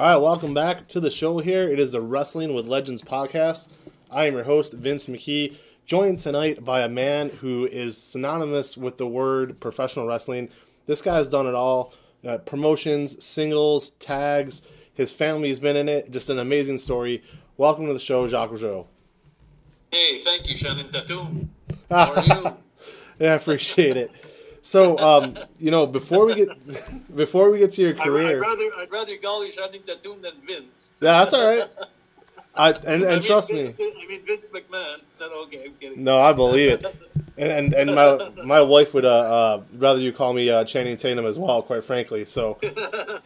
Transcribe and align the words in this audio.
All 0.00 0.06
right, 0.06 0.16
welcome 0.16 0.54
back 0.54 0.88
to 0.88 0.98
the 0.98 1.10
show 1.10 1.40
here. 1.40 1.70
It 1.70 1.78
is 1.78 1.92
the 1.92 2.00
Wrestling 2.00 2.54
with 2.54 2.66
Legends 2.66 3.02
podcast. 3.02 3.68
I 4.10 4.24
am 4.24 4.32
your 4.32 4.44
host, 4.44 4.72
Vince 4.72 5.08
McKee, 5.08 5.56
joined 5.84 6.20
tonight 6.20 6.64
by 6.64 6.80
a 6.80 6.88
man 6.88 7.28
who 7.28 7.66
is 7.66 7.98
synonymous 7.98 8.78
with 8.78 8.96
the 8.96 9.06
word 9.06 9.60
professional 9.60 10.06
wrestling. 10.06 10.48
This 10.86 11.02
guy 11.02 11.16
has 11.16 11.28
done 11.28 11.46
it 11.46 11.54
all 11.54 11.92
uh, 12.26 12.38
promotions, 12.38 13.22
singles, 13.22 13.90
tags. 13.90 14.62
His 14.94 15.12
family's 15.12 15.60
been 15.60 15.76
in 15.76 15.86
it. 15.86 16.10
Just 16.10 16.30
an 16.30 16.38
amazing 16.38 16.78
story. 16.78 17.22
Welcome 17.58 17.86
to 17.86 17.92
the 17.92 18.00
show, 18.00 18.26
Jacques 18.26 18.52
Rougeau. 18.52 18.86
Hey, 19.92 20.22
thank 20.22 20.48
you, 20.48 20.56
Shannon 20.56 20.90
Tatum. 20.90 21.50
How 21.90 22.14
are 22.14 22.24
you? 22.24 22.56
yeah, 23.18 23.32
I 23.32 23.34
appreciate 23.34 23.98
it. 23.98 24.10
So, 24.62 24.98
um, 24.98 25.38
you 25.58 25.70
know, 25.70 25.86
before 25.86 26.26
we 26.26 26.34
get 26.34 27.16
before 27.16 27.50
we 27.50 27.58
get 27.58 27.72
to 27.72 27.82
your 27.82 27.94
career, 27.94 28.36
I'd 28.36 28.48
rather 28.48 28.70
I'd 28.78 28.90
rather 28.90 29.16
call 29.16 29.44
you 29.44 29.52
Shannon 29.52 29.82
Tatum 29.82 30.22
than 30.22 30.34
Vince. 30.46 30.90
Yeah, 31.00 31.20
that's 31.20 31.32
all 31.32 31.46
right. 31.46 31.68
I, 32.54 32.72
and, 32.72 32.84
and 32.84 33.04
I 33.04 33.10
mean, 33.12 33.22
trust 33.22 33.50
Vince, 33.50 33.78
me. 33.78 33.84
I 33.84 34.08
mean 34.08 34.22
Vince 34.26 34.46
McMahon. 34.52 34.98
No, 35.20 35.42
okay, 35.44 35.64
I'm 35.66 35.74
kidding. 35.74 36.04
No, 36.04 36.20
I 36.20 36.32
believe 36.32 36.72
it. 36.72 36.96
And 37.38 37.50
and, 37.50 37.74
and 37.74 37.94
my 37.94 38.30
my 38.44 38.60
wife 38.60 38.92
would 38.92 39.04
uh, 39.04 39.08
uh 39.08 39.62
rather 39.76 40.00
you 40.00 40.12
call 40.12 40.32
me 40.34 40.50
uh, 40.50 40.64
Channing 40.64 40.96
Tatum 40.96 41.24
as 41.26 41.38
well, 41.38 41.62
quite 41.62 41.84
frankly. 41.84 42.26
So, 42.26 42.58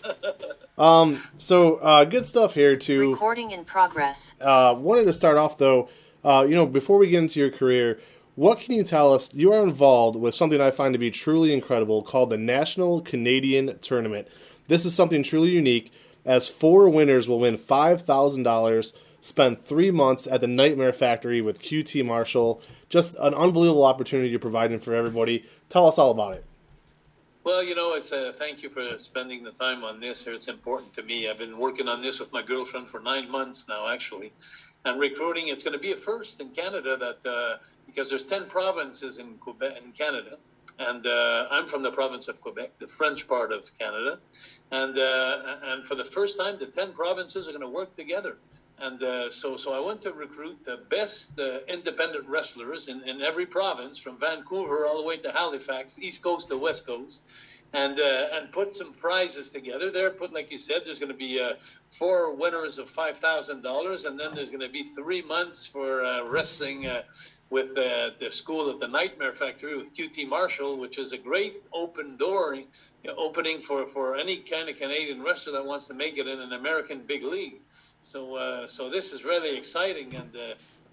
um, 0.78 1.22
so 1.38 1.76
uh, 1.76 2.04
good 2.04 2.26
stuff 2.26 2.54
here 2.54 2.76
too. 2.76 3.10
Recording 3.10 3.50
in 3.50 3.64
progress. 3.64 4.34
Uh, 4.40 4.74
wanted 4.78 5.06
to 5.06 5.12
start 5.12 5.36
off 5.36 5.58
though, 5.58 5.88
uh, 6.24 6.46
you 6.48 6.54
know, 6.54 6.66
before 6.66 6.98
we 6.98 7.08
get 7.08 7.18
into 7.18 7.40
your 7.40 7.50
career, 7.50 7.98
what 8.34 8.60
can 8.60 8.74
you 8.74 8.82
tell 8.82 9.12
us? 9.12 9.32
You 9.32 9.52
are 9.52 9.62
involved 9.62 10.16
with 10.16 10.34
something 10.34 10.60
I 10.60 10.70
find 10.70 10.92
to 10.92 10.98
be 10.98 11.10
truly 11.10 11.52
incredible 11.52 12.02
called 12.02 12.30
the 12.30 12.36
National 12.36 13.00
Canadian 13.00 13.78
Tournament. 13.78 14.28
This 14.66 14.84
is 14.84 14.94
something 14.94 15.22
truly 15.22 15.50
unique, 15.50 15.92
as 16.24 16.48
four 16.48 16.88
winners 16.88 17.28
will 17.28 17.38
win 17.38 17.56
five 17.56 18.02
thousand 18.02 18.42
dollars. 18.42 18.94
Spend 19.20 19.62
three 19.62 19.90
months 19.90 20.26
at 20.26 20.40
the 20.40 20.46
Nightmare 20.46 20.92
Factory 20.92 21.40
with 21.40 21.62
QT 21.62 22.04
Marshall. 22.04 22.60
Just 22.90 23.14
an 23.16 23.34
unbelievable 23.34 23.84
opportunity 23.84 24.28
you're 24.28 24.38
providing 24.38 24.78
for 24.78 24.94
everybody. 24.94 25.44
Tell 25.70 25.88
us 25.88 25.96
all 25.96 26.10
about 26.10 26.34
it. 26.34 26.44
Well, 27.44 27.62
you 27.62 27.74
know, 27.74 27.92
it's 27.94 28.10
uh, 28.10 28.32
thank 28.36 28.62
you 28.62 28.70
for 28.70 28.98
spending 28.98 29.44
the 29.44 29.52
time 29.52 29.84
on 29.84 30.00
this. 30.00 30.26
It's 30.26 30.48
important 30.48 30.94
to 30.94 31.02
me. 31.02 31.28
I've 31.28 31.38
been 31.38 31.58
working 31.58 31.88
on 31.88 32.02
this 32.02 32.18
with 32.18 32.32
my 32.32 32.42
girlfriend 32.42 32.88
for 32.88 33.00
nine 33.00 33.30
months 33.30 33.66
now, 33.68 33.88
actually, 33.88 34.32
and 34.84 35.00
recruiting. 35.00 35.48
It's 35.48 35.64
going 35.64 35.72
to 35.72 35.80
be 35.80 35.92
a 35.92 35.96
first 35.96 36.40
in 36.40 36.50
Canada 36.50 36.96
that 36.96 37.28
uh, 37.28 37.58
because 37.86 38.08
there's 38.10 38.24
ten 38.24 38.46
provinces 38.46 39.18
in 39.18 39.34
Quebec 39.38 39.76
in 39.84 39.92
Canada, 39.92 40.38
and 40.78 41.06
uh, 41.06 41.46
I'm 41.50 41.66
from 41.66 41.82
the 41.82 41.90
province 41.90 42.28
of 42.28 42.40
Quebec, 42.40 42.78
the 42.78 42.88
French 42.88 43.26
part 43.28 43.52
of 43.52 43.70
Canada, 43.78 44.18
and 44.70 44.98
uh, 44.98 45.56
and 45.64 45.86
for 45.86 45.94
the 45.94 46.04
first 46.04 46.38
time, 46.38 46.58
the 46.58 46.66
ten 46.66 46.92
provinces 46.92 47.48
are 47.48 47.52
going 47.52 47.62
to 47.62 47.68
work 47.68 47.96
together. 47.96 48.36
And 48.76 49.00
uh, 49.04 49.30
so, 49.30 49.56
so 49.56 49.72
I 49.72 49.78
went 49.78 50.02
to 50.02 50.12
recruit 50.12 50.64
the 50.64 50.78
best 50.90 51.38
uh, 51.38 51.60
independent 51.68 52.28
wrestlers 52.28 52.88
in, 52.88 53.02
in 53.08 53.22
every 53.22 53.46
province, 53.46 53.98
from 53.98 54.18
Vancouver 54.18 54.84
all 54.84 55.00
the 55.00 55.06
way 55.06 55.16
to 55.18 55.30
Halifax, 55.30 55.96
East 56.00 56.22
Coast 56.22 56.48
to 56.48 56.58
West 56.58 56.84
Coast, 56.84 57.22
and 57.72 57.98
uh, 57.98 58.28
and 58.32 58.52
put 58.52 58.74
some 58.74 58.92
prizes 58.94 59.48
together. 59.48 59.90
There, 59.90 60.10
put 60.10 60.32
like 60.32 60.50
you 60.50 60.58
said, 60.58 60.82
there's 60.84 61.00
going 61.00 61.12
to 61.12 61.18
be 61.18 61.40
uh, 61.40 61.54
four 61.98 62.34
winners 62.34 62.78
of 62.78 62.88
five 62.88 63.18
thousand 63.18 63.62
dollars, 63.62 64.04
and 64.04 64.18
then 64.18 64.34
there's 64.34 64.50
going 64.50 64.60
to 64.60 64.68
be 64.68 64.84
three 64.84 65.22
months 65.22 65.66
for 65.66 66.04
uh, 66.04 66.24
wrestling 66.24 66.86
uh, 66.86 67.02
with 67.50 67.76
uh, 67.76 68.10
the 68.18 68.30
school 68.30 68.70
at 68.70 68.78
the 68.78 68.88
Nightmare 68.88 69.32
Factory 69.32 69.76
with 69.76 69.94
QT 69.94 70.28
Marshall, 70.28 70.78
which 70.78 70.98
is 70.98 71.12
a 71.12 71.18
great 71.18 71.62
open 71.72 72.16
door 72.16 72.54
you 72.54 72.64
know, 73.04 73.14
opening 73.16 73.60
for 73.60 73.86
for 73.86 74.16
any 74.16 74.38
kind 74.38 74.68
of 74.68 74.76
Canadian 74.76 75.22
wrestler 75.22 75.52
that 75.54 75.64
wants 75.64 75.86
to 75.88 75.94
make 75.94 76.16
it 76.16 76.28
in 76.28 76.40
an 76.40 76.52
American 76.52 77.02
big 77.06 77.24
league. 77.24 77.60
So, 78.02 78.36
uh, 78.36 78.66
so 78.66 78.90
this 78.90 79.12
is 79.12 79.24
really 79.24 79.56
exciting, 79.56 80.14
and 80.14 80.30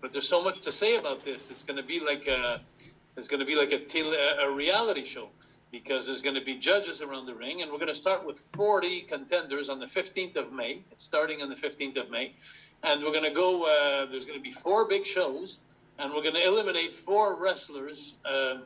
but 0.02 0.11
there's 0.11 0.28
so 0.28 0.44
much 0.44 0.61
to 0.61 0.72
say 0.72 0.95
about 0.95 1.23
this. 1.23 1.52
It's 1.52 1.61
going 1.61 1.78
to 1.78 1.83
be 1.83 2.00
like 2.00 2.25
a, 2.25 2.59
it's 3.16 3.28
going 3.28 3.40
to 3.40 3.46
be 3.46 3.56
like 3.56 3.72
a, 3.72 4.46
a 4.46 4.51
reality 4.51 5.06
show 5.06 5.29
because 5.72 6.06
there's 6.06 6.22
going 6.22 6.36
to 6.36 6.44
be 6.44 6.56
judges 6.58 7.02
around 7.02 7.26
the 7.26 7.34
ring, 7.34 7.62
and 7.62 7.72
we're 7.72 7.78
going 7.78 7.88
to 7.88 7.96
start 7.96 8.26
with 8.26 8.40
40 8.54 9.02
contenders 9.02 9.70
on 9.70 9.80
the 9.80 9.86
15th 9.86 10.36
of 10.36 10.52
May. 10.52 10.82
It's 10.92 11.04
starting 11.04 11.42
on 11.42 11.50
the 11.50 11.56
15th 11.56 11.98
of 11.98 12.12
May, 12.12 12.34
and 12.84 13.02
we're 13.04 13.12
going 13.12 13.24
to 13.24 13.32
go. 13.34 13.64
Uh, 13.64 14.06
there's 14.12 14.26
going 14.26 14.38
to 14.38 14.44
be 14.44 14.52
four 14.52 14.88
big 14.88 15.06
shows, 15.06 15.59
and 15.98 16.14
we're 16.14 16.24
going 16.24 16.36
to 16.36 16.46
eliminate 16.46 16.94
four 16.94 17.36
wrestlers. 17.36 18.18
Uh, 18.26 18.58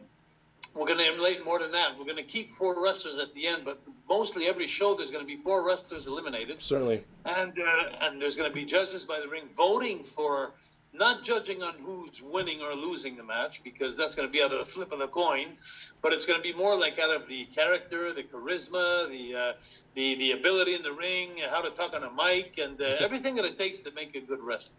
we're 0.74 0.88
going 0.88 0.98
to 1.00 1.08
eliminate 1.08 1.46
more 1.46 1.60
than 1.60 1.72
that. 1.72 1.98
We're 1.98 2.06
going 2.06 2.18
to 2.18 2.24
keep 2.24 2.52
four 2.52 2.84
wrestlers 2.84 3.18
at 3.18 3.34
the 3.34 3.48
end, 3.48 3.64
but 3.64 3.80
mostly 4.10 4.48
every 4.48 4.68
show 4.68 4.96
there's 4.96 5.12
going 5.12 5.24
to 5.24 5.28
be 5.28 5.42
four 5.42 5.66
wrestlers 5.66 6.08
eliminated 6.08 6.62
Certainly. 6.62 7.04
and 7.26 7.54
uh, 7.58 7.98
and 8.02 8.22
there's 8.22 8.36
going 8.36 8.50
to 8.50 8.54
be 8.54 8.66
judges 8.66 9.06
by 9.06 9.20
the 9.20 9.28
ring 9.28 9.44
voting 9.56 10.04
for 10.04 10.52
not 10.98 11.24
judging 11.24 11.62
on 11.62 11.76
who's 11.80 12.22
winning 12.22 12.62
or 12.62 12.74
losing 12.76 13.16
the 13.16 13.24
match 13.24 13.64
because 13.64 13.96
that's 13.96 14.16
going 14.16 14.28
to 14.28 14.32
be 14.32 14.42
out 14.42 14.52
of 14.52 14.60
the 14.60 14.66
flip 14.66 14.92
of 14.92 15.00
the 15.00 15.08
coin, 15.08 15.58
but 16.02 16.14
it's 16.14 16.26
going 16.26 16.40
to 16.40 16.44
be 16.44 16.54
more 16.54 16.78
like 16.78 17.00
out 17.00 17.14
of 17.14 17.28
the 17.28 17.46
character, 17.46 18.14
the 18.14 18.24
charisma, 18.24 19.10
the 19.10 19.36
uh, 19.36 19.54
the 19.96 20.16
the 20.16 20.32
ability 20.32 20.76
in 20.76 20.84
the 20.84 20.94
ring, 20.94 21.38
how 21.50 21.62
to 21.62 21.70
talk 21.72 21.94
on 21.94 22.04
a 22.04 22.12
mic, 22.12 22.58
and 22.58 22.82
uh, 22.82 22.86
everything 23.00 23.36
that 23.36 23.46
it 23.46 23.58
takes 23.58 23.80
to 23.80 23.92
make 23.92 24.16
a 24.16 24.22
good 24.22 24.40
wrestler. 24.42 24.76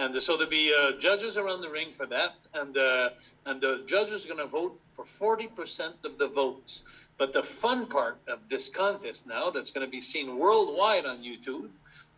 And 0.00 0.14
so 0.22 0.36
there'll 0.36 0.48
be 0.48 0.72
uh, 0.72 0.92
judges 0.98 1.36
around 1.36 1.60
the 1.60 1.70
ring 1.70 1.90
for 1.90 2.06
that, 2.06 2.34
and 2.54 2.76
uh, 2.76 3.10
and 3.46 3.60
the 3.60 3.82
judges 3.86 4.24
are 4.24 4.28
going 4.28 4.38
to 4.38 4.46
vote 4.46 4.78
for 4.92 5.04
40% 5.38 6.04
of 6.04 6.18
the 6.18 6.28
votes. 6.28 6.82
But 7.18 7.32
the 7.32 7.42
fun 7.42 7.86
part 7.86 8.18
of 8.28 8.38
this 8.48 8.68
contest 8.68 9.26
now, 9.26 9.50
that's 9.50 9.72
going 9.72 9.84
to 9.84 9.90
be 9.90 10.00
seen 10.00 10.38
worldwide 10.38 11.04
on 11.04 11.18
YouTube, 11.18 11.70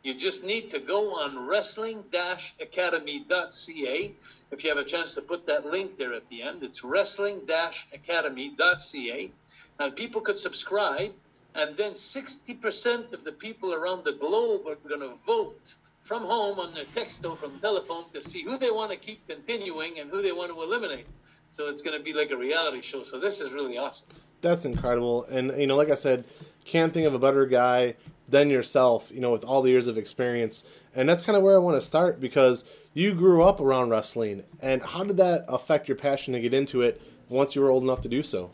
you 0.03 0.15
just 0.15 0.45
need 0.45 0.71
to 0.71 0.79
go 0.79 1.15
on 1.15 1.47
wrestling-academy.ca. 1.47 4.15
If 4.51 4.65
you 4.65 4.71
have 4.71 4.79
a 4.79 4.85
chance 4.85 5.15
to 5.15 5.23
put 5.23 5.47
that 5.47 5.67
link 5.67 5.99
there 5.99 6.15
at 6.15 6.27
the 6.31 6.43
end, 6.43 6.63
it's 6.63 6.83
wrestling-academy.ca, 6.83 9.31
and 9.79 9.97
people 9.97 10.23
could 10.23 10.39
subscribe. 10.39 11.13
And 11.55 11.77
then 11.77 11.93
60% 11.93 13.13
of 13.13 13.25
the 13.25 13.33
people 13.33 13.75
around 13.75 14.05
the 14.05 14.13
globe 14.13 14.67
are 14.67 14.77
going 14.89 15.01
to 15.01 15.13
vote 15.27 15.75
from 16.03 16.25
home 16.25 16.59
on 16.59 16.73
their 16.75 16.87
text 16.95 17.27
or 17.27 17.37
from 17.37 17.59
telephone 17.59 18.05
to 18.13 18.23
see 18.23 18.43
who 18.43 18.57
they 18.57 18.71
want 18.71 18.93
to 18.93 18.97
keep 18.97 19.27
continuing 19.27 19.99
and 19.99 20.11
who 20.11 20.23
they 20.23 20.33
want 20.33 20.51
to 20.53 20.63
eliminate. 20.63 21.07
So 21.51 21.69
it's 21.69 21.83
going 21.83 21.99
to 21.99 22.03
be 22.03 22.13
like 22.13 22.31
a 22.31 22.37
reality 22.37 22.81
show. 22.81 23.03
So 23.03 23.19
this 23.19 23.41
is 23.41 23.51
really 23.53 23.77
awesome. 23.77 24.07
That's 24.41 24.65
incredible. 24.65 25.25
And 25.25 25.53
you 25.61 25.67
know, 25.67 25.77
like 25.77 25.91
I 25.91 25.97
said, 25.97 26.25
can't 26.65 26.93
think 26.93 27.07
of 27.07 27.15
a 27.15 27.19
better 27.19 27.47
guy 27.47 27.95
than 28.29 28.51
yourself, 28.51 29.11
you 29.13 29.21
know, 29.21 29.33
with 29.33 29.45
all 29.45 29.63
the 29.63 29.71
years 29.71 29.87
of 29.87 29.99
experience. 29.99 30.65
And 30.95 31.09
that's 31.09 31.23
kind 31.23 31.37
of 31.37 31.43
where 31.43 31.55
I 31.55 31.59
want 31.59 31.81
to 31.81 31.87
start 31.87 32.21
because 32.21 32.65
you 32.95 33.15
grew 33.15 33.43
up 33.43 33.61
around 33.61 33.91
wrestling. 33.91 34.45
And 34.61 34.83
how 34.83 35.05
did 35.05 35.17
that 35.19 35.45
affect 35.49 35.89
your 35.89 35.97
passion 35.97 36.35
to 36.35 36.41
get 36.41 36.55
into 36.55 36.83
it 36.83 37.01
once 37.29 37.55
you 37.55 37.63
were 37.63 37.71
old 37.71 37.83
enough 37.83 38.01
to 38.03 38.09
do 38.09 38.23
so? 38.23 38.51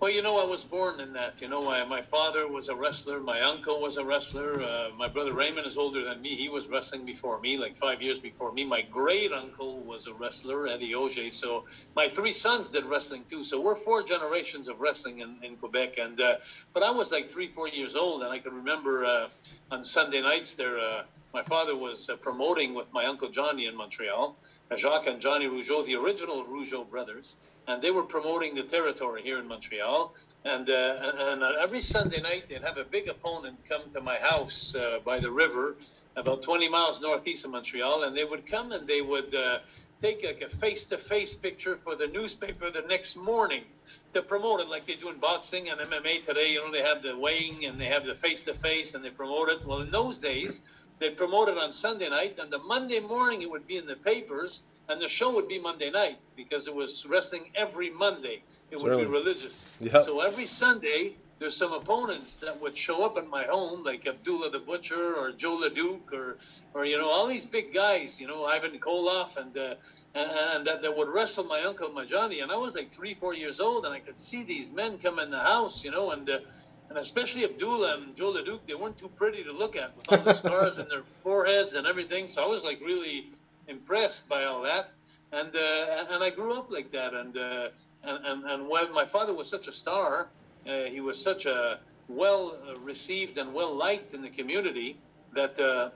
Well, 0.00 0.12
you 0.12 0.22
know, 0.22 0.38
I 0.38 0.44
was 0.44 0.62
born 0.62 1.00
in 1.00 1.12
that. 1.14 1.42
You 1.42 1.48
know, 1.48 1.60
my, 1.60 1.82
my 1.82 2.02
father 2.02 2.46
was 2.46 2.68
a 2.68 2.74
wrestler. 2.76 3.18
My 3.18 3.40
uncle 3.40 3.80
was 3.80 3.96
a 3.96 4.04
wrestler. 4.04 4.62
Uh, 4.62 4.90
my 4.96 5.08
brother 5.08 5.32
Raymond 5.32 5.66
is 5.66 5.76
older 5.76 6.04
than 6.04 6.22
me. 6.22 6.36
He 6.36 6.48
was 6.48 6.68
wrestling 6.68 7.04
before 7.04 7.40
me, 7.40 7.58
like 7.58 7.76
five 7.76 8.00
years 8.00 8.20
before 8.20 8.52
me. 8.52 8.64
My 8.64 8.82
great 8.82 9.32
uncle 9.32 9.80
was 9.80 10.06
a 10.06 10.14
wrestler, 10.14 10.68
Eddie 10.68 10.94
Auger. 10.94 11.32
So 11.32 11.64
my 11.96 12.08
three 12.08 12.32
sons 12.32 12.68
did 12.68 12.84
wrestling 12.84 13.24
too. 13.28 13.42
So 13.42 13.60
we're 13.60 13.74
four 13.74 14.04
generations 14.04 14.68
of 14.68 14.78
wrestling 14.78 15.18
in, 15.18 15.34
in 15.42 15.56
Quebec. 15.56 15.98
And 15.98 16.20
uh, 16.20 16.36
but 16.72 16.84
I 16.84 16.92
was 16.92 17.10
like 17.10 17.28
three, 17.28 17.48
four 17.48 17.66
years 17.66 17.96
old, 17.96 18.22
and 18.22 18.30
I 18.30 18.38
can 18.38 18.54
remember 18.54 19.04
uh, 19.04 19.28
on 19.72 19.82
Sunday 19.82 20.20
nights 20.20 20.54
there. 20.54 20.78
Uh, 20.78 21.02
my 21.34 21.42
father 21.42 21.76
was 21.76 22.08
uh, 22.08 22.16
promoting 22.16 22.72
with 22.74 22.86
my 22.92 23.04
uncle 23.04 23.28
Johnny 23.30 23.66
in 23.66 23.76
Montreal, 23.76 24.36
uh, 24.70 24.76
Jacques 24.76 25.08
and 25.08 25.20
Johnny 25.20 25.46
Rougeau, 25.46 25.84
the 25.84 25.96
original 25.96 26.44
Rougeau 26.44 26.88
brothers, 26.88 27.36
and 27.68 27.82
they 27.82 27.90
were 27.90 28.02
promoting 28.02 28.54
the 28.54 28.62
territory 28.62 29.22
here 29.22 29.38
in 29.38 29.46
Montreal. 29.46 30.14
And, 30.44 30.68
uh, 30.70 31.12
and 31.18 31.42
uh, 31.42 31.52
every 31.60 31.82
Sunday 31.82 32.20
night, 32.20 32.44
they'd 32.48 32.62
have 32.62 32.78
a 32.78 32.84
big 32.84 33.08
opponent 33.08 33.58
come 33.68 33.82
to 33.92 34.00
my 34.00 34.16
house 34.16 34.74
uh, 34.74 35.00
by 35.04 35.20
the 35.20 35.30
river, 35.30 35.76
about 36.16 36.42
20 36.42 36.68
miles 36.70 37.00
northeast 37.00 37.44
of 37.44 37.50
Montreal, 37.50 38.04
and 38.04 38.16
they 38.16 38.24
would 38.24 38.46
come 38.46 38.72
and 38.72 38.88
they 38.88 39.02
would 39.02 39.34
uh, 39.34 39.58
take 40.00 40.24
like 40.24 40.40
a 40.40 40.48
face-to-face 40.48 41.34
picture 41.34 41.76
for 41.76 41.94
the 41.94 42.06
newspaper 42.06 42.70
the 42.70 42.82
next 42.88 43.16
morning 43.16 43.64
to 44.14 44.22
promote 44.22 44.60
it 44.60 44.68
like 44.68 44.86
they 44.86 44.94
do 44.94 45.10
in 45.10 45.18
boxing 45.18 45.68
and 45.68 45.78
MMA 45.78 46.24
today. 46.24 46.52
You 46.52 46.60
know, 46.60 46.72
they 46.72 46.82
have 46.82 47.02
the 47.02 47.18
weighing 47.18 47.66
and 47.66 47.78
they 47.78 47.86
have 47.86 48.06
the 48.06 48.14
face-to-face 48.14 48.94
and 48.94 49.04
they 49.04 49.10
promote 49.10 49.50
it. 49.50 49.66
Well, 49.66 49.80
in 49.80 49.90
those 49.90 50.16
days, 50.16 50.62
they'd 50.98 51.16
promote 51.16 51.48
it 51.48 51.58
on 51.58 51.72
Sunday 51.72 52.08
night, 52.08 52.38
and 52.40 52.50
the 52.52 52.58
Monday 52.58 53.00
morning 53.00 53.42
it 53.42 53.50
would 53.50 53.66
be 53.66 53.76
in 53.76 53.86
the 53.86 53.96
papers, 53.96 54.62
and 54.88 55.00
the 55.00 55.08
show 55.08 55.34
would 55.34 55.48
be 55.48 55.58
Monday 55.58 55.90
night 55.90 56.18
because 56.36 56.66
it 56.66 56.74
was 56.74 57.06
wrestling 57.06 57.50
every 57.54 57.90
Monday. 57.90 58.42
It 58.70 58.80
would 58.80 58.96
be 58.98 59.04
religious. 59.04 59.68
Yep. 59.80 60.02
So 60.02 60.20
every 60.20 60.46
Sunday, 60.46 61.14
there's 61.38 61.56
some 61.56 61.72
opponents 61.72 62.36
that 62.36 62.60
would 62.60 62.76
show 62.76 63.04
up 63.04 63.16
in 63.16 63.28
my 63.30 63.44
home, 63.44 63.84
like 63.84 64.06
Abdullah 64.06 64.50
the 64.50 64.58
Butcher 64.58 65.14
or 65.14 65.30
Joe 65.30 65.58
LeDuc 65.58 66.12
or, 66.12 66.36
or 66.74 66.84
you 66.84 66.98
know, 66.98 67.08
all 67.08 67.28
these 67.28 67.46
big 67.46 67.72
guys, 67.72 68.20
you 68.20 68.26
know, 68.26 68.44
Ivan 68.44 68.78
Koloff, 68.80 69.36
and 69.36 69.56
uh, 69.56 69.74
and, 70.14 70.30
and 70.30 70.66
that, 70.66 70.82
that 70.82 70.96
would 70.96 71.08
wrestle 71.08 71.44
my 71.44 71.62
uncle, 71.62 71.90
my 71.90 72.04
Johnny. 72.04 72.40
And 72.40 72.50
I 72.50 72.56
was 72.56 72.74
like 72.74 72.90
three, 72.90 73.14
four 73.14 73.34
years 73.34 73.60
old, 73.60 73.84
and 73.84 73.94
I 73.94 74.00
could 74.00 74.18
see 74.18 74.42
these 74.42 74.72
men 74.72 74.98
come 74.98 75.18
in 75.18 75.30
the 75.30 75.38
house, 75.38 75.84
you 75.84 75.90
know, 75.90 76.10
and 76.10 76.28
uh, 76.28 76.38
and 76.88 76.98
especially 76.98 77.44
Abdullah 77.44 77.98
and 77.98 78.14
Joe 78.14 78.32
LeDuc, 78.32 78.60
they 78.66 78.74
weren't 78.74 78.96
too 78.96 79.08
pretty 79.08 79.44
to 79.44 79.52
look 79.52 79.76
at 79.76 79.96
with 79.96 80.10
all 80.10 80.18
the 80.18 80.32
scars 80.32 80.78
in 80.78 80.88
their 80.88 81.02
foreheads 81.22 81.74
and 81.74 81.86
everything. 81.86 82.28
So 82.28 82.42
I 82.42 82.46
was 82.46 82.64
like 82.64 82.80
really 82.80 83.26
impressed 83.66 84.28
by 84.28 84.44
all 84.44 84.62
that, 84.62 84.90
and 85.32 85.54
uh, 85.54 86.06
and 86.10 86.24
I 86.24 86.30
grew 86.30 86.54
up 86.54 86.70
like 86.70 86.90
that. 86.92 87.12
And 87.14 87.36
uh, 87.36 87.68
and 88.04 88.24
and, 88.24 88.44
and 88.44 88.68
when 88.68 88.92
my 88.92 89.04
father 89.04 89.34
was 89.34 89.48
such 89.48 89.68
a 89.68 89.72
star, 89.72 90.28
uh, 90.66 90.84
he 90.84 91.00
was 91.00 91.20
such 91.20 91.46
a 91.46 91.78
well 92.08 92.56
received 92.82 93.36
and 93.36 93.52
well 93.52 93.74
liked 93.74 94.14
in 94.14 94.22
the 94.22 94.30
community 94.30 94.96
that 95.34 95.60
uh, 95.60 95.90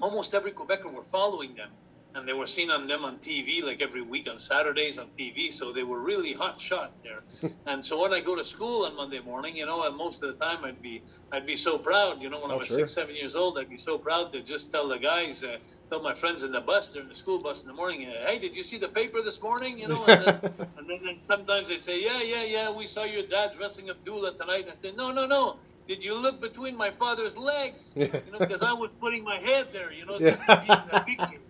almost 0.00 0.34
every 0.34 0.52
Quebecer 0.52 0.90
were 0.90 1.02
following 1.02 1.54
them 1.54 1.70
and 2.14 2.28
they 2.28 2.32
were 2.32 2.46
seen 2.46 2.70
on 2.70 2.86
them 2.86 3.04
on 3.04 3.18
TV 3.18 3.62
like 3.62 3.82
every 3.82 4.02
week 4.02 4.28
on 4.30 4.38
Saturdays 4.38 4.98
on 4.98 5.08
TV. 5.18 5.52
So 5.52 5.72
they 5.72 5.82
were 5.82 5.98
really 5.98 6.32
hot 6.32 6.60
shot 6.60 6.92
there. 7.02 7.22
and 7.66 7.84
so 7.84 8.00
when 8.02 8.12
I 8.12 8.20
go 8.20 8.36
to 8.36 8.44
school 8.44 8.86
on 8.86 8.94
Monday 8.96 9.20
morning, 9.20 9.56
you 9.56 9.66
know, 9.66 9.82
and 9.82 9.96
most 9.96 10.22
of 10.22 10.38
the 10.38 10.44
time 10.44 10.64
I'd 10.64 10.80
be 10.80 11.02
I'd 11.32 11.46
be 11.46 11.56
so 11.56 11.76
proud. 11.76 12.22
You 12.22 12.30
know, 12.30 12.40
when 12.40 12.52
oh, 12.52 12.54
I 12.54 12.56
was 12.58 12.68
sure. 12.68 12.78
six 12.78 12.92
seven 12.92 13.16
years 13.16 13.34
old, 13.34 13.58
I'd 13.58 13.68
be 13.68 13.82
so 13.84 13.98
proud 13.98 14.30
to 14.32 14.42
just 14.42 14.70
tell 14.70 14.88
the 14.88 14.98
guys, 14.98 15.42
uh, 15.42 15.58
tell 15.90 16.02
my 16.02 16.14
friends 16.14 16.44
in 16.44 16.52
the 16.52 16.60
bus, 16.60 16.88
they're 16.88 17.02
in 17.02 17.08
the 17.08 17.16
school 17.16 17.40
bus 17.40 17.62
in 17.62 17.68
the 17.68 17.74
morning, 17.74 18.06
uh, 18.06 18.26
hey, 18.26 18.38
did 18.38 18.56
you 18.56 18.62
see 18.62 18.78
the 18.78 18.88
paper 18.88 19.20
this 19.20 19.42
morning? 19.42 19.78
You 19.78 19.88
know, 19.88 20.04
and 20.06 20.24
then, 20.24 20.38
and 20.78 20.88
then, 20.88 21.00
then 21.04 21.18
sometimes 21.26 21.68
they'd 21.68 21.82
say, 21.82 22.00
yeah, 22.00 22.22
yeah, 22.22 22.44
yeah, 22.44 22.70
we 22.70 22.86
saw 22.86 23.02
your 23.04 23.26
dad's 23.26 23.58
wrestling 23.58 23.90
Abdullah 23.90 24.36
tonight. 24.36 24.62
And 24.62 24.70
I 24.70 24.74
said, 24.74 24.96
no, 24.96 25.10
no, 25.10 25.26
no. 25.26 25.56
Did 25.88 26.02
you 26.02 26.14
look 26.14 26.40
between 26.40 26.76
my 26.76 26.90
father's 26.90 27.36
legs? 27.36 27.92
You 27.96 28.08
know, 28.32 28.38
because 28.38 28.62
I 28.62 28.72
was 28.72 28.90
putting 29.00 29.24
my 29.24 29.38
head 29.38 29.68
there. 29.72 29.92
You 29.92 30.06
know, 30.06 30.18
just 30.18 30.42
to 30.46 30.56
be 30.56 30.72
in 30.72 30.82
the 30.90 31.00
picture 31.00 31.40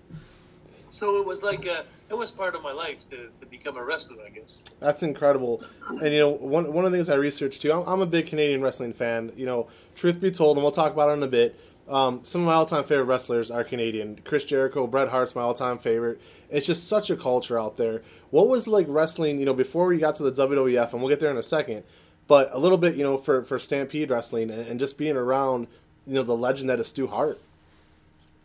so 0.94 1.18
it 1.18 1.26
was 1.26 1.42
like 1.42 1.66
a, 1.66 1.84
it 2.08 2.14
was 2.14 2.30
part 2.30 2.54
of 2.54 2.62
my 2.62 2.72
life 2.72 3.08
to, 3.10 3.28
to 3.40 3.46
become 3.46 3.76
a 3.76 3.84
wrestler, 3.84 4.22
I 4.24 4.30
guess. 4.30 4.58
That's 4.80 5.02
incredible. 5.02 5.64
And 5.88 6.12
you 6.12 6.20
know, 6.20 6.30
one 6.30 6.72
one 6.72 6.84
of 6.84 6.92
the 6.92 6.98
things 6.98 7.10
I 7.10 7.14
researched 7.14 7.62
too, 7.62 7.72
I'm, 7.72 7.86
I'm 7.86 8.00
a 8.00 8.06
big 8.06 8.28
Canadian 8.28 8.62
wrestling 8.62 8.92
fan. 8.92 9.32
You 9.36 9.46
know, 9.46 9.68
truth 9.96 10.20
be 10.20 10.30
told, 10.30 10.56
and 10.56 10.64
we'll 10.64 10.72
talk 10.72 10.92
about 10.92 11.10
it 11.10 11.14
in 11.14 11.22
a 11.22 11.28
bit. 11.28 11.58
Um, 11.88 12.20
some 12.22 12.40
of 12.40 12.46
my 12.46 12.54
all-time 12.54 12.84
favorite 12.84 13.04
wrestlers 13.04 13.50
are 13.50 13.62
Canadian. 13.62 14.18
Chris 14.24 14.46
Jericho, 14.46 14.86
Bret 14.86 15.08
Hart's 15.08 15.34
my 15.34 15.42
all-time 15.42 15.78
favorite. 15.78 16.18
It's 16.48 16.66
just 16.66 16.88
such 16.88 17.10
a 17.10 17.16
culture 17.16 17.60
out 17.60 17.76
there. 17.76 18.00
What 18.30 18.48
was 18.48 18.66
like 18.66 18.86
wrestling? 18.88 19.38
You 19.38 19.44
know, 19.44 19.52
before 19.52 19.86
we 19.86 19.98
got 19.98 20.14
to 20.16 20.30
the 20.30 20.46
WWF, 20.46 20.92
and 20.92 21.02
we'll 21.02 21.10
get 21.10 21.20
there 21.20 21.30
in 21.30 21.36
a 21.36 21.42
second. 21.42 21.82
But 22.26 22.50
a 22.52 22.58
little 22.58 22.78
bit, 22.78 22.94
you 22.94 23.02
know, 23.02 23.18
for 23.18 23.42
for 23.42 23.58
Stampede 23.58 24.10
Wrestling 24.10 24.50
and, 24.50 24.66
and 24.66 24.80
just 24.80 24.96
being 24.96 25.16
around, 25.16 25.66
you 26.06 26.14
know, 26.14 26.22
the 26.22 26.36
legend 26.36 26.70
that 26.70 26.80
is 26.80 26.88
Stu 26.88 27.06
Hart 27.06 27.38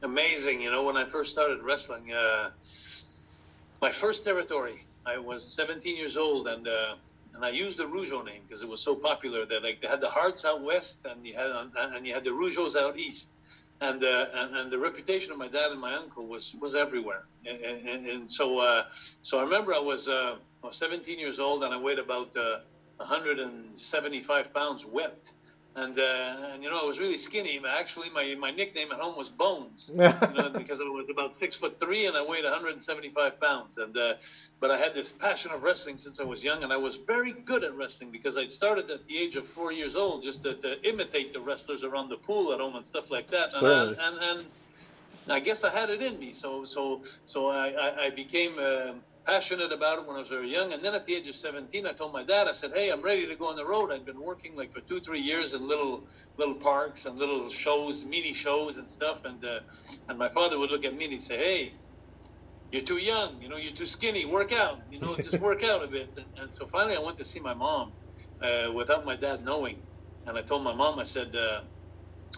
amazing. 0.01 0.61
You 0.61 0.71
know, 0.71 0.83
when 0.83 0.97
I 0.97 1.05
first 1.05 1.31
started 1.31 1.61
wrestling, 1.61 2.13
uh, 2.13 2.51
my 3.81 3.91
first 3.91 4.23
territory, 4.23 4.85
I 5.05 5.17
was 5.17 5.43
17 5.55 5.95
years 5.95 6.17
old, 6.17 6.47
and 6.47 6.67
uh, 6.67 6.95
and 7.35 7.45
I 7.45 7.49
used 7.49 7.77
the 7.77 7.85
Rougeau 7.85 8.25
name 8.25 8.41
because 8.47 8.61
it 8.61 8.69
was 8.69 8.81
so 8.81 8.95
popular 8.95 9.45
that 9.45 9.63
like 9.63 9.81
they 9.81 9.87
had 9.87 10.01
the 10.01 10.09
Harts 10.09 10.45
out 10.45 10.61
west, 10.61 10.99
and 11.05 11.25
you 11.25 11.33
had 11.33 11.51
and 11.75 12.05
you 12.05 12.13
had 12.13 12.23
the 12.23 12.31
Rougeaus 12.31 12.75
out 12.75 12.97
east, 12.97 13.29
and 13.81 14.03
uh, 14.03 14.27
and, 14.33 14.55
and 14.55 14.71
the 14.71 14.77
reputation 14.77 15.31
of 15.31 15.37
my 15.37 15.47
dad 15.47 15.71
and 15.71 15.79
my 15.79 15.93
uncle 15.93 16.27
was 16.27 16.55
was 16.61 16.75
everywhere, 16.75 17.25
and, 17.45 17.59
and, 17.61 18.07
and 18.07 18.31
so 18.31 18.59
uh, 18.59 18.83
so 19.21 19.39
I 19.39 19.43
remember 19.43 19.73
I 19.73 19.79
was 19.79 20.07
uh, 20.07 20.35
I 20.63 20.67
was 20.67 20.77
17 20.77 21.17
years 21.19 21.39
old, 21.39 21.63
and 21.63 21.73
I 21.73 21.77
weighed 21.77 21.99
about 21.99 22.35
175 22.97 24.45
uh, 24.45 24.49
pounds 24.49 24.85
wet 24.85 25.31
and 25.75 25.97
uh, 25.99 26.51
and 26.53 26.63
you 26.63 26.69
know 26.69 26.79
I 26.79 26.83
was 26.83 26.99
really 26.99 27.17
skinny. 27.17 27.61
Actually, 27.67 28.09
my, 28.09 28.35
my 28.39 28.51
nickname 28.51 28.91
at 28.91 28.99
home 28.99 29.15
was 29.15 29.29
Bones, 29.29 29.91
you 29.93 29.99
know, 29.99 30.49
because 30.53 30.79
I 30.79 30.83
was 30.83 31.07
about 31.09 31.39
six 31.39 31.55
foot 31.55 31.79
three 31.79 32.07
and 32.07 32.17
I 32.17 32.25
weighed 32.25 32.43
175 32.43 33.39
pounds. 33.39 33.77
And 33.77 33.95
uh, 33.95 34.13
but 34.59 34.71
I 34.71 34.77
had 34.77 34.93
this 34.93 35.11
passion 35.11 35.51
of 35.51 35.63
wrestling 35.63 35.97
since 35.97 36.19
I 36.19 36.23
was 36.23 36.43
young, 36.43 36.63
and 36.63 36.73
I 36.73 36.77
was 36.77 36.97
very 36.97 37.33
good 37.33 37.63
at 37.63 37.75
wrestling 37.75 38.11
because 38.11 38.35
I'd 38.35 38.51
started 38.51 38.89
at 38.89 39.07
the 39.07 39.17
age 39.17 39.35
of 39.35 39.47
four 39.47 39.71
years 39.71 39.95
old 39.95 40.23
just 40.23 40.43
to, 40.43 40.55
to 40.55 40.81
imitate 40.87 41.33
the 41.33 41.39
wrestlers 41.39 41.83
around 41.83 42.09
the 42.09 42.17
pool 42.17 42.51
at 42.51 42.59
home 42.59 42.75
and 42.75 42.85
stuff 42.85 43.11
like 43.11 43.29
that. 43.31 43.53
And, 43.55 43.67
I, 43.99 44.07
and, 44.07 44.17
and 44.21 44.45
I 45.29 45.39
guess 45.39 45.63
I 45.63 45.69
had 45.69 45.89
it 45.89 46.01
in 46.01 46.19
me. 46.19 46.33
So 46.33 46.65
so 46.65 47.01
so 47.25 47.47
I 47.47 47.69
I, 47.69 48.05
I 48.05 48.09
became. 48.09 48.57
Uh, 48.59 48.93
passionate 49.29 49.71
about 49.73 49.99
it 49.99 50.07
when 50.07 50.17
I 50.17 50.19
was 50.19 50.29
very 50.29 50.51
young. 50.51 50.73
And 50.73 50.83
then 50.83 50.95
at 50.95 51.05
the 51.05 51.15
age 51.15 51.27
of 51.29 51.35
17, 51.35 51.87
I 51.87 51.93
told 51.93 52.13
my 52.13 52.23
dad, 52.25 52.47
I 52.47 52.53
said, 52.53 52.73
"Hey, 52.73 52.91
I'm 52.91 53.03
ready 53.03 53.27
to 53.27 53.37
go 53.37 53.47
on 53.49 53.57
the 53.57 53.65
road." 53.67 53.91
I'd 53.91 54.05
been 54.05 54.21
working 54.21 54.57
like 54.57 54.73
for 54.73 54.81
two, 54.81 55.01
three 55.01 55.21
years 55.21 55.53
in 55.53 55.67
little 55.67 56.05
little 56.37 56.55
parks 56.55 57.05
and 57.05 57.17
little 57.17 57.49
shows, 57.49 58.05
mini 58.05 58.33
shows 58.33 58.77
and 58.77 58.89
stuff. 58.89 59.21
And 59.25 59.45
uh, 59.45 59.61
and 60.09 60.19
my 60.19 60.29
father 60.29 60.59
would 60.59 60.71
look 60.71 60.85
at 60.85 60.95
me 60.95 61.05
and 61.05 61.13
he'd 61.13 61.23
say, 61.23 61.37
"Hey, 61.37 61.73
you're 62.71 62.83
too 62.83 62.99
young. 62.99 63.41
You 63.41 63.49
know, 63.49 63.57
you're 63.57 63.73
too 63.75 63.87
skinny. 63.87 64.25
Work 64.25 64.53
out. 64.53 64.79
You 64.89 65.01
know, 65.01 65.17
just 65.23 65.39
work 65.39 65.63
out 65.63 65.83
a 65.83 65.87
bit." 65.87 66.11
And, 66.17 66.27
and 66.37 66.55
so 66.55 66.67
finally, 66.67 66.97
I 66.97 67.01
went 67.01 67.19
to 67.19 67.25
see 67.25 67.41
my 67.41 67.55
mom 67.55 67.95
uh, 68.41 68.71
without 68.75 69.05
my 69.05 69.15
dad 69.17 69.43
knowing. 69.43 69.83
And 70.27 70.37
I 70.37 70.43
told 70.43 70.63
my 70.63 70.75
mom, 70.75 70.99
I 70.99 71.05
said, 71.05 71.35
uh, 71.35 71.61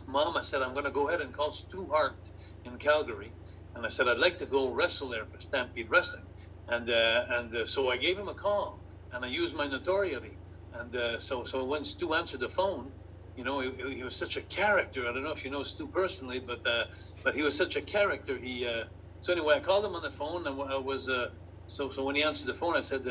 "Mom, 0.08 0.38
I 0.38 0.44
said 0.44 0.62
I'm 0.64 0.74
going 0.74 0.86
to 0.86 0.92
go 0.92 1.10
ahead 1.10 1.22
and 1.22 1.34
call 1.34 1.54
Stu 1.54 1.88
Hart 1.88 2.18
in 2.66 2.78
Calgary." 2.80 3.34
And 3.76 3.86
I 3.86 3.90
said, 3.90 4.08
I'd 4.08 4.20
like 4.20 4.40
to 4.40 4.48
go 4.48 4.74
wrestle 4.74 5.10
there 5.10 5.26
for 5.28 5.40
Stampede 5.40 5.92
Wrestling. 5.92 6.31
And 6.68 6.90
uh, 6.90 7.26
and 7.30 7.56
uh, 7.56 7.66
so 7.66 7.90
I 7.92 7.98
gave 7.98 8.18
him 8.18 8.28
a 8.28 8.34
call, 8.34 8.80
and 9.12 9.26
I 9.26 9.28
used 9.28 9.56
my 9.56 9.68
notoriety. 9.68 10.38
And 10.74 10.96
uh, 10.96 11.20
so 11.20 11.44
so 11.44 11.66
when 11.66 11.84
Stu 11.84 12.14
answered 12.14 12.40
the 12.40 12.50
phone, 12.50 12.92
you 13.36 13.44
know, 13.44 13.60
he, 13.60 13.96
he, 13.96 14.04
was 14.04 14.16
such 14.16 14.38
a 14.38 14.42
character. 14.42 15.10
I 15.10 15.14
don't 15.14 15.24
know 15.24 15.32
if 15.32 15.44
you 15.44 15.52
know 15.52 15.64
Stu 15.64 15.88
personally, 15.88 16.40
but 16.40 16.66
uh, 16.66 16.86
but 17.24 17.36
he 17.36 17.42
was 17.42 17.58
such 17.58 17.76
a 17.76 17.82
character. 17.82 18.38
He 18.38 18.68
uh, 18.68 18.84
so 19.20 19.34
anyway, 19.34 19.56
I 19.56 19.60
called 19.60 19.86
him 19.86 19.96
on 19.96 20.04
the 20.04 20.12
phone, 20.12 20.48
and 20.48 20.62
I 20.62 20.78
was 20.78 21.10
uh, 21.10 21.30
so 21.68 21.90
so 21.90 22.06
when 22.06 22.16
he 22.16 22.24
answered 22.24 22.48
the 22.48 22.54
phone, 22.54 22.78
I 22.78 22.82
said, 22.82 23.04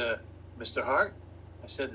"Mr. 0.59 0.83
Hart," 0.83 1.15
I 1.63 1.67
said, 1.67 1.93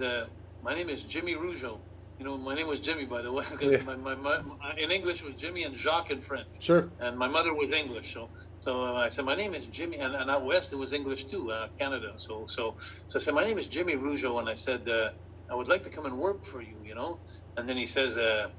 "My 0.62 0.74
name 0.74 0.90
is 0.90 1.04
Jimmy 1.04 1.34
Rougeau." 1.34 1.80
You 2.18 2.24
know, 2.24 2.38
my 2.38 2.56
name 2.56 2.68
was 2.68 2.80
Jimmy, 2.80 3.06
by 3.06 3.22
the 3.22 3.32
way, 3.32 3.44
because 3.52 3.74
yeah. 3.74 3.84
my, 3.84 3.96
my, 3.96 4.16
my, 4.16 4.40
in 4.78 4.90
English 4.90 5.22
was 5.22 5.36
Jimmy 5.36 5.64
and 5.64 5.76
Jacques 5.76 6.12
in 6.12 6.22
French. 6.22 6.48
Sure. 6.60 6.90
And 7.00 7.18
my 7.18 7.28
mother 7.28 7.54
was 7.54 7.72
English, 7.72 8.14
so 8.14 8.30
so 8.60 8.84
uh, 8.84 8.94
I 8.94 9.10
said 9.10 9.26
my 9.26 9.36
name 9.36 9.54
is 9.54 9.68
Jimmy, 9.68 9.98
and, 9.98 10.16
and 10.16 10.30
out 10.30 10.46
west 10.46 10.72
it 10.72 10.78
was 10.78 10.94
English 10.94 11.26
too, 11.26 11.52
uh, 11.52 11.68
Canada. 11.78 12.14
So 12.16 12.46
so 12.48 12.76
so 13.10 13.20
I 13.20 13.22
said 13.22 13.34
my 13.34 13.44
name 13.44 13.58
is 13.58 13.68
Jimmy 13.68 13.96
Rougeau, 13.96 14.40
and 14.40 14.48
I 14.48 14.56
said 14.56 14.88
uh, 14.88 15.10
I 15.52 15.56
would 15.56 15.68
like 15.68 15.84
to 15.84 15.90
come 15.90 16.06
and 16.06 16.18
work 16.18 16.46
for 16.46 16.62
you, 16.62 16.78
you 16.84 16.96
know. 16.96 17.20
And 17.58 17.68
then 17.68 17.78
he 17.78 17.86
says, 17.86 18.18
uh, 18.18 18.50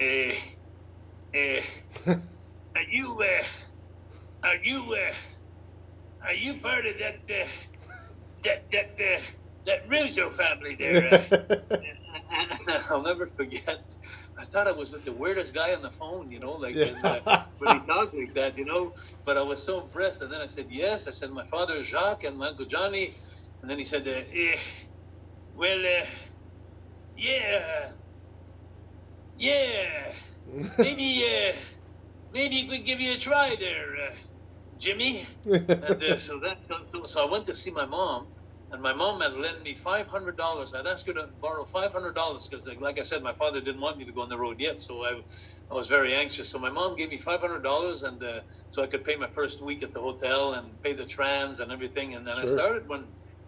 eh, 0.00 0.34
eh, 1.34 1.62
are 2.06 2.88
you 2.90 3.20
uh, 3.20 4.46
are 4.46 4.56
you 4.62 4.94
uh, 4.94 6.26
are 6.26 6.34
you 6.34 6.54
part 6.60 6.84
of 6.86 6.94
that 6.98 7.20
uh, 7.30 7.46
that 8.44 8.70
that 8.70 8.90
uh, 9.00 9.20
that 9.66 9.88
Rougeau 9.88 10.30
family 10.30 10.76
there?" 10.78 11.24
I'll 12.90 13.02
never 13.02 13.26
forget. 13.26 13.80
I 14.38 14.44
thought 14.44 14.66
I 14.66 14.72
was 14.72 14.90
with 14.90 15.04
the 15.04 15.12
weirdest 15.12 15.54
guy 15.54 15.74
on 15.74 15.82
the 15.82 15.90
phone, 15.90 16.30
you 16.30 16.40
know, 16.40 16.52
like 16.52 16.74
yeah. 16.74 16.86
and, 16.86 17.04
uh, 17.04 17.20
when 17.58 17.80
he 17.80 17.86
talked 17.86 18.14
like 18.14 18.34
that, 18.34 18.56
you 18.58 18.64
know. 18.64 18.92
But 19.26 19.36
I 19.36 19.42
was 19.42 19.64
so 19.64 19.82
impressed, 19.82 20.22
and 20.22 20.32
then 20.32 20.40
I 20.40 20.46
said 20.46 20.66
yes. 20.70 21.08
I 21.08 21.12
said 21.12 21.30
my 21.30 21.44
father 21.44 21.74
is 21.74 21.88
Jacques 21.88 22.24
and 22.24 22.38
my 22.38 22.48
uncle 22.48 22.66
Johnny, 22.66 23.14
and 23.62 23.70
then 23.70 23.78
he 23.78 23.84
said, 23.84 24.06
uh, 24.06 24.10
eh, 24.10 24.56
"Well, 25.54 25.78
uh, 25.80 26.06
yeah, 27.16 27.90
yeah, 29.36 30.12
maybe, 30.78 31.24
uh, 31.24 31.56
maybe 32.32 32.68
we 32.68 32.82
give 32.82 33.00
you 33.00 33.14
a 33.14 33.18
try 33.18 33.56
there, 33.58 34.08
uh, 34.08 34.14
Jimmy." 34.78 35.26
and 35.44 36.02
uh, 36.02 36.16
so 36.16 36.40
that 36.40 36.58
so, 36.92 37.04
so 37.04 37.26
I 37.26 37.30
went 37.30 37.46
to 37.48 37.54
see 37.54 37.70
my 37.70 37.86
mom 37.86 38.28
and 38.70 38.82
my 38.82 38.92
mom 38.92 39.20
had 39.20 39.32
lent 39.32 39.62
me 39.62 39.74
five 39.74 40.08
hundred 40.08 40.36
dollars. 40.36 40.74
I'd 40.74 40.86
asked 40.86 41.06
her 41.06 41.14
to 41.14 41.28
borrow 41.40 41.64
five 41.64 41.92
hundred 41.92 42.14
dollars 42.14 42.46
because, 42.46 42.68
like 42.80 42.98
I 42.98 43.02
said, 43.02 43.22
my 43.22 43.32
father 43.32 43.60
didn't 43.60 43.80
want 43.80 43.96
me 43.96 44.04
to 44.04 44.12
go 44.12 44.20
on 44.20 44.28
the 44.28 44.36
road 44.36 44.60
yet, 44.60 44.82
so 44.82 45.04
I, 45.04 45.20
I 45.70 45.74
was 45.74 45.88
very 45.88 46.14
anxious. 46.14 46.50
So 46.50 46.58
my 46.58 46.70
mom 46.70 46.94
gave 46.94 47.10
me 47.10 47.16
five 47.16 47.40
hundred 47.40 47.62
dollars, 47.62 48.02
and 48.02 48.22
uh, 48.22 48.40
so 48.68 48.82
I 48.82 48.86
could 48.86 49.04
pay 49.04 49.16
my 49.16 49.26
first 49.26 49.62
week 49.62 49.82
at 49.82 49.94
the 49.94 50.00
hotel 50.00 50.54
and 50.54 50.80
pay 50.82 50.92
the 50.92 51.06
trans 51.06 51.60
and 51.60 51.72
everything. 51.72 52.14
And 52.14 52.26
then 52.26 52.36
sure. 52.36 52.44
I 52.44 52.46
started 52.46 52.88
when, 52.88 53.04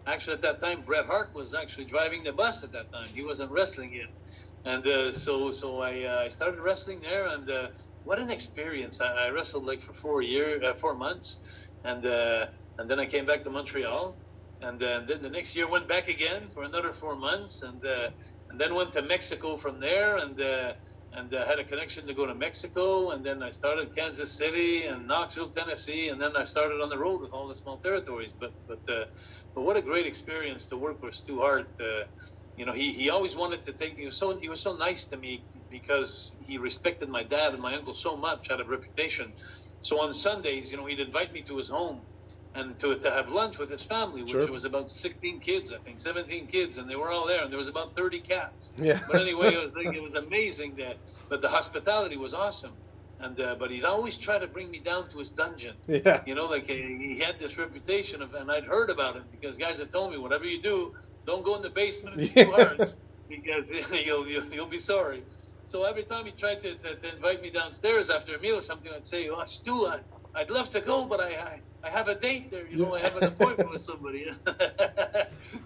actually, 0.07 0.33
at 0.33 0.41
that 0.41 0.59
time, 0.59 0.81
Bret 0.81 1.05
Hart 1.05 1.35
was 1.35 1.53
actually 1.53 1.85
driving 1.85 2.23
the 2.23 2.33
bus 2.33 2.63
at 2.63 2.71
that 2.71 2.91
time. 2.91 3.09
He 3.13 3.23
wasn't 3.23 3.51
wrestling 3.51 3.93
yet, 3.93 4.09
and 4.65 4.85
uh, 4.87 5.11
so 5.11 5.51
so 5.51 5.81
I 5.81 6.03
uh, 6.03 6.21
I 6.25 6.29
started 6.29 6.59
wrestling 6.61 6.99
there, 7.01 7.27
and 7.27 7.47
uh, 7.47 7.67
what 8.05 8.17
an 8.17 8.31
experience! 8.31 8.99
I, 8.99 9.27
I, 9.27 9.29
wrestled 9.29 9.65
like 9.65 9.81
for 9.81 9.93
four 9.93 10.23
years, 10.23 10.63
uh, 10.63 10.73
four 10.73 10.95
months, 10.95 11.37
and 11.83 12.03
uh, 12.07 12.47
and 12.79 12.89
then 12.89 12.99
I 12.99 13.05
came 13.05 13.27
back 13.27 13.43
to 13.43 13.51
Montreal 13.51 14.17
and 14.61 14.81
uh, 14.81 15.01
then 15.07 15.21
the 15.21 15.29
next 15.29 15.55
year 15.55 15.67
went 15.69 15.87
back 15.87 16.07
again 16.07 16.49
for 16.53 16.63
another 16.63 16.93
four 16.93 17.15
months, 17.15 17.61
and 17.63 17.83
uh, 17.85 18.09
and 18.49 18.59
then 18.59 18.75
went 18.75 18.93
to 18.93 19.01
Mexico 19.01 19.57
from 19.57 19.79
there, 19.79 20.17
and 20.17 20.39
uh, 20.39 20.73
and 21.13 21.33
uh, 21.33 21.45
had 21.45 21.59
a 21.59 21.63
connection 21.63 22.07
to 22.07 22.13
go 22.13 22.25
to 22.25 22.35
Mexico, 22.35 23.11
and 23.11 23.25
then 23.25 23.43
I 23.43 23.49
started 23.49 23.95
Kansas 23.95 24.37
City 24.37 24.85
and 24.85 25.07
Knoxville, 25.07 25.49
Tennessee, 25.49 26.09
and 26.09 26.21
then 26.21 26.37
I 26.37 26.45
started 26.45 26.81
on 26.81 26.89
the 26.89 26.97
road 26.97 27.21
with 27.21 27.31
all 27.33 27.47
the 27.47 27.55
small 27.55 27.79
territories. 27.79 28.35
But 28.39 28.53
but 28.67 28.81
uh, 28.89 29.05
but 29.55 29.63
what 29.63 29.77
a 29.77 29.81
great 29.81 30.05
experience 30.05 30.67
to 30.67 30.77
work 30.77 31.01
with 31.01 31.15
Stu 31.15 31.39
Hart. 31.39 31.69
Uh, 31.79 32.05
you 32.57 32.65
know, 32.65 32.73
he, 32.73 32.91
he 32.91 33.09
always 33.09 33.35
wanted 33.35 33.65
to 33.65 33.73
take 33.73 33.97
me. 33.97 34.11
So 34.11 34.37
he 34.37 34.49
was 34.49 34.61
so 34.61 34.75
nice 34.75 35.05
to 35.07 35.17
me 35.17 35.45
because 35.69 36.35
he 36.39 36.57
respected 36.57 37.09
my 37.09 37.23
dad 37.23 37.53
and 37.53 37.61
my 37.61 37.75
uncle 37.75 37.93
so 37.93 38.17
much 38.17 38.51
out 38.51 38.59
of 38.59 38.67
reputation. 38.67 39.33
So 39.79 40.01
on 40.01 40.13
Sundays, 40.13 40.71
you 40.71 40.77
know, 40.77 40.85
he'd 40.85 40.99
invite 40.99 41.33
me 41.33 41.41
to 41.43 41.57
his 41.57 41.69
home 41.69 42.03
and 42.53 42.77
to, 42.79 42.95
to 42.97 43.09
have 43.11 43.29
lunch 43.29 43.57
with 43.57 43.69
his 43.69 43.83
family, 43.83 44.21
which 44.23 44.31
Sure. 44.31 44.51
was 44.51 44.65
about 44.65 44.89
16 44.89 45.39
kids, 45.39 45.71
I 45.71 45.77
think, 45.77 45.99
17 45.99 46.47
kids, 46.47 46.77
and 46.77 46.89
they 46.89 46.95
were 46.95 47.09
all 47.09 47.25
there, 47.25 47.41
and 47.43 47.51
there 47.51 47.57
was 47.57 47.69
about 47.69 47.95
30 47.95 48.19
cats. 48.19 48.71
Yeah. 48.77 48.99
But 49.09 49.21
anyway, 49.21 49.53
it 49.53 49.63
was, 49.63 49.73
like, 49.73 49.95
it 49.99 50.01
was 50.03 50.13
amazing 50.15 50.75
that, 50.75 50.97
but 51.29 51.41
the 51.41 51.47
hospitality 51.49 52.17
was 52.17 52.33
awesome. 52.33 52.73
And 53.19 53.39
uh, 53.39 53.53
but 53.53 53.69
he'd 53.69 53.83
always 53.85 54.17
try 54.17 54.39
to 54.39 54.47
bring 54.47 54.71
me 54.71 54.79
down 54.79 55.07
to 55.09 55.19
his 55.19 55.29
dungeon. 55.29 55.75
Yeah. 55.87 56.23
You 56.25 56.33
know, 56.33 56.45
like 56.45 56.65
he, 56.65 57.13
he 57.15 57.19
had 57.19 57.37
this 57.39 57.55
reputation 57.55 58.23
of, 58.23 58.33
and 58.33 58.49
I'd 58.51 58.63
heard 58.63 58.89
about 58.89 59.15
it 59.15 59.21
because 59.31 59.57
guys 59.57 59.77
had 59.77 59.91
told 59.91 60.11
me, 60.11 60.17
whatever 60.17 60.45
you 60.45 60.59
do, 60.59 60.95
don't 61.27 61.45
go 61.45 61.55
in 61.55 61.61
the 61.61 61.69
basement. 61.69 62.19
It's 62.19 62.33
too 62.33 62.51
hard 62.51 62.77
because 63.29 63.65
you'll, 64.05 64.27
you'll 64.27 64.45
you'll 64.51 64.65
be 64.65 64.79
sorry. 64.79 65.21
So 65.67 65.83
every 65.83 66.01
time 66.03 66.25
he 66.25 66.31
tried 66.31 66.63
to, 66.63 66.73
to, 66.73 66.95
to 66.95 67.15
invite 67.15 67.43
me 67.43 67.51
downstairs 67.51 68.09
after 68.09 68.35
a 68.35 68.39
meal 68.41 68.55
or 68.57 68.61
something, 68.61 68.91
I'd 68.91 69.05
say, 69.05 69.29
"Oh, 69.29 69.43
Stu, 69.45 69.85
I, 69.85 69.99
I'd 70.35 70.49
love 70.49 70.69
to 70.71 70.81
go, 70.81 71.05
but 71.05 71.19
I, 71.19 71.29
I 71.29 71.61
I 71.83 71.89
have 71.89 72.07
a 72.07 72.15
date 72.15 72.51
there. 72.51 72.67
You 72.69 72.85
know, 72.85 72.95
I 72.95 72.99
have 72.99 73.15
an 73.17 73.23
appointment 73.25 73.71
with 73.71 73.81
somebody." 73.81 74.31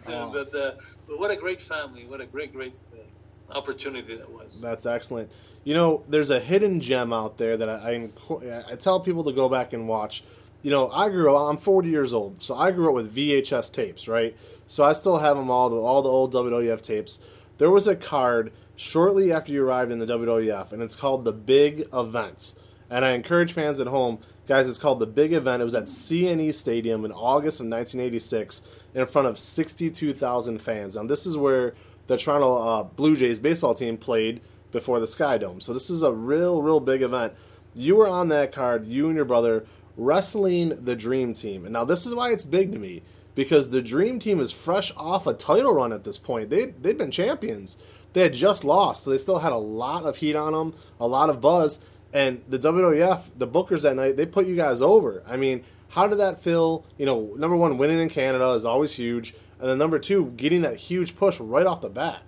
Oh. 0.08 0.32
but 0.32 0.56
uh, 0.56 0.72
but 1.08 1.20
what 1.20 1.32
a 1.32 1.36
great 1.36 1.62
family! 1.62 2.06
What 2.06 2.22
a 2.22 2.26
great 2.26 2.54
great 2.54 2.74
uh, 2.94 3.58
opportunity 3.58 4.16
that 4.16 4.32
was. 4.32 4.62
That's 4.62 4.86
excellent. 4.86 5.32
You 5.64 5.74
know, 5.74 6.04
there's 6.08 6.30
a 6.30 6.40
hidden 6.40 6.80
gem 6.80 7.12
out 7.12 7.38
there 7.38 7.58
that 7.58 7.70
I, 7.70 8.10
I, 8.30 8.72
I 8.72 8.76
tell 8.76 9.00
people 9.00 9.24
to 9.26 9.34
go 9.34 9.50
back 9.50 9.74
and 9.74 9.88
watch. 9.88 10.24
You 10.62 10.72
know, 10.72 10.90
I 10.90 11.10
grew 11.10 11.36
up. 11.36 11.50
I'm 11.50 11.58
40 11.58 11.90
years 11.90 12.14
old, 12.14 12.42
so 12.42 12.56
I 12.56 12.72
grew 12.72 12.90
up 12.90 12.96
with 12.96 13.16
VHS 13.16 13.72
tapes, 13.72 14.08
right? 14.08 14.36
So 14.68 14.84
I 14.84 14.94
still 14.94 15.18
have 15.18 15.38
them 15.38 15.52
all, 15.52 15.70
the 15.70 15.76
all 15.76 16.02
the 16.02 16.10
old 16.10 16.34
WWF 16.34 16.82
tapes. 16.82 17.20
There 17.58 17.70
was 17.70 17.88
a 17.88 17.96
card 17.96 18.52
shortly 18.76 19.32
after 19.32 19.52
you 19.52 19.64
arrived 19.64 19.92
in 19.92 20.00
the 20.00 20.06
WWF, 20.06 20.72
and 20.72 20.82
it's 20.82 20.96
called 20.96 21.24
the 21.24 21.32
Big 21.34 21.88
Events. 21.94 22.56
And 22.90 23.04
I 23.06 23.12
encourage 23.12 23.54
fans 23.54 23.80
at 23.80 23.88
home, 23.88 24.20
guys, 24.48 24.68
it's 24.70 24.78
called 24.78 25.00
the 25.00 25.06
Big 25.06 25.34
Event. 25.34 25.62
It 25.62 25.66
was 25.66 25.76
at 25.76 25.86
CNE 25.86 26.54
Stadium 26.54 27.06
in 27.06 27.12
August 27.12 27.60
of 27.60 27.68
1986 27.68 28.62
in 28.94 29.06
front 29.08 29.28
of 29.28 29.40
62,000 29.40 30.60
fans. 30.60 30.96
Now, 30.96 31.04
this 31.04 31.26
is 31.26 31.38
where 31.38 31.74
the 32.08 32.18
Toronto 32.18 32.58
uh, 32.58 32.84
Blue 32.84 33.16
Jays 33.16 33.40
baseball 33.40 33.74
team 33.74 33.98
played 33.98 34.42
before 34.72 35.00
the 35.00 35.08
Sky 35.08 35.38
Dome. 35.38 35.62
So 35.62 35.74
this 35.74 35.90
is 35.90 36.04
a 36.04 36.12
real, 36.12 36.62
real 36.62 36.80
big 36.80 37.02
event. 37.02 37.34
You 37.74 37.96
were 37.96 38.08
on 38.08 38.30
that 38.30 38.52
card, 38.52 38.86
you 38.86 39.08
and 39.08 39.16
your 39.16 39.26
brother, 39.26 39.66
wrestling 39.98 40.84
the 40.84 40.96
Dream 40.96 41.34
Team. 41.34 41.66
And 41.66 41.74
now 41.74 41.86
this 41.86 42.06
is 42.06 42.14
why 42.14 42.32
it's 42.32 42.46
big 42.46 42.72
to 42.72 42.80
me 42.80 43.02
because 43.36 43.70
the 43.70 43.82
Dream 43.82 44.20
Team 44.20 44.40
is 44.40 44.52
fresh 44.52 44.92
off 44.96 45.28
a 45.28 45.34
title 45.34 45.74
run 45.74 45.94
at 45.94 46.04
this 46.04 46.18
point. 46.18 46.50
They 46.50 46.68
they'd 46.68 46.98
been 46.98 47.12
champions. 47.12 47.78
They 48.14 48.22
had 48.22 48.34
just 48.34 48.64
lost, 48.64 49.04
so 49.04 49.10
they 49.10 49.18
still 49.18 49.40
had 49.40 49.52
a 49.52 49.58
lot 49.58 50.06
of 50.06 50.18
heat 50.18 50.38
on 50.38 50.54
them, 50.54 50.74
a 51.02 51.08
lot 51.08 51.30
of 51.30 51.42
buzz. 51.42 51.82
And 52.16 52.42
the 52.48 52.58
WWF, 52.58 53.24
the 53.38 53.46
bookers 53.46 53.82
that 53.82 53.98
night, 53.98 54.16
they 54.16 54.26
put 54.26 54.48
you 54.48 54.56
guys 54.56 54.82
over. 54.82 55.22
I 55.28 55.36
mean, 55.36 55.66
how 55.90 56.08
did 56.08 56.20
that 56.20 56.42
feel? 56.42 56.86
You 56.98 57.06
know, 57.06 57.34
number 57.36 57.58
one, 57.58 57.78
winning 57.78 58.00
in 58.00 58.08
Canada 58.08 58.52
is 58.52 58.64
always 58.64 58.94
huge, 58.94 59.36
and 59.60 59.70
then 59.70 59.78
number 59.78 60.00
two, 60.00 60.32
getting 60.38 60.62
that 60.62 60.78
huge 60.78 61.18
push 61.18 61.42
right 61.42 61.66
off 61.66 61.82
the 61.82 61.90
bat. 61.90 62.22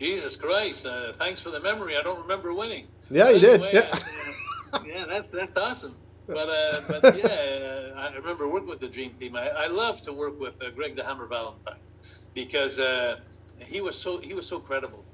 Jesus 0.00 0.34
Christ! 0.36 0.86
Uh, 0.86 1.12
thanks 1.12 1.42
for 1.42 1.50
the 1.50 1.60
memory. 1.60 1.98
I 1.98 2.02
don't 2.02 2.20
remember 2.22 2.54
winning. 2.54 2.86
Yeah, 3.10 3.24
But 3.24 3.34
you 3.34 3.40
did. 3.40 3.60
Yeah. 3.70 3.98
uh, 4.72 4.78
yeah, 4.86 5.04
that's 5.06 5.30
that's 5.30 5.56
awesome. 5.58 5.94
But 6.26 6.48
uh, 6.48 6.80
but 6.88 7.18
yeah, 7.18 7.26
uh, 7.26 8.00
I 8.00 8.14
remember 8.14 8.48
working 8.48 8.70
with 8.70 8.80
the 8.80 8.88
Dream 8.88 9.12
Team. 9.20 9.36
I, 9.36 9.50
I 9.50 9.66
love 9.66 10.00
to 10.02 10.12
work 10.14 10.40
with 10.40 10.54
uh, 10.62 10.70
Greg 10.70 10.96
the 10.96 11.04
Hammer 11.04 11.26
Valentine 11.26 11.76
because 12.32 12.78
uh, 12.78 13.20
he 13.58 13.82
was 13.82 13.94
so 13.94 14.18
he 14.20 14.32
was 14.32 14.46
so 14.46 14.58
credible. 14.58 15.04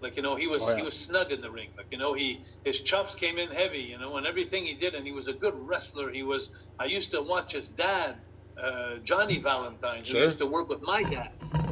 Like 0.00 0.16
you 0.16 0.22
know, 0.22 0.34
he 0.36 0.46
was 0.46 0.62
Oh, 0.62 0.70
yeah. 0.70 0.76
he 0.76 0.82
was 0.82 0.94
snug 0.98 1.32
in 1.32 1.40
the 1.40 1.50
ring. 1.50 1.70
Like 1.76 1.86
you 1.90 1.98
know, 1.98 2.12
he 2.12 2.40
his 2.64 2.80
chops 2.80 3.14
came 3.14 3.38
in 3.38 3.48
heavy. 3.50 3.78
You 3.80 3.98
know, 3.98 4.16
and 4.16 4.26
everything 4.26 4.64
he 4.66 4.74
did, 4.74 4.94
and 4.94 5.06
he 5.06 5.12
was 5.12 5.26
a 5.26 5.32
good 5.32 5.54
wrestler. 5.56 6.10
He 6.10 6.22
was. 6.22 6.68
I 6.78 6.84
used 6.84 7.10
to 7.12 7.22
watch 7.22 7.52
his 7.52 7.68
dad, 7.68 8.16
uh, 8.62 8.96
Johnny 9.04 9.38
Valentine, 9.38 10.00
who 10.00 10.04
Sure. 10.04 10.22
used 10.24 10.38
to 10.38 10.46
work 10.46 10.68
with 10.68 10.82
my 10.82 11.02
dad. 11.02 11.30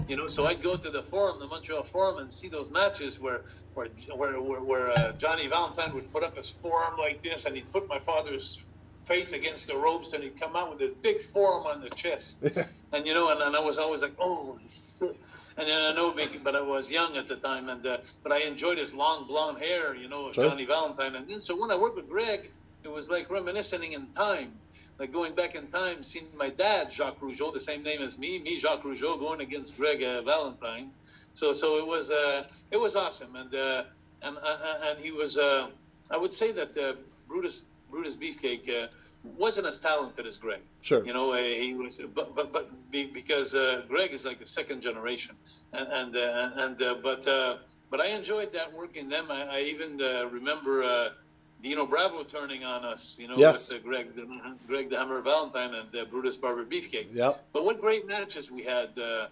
You 0.09 0.17
know, 0.17 0.29
so 0.29 0.47
I'd 0.47 0.63
go 0.63 0.77
to 0.77 0.91
the 0.91 1.03
forum, 1.03 1.39
the 1.39 1.47
Montreal 1.47 1.83
Forum, 1.83 2.19
and 2.19 2.33
see 2.33 2.49
those 2.49 2.71
matches 2.71 3.19
where 3.21 3.43
where 3.75 3.89
where, 4.17 4.41
where, 4.41 4.61
where 4.63 4.91
uh, 4.91 5.13
Johnny 5.13 5.47
Valentine 5.47 5.95
would 5.95 6.11
put 6.13 6.23
up 6.23 6.37
his 6.37 6.51
forearm 6.63 6.99
like 6.99 7.23
this, 7.23 7.45
and 7.45 7.55
he'd 7.55 7.71
put 7.73 7.89
my 7.89 7.99
father's 7.99 8.59
face 9.07 9.33
against 9.33 9.67
the 9.67 9.77
ropes, 9.77 10.15
and 10.15 10.23
he'd 10.25 10.39
come 10.41 10.57
out 10.57 10.71
with 10.73 10.81
a 10.81 10.95
big 11.03 11.21
forearm 11.21 11.67
on 11.67 11.83
the 11.83 11.91
chest. 11.91 12.39
and 12.93 13.07
you 13.07 13.13
know, 13.13 13.29
and, 13.31 13.41
and 13.43 13.55
I 13.55 13.61
was 13.61 13.77
always 13.77 14.01
like, 14.03 14.15
oh. 14.19 14.59
shit." 14.99 15.17
And 15.57 15.69
then 15.69 15.81
I 15.83 15.93
know, 15.93 16.13
but 16.43 16.57
I 16.57 16.61
was 16.61 16.91
young 16.91 17.17
at 17.17 17.29
the 17.29 17.37
time, 17.37 17.69
and 17.69 17.87
uh, 17.87 17.99
but 18.23 18.33
I 18.33 18.41
enjoyed 18.41 18.79
his 18.79 18.93
long 18.93 19.27
blonde 19.27 19.59
hair, 19.59 19.95
you 19.95 20.09
know, 20.09 20.27
of 20.27 20.35
Sure. 20.35 20.49
Johnny 20.49 20.65
Valentine. 20.65 21.15
And 21.15 21.29
then 21.29 21.41
so 21.41 21.57
when 21.61 21.71
I 21.71 21.77
worked 21.77 21.95
with 21.97 22.09
Greg, 22.09 22.51
it 22.83 22.91
was 22.91 23.09
like 23.09 23.31
reminiscing 23.31 23.93
in 23.93 24.09
time, 24.17 24.53
like 24.99 25.13
going 25.13 25.35
back 25.35 25.55
in 25.55 25.69
time, 25.69 26.03
seeing 26.03 26.27
my 26.37 26.49
dad 26.51 26.91
Jacques 26.93 27.21
Rougeau, 27.21 27.53
the 27.53 27.61
same 27.61 27.85
name 27.85 28.03
as 28.03 28.19
me, 28.19 28.39
me 28.41 28.59
Jacques 28.59 28.83
Rougeau, 28.83 29.17
going 29.19 29.41
against 29.41 29.77
Greg 29.77 30.03
uh, 30.03 30.23
Valentine. 30.23 30.91
So 31.35 31.53
so 31.53 31.79
it 31.79 31.87
was 31.87 32.11
uh, 32.11 32.47
it 32.73 32.77
was 32.77 32.97
awesome, 32.97 33.37
and 33.37 33.55
uh, 33.55 33.85
and 34.23 34.37
uh, 34.37 34.79
and 34.87 34.99
he 34.99 35.13
was 35.13 35.39
uh, 35.39 35.69
I 36.11 36.17
would 36.17 36.33
say 36.35 36.51
that 36.53 36.77
uh, 36.77 36.95
Brutus 37.29 37.65
Brutus 37.91 38.17
Beefcake 38.17 38.69
uh, 38.69 38.89
wasn't 39.39 39.67
as 39.67 39.79
talented 39.79 40.27
as 40.27 40.37
Greg. 40.37 40.61
Sure. 40.83 41.05
You 41.05 41.13
know, 41.13 41.33
uh, 41.33 41.39
he 41.39 41.75
was, 41.75 41.95
but 42.13 42.35
but 42.35 42.53
but 42.53 42.69
be, 42.95 43.05
because 43.21 43.55
uh, 43.55 43.83
Greg 43.89 44.13
is 44.13 44.25
like 44.25 44.39
the 44.39 44.47
second 44.59 44.81
generation, 44.89 45.35
and 45.73 45.87
and 46.01 46.17
uh, 46.17 46.65
and 46.65 46.77
uh, 46.83 46.95
but 47.03 47.27
uh, 47.27 47.57
but 47.91 48.01
I 48.01 48.09
enjoyed 48.21 48.51
that 48.53 48.69
working 48.73 49.09
them. 49.15 49.27
I, 49.31 49.41
I 49.57 49.61
even 49.73 50.01
uh, 50.01 50.29
remember 50.39 50.83
uh, 50.83 51.09
Dino 51.63 51.85
Bravo 51.87 52.23
turning 52.23 52.63
on 52.65 52.85
us. 52.85 53.17
You 53.21 53.29
know, 53.29 53.37
Yes. 53.37 53.69
with 53.69 53.81
uh, 53.81 53.83
Greg 53.89 54.07
the, 54.15 54.25
Greg 54.69 54.91
the 54.91 54.97
Hammer 54.97 55.21
Valentine 55.21 55.75
and 55.75 55.91
uh, 55.95 56.05
Brutus 56.05 56.37
Barber 56.37 56.65
Beefcake. 56.65 57.09
Yep. 57.13 57.33
But 57.53 57.65
what 57.65 57.81
great 57.81 58.07
matches 58.07 58.51
we 58.51 58.63
had! 58.63 58.91
Uh, 58.99 59.27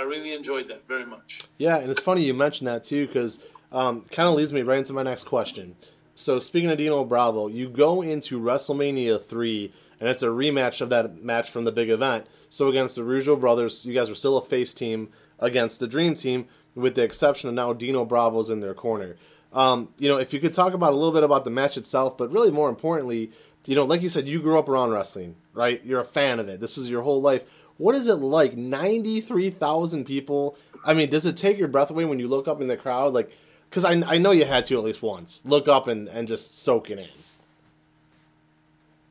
I, 0.00 0.02
really 0.02 0.32
enjoyed 0.32 0.68
that 0.68 0.88
very 0.88 1.06
much. 1.06 1.42
Yeah, 1.58 1.76
and 1.78 1.90
it's 1.90 2.00
funny 2.08 2.22
you 2.24 2.34
mentioned 2.34 2.66
that 2.68 2.82
too 2.82 3.06
because 3.06 3.38
um, 3.72 4.02
kind 4.10 4.28
of 4.28 4.34
leads 4.34 4.52
me 4.52 4.62
right 4.62 4.78
into 4.78 4.92
my 4.92 5.04
next 5.04 5.24
question. 5.24 5.76
So 6.14 6.40
speaking 6.40 6.70
of 6.70 6.78
Dino 6.78 7.04
Bravo, 7.04 7.46
you 7.46 7.68
go 7.68 8.00
into 8.00 8.40
WrestleMania 8.40 9.22
three, 9.22 9.72
and 10.00 10.08
it's 10.08 10.22
a 10.22 10.26
rematch 10.26 10.80
of 10.80 10.88
that 10.90 11.22
match 11.22 11.50
from 11.50 11.64
the 11.64 11.72
big 11.72 11.90
event. 11.90 12.26
So 12.48 12.68
against 12.68 12.96
the 12.96 13.02
Rougeau 13.02 13.38
brothers, 13.38 13.84
you 13.84 13.94
guys 13.94 14.08
were 14.08 14.14
still 14.14 14.36
a 14.36 14.44
face 14.44 14.72
team 14.72 15.08
against 15.38 15.80
the 15.80 15.86
Dream 15.86 16.14
Team, 16.14 16.46
with 16.74 16.94
the 16.94 17.02
exception 17.02 17.48
of 17.48 17.54
now 17.54 17.72
Dino 17.72 18.04
Bravo's 18.04 18.50
in 18.50 18.60
their 18.60 18.74
corner. 18.74 19.16
Um, 19.52 19.88
you 19.98 20.08
know, 20.08 20.18
if 20.18 20.32
you 20.32 20.40
could 20.40 20.52
talk 20.52 20.74
about 20.74 20.92
a 20.92 20.96
little 20.96 21.12
bit 21.12 21.22
about 21.24 21.44
the 21.44 21.50
match 21.50 21.76
itself, 21.76 22.18
but 22.18 22.32
really 22.32 22.50
more 22.50 22.68
importantly, 22.68 23.30
you 23.64 23.74
know, 23.74 23.84
like 23.84 24.02
you 24.02 24.08
said, 24.08 24.28
you 24.28 24.40
grew 24.40 24.58
up 24.58 24.68
around 24.68 24.90
wrestling, 24.90 25.34
right? 25.54 25.84
You're 25.84 26.00
a 26.00 26.04
fan 26.04 26.38
of 26.40 26.48
it. 26.48 26.60
This 26.60 26.76
is 26.78 26.88
your 26.88 27.02
whole 27.02 27.20
life. 27.20 27.42
What 27.78 27.94
is 27.94 28.06
it 28.06 28.16
like? 28.16 28.56
Ninety-three 28.56 29.50
thousand 29.50 30.04
people. 30.04 30.56
I 30.84 30.94
mean, 30.94 31.10
does 31.10 31.26
it 31.26 31.36
take 31.36 31.58
your 31.58 31.68
breath 31.68 31.90
away 31.90 32.04
when 32.04 32.18
you 32.18 32.28
look 32.28 32.46
up 32.48 32.60
in 32.60 32.68
the 32.68 32.76
crowd? 32.76 33.12
Like, 33.12 33.30
because 33.68 33.84
I, 33.84 33.92
I 33.92 34.18
know 34.18 34.30
you 34.30 34.44
had 34.44 34.66
to 34.66 34.78
at 34.78 34.84
least 34.84 35.02
once 35.02 35.40
look 35.44 35.68
up 35.68 35.88
and, 35.88 36.08
and 36.08 36.28
just 36.28 36.62
soak 36.62 36.90
it 36.90 36.98
in. 36.98 37.08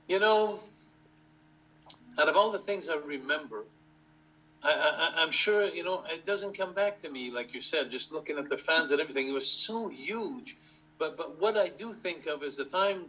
You 0.08 0.20
know, 0.20 0.60
out 2.18 2.30
of 2.30 2.36
all 2.36 2.52
the 2.52 2.60
things 2.60 2.90
I 2.90 2.96
remember, 2.96 3.66
I, 4.64 4.72
I, 4.72 5.22
I'm 5.22 5.32
sure, 5.32 5.66
you 5.68 5.84
know, 5.84 6.04
it 6.12 6.26
doesn't 6.26 6.58
come 6.58 6.74
back 6.74 7.00
to 7.02 7.10
me, 7.10 7.32
like 7.32 7.54
you 7.54 7.62
said, 7.62 7.92
just 7.92 8.12
looking 8.12 8.38
at 8.38 8.50
the 8.50 8.58
fans 8.58 8.92
and 8.92 9.00
everything. 9.00 9.30
It 9.30 9.34
was 9.34 9.48
so 9.48 9.88
huge. 9.88 10.58
But, 10.98 11.18
but 11.18 11.40
what 11.40 11.58
I 11.58 11.68
do 11.68 11.94
think 11.94 12.26
of 12.26 12.42
is 12.42 12.56
the 12.56 12.66
time 12.66 13.06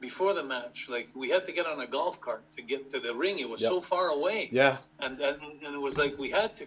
before 0.00 0.34
the 0.34 0.44
match. 0.44 0.86
Like, 0.88 1.08
we 1.14 1.30
had 1.30 1.46
to 1.46 1.52
get 1.52 1.66
on 1.66 1.80
a 1.80 1.86
golf 1.86 2.20
cart 2.20 2.42
to 2.56 2.62
get 2.62 2.90
to 2.90 3.00
the 3.00 3.14
ring. 3.14 3.38
It 3.38 3.48
was 3.48 3.62
Yep. 3.62 3.70
so 3.70 3.80
far 3.80 4.08
away. 4.08 4.48
Yeah, 4.52 4.76
And, 5.00 5.18
and, 5.20 5.40
and 5.64 5.74
it 5.74 5.80
was 5.80 5.96
like 5.96 6.18
we 6.18 6.30
had 6.30 6.56
to 6.58 6.66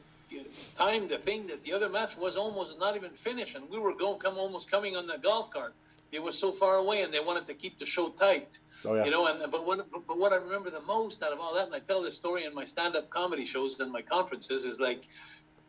time 0.75 1.07
the 1.07 1.17
thing 1.17 1.47
that 1.47 1.63
the 1.63 1.73
other 1.73 1.89
match 1.89 2.15
was 2.17 2.37
almost 2.37 2.77
not 2.79 2.95
even 2.95 3.11
finished. 3.11 3.55
And 3.55 3.69
we 3.69 3.79
were 3.79 3.93
going, 3.95 4.19
come 4.19 4.37
almost 4.37 4.69
coming 4.69 4.95
on 4.95 5.07
the 5.07 5.17
golf 5.17 5.51
cart. 5.51 5.73
It 6.11 6.21
was 6.23 6.37
so 6.37 6.51
far 6.51 6.75
away, 6.77 7.03
and 7.03 7.13
they 7.13 7.19
wanted 7.19 7.47
to 7.47 7.53
keep 7.53 7.77
the 7.77 7.85
show 7.85 8.09
tight. 8.09 8.57
oh 8.85 8.95
yeah, 8.95 9.05
You 9.05 9.11
know, 9.11 9.27
and 9.27 9.51
but 9.51 9.65
what 9.65 9.85
but 10.07 10.17
what 10.17 10.33
I 10.33 10.37
remember 10.37 10.69
the 10.69 10.81
most 10.81 11.21
out 11.23 11.31
of 11.31 11.39
all 11.39 11.53
that, 11.55 11.67
and 11.67 11.75
I 11.75 11.79
tell 11.79 12.01
this 12.01 12.15
story 12.15 12.45
in 12.45 12.53
my 12.55 12.65
stand-up 12.65 13.09
comedy 13.09 13.45
shows 13.45 13.79
and 13.79 13.91
my 13.91 14.01
conferences, 14.01 14.65
is 14.65 14.79
like 14.79 15.03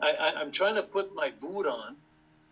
I, 0.01 0.11
I, 0.13 0.41
I'm 0.41 0.51
trying 0.51 0.77
to 0.77 0.83
put 0.83 1.15
my 1.15 1.31
boot 1.41 1.67
on, 1.67 1.97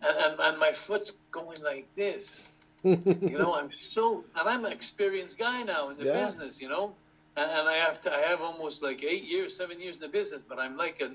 and, 0.02 0.16
and, 0.16 0.40
and 0.40 0.59
my 0.59 0.73
foot's 0.73 1.12
going 1.30 1.62
like 1.62 1.87
this. 1.95 2.47
You 2.85 3.37
know, 3.37 3.54
I'm 3.54 3.71
so, 3.92 4.25
and 4.37 4.49
I'm 4.49 4.64
an 4.64 4.73
experienced 4.73 5.37
guy 5.38 5.62
now 5.62 5.90
in 5.90 5.97
the 5.99 6.04
Yeah. 6.07 6.25
business. 6.25 6.61
You 6.61 6.68
know, 6.68 6.95
and, 7.37 7.50
and 7.50 7.68
I 7.68 7.75
have 7.76 8.00
to, 8.02 8.14
I 8.14 8.21
have 8.21 8.40
almost 8.40 8.83
like 8.83 9.02
eight 9.04 9.25
years, 9.25 9.57
seven 9.57 9.80
years 9.80 9.97
in 9.97 10.02
the 10.02 10.09
business, 10.09 10.45
but 10.49 10.59
I'm 10.59 10.76
like 10.76 11.00
a 11.02 11.11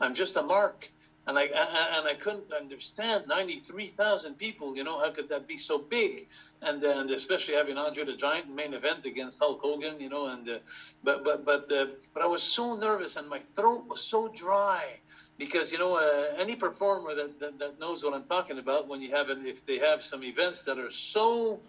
I'm 0.00 0.14
just 0.14 0.36
a 0.36 0.42
mark. 0.42 0.90
And 1.26 1.38
I, 1.38 1.42
and 1.44 1.96
and 1.96 2.08
I 2.08 2.14
couldn't 2.14 2.52
understand 2.52 3.28
93,000 3.28 4.36
people. 4.38 4.76
You 4.76 4.82
know, 4.82 4.98
how 4.98 5.10
could 5.10 5.28
that 5.28 5.46
be 5.46 5.56
so 5.56 5.78
big? 5.78 6.26
And 6.62 6.82
and 6.82 7.10
especially 7.10 7.54
having 7.54 7.78
Andre 7.78 8.04
the 8.04 8.16
Giant 8.16 8.52
main 8.52 8.74
event 8.74 9.06
against 9.06 9.38
Hulk 9.38 9.60
Hogan. 9.60 10.00
You 10.00 10.08
know, 10.08 10.26
and 10.26 10.48
uh, 10.48 10.58
but 11.04 11.22
but 11.22 11.44
but 11.44 11.70
uh, 11.70 11.86
but 12.12 12.22
I 12.22 12.26
was 12.26 12.42
so 12.42 12.74
nervous, 12.74 13.16
and 13.16 13.28
my 13.28 13.38
throat 13.54 13.84
was 13.88 14.02
so 14.02 14.28
dry 14.28 14.98
because 15.38 15.70
you 15.72 15.78
know 15.78 15.94
uh, 15.96 16.34
any 16.38 16.56
performer 16.56 17.14
that, 17.14 17.38
that 17.38 17.58
that 17.58 17.78
knows 17.78 18.02
what 18.02 18.14
I'm 18.14 18.24
talking 18.24 18.58
about 18.58 18.88
when 18.88 19.00
you 19.00 19.10
have 19.12 19.30
it, 19.30 19.38
if 19.46 19.64
they 19.64 19.78
have 19.78 20.02
some 20.02 20.24
events 20.24 20.62
that 20.62 20.78
are 20.78 20.90
so 20.90 21.60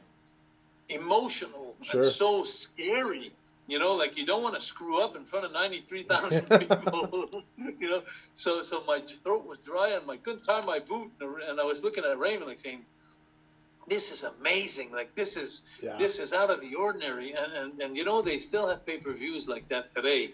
emotional 0.89 1.75
Sure. 1.81 2.01
and 2.01 2.12
so 2.12 2.43
scary 2.43 3.31
You 3.67 3.79
know, 3.79 3.93
like 3.93 4.17
you 4.17 4.25
don't 4.25 4.43
want 4.43 4.55
to 4.55 4.62
screw 4.62 5.01
up 5.01 5.15
in 5.15 5.24
front 5.24 5.46
of 5.46 5.51
ninety 5.53 5.82
three 5.82 6.03
thousand 6.03 6.46
people. 6.60 7.43
you 7.79 7.89
know, 7.89 8.03
so 8.36 8.62
so 8.62 8.84
my 8.86 9.00
throat 9.24 9.46
was 9.46 9.58
dry 9.60 9.89
and 9.91 10.10
I 10.10 10.17
couldn't 10.17 10.43
tie 10.43 10.62
my 10.65 10.79
boot, 10.79 11.12
and 11.22 11.60
I 11.60 11.63
was 11.63 11.82
looking 11.84 12.03
at 12.03 12.20
Raymond 12.20 12.48
like 12.48 12.60
saying, 12.60 12.84
"This 13.88 14.12
is 14.12 14.24
amazing! 14.24 14.91
Like 14.91 15.15
this 15.15 15.38
is 15.38 15.62
Yeah. 15.82 15.98
this 15.98 16.20
is 16.20 16.34
out 16.34 16.50
of 16.50 16.60
the 16.62 16.75
ordinary." 16.75 17.32
And 17.34 17.53
and 17.53 17.82
and 17.82 17.98
you 17.98 18.03
know 18.03 18.22
they 18.22 18.38
still 18.38 18.67
have 18.67 18.86
pay 18.86 18.98
per 18.98 19.13
views 19.13 19.48
like 19.48 19.70
that 19.70 19.96
today, 19.96 20.32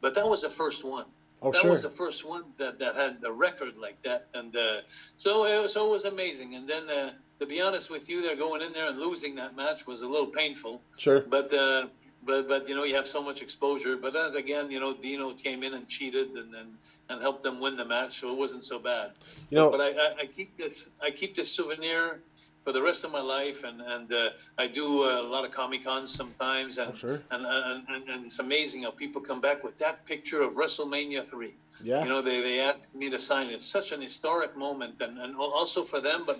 but 0.00 0.14
that 0.14 0.26
was 0.28 0.40
the 0.40 0.50
first 0.50 0.82
one 0.84 1.04
Oh, 1.44 1.50
that 1.50 1.62
sure. 1.62 1.70
was 1.72 1.82
the 1.82 1.90
first 1.90 2.24
one 2.24 2.44
that, 2.58 2.78
that 2.78 2.94
had 2.94 3.16
a 3.24 3.32
record 3.32 3.76
like 3.76 4.00
that, 4.04 4.28
and 4.32 4.54
uh, 4.56 4.80
so 5.16 5.44
it, 5.44 5.68
so 5.70 5.88
it 5.88 5.90
was 5.90 6.04
amazing. 6.04 6.54
And 6.54 6.68
then, 6.68 6.88
uh, 6.88 7.10
to 7.40 7.46
be 7.46 7.60
honest 7.60 7.90
with 7.90 8.08
you, 8.08 8.22
they're 8.22 8.36
going 8.36 8.62
in 8.62 8.72
there 8.72 8.86
and 8.86 8.98
losing 9.00 9.34
that 9.34 9.56
match 9.56 9.84
was 9.84 10.02
a 10.02 10.08
little 10.08 10.28
painful. 10.28 10.80
Sure. 10.98 11.20
But 11.20 11.52
uh, 11.52 11.88
but 12.24 12.48
but 12.48 12.68
you 12.68 12.74
know 12.74 12.84
you 12.84 12.94
have 12.94 13.06
so 13.06 13.22
much 13.22 13.42
exposure. 13.42 13.96
But 13.96 14.12
then 14.12 14.34
again, 14.36 14.70
you 14.70 14.80
know 14.80 14.92
Dino 14.94 15.32
came 15.32 15.62
in 15.62 15.74
and 15.74 15.86
cheated 15.88 16.28
and 16.30 16.54
and, 16.54 16.70
and 17.08 17.20
helped 17.20 17.42
them 17.42 17.60
win 17.60 17.76
the 17.76 17.84
match, 17.84 18.20
so 18.20 18.30
it 18.32 18.38
wasn't 18.38 18.64
so 18.64 18.78
bad. 18.78 19.10
You 19.50 19.58
know, 19.58 19.70
But 19.70 19.80
I, 19.80 19.90
I, 19.90 20.08
I 20.22 20.26
keep 20.26 20.56
this 20.56 20.86
I 21.02 21.10
keep 21.10 21.34
this 21.34 21.50
souvenir 21.50 22.20
for 22.64 22.72
the 22.72 22.80
rest 22.82 23.02
of 23.04 23.10
my 23.10 23.20
life, 23.20 23.64
and 23.64 23.80
and 23.80 24.12
uh, 24.12 24.30
I 24.58 24.66
do 24.68 24.86
a 25.04 25.22
lot 25.34 25.44
of 25.44 25.50
comic 25.50 25.84
cons 25.84 26.12
sometimes, 26.14 26.78
and, 26.78 26.92
Oh, 26.92 26.96
sure. 26.96 27.22
and, 27.30 27.44
and 27.46 27.84
and 27.88 28.08
and 28.08 28.26
it's 28.26 28.38
amazing 28.38 28.84
how 28.84 28.92
people 28.92 29.20
come 29.20 29.40
back 29.40 29.64
with 29.64 29.76
that 29.78 30.04
picture 30.06 30.42
of 30.42 30.54
WrestleMania 30.54 31.26
three. 31.28 31.54
yeah. 31.82 32.02
You 32.04 32.08
know, 32.08 32.22
they, 32.22 32.40
they 32.40 32.60
asked 32.60 32.94
me 32.94 33.10
to 33.10 33.18
sign 33.18 33.48
it. 33.50 33.54
It's 33.54 33.66
such 33.66 33.90
an 33.92 34.00
historic 34.00 34.56
moment, 34.56 35.00
and, 35.00 35.18
and 35.18 35.34
also 35.36 35.82
for 35.84 36.00
them, 36.00 36.22
but 36.24 36.38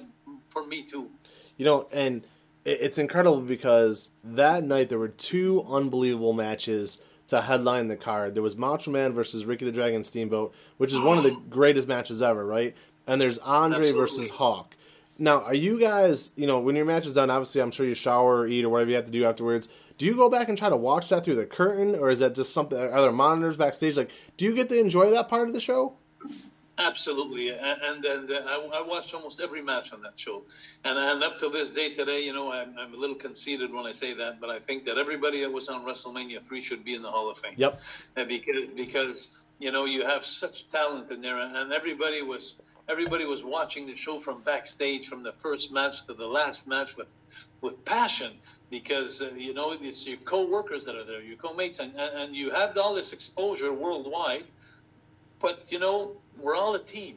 for 0.49 0.65
me 0.65 0.83
too. 0.83 1.11
You 1.59 1.65
know, 1.67 1.89
and 1.93 2.25
it's 2.65 2.99
incredible 2.99 3.41
because 3.41 4.11
that 4.23 4.63
night 4.65 4.89
there 4.89 4.99
were 4.99 5.09
two 5.09 5.65
unbelievable 5.69 6.33
matches 6.33 7.01
to 7.29 7.41
headline 7.41 7.89
the 7.89 7.97
card. 7.97 8.35
There 8.35 8.43
was 8.43 8.57
Macho 8.57 8.91
Man 8.91 9.13
versus 9.13 9.45
Ricky 9.45 9.65
the 9.65 9.73
Dragon 9.73 10.05
Steamboat, 10.05 10.55
which 10.77 10.93
is 10.93 11.01
one 11.01 11.19
of 11.19 11.25
the 11.25 11.31
greatest 11.51 11.89
matches 11.89 12.23
ever, 12.23 12.45
right? 12.45 12.77
And 13.07 13.21
there's 13.21 13.39
Andre 13.39 13.79
Absolutely. 13.79 14.01
versus 14.01 14.31
Hulk. 14.31 14.77
Now, 15.19 15.43
are 15.43 15.55
you 15.55 15.79
guys, 15.79 16.31
you 16.37 16.47
know, 16.47 16.61
when 16.61 16.77
your 16.77 16.85
match 16.85 17.07
is 17.07 17.15
done, 17.15 17.31
obviously 17.31 17.61
I'm 17.61 17.71
sure 17.71 17.87
you 17.87 17.95
shower 17.95 18.41
or 18.41 18.47
eat 18.47 18.65
or 18.65 18.69
whatever 18.69 18.91
you 18.91 18.97
have 18.97 19.05
to 19.05 19.11
do 19.11 19.25
afterwards. 19.25 19.69
Do 19.99 20.07
you 20.07 20.17
go 20.17 20.29
back 20.29 20.49
and 20.49 20.57
try 20.57 20.69
to 20.69 20.77
watch 20.77 21.11
that 21.11 21.25
through 21.25 21.37
the 21.37 21.47
curtain, 21.47 21.95
or 21.95 22.11
is 22.11 22.19
that 22.21 22.35
just 22.35 22.53
something? 22.53 22.79
Are 22.79 23.03
there 23.03 23.13
monitors 23.13 23.57
backstage? 23.57 23.97
Like, 23.97 24.11
do 24.37 24.45
you 24.45 24.55
get 24.55 24.69
to 24.71 24.79
enjoy 24.79 25.11
that 25.11 25.29
part 25.29 25.49
of 25.49 25.55
the 25.55 25.61
show? 25.61 25.95
Absolutely, 26.85 27.51
and 27.51 27.81
and, 27.83 28.05
and 28.05 28.31
uh, 28.31 28.41
I, 28.47 28.79
I 28.79 28.83
watched 28.83 29.15
almost 29.15 29.41
every 29.41 29.63
match 29.63 29.93
on 29.93 30.03
that 30.03 30.19
show, 30.19 30.43
and 30.85 30.99
and 30.99 31.23
up 31.23 31.39
to 31.39 31.49
this 31.49 31.71
day 31.71 31.95
today, 31.95 32.25
you 32.25 32.33
know, 32.33 32.51
I'm, 32.51 32.77
I'm 32.77 32.93
a 32.93 32.97
little 32.97 33.15
conceited 33.15 33.73
when 33.73 33.87
I 33.87 33.93
say 33.93 34.15
that, 34.15 34.41
but 34.41 34.51
I 34.51 34.59
think 34.59 34.85
that 34.87 34.99
everybody 34.99 35.41
that 35.43 35.53
was 35.53 35.69
on 35.69 35.85
WrestleMania 35.85 36.45
three 36.45 36.61
should 36.61 36.85
be 36.85 36.95
in 36.95 37.03
the 37.03 37.11
Hall 37.11 37.31
of 37.31 37.39
Fame. 37.39 37.55
Yep. 37.57 37.81
And 38.17 38.29
because 38.29 38.69
because 38.75 39.29
you 39.61 39.71
know 39.71 39.85
you 39.85 40.05
have 40.05 40.25
such 40.25 40.69
talent 40.71 41.11
in 41.13 41.21
there, 41.21 41.39
and 41.39 41.73
everybody 41.73 42.21
was 42.23 42.57
everybody 42.89 43.27
was 43.27 43.45
watching 43.45 43.87
the 43.87 43.97
show 43.97 44.19
from 44.19 44.43
backstage 44.43 45.09
from 45.09 45.23
the 45.23 45.33
first 45.39 45.73
match 45.73 46.05
to 46.07 46.15
the 46.15 46.27
last 46.27 46.67
match 46.67 46.97
with 46.97 47.13
with 47.61 47.85
passion 47.85 48.33
because 48.71 49.21
uh, 49.21 49.31
you 49.37 49.55
know 49.55 49.73
it's 49.81 50.05
your 50.05 50.17
co-workers 50.25 50.85
that 50.87 50.97
are 50.97 51.05
there, 51.05 51.23
your 51.23 51.37
co-mates, 51.37 51.79
and, 51.79 51.95
and 51.95 52.23
and 52.23 52.37
you 52.37 52.51
have 52.51 52.77
all 52.77 52.95
this 52.95 53.13
exposure 53.13 53.73
worldwide. 53.73 54.47
But 55.43 55.71
you 55.71 55.79
know 55.79 56.13
we're 56.41 56.57
all 56.57 56.75
a 56.75 56.83
team. 56.83 57.17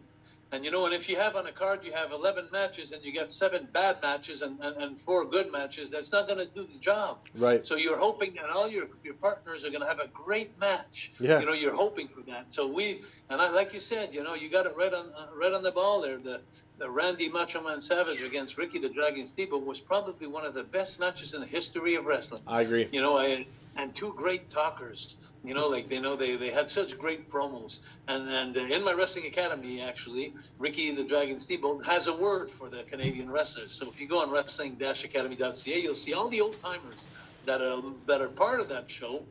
And 0.51 0.63
you 0.63 0.72
know, 0.72 0.86
and 0.86 0.94
if 0.94 1.10
you 1.10 1.17
have 1.17 1.36
on 1.36 1.48
a 1.48 1.51
card, 1.51 1.84
you 1.84 1.91
have 1.91 2.12
11 2.12 2.48
matches 2.51 2.91
and 2.91 3.03
you 3.03 3.12
got 3.12 3.32
seven 3.32 3.67
bad 3.74 4.01
matches 4.01 4.41
and, 4.41 4.60
and, 4.62 4.77
and 4.77 4.98
four 4.98 5.25
good 5.25 5.51
matches, 5.51 5.89
that's 5.89 6.12
not 6.12 6.27
going 6.27 6.39
to 6.39 6.46
do 6.46 6.65
the 6.72 6.79
job. 6.79 7.17
Right. 7.36 7.65
So 7.65 7.75
you're 7.75 7.98
hoping 7.98 8.36
that 8.36 8.50
all 8.50 8.70
your 8.70 8.88
your 9.03 9.15
partners 9.15 9.65
are 9.65 9.70
going 9.70 9.82
to 9.82 9.88
have 9.88 10.00
a 10.00 10.08
great 10.08 10.58
match. 10.60 11.12
Yeah. 11.20 11.39
You 11.39 11.46
know, 11.46 11.53
you're 11.53 11.75
hoping 11.75 12.08
for 12.08 12.22
that. 12.22 12.46
So 12.51 12.67
we 12.67 13.01
and 13.29 13.41
I 13.41 13.50
like 13.50 13.74
you 13.74 13.79
said, 13.79 14.13
you 14.13 14.24
know, 14.24 14.36
you 14.36 14.50
got 14.50 14.65
it 14.65 14.75
right 14.77 14.94
on 14.94 15.08
uh, 15.17 15.27
right 15.36 15.51
on 15.51 15.63
the 15.63 15.72
ball 15.72 16.01
there. 16.01 16.17
The 16.17 16.41
the 16.77 16.89
Randy 16.89 17.27
Macho 17.27 17.62
Man 17.62 17.82
Savage 17.82 18.22
against 18.22 18.58
Ricky 18.58 18.79
the 18.79 18.89
Dragon 18.89 19.27
Steamboat 19.27 19.65
was 19.65 19.79
probably 19.79 20.27
one 20.27 20.46
of 20.46 20.53
the 20.53 20.63
best 20.63 21.00
matches 21.00 21.34
in 21.34 21.41
the 21.41 21.48
history 21.48 21.96
of 21.96 22.05
wrestling. 22.05 22.41
I 22.47 22.62
agree. 22.62 22.88
You 22.91 23.02
know, 23.02 23.17
I, 23.17 23.47
and 23.77 23.95
two 23.95 24.13
great 24.15 24.49
talkers. 24.49 25.17
You 25.43 25.53
know, 25.53 25.67
like 25.67 25.89
they 25.89 25.99
know 25.99 26.15
they, 26.15 26.35
they 26.35 26.51
had 26.51 26.69
such 26.69 26.97
great 26.97 27.29
promos. 27.29 27.79
And 28.07 28.27
and 28.29 28.57
uh, 28.57 28.61
in 28.61 28.83
my 28.83 28.93
wrestling 28.93 29.25
academy, 29.27 29.81
actually, 29.81 30.33
Ricky 30.59 30.91
the 30.91 31.03
Dragon 31.03 31.39
Steamboat 31.39 31.85
has 31.85 32.07
a 32.07 32.15
word 32.15 32.51
for 32.51 32.69
the 32.69 32.83
Canadian 32.83 33.29
wrestlers. 33.29 33.73
So 33.73 33.89
if 33.89 33.99
you 33.99 34.07
go 34.07 34.19
on 34.19 34.31
wrestling-academy.ca, 34.31 35.81
you'll 35.81 35.95
see 35.95 36.13
all 36.13 36.29
the 36.29 36.41
old 36.41 36.61
timers 36.61 37.07
that 37.45 37.61
are 37.61 37.81
that 38.07 38.21
are 38.21 38.29
part 38.29 38.61
of 38.61 38.69
that 38.69 38.89
show 38.89 39.27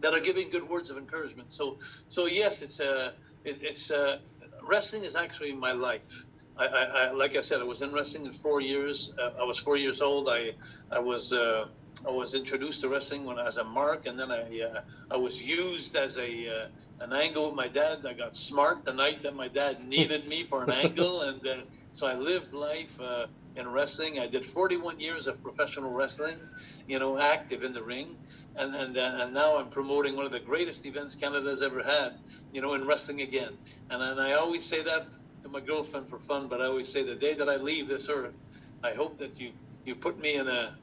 that 0.00 0.14
are 0.14 0.20
giving 0.20 0.50
good 0.50 0.68
words 0.68 0.90
of 0.90 0.96
encouragement. 0.98 1.52
So 1.52 1.78
so 2.08 2.26
yes, 2.26 2.62
it's 2.62 2.80
a 2.80 3.14
it, 3.44 3.58
it's 3.62 3.90
uh 3.90 4.18
wrestling 4.68 5.04
is 5.04 5.14
actually 5.16 5.54
my 5.54 5.72
life. 5.72 6.02
I, 6.58 6.66
I, 6.66 6.82
I 6.82 7.12
like 7.12 7.36
I 7.36 7.40
said, 7.40 7.60
I 7.60 7.64
was 7.64 7.82
in 7.82 7.92
wrestling 7.92 8.26
in 8.26 8.32
four 8.32 8.60
years. 8.60 9.12
Uh, 9.22 9.30
I 9.40 9.44
was 9.44 9.58
four 9.60 9.76
years 9.76 10.00
old. 10.00 10.28
I 10.28 10.50
I 10.90 10.98
was. 10.98 11.32
Uh, 11.32 11.66
I 12.06 12.10
was 12.10 12.34
introduced 12.34 12.82
to 12.82 12.88
wrestling 12.88 13.24
when 13.24 13.38
I 13.38 13.44
was 13.44 13.56
a 13.56 13.64
mark, 13.64 14.06
and 14.06 14.18
then 14.18 14.30
I 14.30 14.42
uh, 14.60 14.80
I 15.10 15.16
was 15.16 15.42
used 15.42 15.96
as 15.96 16.18
a 16.18 16.48
uh, 16.48 16.68
an 17.00 17.12
angle 17.12 17.46
with 17.46 17.54
my 17.54 17.68
dad. 17.68 18.04
I 18.06 18.14
got 18.14 18.36
smart 18.36 18.84
the 18.84 18.92
night 18.92 19.22
that 19.24 19.34
my 19.34 19.48
dad 19.48 19.86
needed 19.86 20.26
me 20.26 20.44
for 20.44 20.62
an 20.64 20.70
angle, 20.70 21.22
and 21.28 21.46
uh, 21.46 21.56
so 21.92 22.06
I 22.06 22.14
lived 22.14 22.52
life 22.52 22.98
uh, 23.00 23.26
in 23.56 23.68
wrestling. 23.68 24.18
I 24.20 24.26
did 24.28 24.44
41 24.44 25.00
years 25.00 25.26
of 25.26 25.42
professional 25.42 25.90
wrestling, 25.90 26.38
you 26.86 26.98
know, 26.98 27.18
active 27.18 27.64
in 27.64 27.72
the 27.72 27.82
ring, 27.82 28.16
and 28.56 28.74
and 28.74 28.96
uh, 28.96 29.18
and 29.20 29.34
now 29.34 29.56
I'm 29.58 29.68
promoting 29.68 30.16
one 30.16 30.26
of 30.26 30.32
the 30.32 30.40
greatest 30.40 30.86
events 30.86 31.14
Canada's 31.16 31.62
ever 31.62 31.82
had, 31.82 32.12
you 32.52 32.60
know, 32.60 32.74
in 32.74 32.86
wrestling 32.86 33.22
again. 33.22 33.58
And 33.90 34.02
and 34.02 34.20
I 34.20 34.34
always 34.34 34.64
say 34.64 34.82
that 34.82 35.08
to 35.42 35.48
my 35.48 35.60
girlfriend 35.60 36.08
for 36.08 36.18
fun, 36.18 36.48
but 36.48 36.60
I 36.60 36.66
always 36.66 36.90
say 36.92 37.02
the 37.02 37.16
day 37.16 37.34
that 37.34 37.48
I 37.48 37.56
leave 37.56 37.88
this 37.88 38.08
earth, 38.08 38.34
I 38.84 38.92
hope 38.92 39.18
that 39.18 39.40
you 39.40 39.52
you 39.84 39.96
put 39.96 40.20
me 40.20 40.36
in 40.36 40.48
a 40.48 40.76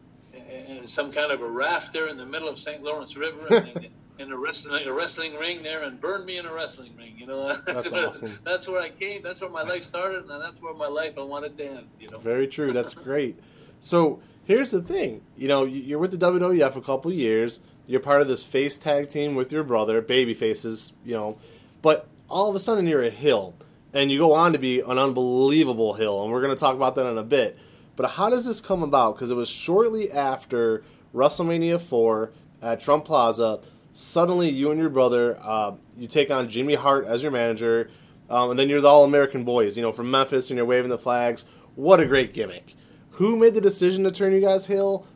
in 0.50 0.88
some 0.88 1.12
kind 1.12 1.32
of 1.32 1.42
a 1.42 1.48
raft 1.48 1.94
there 1.94 2.08
in 2.08 2.18
the 2.18 2.26
middle 2.26 2.48
of 2.48 2.58
St. 2.60 2.84
Lawrence 2.84 3.16
River 3.18 3.48
and 3.50 3.88
in 4.20 4.32
a 4.32 4.38
wrestling 4.38 4.88
a 4.88 4.94
wrestling 4.94 5.36
ring 5.36 5.64
there 5.64 5.84
and 5.84 6.00
burn 6.00 6.26
me 6.26 6.38
in 6.38 6.46
a 6.46 6.54
wrestling 6.54 6.96
ring. 6.98 7.16
You 7.18 7.26
know, 7.28 7.58
That's 7.66 7.92
where, 7.92 8.08
awesome. 8.08 8.38
That's 8.44 8.68
where 8.68 8.82
I 8.82 8.90
came. 8.90 9.22
That's 9.22 9.42
where 9.42 9.50
my 9.50 9.64
life 9.64 9.84
started, 9.84 10.30
and 10.30 10.42
that's 10.42 10.62
where 10.62 10.74
my 10.74 10.88
life 10.88 11.18
I 11.18 11.24
wanted 11.24 11.58
to 11.58 11.66
end. 11.68 11.88
You 12.00 12.08
know. 12.12 12.20
Very 12.20 12.48
true. 12.48 12.72
That's 12.74 12.94
great. 13.08 13.40
So 13.80 14.20
here's 14.46 14.72
the 14.72 14.82
thing. 14.82 15.22
You 15.38 15.48
know, 15.48 15.64
you- 15.66 15.82
you're 15.82 16.00
with 16.00 16.12
the 16.12 16.18
WWF 16.18 16.76
a 16.76 16.82
couple 16.82 17.12
years. 17.12 17.60
You're 17.88 18.00
part 18.00 18.22
of 18.22 18.28
this 18.28 18.44
face 18.44 18.80
tag 18.80 19.10
team 19.10 19.36
with 19.36 19.52
your 19.52 19.64
brother, 19.64 20.02
baby 20.02 20.34
faces. 20.34 20.94
You 21.04 21.14
know, 21.14 21.38
but 21.82 22.08
all 22.30 22.50
of 22.50 22.56
a 22.56 22.60
sudden 22.60 22.88
you're 22.88 23.04
a 23.04 23.10
hill, 23.12 23.54
and 23.94 24.12
you 24.12 24.18
go 24.18 24.34
on 24.34 24.54
to 24.54 24.60
be 24.60 24.80
an 24.80 24.98
unbelievable 24.98 25.94
hill, 25.94 26.24
and 26.24 26.32
we're 26.32 26.42
going 26.42 26.56
to 26.56 26.60
talk 26.60 26.76
about 26.76 26.96
that 26.96 27.06
in 27.08 27.18
a 27.18 27.24
bit. 27.24 27.58
But 27.96 28.12
how 28.12 28.30
does 28.30 28.46
this 28.46 28.62
come 28.62 28.84
about? 28.84 29.16
Because 29.16 29.32
it 29.32 29.36
was 29.36 29.50
shortly 29.50 30.12
after 30.12 30.84
WrestleMania 31.14 31.80
4 31.80 32.32
at 32.62 32.80
Trump 32.80 33.06
Plaza. 33.06 33.60
Suddenly, 33.94 34.50
you 34.50 34.72
and 34.72 34.80
your 34.80 34.90
brother, 34.90 35.38
uh, 35.42 35.76
you 35.98 36.08
take 36.08 36.30
on 36.30 36.50
Jimmy 36.50 36.76
Hart 36.76 37.06
as 37.06 37.24
your 37.24 37.32
manager, 37.32 37.90
um, 38.30 38.52
and 38.52 38.60
then 38.60 38.68
you're 38.68 38.82
the 38.82 38.90
All 38.90 39.06
American 39.06 39.46
Boys, 39.46 39.78
you 39.78 39.84
know, 39.84 39.94
from 39.94 40.12
Memphis, 40.12 40.50
and 40.50 40.58
you're 40.58 40.66
waving 40.66 40.90
the 40.90 40.98
flags. 40.98 41.46
What 41.76 42.02
a 42.02 42.06
great 42.06 42.34
gimmick! 42.34 42.76
Who 43.12 43.38
made 43.38 43.54
the 43.54 43.62
decision 43.62 44.04
to 44.04 44.12
turn 44.12 44.34
you 44.34 44.42
guys 44.42 44.66
heel, 44.66 45.08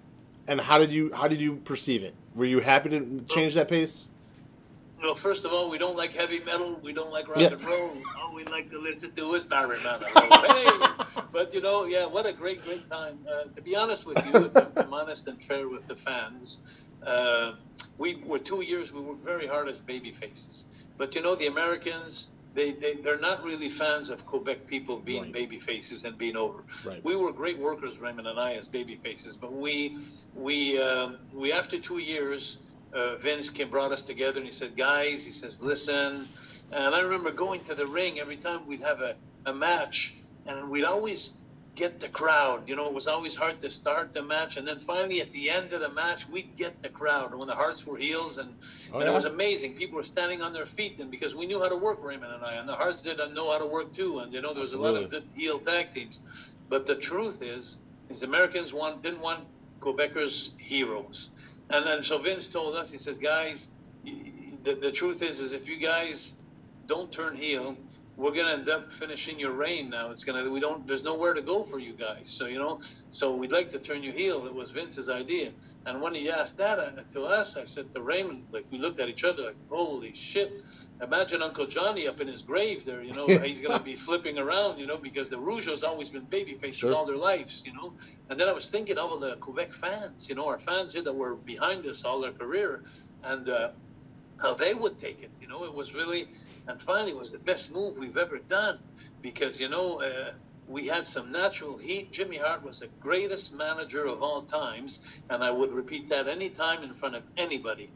and 0.47 0.61
how 0.61 0.77
did 0.77 0.91
you 0.91 1.11
how 1.13 1.27
did 1.27 1.41
you 1.41 1.57
perceive 1.57 2.03
it? 2.03 2.15
Were 2.35 2.45
you 2.45 2.61
happy 2.61 2.89
to 2.91 3.25
change 3.27 3.55
that 3.55 3.67
pace? 3.67 4.09
Well, 5.01 5.15
first 5.15 5.45
of 5.45 5.53
all, 5.53 5.69
we 5.69 5.77
don't 5.77 5.95
like 5.95 6.11
heavy 6.13 6.39
metal. 6.41 6.79
We 6.83 6.91
don't 6.91 7.11
like 7.11 7.27
rock 7.29 7.39
Yeah. 7.39 7.53
and 7.53 7.63
roll. 7.63 7.97
All 8.21 8.33
we 8.33 8.43
like 8.45 8.69
to 8.71 8.79
listen 8.79 9.11
to 9.15 9.33
is 9.33 9.45
Barry 9.45 9.77
Manilow. 9.77 10.47
hey, 11.15 11.23
but 11.31 11.53
you 11.53 11.61
know, 11.61 11.85
yeah, 11.85 12.05
what 12.05 12.25
a 12.25 12.33
great, 12.33 12.63
great 12.65 12.87
time. 12.89 13.19
Uh, 13.29 13.43
to 13.55 13.61
be 13.61 13.75
honest 13.75 14.05
with 14.05 14.17
you, 14.25 14.45
if 14.45 14.57
I'm- 14.57 14.71
I'm 14.75 14.93
honest 14.93 15.27
and 15.27 15.41
fair 15.41 15.69
with 15.69 15.85
the 15.87 15.95
fans, 15.95 16.59
uh, 17.05 17.53
we 17.97 18.15
were 18.25 18.39
two 18.39 18.61
years. 18.61 18.91
We 18.91 18.99
worked 18.99 19.23
very 19.23 19.47
hard 19.47 19.69
as 19.69 19.79
baby 19.79 20.11
faces. 20.11 20.65
But 20.97 21.15
you 21.15 21.21
know, 21.21 21.35
the 21.35 21.47
Americans. 21.47 22.29
They, 22.55 22.71
they, 22.71 22.95
they're 22.95 23.19
not 23.19 23.43
really 23.43 23.69
fans 23.69 24.09
of 24.09 24.25
Quebec 24.25 24.65
people 24.65 24.97
being 24.97 25.21
Right. 25.25 25.31
baby 25.31 25.59
faces 25.59 26.03
and 26.03 26.17
being 26.17 26.35
over. 26.35 26.63
Right. 26.83 27.01
We 27.05 27.15
were 27.15 27.31
great 27.31 27.59
workers, 27.59 27.99
Raymond 27.99 28.27
and 28.27 28.39
I, 28.39 28.53
as 28.55 28.67
baby 28.67 28.95
faces. 28.95 29.37
But 29.37 29.53
we, 29.53 29.99
we, 30.33 30.81
um, 30.81 31.19
we 31.31 31.53
after 31.53 31.77
two 31.79 31.99
years, 31.99 32.57
uh, 32.93 33.15
Vince 33.17 33.49
came 33.49 33.69
brought 33.69 33.91
us 33.91 34.01
together 34.01 34.37
and 34.37 34.45
he 34.45 34.51
said, 34.51 34.75
"Guys," 34.75 35.23
he 35.23 35.31
says, 35.31 35.59
"Listen." 35.61 36.27
And 36.71 36.93
I 36.93 37.01
remember 37.01 37.31
going 37.31 37.61
to 37.61 37.73
the 37.75 37.87
ring 37.87 38.19
every 38.19 38.37
time 38.37 38.67
we'd 38.67 38.81
have 38.81 39.01
a, 39.01 39.15
a 39.45 39.53
match, 39.53 40.13
and 40.45 40.69
we'd 40.69 40.83
always 40.83 41.31
get 41.75 41.99
the 41.99 42.09
crowd. 42.09 42.69
You 42.69 42.75
know, 42.75 42.85
it 42.87 42.93
was 42.93 43.07
always 43.07 43.33
hard 43.35 43.61
to 43.61 43.71
start 43.71 44.13
the 44.13 44.21
match, 44.21 44.57
and 44.57 44.67
then 44.67 44.77
finally 44.79 45.21
at 45.21 45.31
the 45.31 45.49
end 45.49 45.73
of 45.73 45.81
the 45.81 45.89
match, 45.89 46.27
we'd 46.29 46.55
get 46.55 46.83
the 46.83 46.89
crowd 46.89 47.33
when 47.33 47.47
the 47.47 47.55
Harts 47.55 47.87
were 47.87 47.97
heels, 47.97 48.37
and, 48.37 48.53
Oh, 48.91 48.99
and 48.99 49.05
yeah? 49.05 49.11
it 49.11 49.15
was 49.15 49.25
amazing. 49.25 49.75
People 49.75 49.95
were 49.95 50.03
standing 50.03 50.41
on 50.43 50.53
their 50.53 50.65
feet 50.67 50.97
then 50.99 51.09
because 51.09 51.35
we 51.35 51.45
knew 51.47 51.59
how 51.59 51.69
to 51.69 51.75
work, 51.75 52.03
Raymond 52.03 52.33
and 52.33 52.43
I, 52.43 52.53
and 52.55 52.67
the 52.69 52.75
Harts 52.75 53.01
didn't 53.01 53.33
know 53.33 53.49
how 53.51 53.57
to 53.57 53.65
work 53.65 53.91
too. 53.93 54.19
And 54.19 54.31
you 54.33 54.41
know, 54.41 54.53
there 54.53 54.61
was 54.61 54.73
a 54.73 54.79
lot 54.79 54.95
of 54.95 55.09
good 55.09 55.23
heel 55.35 55.59
tag 55.59 55.93
teams. 55.93 56.21
But 56.69 56.85
the 56.85 56.95
truth 56.95 57.41
is, 57.41 57.77
is 58.09 58.21
Americans 58.21 58.73
want 58.73 59.01
didn't 59.01 59.21
want 59.21 59.45
Quebecers 59.79 60.57
heroes. 60.59 61.29
And 61.69 61.85
then 61.85 62.03
so 62.03 62.17
Vince 62.17 62.47
told 62.47 62.75
us, 62.75 62.91
he 62.91 62.97
says, 62.97 63.17
guys, 63.17 63.67
the, 64.63 64.75
the 64.75 64.91
truth 64.91 65.21
is, 65.21 65.39
is 65.39 65.51
if 65.51 65.69
you 65.69 65.77
guys 65.77 66.33
don't 66.87 67.11
turn 67.11 67.35
heel, 67.35 67.77
we're 68.19 68.31
gonna 68.33 68.51
end 68.51 68.67
up 68.67 68.91
finishing 68.91 69.39
your 69.39 69.51
reign 69.53 69.89
now. 69.89 70.11
It's 70.11 70.25
gonna 70.25 70.49
we 70.49 70.59
don't 70.59 70.85
there's 70.85 71.03
nowhere 71.03 71.33
to 71.33 71.41
go 71.41 71.63
for 71.63 71.79
you 71.79 71.93
guys. 71.93 72.29
So 72.29 72.47
you 72.47 72.59
know, 72.59 72.81
so 73.11 73.33
we'd 73.33 73.51
like 73.53 73.69
to 73.71 73.79
turn 73.79 74.03
you 74.03 74.11
heel. 74.11 74.45
It 74.45 74.53
was 74.53 74.71
Vince's 74.71 75.09
idea. 75.09 75.51
And 75.85 76.01
when 76.01 76.13
he 76.13 76.29
asked 76.29 76.57
that 76.57 76.77
uh, 76.79 76.91
to 77.13 77.23
us, 77.23 77.55
I 77.55 77.63
said 77.63 77.93
to 77.93 78.01
Raymond, 78.01 78.43
like 78.51 78.65
we 78.71 78.77
looked 78.77 78.99
at 78.99 79.07
each 79.07 79.23
other 79.23 79.43
like, 79.43 79.55
holy 79.69 80.13
shit! 80.13 80.51
Imagine 81.01 81.41
Uncle 81.41 81.65
Johnny 81.65 82.07
up 82.09 82.19
in 82.19 82.27
his 82.27 82.41
grave 82.41 82.85
there. 82.85 83.01
You 83.01 83.13
know, 83.13 83.25
he's 83.49 83.61
gonna 83.61 83.79
be 83.81 83.95
flipping 83.95 84.37
around. 84.37 84.79
You 84.79 84.85
know, 84.85 84.97
because 84.97 85.29
the 85.29 85.37
Rougeau's 85.37 85.83
always 85.83 86.09
been 86.09 86.25
baby 86.25 86.55
faces 86.55 86.79
Sure. 86.81 86.93
all 86.93 87.05
their 87.05 87.17
lives. 87.17 87.63
You 87.65 87.73
know, 87.73 87.93
and 88.29 88.37
then 88.37 88.49
I 88.49 88.51
was 88.53 88.67
thinking 88.67 88.97
of 88.97 89.11
all 89.11 89.17
the 89.19 89.37
Quebec 89.37 89.71
fans. 89.73 90.27
You 90.27 90.35
know, 90.35 90.47
our 90.47 90.59
fans 90.59 90.91
here 90.93 91.03
that 91.03 91.13
were 91.15 91.35
behind 91.35 91.85
us 91.85 92.03
all 92.03 92.19
their 92.19 92.33
career, 92.33 92.83
and. 93.23 93.47
uh 93.49 93.69
how 94.41 94.53
they 94.53 94.73
would 94.73 94.97
take 94.99 95.21
it. 95.21 95.29
You 95.41 95.49
know, 95.49 95.65
it 95.65 95.73
was 95.73 95.93
really, 95.93 96.29
and 96.69 96.81
finally, 96.81 97.13
was 97.13 97.31
the 97.31 97.39
best 97.39 97.71
move 97.71 97.97
we've 97.97 98.17
ever 98.17 98.37
done 98.37 98.79
because 99.21 99.59
you 99.59 99.67
know 99.69 100.01
uh, 100.01 100.31
we 100.67 100.87
had 100.87 101.05
some 101.07 101.31
natural 101.31 101.77
heat. 101.77 102.11
Jimmy 102.11 102.37
Hart 102.37 102.63
was 102.63 102.79
the 102.79 102.87
greatest 102.99 103.53
manager 103.53 104.05
of 104.05 104.21
all 104.21 104.41
times, 104.41 104.99
and 105.29 105.43
I 105.43 105.49
would 105.51 105.71
repeat 105.73 106.09
that 106.09 106.27
anytime 106.27 106.83
in 106.83 106.93
front 106.93 107.15
of 107.15 107.23
anybody. 107.37 107.89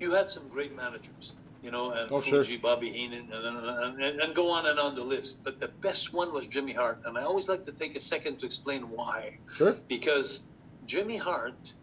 You 0.00 0.12
had 0.12 0.30
some 0.30 0.46
great 0.48 0.76
managers. 0.76 1.34
You 1.60 1.72
know, 1.72 1.90
and 1.90 2.12
Oh, 2.12 2.20
sure. 2.20 2.44
Fuji, 2.44 2.56
Bobby 2.58 2.92
Heenan, 2.92 3.32
and, 3.32 3.58
and, 3.58 4.00
and, 4.00 4.20
and 4.20 4.32
go 4.34 4.48
on 4.48 4.66
and 4.66 4.78
on 4.78 4.94
the 4.94 5.02
list. 5.02 5.42
But 5.42 5.58
the 5.58 5.66
best 5.66 6.12
one 6.12 6.32
was 6.32 6.46
Jimmy 6.46 6.72
Hart, 6.72 7.00
and 7.04 7.18
I 7.18 7.22
always 7.22 7.48
like 7.48 7.64
to 7.66 7.72
take 7.72 7.96
a 7.96 8.00
second 8.00 8.38
to 8.40 8.46
explain 8.46 8.82
why 8.90 9.38
Sure. 9.56 9.74
because 9.88 10.42
Jimmy 10.86 11.16
Hart, 11.16 11.74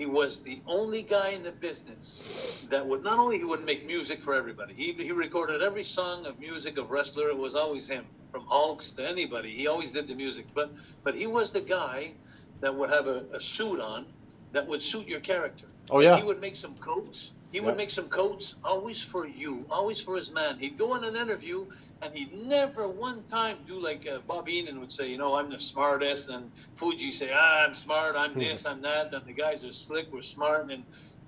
he 0.00 0.06
was 0.06 0.42
the 0.42 0.62
only 0.66 1.02
guy 1.02 1.28
in 1.30 1.42
the 1.42 1.52
business 1.52 2.24
that 2.70 2.86
would 2.88 3.04
not 3.04 3.18
only 3.18 3.36
he 3.36 3.44
would 3.44 3.66
make 3.66 3.86
music 3.86 4.22
for 4.22 4.32
everybody. 4.34 4.72
He 4.74 4.94
he 4.94 5.12
recorded 5.12 5.60
every 5.62 5.84
song 5.84 6.24
of 6.24 6.38
music 6.40 6.78
of 6.78 6.90
wrestler. 6.90 7.28
It 7.28 7.36
was 7.36 7.54
always 7.54 7.86
him, 7.86 8.06
from 8.32 8.46
Hulks 8.48 8.92
to 8.92 9.06
anybody. 9.06 9.54
He 9.54 9.66
always 9.66 9.90
did 9.90 10.08
the 10.08 10.14
music. 10.14 10.46
But 10.54 10.72
but 11.04 11.14
he 11.14 11.26
was 11.26 11.50
the 11.52 11.60
guy 11.60 12.14
that 12.62 12.74
would 12.74 12.88
have 12.88 13.08
a, 13.08 13.26
a 13.34 13.42
suit 13.42 13.78
on 13.78 14.06
that 14.52 14.66
would 14.66 14.82
suit 14.82 15.06
your 15.06 15.20
character. 15.20 15.66
Oh, 15.90 16.00
yeah. 16.00 16.16
He 16.16 16.22
would 16.22 16.40
make 16.40 16.56
some 16.56 16.74
coats. 16.76 17.32
He 17.52 17.58
Yeah. 17.58 17.64
would 17.64 17.76
make 17.76 17.90
some 17.90 18.08
coats 18.08 18.54
always 18.64 19.02
for 19.02 19.26
you, 19.26 19.64
always 19.70 20.00
for 20.00 20.16
his 20.16 20.30
man. 20.30 20.58
He'd 20.58 20.78
go 20.78 20.94
in 20.94 21.04
an 21.04 21.16
interview 21.16 21.66
and 22.02 22.14
he'd 22.14 22.32
never 22.32 22.88
one 22.88 23.24
time 23.24 23.58
do 23.66 23.78
like 23.78 24.06
uh, 24.08 24.18
Bobby 24.26 24.52
Heenan 24.52 24.80
would 24.80 24.92
say, 24.92 25.08
you 25.10 25.18
know, 25.18 25.34
I'm 25.34 25.50
the 25.50 25.58
smartest, 25.58 26.30
and 26.30 26.50
Fuji 26.76 27.12
say, 27.12 27.30
ah, 27.34 27.64
I'm 27.66 27.74
smart, 27.74 28.16
I'm 28.16 28.32
this, 28.38 28.64
I'm 28.64 28.80
that, 28.82 29.12
and 29.12 29.26
the 29.26 29.32
guys 29.32 29.64
are 29.64 29.72
slick, 29.72 30.06
we're 30.10 30.22
smart, 30.22 30.70
and 30.70 30.82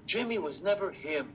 Jimmy 0.07 0.39
was 0.39 0.63
never 0.63 0.91
him. 0.91 1.29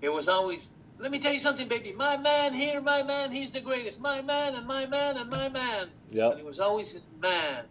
It 0.00 0.08
was 0.12 0.26
always, 0.26 0.70
let 0.98 1.12
me 1.12 1.20
tell 1.20 1.32
you 1.32 1.38
something, 1.38 1.68
baby, 1.68 1.92
my 1.92 2.16
man 2.16 2.52
here, 2.52 2.80
my 2.80 3.02
man, 3.04 3.30
he's 3.30 3.52
the 3.52 3.60
greatest, 3.60 4.00
my 4.00 4.20
man, 4.22 4.56
and 4.56 4.66
my 4.66 4.86
man, 4.86 5.18
and 5.18 5.30
my 5.30 5.48
man. 5.48 5.88
Yeah. 6.10 6.30
And 6.30 6.40
he 6.40 6.44
was 6.44 6.58
always 6.58 6.88
his 6.88 7.02
man. 7.20 7.64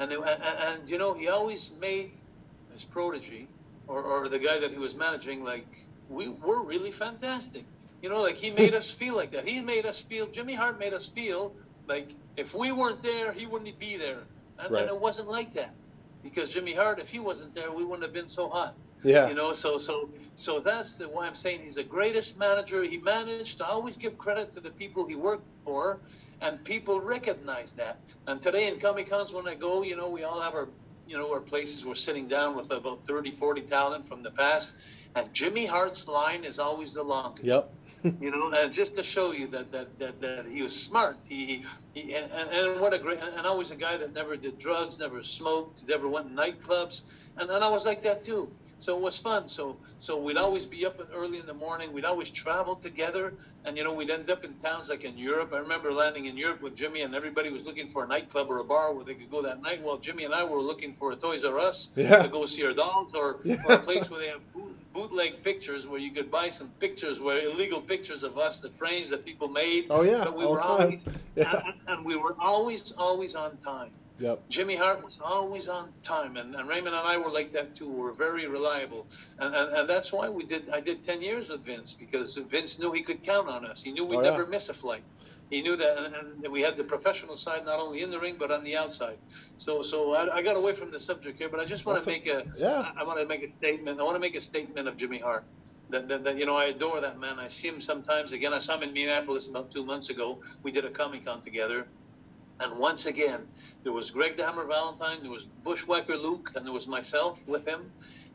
And, 0.00 0.10
and, 0.10 0.24
and, 0.24 0.42
and, 0.42 0.90
you 0.90 0.98
know, 0.98 1.14
he 1.14 1.28
always 1.28 1.70
made 1.80 2.10
his 2.80 2.90
protege 2.90 3.48
or, 3.86 4.02
or 4.02 4.28
the 4.28 4.38
guy 4.38 4.58
that 4.60 4.70
he 4.70 4.78
was 4.78 4.94
managing 4.94 5.44
like, 5.44 5.86
we 6.08 6.28
were 6.28 6.64
really 6.64 6.90
fantastic. 6.92 7.64
You 8.02 8.08
know, 8.08 8.20
like 8.22 8.36
he 8.36 8.50
made 8.62 8.74
us 8.74 8.90
feel 8.90 9.16
like 9.16 9.32
that. 9.32 9.46
He 9.46 9.60
made 9.60 9.86
us 9.86 10.00
feel, 10.00 10.26
Jimmy 10.28 10.54
Hart 10.54 10.78
made 10.78 10.94
us 10.94 11.08
feel 11.08 11.54
like 11.86 12.14
if 12.36 12.54
we 12.54 12.72
weren't 12.72 13.02
there, 13.02 13.32
he 13.32 13.46
wouldn't 13.46 13.78
be 13.78 13.96
there. 13.96 14.20
And, 14.58 14.70
Right. 14.70 14.82
and 14.82 14.90
it 14.90 15.00
wasn't 15.00 15.28
like 15.28 15.54
that. 15.54 15.74
Because 16.22 16.50
Jimmy 16.50 16.74
Hart, 16.74 16.98
if 16.98 17.08
he 17.08 17.18
wasn't 17.18 17.54
there, 17.54 17.72
we 17.72 17.84
wouldn't 17.84 18.02
have 18.02 18.12
been 18.12 18.28
so 18.28 18.48
hot. 18.48 18.74
Yeah. 19.02 19.28
You 19.28 19.34
know, 19.34 19.52
so 19.54 19.78
so 19.78 20.10
so 20.36 20.60
that's 20.60 20.94
the 20.96 21.08
why 21.08 21.26
I'm 21.26 21.34
saying 21.34 21.60
he's 21.60 21.76
the 21.76 21.84
greatest 21.84 22.38
manager. 22.38 22.82
He 22.84 22.98
managed 22.98 23.58
to 23.58 23.66
always 23.66 23.96
give 23.96 24.18
credit 24.18 24.52
to 24.52 24.60
the 24.60 24.70
people 24.70 25.06
he 25.06 25.16
worked 25.16 25.46
for, 25.64 26.00
and 26.42 26.62
people 26.64 27.00
recognize 27.00 27.72
that. 27.72 27.98
And 28.26 28.42
today 28.42 28.68
in 28.68 28.78
Comic 28.78 29.08
Cons, 29.08 29.32
when 29.32 29.48
I 29.48 29.54
go, 29.54 29.82
you 29.82 29.96
know, 29.96 30.10
we 30.10 30.24
all 30.24 30.40
have 30.40 30.54
our 30.54 30.68
you 31.10 31.18
know 31.18 31.28
where 31.28 31.40
places. 31.40 31.84
We're 31.84 31.96
sitting 31.96 32.28
down 32.28 32.56
with 32.56 32.70
about 32.70 33.06
30, 33.06 33.32
40 33.32 33.62
talent 33.62 34.08
from 34.08 34.22
the 34.22 34.30
past, 34.30 34.76
and 35.16 35.32
Jimmy 35.34 35.66
Hart's 35.66 36.06
line 36.06 36.44
is 36.44 36.58
always 36.58 36.94
the 36.94 37.02
longest 37.02 37.44
Yep. 37.44 37.74
you 38.20 38.30
know, 38.30 38.50
and 38.52 38.72
just 38.72 38.96
to 38.96 39.02
show 39.02 39.32
you 39.32 39.48
that 39.48 39.72
that, 39.72 39.98
that, 39.98 40.20
that 40.20 40.46
he 40.46 40.62
was 40.62 40.74
smart. 40.74 41.18
He, 41.24 41.64
he, 41.92 42.14
and, 42.14 42.30
and 42.32 42.80
what 42.80 42.94
a 42.94 42.98
great 42.98 43.18
and 43.20 43.46
always 43.46 43.70
a 43.70 43.76
guy 43.76 43.96
that 43.98 44.14
never 44.14 44.36
did 44.36 44.58
drugs, 44.58 44.98
never 44.98 45.22
smoked, 45.22 45.86
never 45.88 46.08
went 46.08 46.28
in 46.28 46.36
nightclubs, 46.36 47.02
and, 47.36 47.50
and 47.50 47.62
I 47.64 47.68
was 47.68 47.84
like 47.84 48.02
that 48.04 48.24
too. 48.24 48.50
So 48.80 48.96
it 48.96 49.02
was 49.02 49.18
fun. 49.18 49.48
So 49.48 49.76
so 50.00 50.16
we'd 50.20 50.38
always 50.38 50.64
be 50.64 50.86
up 50.86 50.98
early 51.14 51.38
in 51.38 51.46
the 51.46 51.54
morning. 51.54 51.92
We'd 51.92 52.06
always 52.06 52.30
travel 52.30 52.74
together, 52.74 53.34
and 53.66 53.76
you 53.76 53.84
know 53.84 53.92
we'd 53.92 54.08
end 54.10 54.30
up 54.30 54.42
in 54.44 54.54
towns 54.54 54.88
like 54.88 55.04
in 55.04 55.18
Europe. 55.18 55.52
I 55.52 55.58
remember 55.58 55.92
landing 55.92 56.24
in 56.24 56.36
Europe 56.38 56.62
with 56.62 56.74
Jimmy, 56.74 57.02
and 57.02 57.14
everybody 57.14 57.50
was 57.50 57.64
looking 57.64 57.90
for 57.90 58.04
a 58.04 58.06
nightclub 58.08 58.48
or 58.50 58.58
a 58.58 58.64
bar 58.64 58.94
where 58.94 59.04
they 59.04 59.14
could 59.14 59.30
go 59.30 59.42
that 59.42 59.60
night. 59.62 59.82
Well, 59.82 59.98
Jimmy 59.98 60.24
and 60.24 60.34
I 60.34 60.44
were 60.44 60.60
looking 60.62 60.94
for 60.94 61.12
a 61.12 61.16
Toys 61.16 61.44
R 61.44 61.58
Us 61.58 61.90
Yeah. 61.94 62.22
to 62.22 62.28
go 62.28 62.46
see 62.46 62.64
our 62.64 62.72
dolls, 62.72 63.12
or, 63.14 63.38
or 63.66 63.74
a 63.74 63.78
place 63.78 64.08
where 64.08 64.20
they 64.20 64.28
have 64.28 64.40
boot, 64.54 64.74
bootleg 64.94 65.42
pictures 65.44 65.86
where 65.86 66.00
you 66.00 66.10
could 66.10 66.30
buy 66.30 66.48
some 66.48 66.70
pictures, 66.80 67.20
where 67.20 67.38
illegal 67.44 67.82
pictures 67.82 68.22
of 68.22 68.38
us, 68.38 68.60
the 68.60 68.70
frames 68.70 69.10
that 69.10 69.24
people 69.26 69.48
made. 69.48 69.86
Oh, 69.90 70.02
yeah, 70.02 70.24
but 70.24 70.36
we 70.36 70.44
all 70.44 70.52
were 70.52 70.58
the 70.58 70.64
always, 70.64 71.04
time. 71.04 71.14
Yeah. 71.36 71.62
and, 71.64 71.74
and 71.86 72.04
we 72.06 72.16
were 72.16 72.34
always, 72.40 72.92
always 72.92 73.34
on 73.36 73.56
time. 73.58 73.90
Yep. 74.20 74.50
Jimmy 74.50 74.76
Hart 74.76 75.02
was 75.02 75.18
always 75.24 75.66
on 75.66 75.92
time, 76.02 76.36
and, 76.36 76.54
and 76.54 76.68
Raymond 76.68 76.94
and 76.94 77.06
I 77.06 77.16
were 77.16 77.30
like 77.30 77.52
that 77.52 77.74
too. 77.74 77.88
We 77.88 78.00
were 78.00 78.12
very 78.12 78.46
reliable, 78.46 79.06
and, 79.38 79.54
and 79.54 79.72
and 79.74 79.88
that's 79.88 80.12
why 80.12 80.28
we 80.28 80.44
did. 80.44 80.68
I 80.70 80.80
did 80.80 81.02
ten 81.04 81.22
years 81.22 81.48
with 81.48 81.64
Vince 81.64 81.94
because 81.98 82.36
Vince 82.36 82.78
knew 82.78 82.92
he 82.92 83.02
could 83.02 83.22
count 83.22 83.48
on 83.48 83.64
us. 83.64 83.82
He 83.82 83.92
knew 83.92 84.04
we'd 84.04 84.18
Oh, 84.18 84.22
yeah. 84.22 84.30
never 84.30 84.46
miss 84.46 84.68
a 84.68 84.74
flight. 84.74 85.02
He 85.48 85.62
knew 85.62 85.74
that, 85.74 85.98
and, 85.98 86.44
and 86.44 86.52
we 86.52 86.60
had 86.60 86.76
the 86.76 86.84
professional 86.84 87.34
side 87.36 87.64
not 87.64 87.80
only 87.80 88.02
in 88.02 88.10
the 88.10 88.20
ring 88.20 88.36
but 88.38 88.50
on 88.50 88.62
the 88.62 88.76
outside. 88.76 89.16
So 89.56 89.82
so 89.82 90.12
I, 90.12 90.36
I 90.36 90.42
got 90.42 90.54
away 90.54 90.74
from 90.74 90.90
the 90.92 91.00
subject 91.00 91.38
here, 91.38 91.48
but 91.48 91.58
I 91.58 91.64
just 91.64 91.86
want 91.86 92.02
to 92.02 92.06
make 92.06 92.26
a 92.26 92.44
yeah. 92.56 92.92
I, 92.94 93.00
I 93.00 93.04
want 93.04 93.18
to 93.20 93.26
make 93.26 93.42
a 93.42 93.50
statement. 93.56 93.98
I 94.00 94.02
want 94.02 94.16
to 94.16 94.20
make 94.20 94.36
a 94.36 94.40
statement 94.42 94.86
of 94.86 94.98
Jimmy 94.98 95.18
Hart. 95.18 95.44
That, 95.88 96.06
that, 96.08 96.22
that 96.22 96.36
you 96.36 96.46
know 96.46 96.56
I 96.56 96.66
adore 96.66 97.00
that 97.00 97.18
man. 97.18 97.38
I 97.40 97.48
see 97.48 97.66
him 97.68 97.80
sometimes. 97.80 98.32
Again, 98.32 98.52
I 98.52 98.60
saw 98.60 98.76
him 98.76 98.82
in 98.84 98.92
Minneapolis 98.92 99.48
about 99.48 99.72
two 99.72 99.84
months 99.84 100.08
ago. 100.10 100.40
We 100.62 100.70
did 100.70 100.84
a 100.84 100.90
Comic 100.90 101.24
Con 101.24 101.40
together. 101.40 101.88
And 102.60 102.78
once 102.78 103.06
again, 103.06 103.48
there 103.84 103.92
was 103.92 104.10
Greg 104.10 104.38
Hammer 104.38 104.66
Valentine, 104.66 105.22
there 105.22 105.30
was 105.30 105.46
Bushwhacker 105.64 106.16
Luke, 106.16 106.52
and 106.54 106.66
there 106.66 106.74
was 106.74 106.86
myself 106.86 107.40
with 107.48 107.66
him. 107.66 107.90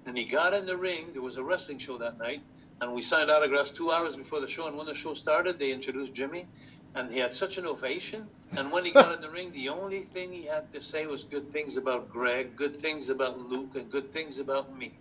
And 0.08 0.18
he 0.18 0.26
got 0.26 0.54
in 0.56 0.66
the 0.66 0.76
ring. 0.76 1.14
There 1.14 1.22
was 1.22 1.38
a 1.38 1.44
wrestling 1.44 1.78
show 1.78 2.00
that 2.00 2.18
night, 2.18 2.42
and 2.82 2.94
we 2.94 3.04
signed 3.04 3.30
autographs 3.30 3.70
two 3.70 3.92
hours 3.92 4.16
before 4.16 4.40
the 4.40 4.48
show. 4.48 4.68
And 4.68 4.78
when 4.78 4.88
the 4.88 4.96
show 4.96 5.14
started, 5.14 5.60
they 5.60 5.72
introduced 5.72 6.14
Jimmy, 6.14 6.48
and 6.96 7.12
he 7.12 7.20
had 7.20 7.34
such 7.34 7.58
an 7.58 7.68
ovation. 7.68 8.28
And 8.58 8.72
when 8.72 8.84
he 8.84 8.92
got 8.92 9.14
in 9.14 9.22
the 9.22 9.30
ring, 9.30 9.52
the 9.52 9.70
only 9.70 10.02
thing 10.02 10.32
he 10.32 10.46
had 10.46 10.72
to 10.74 10.82
say 10.82 11.06
was 11.06 11.24
good 11.24 11.52
things 11.52 11.78
about 11.78 12.10
Greg, 12.10 12.56
good 12.56 12.80
things 12.80 13.10
about 13.10 13.40
Luke, 13.40 13.76
and 13.76 13.92
good 13.92 14.12
things 14.12 14.40
about 14.40 14.76
me. 14.76 14.94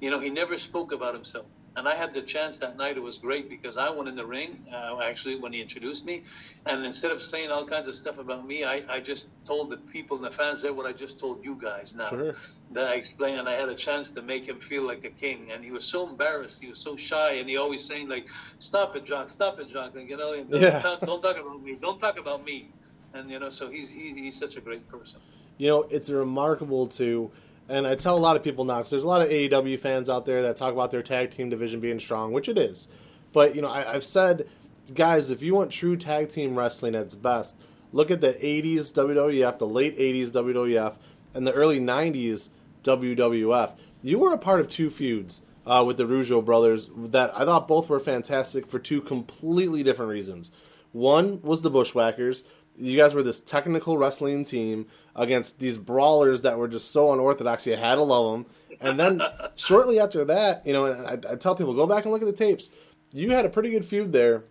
You 0.00 0.10
know, 0.10 0.18
he 0.18 0.30
never 0.30 0.58
spoke 0.58 0.92
about 0.92 1.14
himself. 1.14 1.46
And 1.76 1.86
I 1.86 1.94
had 1.94 2.12
the 2.14 2.22
chance 2.22 2.58
that 2.58 2.76
night. 2.76 2.96
It 2.96 3.02
was 3.02 3.18
great 3.18 3.48
because 3.48 3.76
I 3.76 3.90
went 3.90 4.08
in 4.08 4.16
the 4.16 4.26
ring, 4.26 4.66
uh, 4.74 4.98
actually, 5.02 5.36
when 5.36 5.52
he 5.52 5.60
introduced 5.60 6.04
me. 6.04 6.24
And 6.66 6.84
instead 6.84 7.12
of 7.12 7.22
saying 7.22 7.50
all 7.50 7.64
kinds 7.64 7.86
of 7.86 7.94
stuff 7.94 8.18
about 8.18 8.44
me, 8.46 8.64
I, 8.64 8.82
I 8.88 9.00
just 9.00 9.26
told 9.44 9.70
the 9.70 9.76
people 9.76 10.16
and 10.16 10.26
the 10.26 10.32
fans 10.32 10.62
there 10.62 10.72
what 10.74 10.86
I 10.86 10.92
just 10.92 11.20
told 11.20 11.44
you 11.44 11.54
guys 11.54 11.94
now. 11.94 12.08
Sure. 12.10 12.34
That 12.72 12.88
I 12.88 12.94
explained, 12.94 13.38
and 13.38 13.48
I 13.48 13.52
had 13.52 13.68
a 13.68 13.76
chance 13.76 14.10
to 14.10 14.22
make 14.22 14.46
him 14.46 14.58
feel 14.58 14.82
like 14.82 15.04
a 15.04 15.10
king. 15.10 15.52
And 15.52 15.64
he 15.64 15.70
was 15.70 15.84
so 15.84 16.08
embarrassed. 16.08 16.60
He 16.60 16.68
was 16.68 16.80
so 16.80 16.96
shy. 16.96 17.34
And 17.34 17.48
he 17.48 17.56
always 17.56 17.84
saying, 17.84 18.08
like, 18.08 18.28
stop 18.58 18.96
it, 18.96 19.06
Jacques, 19.06 19.30
stop 19.30 19.60
it, 19.60 19.70
Jacques. 19.70 19.94
Like, 19.94 20.10
you 20.10 20.16
know, 20.16 20.34
don't, 20.42 20.60
Yeah. 20.60 20.82
talk, 20.82 21.00
don't 21.02 21.22
talk 21.22 21.36
about 21.36 21.62
me. 21.62 21.76
Don't 21.80 22.00
talk 22.00 22.18
about 22.18 22.44
me. 22.44 22.68
And, 23.14 23.30
you 23.30 23.38
know, 23.38 23.48
so 23.48 23.68
he's, 23.68 23.88
he, 23.88 24.12
he's 24.12 24.36
such 24.36 24.56
a 24.56 24.60
great 24.60 24.88
person. 24.88 25.20
You 25.58 25.68
know, 25.68 25.82
it's 25.90 26.10
remarkable 26.10 26.88
to, 26.88 27.30
and 27.70 27.86
I 27.86 27.94
tell 27.94 28.16
a 28.16 28.18
lot 28.18 28.36
of 28.36 28.42
people 28.42 28.64
now, 28.64 28.78
because 28.78 28.90
there's 28.90 29.04
a 29.04 29.08
lot 29.08 29.22
of 29.22 29.28
AEW 29.28 29.78
fans 29.78 30.10
out 30.10 30.26
there 30.26 30.42
that 30.42 30.56
talk 30.56 30.72
about 30.72 30.90
their 30.90 31.02
tag 31.02 31.34
team 31.34 31.48
division 31.48 31.78
being 31.78 32.00
strong, 32.00 32.32
which 32.32 32.48
it 32.48 32.58
is. 32.58 32.88
But, 33.32 33.54
you 33.54 33.62
know, 33.62 33.68
I, 33.68 33.94
I've 33.94 34.04
said, 34.04 34.48
guys, 34.92 35.30
if 35.30 35.40
you 35.40 35.54
want 35.54 35.70
true 35.70 35.96
tag 35.96 36.30
team 36.30 36.58
wrestling 36.58 36.96
at 36.96 37.02
its 37.02 37.14
best, 37.14 37.56
look 37.92 38.10
at 38.10 38.20
the 38.20 38.32
80s 38.32 38.92
WWF, 38.92 39.58
the 39.58 39.66
late 39.68 39.96
80s 39.96 40.30
WWF, 40.30 40.96
and 41.32 41.46
the 41.46 41.52
early 41.52 41.78
90s 41.78 42.48
WWF. 42.82 43.72
You 44.02 44.18
were 44.18 44.32
a 44.32 44.38
part 44.38 44.60
of 44.60 44.68
two 44.68 44.90
feuds 44.90 45.42
uh, 45.64 45.84
with 45.86 45.96
the 45.96 46.04
Rougeau 46.04 46.44
brothers 46.44 46.90
that 46.96 47.32
I 47.38 47.44
thought 47.44 47.68
both 47.68 47.88
were 47.88 48.00
fantastic 48.00 48.66
for 48.66 48.80
two 48.80 49.00
completely 49.00 49.84
different 49.84 50.10
reasons. 50.10 50.50
One 50.90 51.40
was 51.42 51.62
the 51.62 51.70
Bushwhackers. 51.70 52.44
You 52.76 52.96
guys 52.96 53.14
were 53.14 53.22
this 53.22 53.40
technical 53.40 53.96
wrestling 53.96 54.44
team 54.44 54.86
against 55.16 55.58
these 55.58 55.76
brawlers 55.76 56.42
that 56.42 56.58
were 56.58 56.68
just 56.68 56.90
so 56.90 57.12
unorthodox. 57.12 57.66
You 57.66 57.76
had 57.76 57.96
to 57.96 58.02
love 58.02 58.32
them. 58.32 58.46
And 58.80 58.98
then 58.98 59.22
shortly 59.56 60.00
after 60.00 60.24
that, 60.24 60.66
you 60.66 60.72
know, 60.72 60.86
and 60.86 61.06
I, 61.06 61.32
I 61.32 61.36
tell 61.36 61.54
people 61.54 61.74
go 61.74 61.86
back 61.86 62.04
and 62.04 62.12
look 62.12 62.22
at 62.22 62.26
the 62.26 62.32
tapes. 62.32 62.70
You 63.12 63.32
had 63.32 63.44
a 63.44 63.50
pretty 63.50 63.70
good 63.70 63.84
feud 63.84 64.12
there. 64.12 64.44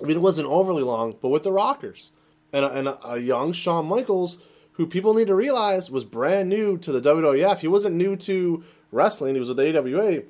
I 0.00 0.06
mean, 0.06 0.16
it 0.16 0.22
wasn't 0.22 0.48
overly 0.48 0.82
long, 0.82 1.16
but 1.20 1.28
with 1.28 1.42
the 1.42 1.52
Rockers 1.52 2.12
and 2.52 2.64
a, 2.64 2.70
and 2.70 2.88
a, 2.88 3.06
a 3.06 3.18
young 3.18 3.52
Shawn 3.52 3.86
Michaels 3.86 4.38
who 4.72 4.86
people 4.86 5.14
need 5.14 5.28
to 5.28 5.34
realize 5.34 5.90
was 5.90 6.04
brand 6.04 6.48
new 6.48 6.76
to 6.78 6.92
the 6.92 7.00
WWF. 7.00 7.58
He 7.58 7.68
wasn't 7.68 7.94
new 7.94 8.16
to 8.16 8.64
wrestling; 8.90 9.34
he 9.34 9.38
was 9.38 9.48
with 9.48 9.56
the 9.56 9.78
AWA. 9.78 10.22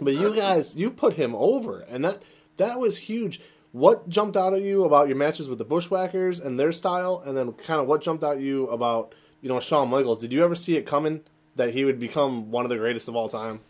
But 0.00 0.14
you 0.14 0.34
guys, 0.34 0.76
you 0.76 0.90
put 0.90 1.14
him 1.14 1.34
over, 1.34 1.80
and 1.80 2.04
that 2.04 2.22
that 2.58 2.78
was 2.78 2.98
huge. 2.98 3.40
What 3.76 4.08
jumped 4.08 4.38
out 4.38 4.54
at 4.54 4.62
you 4.62 4.84
about 4.84 5.06
your 5.06 5.18
matches 5.18 5.50
with 5.50 5.58
the 5.58 5.64
Bushwhackers 5.66 6.40
and 6.40 6.58
their 6.58 6.72
style, 6.72 7.22
and 7.26 7.36
then 7.36 7.52
kind 7.52 7.78
of 7.78 7.86
what 7.86 8.00
jumped 8.00 8.24
out 8.24 8.36
at 8.36 8.40
you 8.40 8.68
about 8.68 9.14
you 9.42 9.50
know 9.50 9.60
Shawn 9.60 9.90
Michaels? 9.90 10.18
Did 10.18 10.32
you 10.32 10.42
ever 10.42 10.54
see 10.54 10.78
it 10.78 10.86
coming 10.86 11.20
that 11.56 11.74
he 11.74 11.84
would 11.84 12.00
become 12.00 12.50
one 12.50 12.64
of 12.64 12.70
the 12.70 12.78
greatest 12.78 13.06
of 13.06 13.14
all 13.14 13.28
time? 13.28 13.60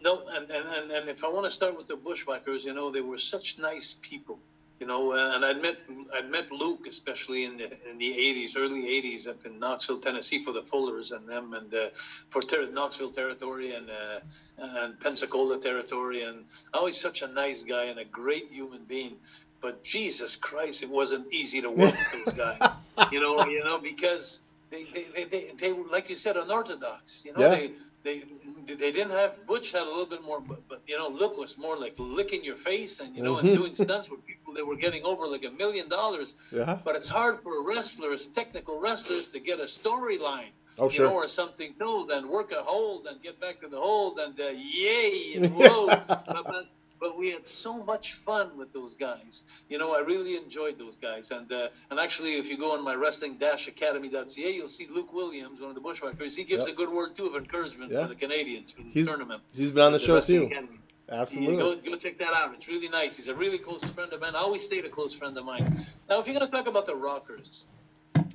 No, 0.00 0.28
and, 0.28 0.48
and, 0.48 0.92
and 0.92 1.08
if 1.08 1.24
I 1.24 1.28
want 1.30 1.46
to 1.46 1.50
start 1.50 1.76
with 1.76 1.88
the 1.88 1.96
Bushwhackers, 1.96 2.64
you 2.64 2.72
know, 2.72 2.92
they 2.92 3.00
were 3.00 3.18
such 3.18 3.58
nice 3.58 3.96
people 4.00 4.38
you 4.80 4.86
know, 4.86 5.12
uh, 5.12 5.32
and 5.34 5.44
I'd 5.44 5.60
met 5.60 5.76
I'd 6.14 6.30
met 6.30 6.52
Luke, 6.52 6.86
especially 6.88 7.44
in 7.44 7.56
the 7.56 7.64
in 7.90 7.98
the 7.98 8.10
'80s, 8.10 8.56
early 8.56 8.82
'80s, 8.82 9.26
up 9.26 9.44
in 9.44 9.58
Knoxville, 9.58 9.98
Tennessee, 9.98 10.38
for 10.44 10.52
the 10.52 10.62
Fullers 10.62 11.10
and 11.10 11.28
them, 11.28 11.52
and 11.54 11.72
uh, 11.74 11.88
for 12.30 12.42
ter- 12.42 12.70
Knoxville 12.70 13.10
territory 13.10 13.74
and 13.74 13.88
uh, 13.90 14.20
and 14.58 15.00
Pensacola 15.00 15.58
territory, 15.58 16.22
and 16.22 16.44
always 16.72 16.96
such 16.96 17.22
a 17.22 17.28
nice 17.28 17.62
guy 17.62 17.84
and 17.84 17.98
a 17.98 18.04
great 18.04 18.50
human 18.50 18.84
being. 18.84 19.16
But 19.60 19.82
Jesus 19.82 20.36
Christ, 20.36 20.84
it 20.84 20.88
wasn't 20.88 21.32
easy 21.32 21.60
to 21.62 21.70
work 21.70 21.94
with 22.14 22.24
those 22.26 22.34
guys, 22.34 22.70
you 23.10 23.20
know, 23.20 23.44
you 23.46 23.64
know, 23.64 23.78
because 23.80 24.38
they 24.70 24.84
they, 24.84 25.06
they, 25.12 25.24
they, 25.24 25.50
they 25.58 25.72
like 25.72 26.08
you 26.08 26.16
said, 26.16 26.36
unorthodox, 26.36 27.24
you 27.24 27.32
know, 27.32 27.40
yeah. 27.40 27.48
they 27.48 27.72
they 28.04 28.22
they 28.66 28.92
didn't 28.92 29.10
have 29.10 29.46
Butch 29.46 29.72
had 29.72 29.82
a 29.82 29.84
little 29.84 30.06
bit 30.06 30.22
more, 30.22 30.40
but, 30.40 30.68
but 30.68 30.82
you 30.86 30.96
know, 30.96 31.08
Luke 31.08 31.36
was 31.36 31.58
more 31.58 31.76
like 31.76 31.94
licking 31.98 32.44
your 32.44 32.56
face 32.56 33.00
and 33.00 33.16
you 33.16 33.22
know, 33.22 33.34
mm-hmm. 33.34 33.48
and 33.48 33.56
doing 33.56 33.74
stunts 33.74 34.08
with 34.10 34.24
people 34.26 34.54
that 34.54 34.66
were 34.66 34.76
getting 34.76 35.04
over 35.04 35.26
like 35.26 35.44
a 35.44 35.50
million 35.50 35.88
dollars. 35.88 36.34
Yeah. 36.52 36.78
But 36.84 36.96
it's 36.96 37.08
hard 37.08 37.40
for 37.40 37.62
wrestlers, 37.62 38.26
technical 38.26 38.80
wrestlers, 38.80 39.26
to 39.28 39.40
get 39.40 39.58
a 39.58 39.64
storyline. 39.64 40.50
Oh, 40.78 40.88
sure. 40.88 41.06
You 41.06 41.10
know, 41.10 41.16
or 41.16 41.26
something 41.28 41.74
new, 41.80 42.06
then 42.08 42.28
work 42.28 42.52
a 42.52 42.62
hold 42.62 43.06
and 43.06 43.20
get 43.20 43.40
back 43.40 43.60
to 43.62 43.68
the 43.68 43.78
hold 43.78 44.18
and 44.18 44.38
uh, 44.40 44.48
yay 44.54 45.32
and 45.36 45.54
whoa. 45.54 45.86
but, 45.86 46.66
but 47.00 47.18
we 47.18 47.30
had 47.30 47.46
so 47.46 47.82
much 47.84 48.14
fun 48.14 48.56
with 48.56 48.72
those 48.72 48.94
guys. 48.94 49.42
You 49.68 49.78
know, 49.78 49.94
I 49.94 50.00
really 50.00 50.36
enjoyed 50.36 50.78
those 50.78 50.96
guys. 50.96 51.30
And 51.30 51.50
uh, 51.52 51.68
and 51.90 51.98
actually, 51.98 52.36
if 52.36 52.48
you 52.48 52.58
go 52.58 52.72
on 52.72 52.84
my 52.84 52.94
wrestling-academy.ca, 52.94 54.52
you'll 54.52 54.68
see 54.68 54.86
Luke 54.90 55.12
Williams, 55.12 55.60
one 55.60 55.70
of 55.70 55.74
the 55.74 55.80
Bushwhackers. 55.80 56.36
He 56.36 56.44
gives 56.44 56.66
yep. 56.66 56.74
a 56.74 56.76
good 56.76 56.90
word 56.90 57.16
too 57.16 57.26
of 57.26 57.36
encouragement 57.36 57.92
yeah. 57.92 58.02
for 58.02 58.08
the 58.08 58.14
Canadians 58.14 58.72
for 58.72 58.82
the 58.82 58.90
he's, 58.90 59.06
tournament. 59.06 59.42
He's 59.52 59.70
been 59.70 59.82
on 59.82 59.92
the, 59.92 59.98
the 59.98 60.04
show 60.04 60.20
too. 60.20 60.44
Academy. 60.44 60.78
Absolutely. 61.10 61.56
Go, 61.56 61.76
go 61.76 61.96
check 61.96 62.18
that 62.18 62.34
out. 62.34 62.52
It's 62.54 62.68
really 62.68 62.88
nice. 62.88 63.16
He's 63.16 63.28
a 63.28 63.34
really 63.34 63.58
close 63.58 63.82
friend 63.82 64.12
of 64.12 64.20
mine. 64.20 64.34
I 64.34 64.40
always 64.40 64.62
stayed 64.62 64.84
a 64.84 64.90
close 64.90 65.14
friend 65.14 65.36
of 65.38 65.44
mine. 65.44 65.64
Now, 66.08 66.20
if 66.20 66.26
you're 66.26 66.38
going 66.38 66.50
to 66.50 66.54
talk 66.54 66.66
about 66.66 66.84
the 66.84 66.94
Rockers, 66.94 67.66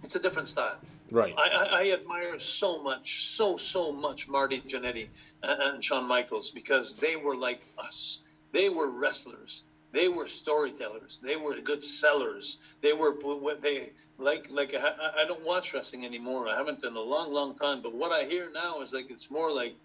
it's 0.04 0.16
a 0.16 0.20
different 0.20 0.48
style. 0.48 0.78
Right. 1.12 1.36
I, 1.38 1.50
I, 1.50 1.66
I, 1.82 1.92
admire 1.92 2.40
so 2.40 2.82
much, 2.82 3.36
so 3.36 3.58
so 3.58 3.92
much 3.92 4.28
Marty 4.28 4.62
Jannetty 4.62 5.10
and, 5.44 5.62
and 5.62 5.84
Shawn 5.84 6.06
Michaels 6.06 6.50
because 6.50 6.96
they 6.96 7.16
were 7.16 7.36
like 7.36 7.62
us. 7.78 8.20
They 8.54 8.70
were 8.70 8.90
wrestlers. 8.90 9.64
They 9.92 10.08
were 10.08 10.28
storytellers. 10.28 11.20
They 11.22 11.36
were 11.36 11.56
good 11.60 11.84
sellers. 11.84 12.58
They 12.82 12.94
were 12.94 13.14
they 13.62 13.92
like. 14.18 14.50
Like 14.50 14.74
I, 14.74 15.22
I 15.22 15.26
don't 15.26 15.46
watch 15.46 15.74
wrestling 15.74 16.06
anymore. 16.06 16.48
I 16.48 16.56
haven't 16.56 16.84
in 16.84 16.96
a 16.96 17.02
long, 17.02 17.32
long 17.32 17.56
time. 17.56 17.82
But 17.82 17.94
what 17.94 18.12
I 18.12 18.24
hear 18.24 18.50
now 18.52 18.82
is 18.82 18.94
like 18.94 19.12
it's 19.12 19.30
more 19.30 19.52
like 19.52 19.76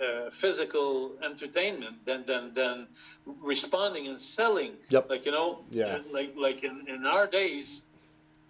uh, 0.00 0.30
physical 0.30 1.12
entertainment 1.22 2.04
than 2.04 2.24
than 2.26 2.54
than 2.54 2.86
responding 3.42 4.06
and 4.06 4.22
selling. 4.22 4.72
Yep. 4.90 5.10
Like 5.10 5.24
you 5.26 5.32
know, 5.32 5.64
yeah. 5.70 5.98
Like 6.12 6.34
like 6.36 6.62
in, 6.62 6.84
in 6.86 7.06
our 7.06 7.26
days, 7.26 7.82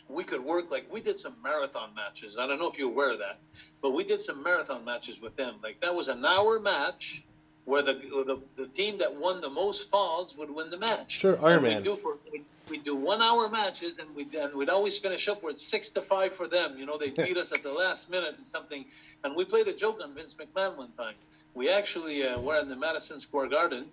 we 0.09 0.23
could 0.23 0.45
work 0.45 0.71
like 0.71 0.93
we 0.93 1.01
did 1.01 1.19
some 1.19 1.37
marathon 1.43 1.95
matches. 1.95 2.37
I 2.39 2.47
don't 2.47 2.59
know 2.59 2.69
if 2.69 2.79
you're 2.79 2.91
aware 2.91 3.13
of 3.13 3.21
that, 3.21 3.39
but 3.81 3.93
we 3.93 4.05
did 4.05 4.21
some 4.21 4.43
marathon 4.43 4.85
matches 4.85 5.21
with 5.21 5.37
them. 5.37 5.55
Like 5.63 5.81
that 5.81 5.95
was 5.95 6.09
an 6.09 6.25
hour 6.25 6.61
match 6.61 7.23
where 7.67 7.83
the, 7.83 7.95
the, 7.95 8.39
the 8.57 8.67
team 8.69 8.99
that 8.99 9.15
won 9.15 9.41
the 9.41 9.51
most 9.51 9.91
falls 9.91 10.37
would 10.39 10.51
win 10.51 10.71
the 10.71 10.79
match. 10.79 11.11
Sure, 11.19 11.39
Iron 11.45 11.63
Man. 11.63 11.77
We 11.79 11.83
do 11.83 11.97
for 11.97 12.17
we, 12.33 12.43
we 12.71 12.79
do 12.79 12.95
one 12.95 13.21
hour 13.21 13.49
matches, 13.49 13.95
and 13.99 14.09
we 14.15 14.27
and 14.39 14.55
we'd 14.55 14.71
always 14.71 14.99
finish 14.99 15.29
up 15.29 15.43
with 15.43 15.59
six 15.59 15.89
to 15.91 16.03
five 16.03 16.35
for 16.35 16.47
them. 16.47 16.79
You 16.79 16.87
know, 16.87 16.97
they 16.97 17.11
beat 17.11 17.37
us 17.37 17.53
at 17.53 17.63
the 17.63 17.73
last 17.73 18.09
minute 18.09 18.37
and 18.39 18.47
something. 18.47 18.85
And 19.25 19.37
we 19.37 19.45
played 19.45 19.67
a 19.69 19.75
joke 19.75 20.01
on 20.03 20.15
Vince 20.15 20.35
McMahon 20.35 20.77
one 20.77 20.93
time. 20.97 21.15
We 21.55 21.69
actually 21.69 22.27
uh, 22.27 22.41
were 22.41 22.59
in 22.61 22.69
the 22.69 22.77
Madison 22.77 23.19
Square 23.21 23.49
Garden, 23.49 23.87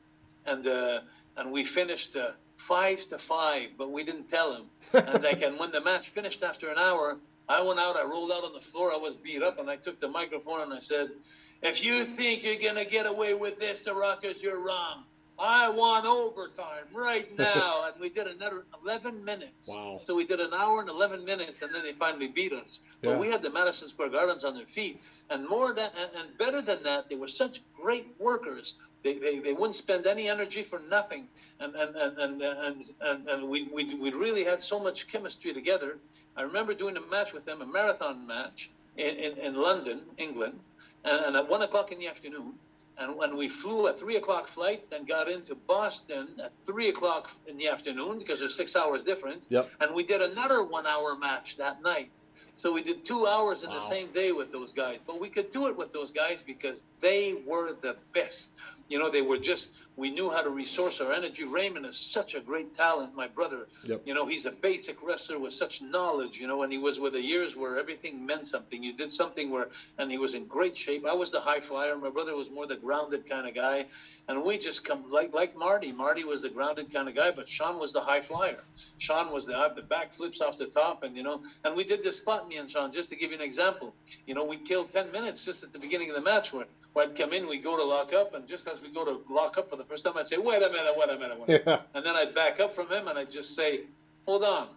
and 0.46 0.68
uh, 0.68 1.00
and 1.36 1.52
we 1.52 1.64
finished 1.64 2.16
uh, 2.16 2.32
five 2.58 3.00
to 3.08 3.18
five, 3.18 3.70
but 3.78 3.92
we 3.92 4.04
didn't 4.04 4.30
tell 4.30 4.54
him. 4.56 4.64
and 4.94 5.24
like, 5.24 5.42
and 5.42 5.58
when 5.58 5.72
the 5.72 5.82
match 5.82 6.10
finished 6.10 6.44
after 6.44 6.70
an 6.70 6.78
hour, 6.78 7.18
I 7.50 7.62
went 7.64 7.80
out, 7.80 7.98
I 7.98 8.04
rolled 8.04 8.32
out 8.32 8.44
on 8.44 8.54
the 8.54 8.62
floor, 8.62 8.94
I 8.94 8.98
was 8.98 9.16
beat 9.16 9.42
up, 9.42 9.60
and 9.60 9.70
I 9.70 9.76
took 9.76 10.00
the 10.00 10.08
microphone 10.08 10.62
and 10.62 10.74
I 10.74 10.80
said, 10.80 11.10
if 11.64 11.84
you 11.84 12.04
think 12.04 12.44
you're 12.44 12.56
going 12.56 12.76
to 12.76 12.86
get 12.86 13.06
away 13.06 13.34
with 13.34 13.58
this, 13.58 13.80
the 13.80 13.96
Rockers, 13.96 14.44
you're 14.44 14.60
wrong. 14.60 15.04
I 15.40 15.70
want 15.70 16.06
overtime 16.06 16.86
right 16.94 17.28
now. 17.38 17.86
and 17.86 18.00
we 18.00 18.10
did 18.10 18.28
another 18.28 18.66
11 18.84 19.24
minutes. 19.24 19.68
Wow. 19.68 20.02
So 20.04 20.14
we 20.14 20.26
did 20.26 20.40
an 20.40 20.54
hour 20.54 20.82
and 20.82 20.90
11 20.90 21.26
minutes, 21.26 21.62
and 21.62 21.74
then 21.74 21.84
they 21.84 21.94
finally 21.94 22.28
beat 22.28 22.54
us. 22.54 22.82
Yeah. 23.02 23.12
But 23.12 23.20
we 23.20 23.30
had 23.30 23.42
the 23.42 23.50
Madison 23.50 23.88
Square 23.88 24.10
Gardens 24.10 24.44
on 24.44 24.56
their 24.56 24.66
feet. 24.66 25.02
And 25.30 25.48
more 25.48 25.74
than, 25.74 25.90
and, 25.98 26.38
better 26.38 26.62
than 26.62 26.84
that, 26.84 27.10
they 27.10 27.16
were 27.16 27.28
such 27.28 27.62
great 27.76 28.08
workers. 28.20 28.76
They, 29.04 29.18
they, 29.18 29.40
they 29.40 29.54
wouldn't 29.54 29.76
spend 29.76 30.06
any 30.06 30.30
energy 30.30 30.64
for 30.64 30.80
nothing. 30.80 31.28
And, 31.60 31.76
and, 31.76 31.96
and, 31.96 32.18
and, 32.18 32.42
and, 32.42 32.84
and, 33.02 33.28
and 33.28 33.50
we, 33.50 33.64
we, 33.74 33.96
we 33.96 34.12
really 34.12 34.44
had 34.44 34.62
so 34.62 34.80
much 34.80 35.08
chemistry 35.08 35.54
together. 35.54 35.98
I 36.36 36.44
remember 36.44 36.74
doing 36.74 36.98
a 36.98 37.02
match 37.02 37.34
with 37.34 37.46
them, 37.46 37.62
a 37.62 37.66
marathon 37.66 38.28
match 38.28 38.70
in, 38.98 39.16
in, 39.16 39.38
in 39.40 39.56
London, 39.56 40.02
England 40.18 40.60
and, 41.04 41.26
and 41.26 41.36
at 41.36 41.50
one 41.50 41.62
o'clock 41.62 41.92
in 41.92 42.00
the 42.00 42.08
afternoon. 42.08 42.54
And 42.98 43.18
when 43.18 43.38
we 43.38 43.50
flew 43.50 43.88
a 43.88 43.94
three 43.94 44.18
o'clock 44.18 44.48
flight, 44.48 44.90
then 44.92 45.06
got 45.06 45.28
into 45.28 45.56
Boston 45.56 46.28
at 46.44 46.52
three 46.66 46.90
o'clock 46.90 47.32
in 47.48 47.58
the 47.58 47.68
afternoon 47.70 48.20
because 48.20 48.40
there's 48.40 48.56
six 48.56 48.76
hours 48.76 49.04
difference. 49.04 49.48
Yep. 49.50 49.70
And 49.80 49.96
we 49.96 50.04
did 50.04 50.22
another 50.22 50.64
one 50.64 50.86
hour 50.86 51.16
match 51.16 51.58
that 51.58 51.82
night. 51.82 52.12
So 52.56 52.72
we 52.72 52.84
did 52.84 53.04
two 53.04 53.26
hours 53.26 53.64
in 53.64 53.70
wow. 53.70 53.76
the 53.78 53.90
same 53.90 54.12
day 54.12 54.32
with 54.32 54.52
those 54.52 54.74
guys. 54.74 55.00
But 55.06 55.20
we 55.20 55.30
could 55.30 55.52
do 55.52 55.68
it 55.68 55.78
with 55.78 55.92
those 55.92 56.12
guys 56.12 56.44
because 56.44 56.84
they 57.02 57.36
were 57.46 57.74
the 57.74 57.96
best. 58.14 58.50
You 58.94 59.00
know, 59.00 59.10
they 59.10 59.24
were 59.24 59.40
just 59.40 59.70
we 59.96 60.10
knew 60.10 60.30
how 60.30 60.42
to 60.42 60.50
resource 60.50 61.02
our 61.02 61.14
energy. 61.14 61.44
Raymond 61.44 61.86
is 61.86 61.98
such 61.98 62.34
a 62.34 62.40
great 62.40 62.76
talent, 62.76 63.16
my 63.16 63.28
brother. 63.28 63.68
Yep. 63.84 64.02
You 64.06 64.14
know, 64.14 64.26
he's 64.26 64.46
a 64.46 64.52
basic 64.52 65.04
wrestler 65.04 65.38
with 65.38 65.54
such 65.54 65.82
knowledge, 65.82 66.40
you 66.40 66.48
know, 66.48 66.64
and 66.64 66.72
he 66.72 66.80
was 66.80 67.00
with 67.00 67.14
the 67.14 67.22
years 67.22 67.56
where 67.56 67.78
everything 67.78 68.26
meant 68.26 68.48
something. 68.48 68.82
You 68.84 68.94
did 68.94 69.12
something 69.12 69.52
where, 69.52 69.70
and 70.00 70.10
he 70.10 70.18
was 70.18 70.34
in 70.34 70.46
great 70.46 70.78
shape. 70.78 71.06
I 71.06 71.14
was 71.14 71.32
the 71.32 71.40
high 71.40 71.60
flyer. 71.60 71.96
My 71.96 72.10
brother 72.10 72.36
was 72.36 72.50
more 72.50 72.66
the 72.66 72.76
grounded 72.76 73.30
kind 73.30 73.48
of 73.48 73.54
guy. 73.54 73.86
And 74.28 74.44
we 74.44 74.58
just 74.58 74.84
come, 74.84 75.12
like 75.12 75.34
like 75.34 75.56
Marty. 75.56 75.92
Marty 75.92 76.24
was 76.24 76.42
the 76.42 76.50
grounded 76.50 76.92
kind 76.92 77.08
of 77.08 77.16
guy, 77.16 77.32
but 77.32 77.48
Shawn 77.48 77.80
was 77.80 77.92
the 77.92 78.02
high 78.02 78.22
flyer. 78.22 78.64
Shawn 78.98 79.32
was 79.32 79.46
the, 79.46 79.74
the 79.76 79.82
back 79.82 80.14
flips 80.14 80.42
off 80.42 80.58
the 80.58 80.68
top, 80.68 81.04
and, 81.04 81.16
you 81.16 81.24
know, 81.24 81.42
and 81.66 81.76
we 81.76 81.84
did 81.84 82.04
this 82.04 82.18
spot, 82.18 82.48
me 82.48 82.58
and 82.58 82.70
Shawn, 82.70 82.92
just 82.92 83.10
to 83.10 83.16
give 83.16 83.32
you 83.32 83.38
an 83.38 83.44
example. 83.44 83.94
You 84.26 84.34
know, 84.34 84.44
we 84.44 84.58
killed 84.58 84.92
10 84.92 85.12
minutes 85.12 85.44
just 85.46 85.64
at 85.64 85.74
the 85.74 85.80
beginning 85.80 86.10
of 86.10 86.16
the 86.16 86.22
match 86.22 86.54
where, 86.54 86.66
where 86.94 87.08
I'd 87.08 87.18
come 87.18 87.34
in, 87.34 87.48
we 87.48 87.58
go 87.58 87.76
to 87.76 87.84
lock 87.84 88.14
up, 88.14 88.34
and 88.34 88.48
just 88.48 88.68
as 88.68 88.83
we 88.84 88.90
go 88.90 89.06
to 89.06 89.22
lock 89.34 89.58
up 89.58 89.70
for 89.70 89.76
the 89.76 89.84
first 89.84 90.04
time, 90.04 90.18
I'd 90.18 90.28
say, 90.28 90.38
wait 90.38 90.62
a 90.62 90.70
minute, 90.70 90.94
wait 90.96 91.10
a 91.10 91.18
minute, 91.18 91.40
wait 91.40 91.44
a 91.44 91.48
minute. 91.48 91.64
Yeah. 91.66 91.82
And 91.94 92.06
then 92.06 92.16
I'd 92.16 92.36
back 92.36 92.60
up 92.60 92.74
from 92.74 92.90
him 92.90 93.08
and 93.08 93.18
I'd 93.18 93.32
just 93.32 93.56
say, 93.56 93.82
hold 94.26 94.44
on, 94.44 94.68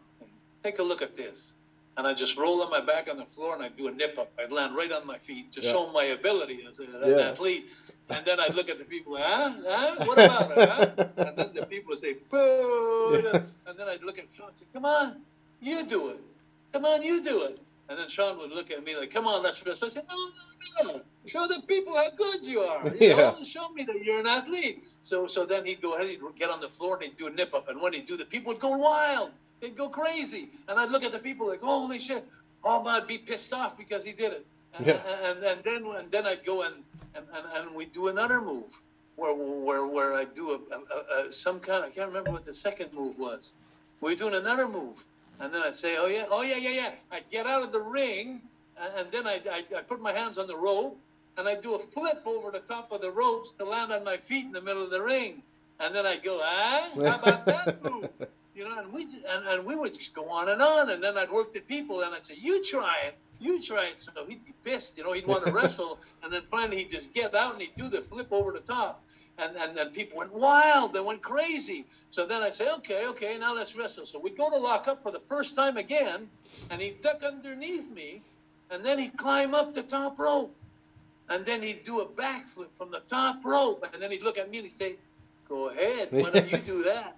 take 0.62 0.78
a 0.78 0.82
look 0.82 1.02
at 1.02 1.16
this. 1.16 1.52
And 1.98 2.06
I'd 2.06 2.18
just 2.18 2.36
roll 2.36 2.62
on 2.62 2.70
my 2.70 2.80
back 2.80 3.08
on 3.08 3.16
the 3.16 3.24
floor 3.24 3.54
and 3.54 3.62
I'd 3.62 3.76
do 3.76 3.88
a 3.88 3.90
nip 3.90 4.18
up. 4.18 4.30
I'd 4.38 4.52
land 4.52 4.76
right 4.76 4.92
on 4.92 5.06
my 5.06 5.16
feet 5.16 5.52
to 5.52 5.62
yeah. 5.62 5.72
show 5.72 5.90
my 5.92 6.04
ability 6.04 6.62
as, 6.68 6.78
a, 6.78 6.82
as 6.82 6.88
yeah. 6.92 7.06
an 7.06 7.20
athlete. 7.20 7.72
And 8.10 8.24
then 8.26 8.38
I'd 8.38 8.54
look 8.54 8.68
at 8.68 8.78
the 8.78 8.84
people, 8.84 9.16
huh? 9.18 9.54
huh? 9.66 10.04
What 10.04 10.18
about 10.18 10.50
it, 10.50 10.68
huh? 10.68 11.06
And 11.16 11.36
then 11.38 11.50
the 11.54 11.64
people 11.66 11.90
would 11.90 11.98
say, 11.98 12.16
boo. 12.30 13.22
And 13.66 13.78
then 13.78 13.88
I'd 13.88 14.02
look 14.02 14.18
at 14.18 14.26
Shawn 14.36 14.48
and 14.48 14.58
say, 14.58 14.66
come 14.74 14.84
on, 14.84 15.22
you 15.62 15.86
do 15.86 16.10
it. 16.10 16.20
Come 16.74 16.84
on, 16.84 17.02
you 17.02 17.22
do 17.22 17.44
it. 17.44 17.58
And 17.88 17.98
then 17.98 18.08
Shawn 18.08 18.38
would 18.38 18.50
look 18.50 18.70
at 18.70 18.84
me 18.84 18.96
like, 18.96 19.12
come 19.12 19.26
on, 19.26 19.42
let's 19.44 19.64
wrestle. 19.64 19.86
I 19.86 19.90
said, 19.90 20.04
no, 20.08 20.84
no, 20.84 20.92
no. 20.92 21.00
Show 21.24 21.46
the 21.46 21.62
people 21.66 21.96
how 21.96 22.10
good 22.10 22.44
you 22.44 22.60
are. 22.60 22.84
You 23.00 23.08
yeah. 23.10 23.16
know, 23.16 23.44
show 23.44 23.68
me 23.68 23.84
that 23.84 24.02
you're 24.02 24.18
an 24.18 24.26
athlete. 24.26 24.82
So 25.04 25.26
so 25.26 25.46
then 25.46 25.64
he'd 25.64 25.80
go 25.80 25.94
ahead, 25.94 26.08
he'd 26.08 26.20
get 26.36 26.50
on 26.50 26.60
the 26.60 26.68
floor 26.68 26.96
and 26.96 27.04
he'd 27.04 27.16
do 27.16 27.28
a 27.28 27.30
nip 27.30 27.54
up. 27.54 27.68
And 27.68 27.80
when 27.80 27.92
he'd 27.92 28.06
do 28.06 28.16
the 28.16 28.24
people 28.24 28.52
would 28.52 28.60
go 28.60 28.76
wild. 28.76 29.30
They'd 29.60 29.76
go 29.76 29.88
crazy. 29.88 30.50
And 30.68 30.78
I'd 30.78 30.90
look 30.90 31.02
at 31.02 31.12
the 31.12 31.18
people 31.18 31.48
like, 31.48 31.60
holy 31.60 31.98
shit. 31.98 32.24
Oh, 32.64 32.86
I'd 32.86 33.06
be 33.06 33.18
pissed 33.18 33.52
off 33.52 33.78
because 33.78 34.04
he 34.04 34.12
did 34.12 34.32
it. 34.32 34.46
And, 34.76 34.86
yeah. 34.86 35.00
and, 35.24 35.44
and, 35.44 35.64
then 35.64 35.86
and 35.86 36.10
then 36.10 36.26
I'd 36.26 36.44
go 36.44 36.62
and, 36.62 36.74
and, 37.14 37.26
and, 37.54 37.74
we'd 37.74 37.92
do 37.92 38.08
another 38.08 38.40
move 38.40 38.64
where 39.14 39.32
where 39.34 39.86
where 39.86 40.14
I 40.14 40.24
do 40.24 40.50
a, 40.50 40.58
a, 40.74 41.28
a, 41.28 41.32
some 41.32 41.60
kind 41.60 41.84
I 41.84 41.90
can't 41.90 42.08
remember 42.08 42.32
what 42.32 42.44
the 42.44 42.52
second 42.52 42.92
move 42.92 43.18
was. 43.18 43.54
We 44.00 44.12
are 44.12 44.16
doing 44.16 44.34
another 44.34 44.68
move 44.68 45.02
and 45.40 45.52
then 45.52 45.62
I'd 45.62 45.76
say, 45.76 45.96
oh, 45.98 46.06
yeah, 46.06 46.26
oh, 46.30 46.42
yeah, 46.42 46.56
yeah, 46.56 46.70
yeah. 46.70 46.90
I'd 47.10 47.28
get 47.30 47.46
out 47.46 47.62
of 47.62 47.72
the 47.72 47.80
ring, 47.80 48.40
and 48.96 49.10
then 49.10 49.26
I'd, 49.26 49.46
I'd, 49.46 49.72
I'd 49.72 49.88
put 49.88 50.00
my 50.00 50.12
hands 50.12 50.38
on 50.38 50.46
the 50.46 50.56
rope, 50.56 50.98
and 51.36 51.48
I'd 51.48 51.60
do 51.60 51.74
a 51.74 51.78
flip 51.78 52.22
over 52.24 52.50
the 52.50 52.60
top 52.60 52.92
of 52.92 53.00
the 53.02 53.10
ropes 53.10 53.52
to 53.58 53.64
land 53.64 53.92
on 53.92 54.04
my 54.04 54.16
feet 54.16 54.46
in 54.46 54.52
the 54.52 54.62
middle 54.62 54.82
of 54.82 54.90
the 54.90 55.02
ring. 55.02 55.42
And 55.78 55.94
then 55.94 56.06
I'd 56.06 56.22
go, 56.22 56.40
ah, 56.42 56.88
how 56.94 57.18
about 57.18 57.44
that 57.46 57.82
move? 57.90 58.08
you 58.56 58.64
know, 58.64 58.78
and 58.78 58.92
we 58.92 59.02
and, 59.02 59.46
and 59.46 59.66
we 59.66 59.76
would 59.76 59.92
just 59.92 60.14
go 60.14 60.28
on 60.30 60.48
and 60.48 60.62
on, 60.62 60.88
and 60.88 61.02
then 61.02 61.18
I'd 61.18 61.30
work 61.30 61.52
the 61.52 61.60
people, 61.60 62.00
and 62.00 62.14
I'd 62.14 62.24
say, 62.24 62.36
"You 62.40 62.64
try 62.64 62.96
it, 63.06 63.14
you 63.38 63.62
try 63.62 63.88
it." 63.88 63.96
So 63.98 64.24
he'd 64.26 64.44
be 64.44 64.54
pissed, 64.64 64.96
you 64.96 65.04
know, 65.04 65.12
he'd 65.12 65.26
want 65.26 65.44
to 65.44 65.52
wrestle, 65.58 65.98
and 66.22 66.32
then 66.32 66.42
finally 66.50 66.78
he'd 66.78 66.90
just 66.90 67.12
get 67.12 67.34
out 67.34 67.52
and 67.52 67.60
he'd 67.60 67.76
do 67.76 67.88
the 67.88 68.00
flip 68.00 68.28
over 68.30 68.52
the 68.52 68.60
top, 68.60 69.04
and 69.38 69.56
and 69.56 69.76
then 69.76 69.90
people 69.90 70.18
went 70.18 70.32
wild, 70.32 70.92
they 70.92 71.00
went 71.00 71.22
crazy. 71.22 71.84
So 72.10 72.26
then 72.26 72.42
I'd 72.42 72.54
say, 72.54 72.70
"Okay, 72.78 73.06
okay, 73.08 73.38
now 73.38 73.54
let's 73.54 73.76
wrestle." 73.76 74.06
So 74.06 74.18
we'd 74.18 74.36
go 74.36 74.50
to 74.50 74.56
lock 74.56 74.88
up 74.88 75.02
for 75.02 75.10
the 75.12 75.20
first 75.20 75.56
time 75.56 75.76
again, 75.76 76.28
and 76.70 76.80
he'd 76.80 77.02
duck 77.02 77.22
underneath 77.22 77.90
me, 77.90 78.22
and 78.70 78.84
then 78.84 78.98
he'd 78.98 79.16
climb 79.16 79.54
up 79.54 79.74
the 79.74 79.82
top 79.82 80.18
rope, 80.18 80.54
and 81.28 81.44
then 81.44 81.62
he'd 81.62 81.84
do 81.84 82.00
a 82.00 82.06
backflip 82.06 82.68
from 82.76 82.90
the 82.90 83.00
top 83.08 83.44
rope, 83.44 83.86
and 83.92 84.02
then 84.02 84.10
he'd 84.10 84.22
look 84.22 84.38
at 84.38 84.50
me 84.50 84.58
and 84.58 84.66
he'd 84.66 84.72
say, 84.72 84.96
"Go 85.48 85.68
ahead, 85.68 86.08
why 86.10 86.30
don't 86.30 86.50
you 86.50 86.58
do 86.58 86.82
that?" 86.84 87.16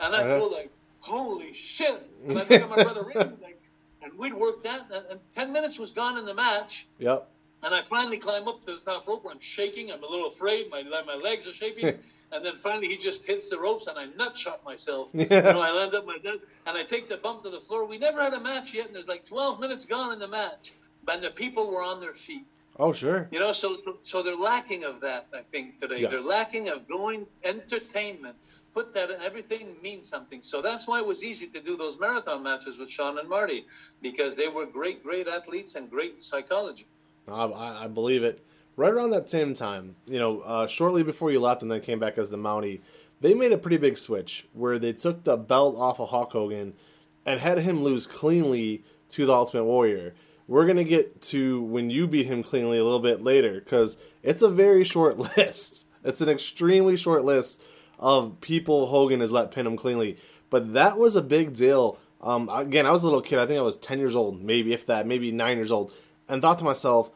And 0.00 0.14
I'd 0.14 0.38
go 0.38 0.46
like, 0.46 0.70
"Holy 1.00 1.52
shit!" 1.54 2.02
And 2.28 2.38
I 2.38 2.42
think 2.42 2.64
of 2.64 2.70
my 2.70 2.82
brother 2.82 3.04
Ricky, 3.04 3.18
like, 3.42 3.60
and 4.02 4.18
we'd 4.18 4.34
work 4.34 4.64
that, 4.64 4.86
and, 4.92 5.04
and 5.10 5.20
ten 5.34 5.52
minutes 5.52 5.78
was 5.78 5.92
gone 5.92 6.18
in 6.18 6.26
the 6.26 6.34
match. 6.34 6.86
Yep. 6.98 7.28
And 7.64 7.74
I 7.74 7.80
finally 7.82 8.18
climb 8.18 8.46
up 8.46 8.64
to 8.66 8.74
the 8.74 8.80
top 8.80 9.08
rope 9.08 9.24
where 9.24 9.32
I'm 9.32 9.40
shaking. 9.40 9.90
I'm 9.90 10.04
a 10.04 10.06
little 10.06 10.28
afraid. 10.28 10.70
My 10.70 10.82
my 10.82 11.14
legs 11.14 11.46
are 11.46 11.52
shaking. 11.52 11.98
and 12.32 12.44
then 12.44 12.56
finally 12.58 12.88
he 12.88 12.96
just 12.96 13.24
hits 13.24 13.48
the 13.48 13.58
ropes 13.58 13.86
and 13.86 13.98
I 13.98 14.04
nut 14.16 14.36
shot 14.36 14.62
myself. 14.64 15.10
you 15.14 15.26
know, 15.26 15.60
I 15.60 15.70
land 15.70 15.94
up 15.94 16.04
my 16.04 16.18
nut 16.22 16.40
and 16.66 16.76
I 16.76 16.82
take 16.82 17.08
the 17.08 17.16
bump 17.16 17.42
to 17.44 17.50
the 17.50 17.60
floor. 17.60 17.86
We 17.86 17.96
never 17.96 18.20
had 18.20 18.34
a 18.34 18.40
match 18.40 18.74
yet, 18.74 18.86
and 18.86 18.94
there's 18.94 19.08
like 19.08 19.24
12 19.24 19.60
minutes 19.60 19.86
gone 19.86 20.12
in 20.12 20.18
the 20.18 20.28
match, 20.28 20.74
and 21.08 21.22
the 21.22 21.30
people 21.30 21.70
were 21.70 21.82
on 21.82 22.00
their 22.00 22.12
feet. 22.12 22.44
Oh 22.78 22.92
sure. 22.92 23.28
You 23.30 23.38
know, 23.38 23.52
so 23.52 23.78
so 24.04 24.22
they're 24.22 24.36
lacking 24.36 24.84
of 24.84 25.00
that. 25.00 25.26
I 25.32 25.40
think 25.50 25.80
today 25.80 26.00
Yes. 26.00 26.10
they're 26.10 26.28
lacking 26.28 26.68
of 26.68 26.86
going 26.86 27.26
entertainment. 27.44 28.36
Put 28.74 28.92
that 28.92 29.08
in 29.10 29.22
everything 29.22 29.68
means 29.80 30.08
something. 30.08 30.42
So 30.42 30.60
that's 30.60 30.86
why 30.86 30.98
it 30.98 31.06
was 31.06 31.22
easy 31.24 31.46
to 31.46 31.60
do 31.60 31.76
those 31.76 31.98
marathon 31.98 32.42
matches 32.42 32.76
with 32.76 32.90
Shawn 32.90 33.18
and 33.18 33.28
Marty 33.28 33.64
because 34.02 34.34
they 34.34 34.48
were 34.48 34.66
great, 34.66 35.02
great 35.02 35.28
athletes 35.28 35.76
and 35.76 35.88
great 35.88 36.22
psychology. 36.24 36.88
I, 37.28 37.84
I 37.84 37.86
believe 37.88 38.22
it. 38.22 38.44
Right 38.76 38.92
around 38.92 39.10
that 39.10 39.30
same 39.30 39.54
time, 39.54 39.94
you 40.06 40.18
know, 40.18 40.40
uh, 40.40 40.66
shortly 40.66 41.04
before 41.04 41.30
you 41.30 41.40
left 41.40 41.62
and 41.62 41.70
then 41.70 41.80
came 41.80 42.00
back 42.00 42.18
as 42.18 42.30
the 42.30 42.36
Mountie, 42.36 42.80
they 43.20 43.32
made 43.32 43.52
a 43.52 43.58
pretty 43.58 43.76
big 43.76 43.98
switch 43.98 44.46
where 44.52 44.78
they 44.78 44.92
took 44.92 45.24
the 45.24 45.36
belt 45.36 45.76
off 45.76 46.00
of 46.00 46.10
Hulk 46.10 46.32
Hogan 46.32 46.74
and 47.24 47.40
had 47.40 47.58
him 47.58 47.84
lose 47.84 48.06
cleanly 48.06 48.82
to 49.10 49.26
the 49.26 49.32
Ultimate 49.32 49.64
Warrior. 49.64 50.14
We're 50.46 50.66
gonna 50.66 50.84
get 50.84 51.22
to 51.22 51.62
when 51.62 51.88
you 51.88 52.06
beat 52.06 52.26
him 52.26 52.42
cleanly 52.42 52.78
a 52.78 52.84
little 52.84 53.00
bit 53.00 53.22
later 53.22 53.60
because 53.60 53.96
it's 54.22 54.42
a 54.42 54.48
very 54.48 54.84
short 54.84 55.18
list. 55.36 55.86
It's 56.02 56.20
an 56.20 56.28
extremely 56.28 56.96
short 56.96 57.24
list 57.24 57.62
of 57.98 58.40
people 58.40 58.88
Hogan 58.88 59.20
has 59.20 59.32
let 59.32 59.52
pin 59.52 59.66
him 59.66 59.76
cleanly. 59.76 60.18
But 60.50 60.74
that 60.74 60.98
was 60.98 61.16
a 61.16 61.22
big 61.22 61.54
deal. 61.54 61.98
Um, 62.20 62.48
again, 62.52 62.86
I 62.86 62.90
was 62.90 63.02
a 63.02 63.06
little 63.06 63.22
kid. 63.22 63.38
I 63.38 63.46
think 63.46 63.58
I 63.58 63.62
was 63.62 63.76
ten 63.76 63.98
years 63.98 64.14
old, 64.14 64.42
maybe 64.42 64.72
if 64.72 64.86
that, 64.86 65.06
maybe 65.06 65.32
nine 65.32 65.56
years 65.56 65.70
old, 65.70 65.92
and 66.28 66.40
thought 66.40 66.58
to 66.58 66.64
myself, 66.64 67.10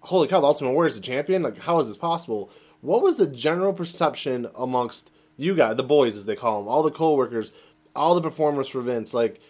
"Holy 0.00 0.28
cow, 0.28 0.40
the 0.40 0.46
Ultimate 0.46 0.72
Warrior 0.72 0.88
is 0.88 0.96
the 0.96 1.02
champion! 1.02 1.42
Like, 1.42 1.58
how 1.58 1.78
is 1.80 1.88
this 1.88 1.96
possible?" 1.96 2.50
What 2.80 3.02
was 3.02 3.16
the 3.16 3.26
general 3.26 3.72
perception 3.72 4.48
amongst 4.54 5.10
you 5.36 5.54
guys, 5.54 5.76
the 5.76 5.82
boys 5.82 6.16
as 6.16 6.26
they 6.26 6.36
call 6.36 6.60
them, 6.60 6.68
all 6.68 6.82
the 6.82 6.90
co-workers, 6.90 7.52
all 7.94 8.14
the 8.14 8.20
performers 8.20 8.68
for 8.68 8.80
Vince? 8.80 9.12
Like, 9.12 9.40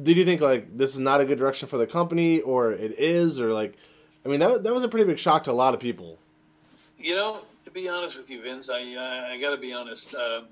did 0.00 0.16
you 0.16 0.24
think 0.24 0.40
like 0.40 0.76
this 0.76 0.94
is 0.94 1.00
not 1.00 1.20
a 1.20 1.24
good 1.24 1.38
direction 1.38 1.68
for 1.68 1.78
the 1.78 1.86
company, 1.86 2.40
or 2.40 2.72
it 2.72 2.98
is, 2.98 3.38
or 3.38 3.52
like, 3.52 3.76
I 4.24 4.28
mean, 4.28 4.40
that 4.40 4.64
that 4.64 4.72
was 4.72 4.82
a 4.82 4.88
pretty 4.88 5.06
big 5.06 5.18
shock 5.18 5.44
to 5.44 5.50
a 5.50 5.52
lot 5.52 5.74
of 5.74 5.80
people. 5.80 6.18
You 6.98 7.16
know, 7.16 7.40
to 7.64 7.70
be 7.70 7.88
honest 7.88 8.16
with 8.16 8.30
you, 8.30 8.42
Vince, 8.42 8.70
I 8.70 8.80
I, 8.94 9.32
I 9.32 9.40
got 9.40 9.50
to 9.50 9.58
be 9.58 9.72
honest. 9.72 10.14
Uh, 10.14 10.42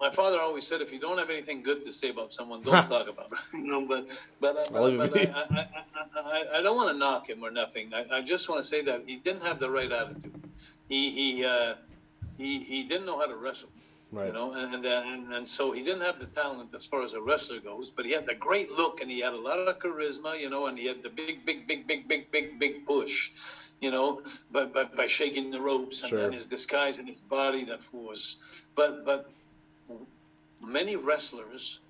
my 0.00 0.10
father 0.10 0.40
always 0.40 0.66
said, 0.66 0.80
if 0.80 0.92
you 0.92 1.00
don't 1.00 1.18
have 1.18 1.30
anything 1.30 1.62
good 1.62 1.84
to 1.84 1.92
say 1.92 2.10
about 2.10 2.32
someone, 2.32 2.62
don't 2.62 2.88
talk 2.88 3.08
about 3.08 3.32
it. 3.32 3.38
you 3.52 3.66
know, 3.66 3.86
but 3.86 4.08
but, 4.40 4.56
uh, 4.56 4.64
but, 4.70 4.96
but. 4.96 5.16
I, 5.16 5.66
I, 6.14 6.20
I, 6.20 6.58
I, 6.58 6.62
don't 6.62 6.76
want 6.76 6.90
to 6.90 6.98
knock 6.98 7.28
him 7.28 7.42
or 7.42 7.50
nothing. 7.50 7.92
I, 7.92 8.18
I 8.18 8.22
just 8.22 8.48
want 8.48 8.62
to 8.62 8.68
say 8.68 8.82
that 8.82 9.02
he 9.06 9.16
didn't 9.16 9.42
have 9.42 9.58
the 9.58 9.70
right 9.70 9.90
attitude. 9.90 10.42
He 10.88 11.10
he 11.10 11.44
uh, 11.44 11.74
he 12.36 12.60
he 12.60 12.84
didn't 12.84 13.06
know 13.06 13.18
how 13.18 13.26
to 13.26 13.36
wrestle. 13.36 13.70
Right. 14.10 14.28
You 14.28 14.32
know, 14.32 14.52
and 14.52 14.74
and, 14.74 14.86
and 14.86 15.32
and 15.34 15.48
so 15.48 15.72
he 15.72 15.82
didn't 15.82 16.02
have 16.02 16.18
the 16.18 16.26
talent 16.26 16.74
as 16.74 16.86
far 16.86 17.02
as 17.02 17.12
a 17.12 17.20
wrestler 17.20 17.60
goes, 17.60 17.90
but 17.90 18.06
he 18.06 18.12
had 18.12 18.24
the 18.24 18.34
great 18.34 18.70
look 18.70 19.02
and 19.02 19.10
he 19.10 19.20
had 19.20 19.34
a 19.34 19.38
lot 19.38 19.58
of 19.58 19.78
charisma, 19.78 20.40
you 20.40 20.48
know, 20.48 20.66
and 20.66 20.78
he 20.78 20.86
had 20.86 21.02
the 21.02 21.10
big, 21.10 21.44
big, 21.44 21.66
big, 21.66 21.86
big, 21.86 22.08
big, 22.08 22.30
big, 22.30 22.58
big 22.58 22.86
push, 22.86 23.30
you 23.80 23.90
know, 23.90 24.22
by 24.50 24.64
by, 24.64 24.84
by 24.84 25.06
shaking 25.06 25.50
the 25.50 25.60
ropes 25.60 26.02
and, 26.02 26.10
Sure. 26.10 26.20
and 26.20 26.32
his 26.32 26.46
disguise 26.46 26.96
and 26.96 27.08
his 27.08 27.20
body 27.20 27.66
that 27.66 27.80
was, 27.92 28.36
but 28.74 29.04
but 29.04 29.30
many 30.60 30.96
wrestlers 30.96 31.80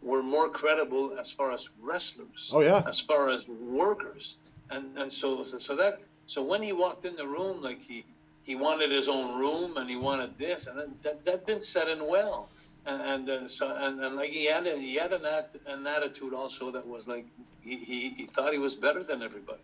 were 0.00 0.22
more 0.22 0.48
credible 0.48 1.16
as 1.18 1.30
far 1.30 1.52
as 1.52 1.68
wrestlers 1.80 2.50
Oh 2.52 2.60
yeah. 2.60 2.82
as 2.86 3.00
far 3.00 3.28
as 3.28 3.46
workers. 3.48 4.36
And 4.70 4.96
and 4.98 5.10
so 5.12 5.44
so 5.44 5.76
that 5.76 6.00
so 6.26 6.42
when 6.42 6.62
he 6.62 6.72
walked 6.72 7.04
in 7.04 7.16
the 7.16 7.26
room 7.26 7.62
like 7.62 7.80
he 7.80 8.04
he 8.42 8.54
wanted 8.56 8.90
his 8.90 9.08
own 9.08 9.38
room 9.38 9.76
and 9.76 9.88
he 9.88 9.96
wanted 9.96 10.36
this 10.38 10.66
and 10.66 10.78
that 10.78 11.02
that, 11.02 11.24
that 11.24 11.46
didn't 11.46 11.64
set 11.64 11.88
in 11.88 12.06
well. 12.06 12.48
And 12.84 13.00
and 13.02 13.30
uh, 13.30 13.48
so 13.48 13.68
and, 13.68 14.00
and 14.02 14.16
like 14.16 14.30
he 14.30 14.46
had 14.46 14.66
a, 14.66 14.76
he 14.76 14.94
had 14.96 15.12
an 15.12 15.24
act, 15.24 15.56
an 15.66 15.86
attitude 15.86 16.34
also 16.34 16.72
that 16.72 16.84
was 16.86 17.06
like 17.06 17.26
he, 17.60 17.76
he, 17.76 18.08
he 18.10 18.24
thought 18.26 18.52
he 18.52 18.58
was 18.58 18.74
better 18.74 19.04
than 19.04 19.22
everybody. 19.22 19.62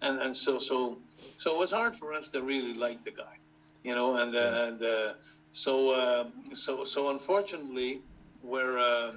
And 0.00 0.20
and 0.20 0.34
so 0.34 0.58
so 0.58 0.98
so 1.36 1.54
it 1.54 1.58
was 1.58 1.70
hard 1.70 1.94
for 1.94 2.14
us 2.14 2.28
to 2.30 2.40
really 2.42 2.74
like 2.74 3.04
the 3.04 3.10
guy 3.10 3.36
you 3.82 3.94
know 3.94 4.16
and 4.16 4.34
uh, 4.34 4.64
and 4.66 4.82
uh, 4.82 5.12
so 5.54 5.90
uh, 5.90 6.24
so 6.52 6.82
so 6.84 7.10
unfortunately 7.10 8.02
where 8.42 8.76
uh, 8.78 9.12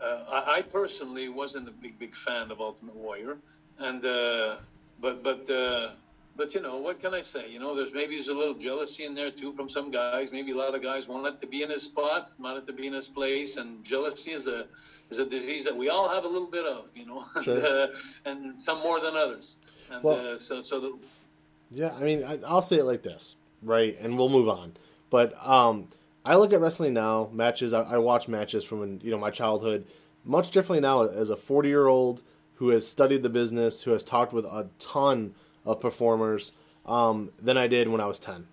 uh, 0.00 0.24
I, 0.30 0.58
I 0.58 0.62
personally 0.62 1.28
wasn't 1.28 1.66
a 1.68 1.72
big 1.72 1.98
big 1.98 2.14
fan 2.14 2.50
of 2.52 2.60
Ultimate 2.60 2.94
Warrior, 2.94 3.38
and 3.78 4.04
uh, 4.04 4.56
but 5.00 5.24
but 5.24 5.48
uh, 5.50 5.90
but 6.36 6.54
you 6.54 6.60
know 6.60 6.76
what 6.76 7.00
can 7.00 7.14
I 7.14 7.22
say? 7.22 7.50
You 7.50 7.58
know, 7.58 7.74
there's 7.74 7.92
maybe 7.94 8.14
there's 8.16 8.28
a 8.28 8.34
little 8.42 8.54
jealousy 8.54 9.04
in 9.06 9.14
there 9.14 9.30
too 9.30 9.52
from 9.54 9.68
some 9.70 9.90
guys. 9.90 10.30
Maybe 10.32 10.52
a 10.52 10.56
lot 10.56 10.74
of 10.74 10.82
guys 10.82 11.08
wanted 11.08 11.40
to 11.40 11.46
be 11.46 11.62
in 11.62 11.70
his 11.70 11.82
spot, 11.82 12.30
wanted 12.38 12.66
to 12.66 12.72
be 12.74 12.86
in 12.86 12.92
his 12.92 13.08
place, 13.08 13.56
and 13.56 13.82
jealousy 13.82 14.32
is 14.32 14.46
a 14.46 14.66
is 15.10 15.18
a 15.18 15.24
disease 15.26 15.64
that 15.64 15.74
we 15.76 15.88
all 15.88 16.08
have 16.10 16.24
a 16.24 16.28
little 16.28 16.50
bit 16.58 16.66
of. 16.66 16.90
You 16.94 17.06
know, 17.06 17.24
Sure. 17.42 17.54
and, 17.56 17.64
uh, 17.64 17.86
and 18.26 18.62
some 18.66 18.80
more 18.82 19.00
than 19.00 19.16
others. 19.16 19.56
And 19.90 20.04
Well- 20.04 20.34
uh, 20.34 20.38
so 20.38 20.60
so 20.60 20.78
the, 20.78 20.98
Yeah, 21.70 21.92
I 21.98 22.02
mean, 22.04 22.22
I, 22.22 22.38
I'll 22.46 22.62
say 22.62 22.76
it 22.76 22.84
like 22.84 23.02
this, 23.02 23.34
right? 23.62 23.96
And 23.98 24.16
we'll 24.18 24.28
move 24.28 24.48
on. 24.50 24.74
But 25.10 25.34
um, 25.46 25.88
I 26.24 26.36
look 26.36 26.52
at 26.52 26.60
wrestling 26.60 26.94
now, 26.94 27.30
matches. 27.32 27.72
I, 27.72 27.82
I 27.82 27.98
watch 27.98 28.28
matches 28.28 28.64
from 28.64 29.00
you 29.02 29.10
know 29.10 29.18
my 29.18 29.30
childhood, 29.30 29.86
much 30.24 30.50
differently 30.50 30.80
now 30.80 31.02
as 31.02 31.30
a 31.30 31.36
forty-year-old 31.36 32.22
who 32.54 32.70
has 32.70 32.86
studied 32.86 33.22
the 33.22 33.28
business, 33.28 33.82
who 33.82 33.92
has 33.92 34.02
talked 34.02 34.32
with 34.32 34.44
a 34.44 34.68
ton 34.78 35.34
of 35.64 35.80
performers 35.80 36.52
um, 36.84 37.30
than 37.40 37.56
I 37.56 37.68
did 37.68 37.88
when 37.88 38.00
I 38.00 38.06
was 38.06 38.18
ten. 38.18 38.46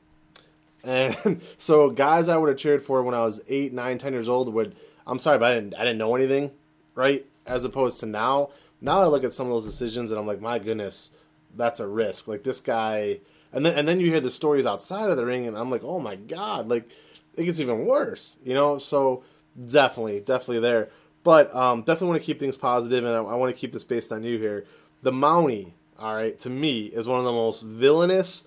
And 0.84 1.42
so, 1.58 1.90
guys, 1.90 2.30
I 2.30 2.38
would 2.38 2.50
have 2.50 2.58
cheered 2.58 2.84
for 2.84 3.02
when 3.04 3.16
I 3.16 3.22
was 3.22 3.42
eight, 3.48 3.74
nine, 3.74 3.98
ten 3.98 4.14
years 4.14 4.30
old 4.30 4.54
would. 4.54 4.76
I'm 5.08 5.20
sorry, 5.20 5.38
but 5.38 5.52
I 5.52 5.56
didn't. 5.56 5.76
I 5.76 5.80
didn't 5.80 5.98
know 5.98 6.16
anything, 6.16 6.52
right? 6.94 7.26
As 7.46 7.64
opposed 7.64 8.00
to 8.00 8.06
now. 8.06 8.50
Now 8.82 9.02
I 9.02 9.08
look 9.08 9.24
at 9.24 9.34
some 9.34 9.48
of 9.48 9.54
those 9.54 9.66
decisions 9.66 10.12
and 10.12 10.20
I'm 10.20 10.28
like, 10.28 10.42
my 10.42 10.60
goodness, 10.60 11.12
that's 11.56 11.80
a 11.80 11.88
risk. 11.88 12.28
Like 12.28 12.44
this 12.44 12.60
guy, 12.60 13.20
and 13.54 13.66
then 13.66 13.78
and 13.78 13.88
then 13.88 14.00
you 14.00 14.08
hear 14.08 14.20
the 14.20 14.32
stories 14.32 14.66
outside 14.66 15.10
of 15.10 15.18
the 15.18 15.26
ring, 15.26 15.48
and 15.48 15.58
I'm 15.58 15.72
like, 15.72 15.84
oh 15.84 16.00
my 16.00 16.16
god, 16.16 16.68
like 16.68 16.90
it 17.36 17.46
gets 17.46 17.60
even 17.60 17.86
worse, 17.86 18.38
you 18.44 18.54
know. 18.54 18.78
So 18.78 19.24
definitely, 19.66 20.20
definitely 20.20 20.60
there. 20.60 20.90
But 21.24 21.54
um, 21.56 21.82
definitely 21.82 22.10
want 22.10 22.22
to 22.22 22.26
keep 22.26 22.40
things 22.40 22.58
positive, 22.58 23.04
and 23.04 23.16
I, 23.16 23.20
I 23.20 23.36
want 23.36 23.54
to 23.54 23.60
keep 23.60 23.72
this 23.72 23.84
based 23.84 24.12
on 24.12 24.24
you 24.24 24.38
here. 24.38 24.66
The 25.02 25.12
Mountie, 25.12 25.72
all 25.98 26.16
right, 26.16 26.38
to 26.40 26.50
me 26.50 26.86
is 26.86 27.08
one 27.08 27.20
of 27.20 27.26
the 27.26 27.32
most 27.32 27.64
villainous, 27.64 28.44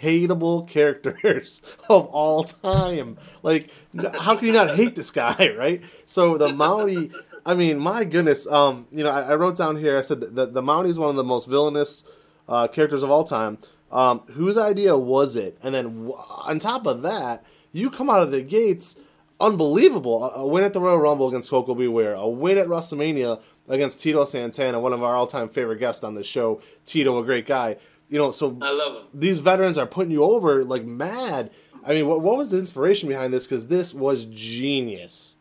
hateable 0.00 0.68
characters 0.68 1.62
of 1.88 2.06
all 2.06 2.44
time. 2.44 3.18
Like, 3.42 3.70
how 4.14 4.36
can 4.36 4.46
you 4.46 4.52
not 4.52 4.76
hate 4.76 4.94
this 4.94 5.10
guy, 5.10 5.54
right? 5.58 5.82
So 6.06 6.38
the 6.38 6.48
Mountie, 6.48 7.12
I 7.44 7.54
mean, 7.54 7.78
my 7.78 8.04
goodness. 8.04 8.46
Um, 8.46 8.86
you 8.92 9.02
know, 9.02 9.10
I, 9.10 9.22
I 9.22 9.34
wrote 9.34 9.56
down 9.56 9.76
here. 9.76 9.98
I 9.98 10.02
said 10.02 10.20
that 10.20 10.34
the, 10.34 10.46
the 10.46 10.62
Mountie 10.62 10.88
is 10.88 10.98
one 10.98 11.10
of 11.10 11.16
the 11.16 11.24
most 11.24 11.48
villainous 11.48 12.04
uh, 12.48 12.68
characters 12.68 13.02
of 13.02 13.10
all 13.10 13.24
time. 13.24 13.58
Um, 13.90 14.20
whose 14.32 14.56
idea 14.56 14.96
was 14.96 15.36
it? 15.36 15.58
And 15.62 15.74
then 15.74 16.12
on 16.16 16.58
top 16.58 16.86
of 16.86 17.02
that, 17.02 17.44
you 17.72 17.90
come 17.90 18.08
out 18.08 18.22
of 18.22 18.30
the 18.30 18.42
gates 18.42 18.96
unbelievable. 19.40 20.24
A, 20.24 20.40
a 20.40 20.46
win 20.46 20.64
at 20.64 20.72
the 20.72 20.80
Royal 20.80 20.98
Rumble 20.98 21.28
against 21.28 21.50
Koko 21.50 21.74
B. 21.74 21.88
Ware, 21.88 22.14
a 22.14 22.28
win 22.28 22.58
at 22.58 22.68
WrestleMania 22.68 23.40
against 23.68 24.00
Tito 24.00 24.24
Santana, 24.24 24.78
one 24.80 24.92
of 24.92 25.02
our 25.02 25.14
all-time 25.14 25.48
favorite 25.48 25.78
guests 25.78 26.04
on 26.04 26.14
the 26.14 26.24
show. 26.24 26.60
Tito, 26.84 27.18
a 27.18 27.24
great 27.24 27.46
guy. 27.46 27.76
You 28.08 28.18
know, 28.18 28.30
so 28.32 28.56
I 28.60 28.72
love 28.72 28.96
him. 28.96 29.08
these 29.14 29.38
veterans 29.38 29.78
are 29.78 29.86
putting 29.86 30.10
you 30.10 30.24
over 30.24 30.64
like 30.64 30.84
mad. 30.84 31.50
I 31.84 31.94
mean, 31.94 32.06
what, 32.06 32.20
what 32.20 32.36
was 32.36 32.50
the 32.50 32.58
inspiration 32.58 33.08
behind 33.08 33.32
this? 33.32 33.46
Because 33.46 33.68
this 33.68 33.94
was 33.94 34.24
genius. 34.26 35.36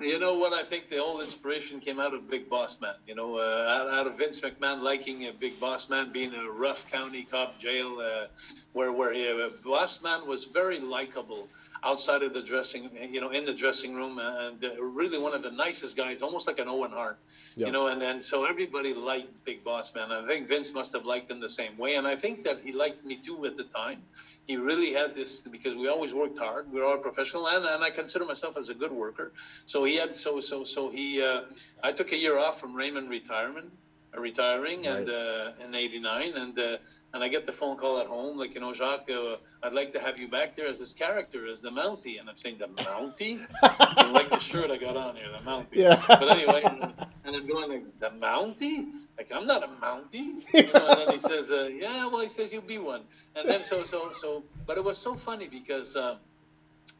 You 0.00 0.20
know 0.20 0.34
what? 0.34 0.52
I 0.52 0.62
think 0.62 0.90
the 0.90 0.98
whole 0.98 1.20
inspiration 1.20 1.80
came 1.80 1.98
out 1.98 2.14
of 2.14 2.30
Big 2.30 2.48
Boss 2.48 2.80
Man. 2.80 2.94
You 3.08 3.16
know, 3.16 3.36
uh, 3.38 3.90
out, 3.90 4.06
of 4.06 4.16
Vince 4.16 4.38
McMahon 4.40 4.80
liking 4.80 5.26
a 5.26 5.32
Big 5.32 5.58
Boss 5.58 5.88
Man 5.88 6.12
being 6.12 6.32
a 6.34 6.48
rough 6.48 6.88
county 6.88 7.24
cop 7.24 7.58
jail, 7.58 7.98
uh, 8.00 8.26
where 8.74 8.92
where 8.92 9.12
he, 9.12 9.28
uh, 9.28 9.48
Boss 9.64 10.00
Man 10.00 10.26
was 10.28 10.44
very 10.44 10.78
likable. 10.78 11.48
Outside 11.82 12.22
of 12.22 12.34
the 12.34 12.42
dressing, 12.42 12.90
you 13.10 13.20
know, 13.20 13.30
in 13.30 13.44
the 13.44 13.54
dressing 13.54 13.94
room, 13.94 14.18
and 14.18 14.62
uh, 14.64 14.82
really 14.82 15.18
one 15.18 15.34
of 15.34 15.42
the 15.42 15.50
nicest 15.50 15.96
guys, 15.96 16.22
almost 16.22 16.46
like 16.46 16.58
an 16.58 16.68
Owen 16.68 16.90
Hart, 16.90 17.18
yep. 17.56 17.66
you 17.66 17.72
know. 17.72 17.88
And 17.88 18.00
then 18.00 18.22
so 18.22 18.44
everybody 18.44 18.94
liked 18.94 19.44
Big 19.44 19.64
Boss 19.64 19.94
Man. 19.94 20.10
I 20.10 20.26
think 20.26 20.48
Vince 20.48 20.72
must 20.72 20.92
have 20.92 21.04
liked 21.04 21.30
him 21.30 21.40
the 21.40 21.48
same 21.48 21.76
way, 21.76 21.94
and 21.94 22.06
I 22.06 22.16
think 22.16 22.42
that 22.44 22.60
he 22.60 22.72
liked 22.72 23.04
me 23.04 23.16
too 23.16 23.46
at 23.46 23.56
the 23.56 23.64
time. 23.64 24.02
He 24.46 24.56
really 24.56 24.92
had 24.92 25.14
this 25.14 25.38
because 25.38 25.76
we 25.76 25.88
always 25.88 26.14
worked 26.14 26.38
hard. 26.38 26.70
We 26.72 26.80
are 26.80 26.84
all 26.84 26.98
professional, 26.98 27.46
and, 27.48 27.64
and 27.64 27.82
I 27.82 27.90
consider 27.90 28.24
myself 28.24 28.56
as 28.56 28.68
a 28.68 28.74
good 28.74 28.92
worker. 28.92 29.32
So 29.66 29.84
he 29.84 29.96
had 29.96 30.16
so 30.16 30.40
so 30.40 30.64
so 30.64 30.90
he. 30.90 31.22
Uh, 31.22 31.42
I 31.82 31.92
took 31.92 32.12
a 32.12 32.16
year 32.16 32.38
off 32.38 32.60
from 32.60 32.74
Raymond 32.74 33.08
retirement 33.08 33.70
retiring 34.16 34.84
right. 34.84 34.96
and 34.96 35.10
uh, 35.10 35.52
in 35.64 35.74
'89, 35.74 36.36
and 36.36 36.58
uh, 36.58 36.76
and 37.12 37.22
I 37.22 37.28
get 37.28 37.46
the 37.46 37.52
phone 37.52 37.76
call 37.76 37.98
at 38.00 38.06
home, 38.06 38.38
like 38.38 38.54
you 38.54 38.60
know, 38.60 38.72
Jacques, 38.72 39.10
uh, 39.10 39.36
I'd 39.62 39.72
like 39.72 39.92
to 39.92 40.00
have 40.00 40.18
you 40.18 40.28
back 40.28 40.56
there 40.56 40.66
as 40.66 40.78
this 40.78 40.92
character, 40.92 41.46
as 41.46 41.60
the 41.60 41.70
Mountie, 41.70 42.18
and 42.20 42.28
I'm 42.28 42.36
saying 42.36 42.58
the 42.58 42.68
Mountie, 42.68 43.46
I 43.62 44.10
like 44.10 44.30
the 44.30 44.38
shirt 44.38 44.70
I 44.70 44.76
got 44.76 44.96
on 44.96 45.16
here, 45.16 45.30
the 45.30 45.42
Mountie. 45.44 45.76
Yeah. 45.76 46.02
But 46.06 46.30
anyway, 46.30 46.62
and 46.64 47.36
I'm 47.36 47.46
going 47.46 47.70
like 47.70 48.00
the 48.00 48.10
Mountie, 48.10 48.86
like 49.16 49.30
I'm 49.34 49.46
not 49.46 49.62
a 49.62 49.68
Mountie, 49.68 50.42
you 50.54 50.72
know, 50.72 50.86
and 50.88 51.00
then 51.00 51.12
he 51.12 51.20
says, 51.20 51.50
uh, 51.50 51.66
yeah, 51.66 52.06
well, 52.06 52.20
he 52.20 52.28
says 52.28 52.52
you'll 52.52 52.62
be 52.62 52.78
one, 52.78 53.02
and 53.36 53.48
then 53.48 53.62
so 53.62 53.82
so 53.82 54.10
so, 54.12 54.44
but 54.66 54.78
it 54.78 54.84
was 54.84 54.98
so 54.98 55.14
funny 55.14 55.48
because. 55.48 55.96
Uh, 55.96 56.16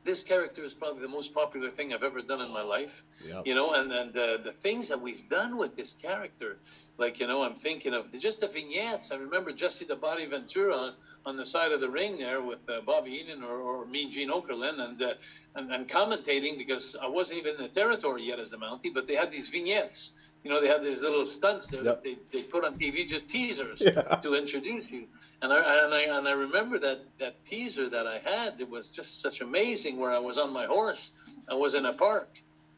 this 0.08 0.22
character 0.22 0.64
is 0.64 0.72
probably 0.72 1.02
the 1.02 1.08
most 1.08 1.34
popular 1.34 1.68
thing 1.68 1.92
I've 1.92 2.02
ever 2.02 2.22
done 2.22 2.40
in 2.40 2.50
my 2.50 2.62
life. 2.62 3.04
Yep. 3.26 3.46
You 3.46 3.54
know, 3.54 3.74
and 3.74 3.92
and 3.92 4.16
uh, 4.16 4.38
the 4.42 4.52
things 4.52 4.88
that 4.88 5.00
we've 5.00 5.28
done 5.28 5.58
with 5.58 5.76
this 5.76 5.94
character, 6.00 6.56
like 6.96 7.20
you 7.20 7.26
know, 7.26 7.42
I'm 7.42 7.56
thinking 7.56 7.92
of 7.92 8.10
just 8.18 8.40
the 8.40 8.48
vignettes. 8.48 9.12
I 9.12 9.16
remember 9.16 9.52
Jesse 9.52 9.84
the 9.84 9.96
Body 9.96 10.24
Ventura 10.24 10.94
on, 11.26 11.36
the 11.36 11.44
side 11.44 11.72
of 11.72 11.82
the 11.82 11.90
ring 11.90 12.16
there 12.16 12.40
with 12.40 12.60
uh, 12.70 12.80
Bobby 12.86 13.10
Heenan 13.10 13.44
or, 13.44 13.58
or 13.58 13.84
me, 13.84 14.08
Gene 14.08 14.30
Okerlund, 14.30 14.80
and, 14.80 15.02
uh, 15.02 15.12
and 15.56 15.70
and 15.70 15.86
commentating 15.86 16.56
because 16.56 16.96
I 17.00 17.08
wasn't 17.08 17.40
even 17.40 17.56
in 17.56 17.62
the 17.62 17.68
territory 17.68 18.22
yet 18.22 18.38
as 18.38 18.48
the 18.48 18.56
Mountie, 18.56 18.94
but 18.94 19.06
they 19.06 19.14
had 19.14 19.30
these 19.30 19.50
vignettes 19.50 20.12
you 20.44 20.50
know, 20.50 20.60
they 20.60 20.68
had 20.68 20.84
these 20.84 21.02
little 21.02 21.26
stunts 21.26 21.66
there 21.66 21.82
yep. 21.82 22.02
that 22.02 22.04
they, 22.04 22.16
they 22.32 22.44
put 22.44 22.64
on 22.64 22.78
TV, 22.78 23.06
just 23.06 23.28
teasers 23.28 23.80
yeah. 23.84 24.02
to 24.02 24.34
introduce 24.34 24.88
you. 24.88 25.04
And 25.40 25.52
I, 25.52 25.84
and 25.84 25.94
I 25.94 26.00
and 26.18 26.28
I 26.28 26.32
remember 26.32 26.78
that 26.80 27.00
that 27.18 27.44
teaser 27.46 27.88
that 27.90 28.06
I 28.06 28.18
had. 28.18 28.60
It 28.60 28.68
was 28.68 28.90
just 28.90 29.20
such 29.20 29.40
amazing. 29.40 29.98
Where 29.98 30.12
I 30.12 30.18
was 30.18 30.38
on 30.38 30.52
my 30.52 30.66
horse, 30.66 31.12
I 31.48 31.54
was 31.54 31.74
in 31.74 31.86
a 31.86 31.92
park, 31.92 32.28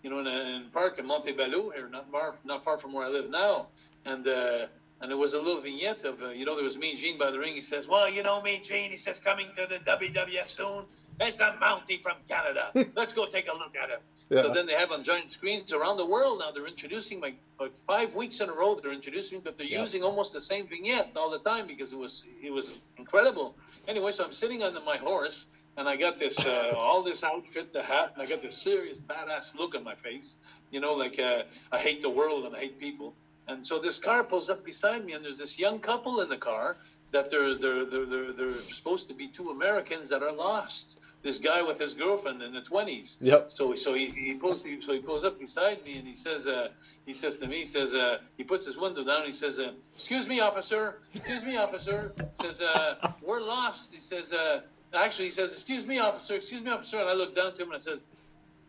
you 0.02 0.10
know, 0.10 0.18
in 0.18 0.26
a, 0.26 0.56
in 0.56 0.70
park 0.70 0.98
in 0.98 1.06
Montebello 1.06 1.70
here, 1.70 1.88
not 1.88 2.10
far 2.10 2.34
not 2.44 2.62
far 2.64 2.78
from 2.78 2.92
where 2.92 3.06
I 3.06 3.08
live 3.08 3.30
now, 3.30 3.68
and. 4.04 4.26
uh 4.28 4.66
and 5.02 5.10
it 5.10 5.14
was 5.16 5.32
a 5.32 5.38
little 5.38 5.62
vignette 5.62 6.04
of, 6.04 6.22
uh, 6.22 6.28
you 6.28 6.44
know, 6.44 6.54
there 6.54 6.64
was 6.64 6.76
Mean 6.76 6.94
Gene 6.94 7.16
by 7.16 7.30
the 7.30 7.38
ring. 7.38 7.54
He 7.54 7.62
says, 7.62 7.88
"Well, 7.88 8.10
you 8.10 8.22
know, 8.22 8.42
Mean 8.42 8.62
Gene," 8.62 8.90
he 8.90 8.98
says, 8.98 9.18
"coming 9.18 9.48
to 9.56 9.66
the 9.66 9.78
WWF 9.78 10.48
soon." 10.50 10.84
There's 11.20 11.36
the 11.36 11.52
Mountie 11.60 12.00
from 12.00 12.14
Canada. 12.26 12.72
Let's 12.96 13.12
go 13.12 13.26
take 13.26 13.46
a 13.46 13.52
look 13.52 13.76
at 13.76 13.90
him. 13.90 14.00
Yeah. 14.30 14.40
So 14.40 14.54
then 14.54 14.64
they 14.64 14.72
have 14.72 14.90
on 14.90 15.04
giant 15.04 15.30
screens 15.32 15.70
around 15.70 15.98
the 15.98 16.06
world 16.06 16.38
now. 16.38 16.50
They're 16.50 16.66
introducing 16.66 17.20
my 17.20 17.34
like 17.60 17.76
five 17.86 18.14
weeks 18.14 18.40
in 18.40 18.48
a 18.48 18.54
row. 18.54 18.74
They're 18.82 18.90
introducing, 18.90 19.40
but 19.40 19.58
they're 19.58 19.66
yeah. 19.66 19.80
using 19.80 20.02
almost 20.02 20.32
the 20.32 20.40
same 20.40 20.66
vignette 20.66 21.10
all 21.16 21.28
the 21.28 21.40
time 21.40 21.66
because 21.66 21.92
it 21.92 21.98
was 21.98 22.24
it 22.42 22.50
was 22.50 22.72
incredible. 22.96 23.54
Anyway, 23.86 24.12
so 24.12 24.24
I'm 24.24 24.32
sitting 24.32 24.62
on 24.62 24.72
the, 24.72 24.80
my 24.80 24.96
horse 24.96 25.46
and 25.76 25.86
I 25.86 25.96
got 25.96 26.18
this 26.18 26.38
uh, 26.46 26.74
all 26.74 27.02
this 27.02 27.22
outfit, 27.22 27.74
the 27.74 27.82
hat, 27.82 28.12
and 28.14 28.22
I 28.22 28.26
got 28.26 28.40
this 28.40 28.56
serious 28.56 28.98
badass 28.98 29.54
look 29.54 29.74
on 29.74 29.84
my 29.84 29.96
face. 29.96 30.36
You 30.70 30.80
know, 30.80 30.94
like 30.94 31.18
uh, 31.18 31.42
I 31.70 31.78
hate 31.78 32.00
the 32.00 32.08
world 32.10 32.46
and 32.46 32.56
I 32.56 32.60
hate 32.60 32.78
people. 32.78 33.12
And 33.46 33.66
so 33.66 33.78
this 33.78 33.98
car 33.98 34.22
pulls 34.22 34.48
up 34.48 34.64
beside 34.64 35.04
me, 35.04 35.12
and 35.12 35.24
there's 35.24 35.38
this 35.38 35.58
young 35.58 35.80
couple 35.80 36.20
in 36.20 36.28
the 36.30 36.38
car 36.38 36.78
that 37.10 37.30
they're 37.30 37.56
they're 37.56 37.84
they're 37.84 38.06
they're, 38.06 38.32
they're 38.32 38.62
supposed 38.70 39.08
to 39.08 39.14
be 39.14 39.28
two 39.28 39.50
Americans 39.50 40.08
that 40.08 40.22
are 40.22 40.32
lost 40.32 40.99
this 41.22 41.38
guy 41.38 41.62
with 41.62 41.78
his 41.78 41.94
girlfriend 41.94 42.42
in 42.42 42.52
the 42.52 42.62
twenties. 42.62 43.18
Yep. 43.20 43.50
So 43.50 43.74
so 43.74 43.94
he, 43.94 44.06
he 44.06 44.34
pulls 44.34 44.62
he, 44.62 44.80
so 44.80 44.92
he 44.92 45.00
pulls 45.00 45.24
up 45.24 45.38
beside 45.38 45.84
me 45.84 45.98
and 45.98 46.06
he 46.06 46.14
says 46.14 46.46
uh, 46.46 46.68
he 47.06 47.12
says 47.12 47.36
to 47.36 47.46
me 47.46 47.58
he 47.60 47.66
says 47.66 47.92
uh, 47.92 48.18
he 48.36 48.44
puts 48.44 48.64
his 48.64 48.78
window 48.78 49.04
down 49.04 49.18
and 49.18 49.26
he 49.26 49.32
says 49.32 49.58
uh, 49.58 49.72
excuse 49.94 50.26
me 50.26 50.40
officer 50.40 51.00
excuse 51.14 51.44
me 51.44 51.56
officer 51.56 52.12
he 52.40 52.46
says 52.46 52.60
uh, 52.60 53.12
we're 53.22 53.40
lost 53.40 53.92
he 53.92 54.00
says 54.00 54.32
uh, 54.32 54.60
actually 54.94 55.26
he 55.26 55.30
says 55.30 55.52
excuse 55.52 55.84
me 55.86 55.98
officer 55.98 56.34
excuse 56.34 56.62
me 56.62 56.70
officer 56.70 56.98
and 56.98 57.08
I 57.08 57.12
look 57.12 57.34
down 57.34 57.52
to 57.54 57.62
him 57.62 57.68
and 57.68 57.76
I 57.76 57.78
says 57.78 58.00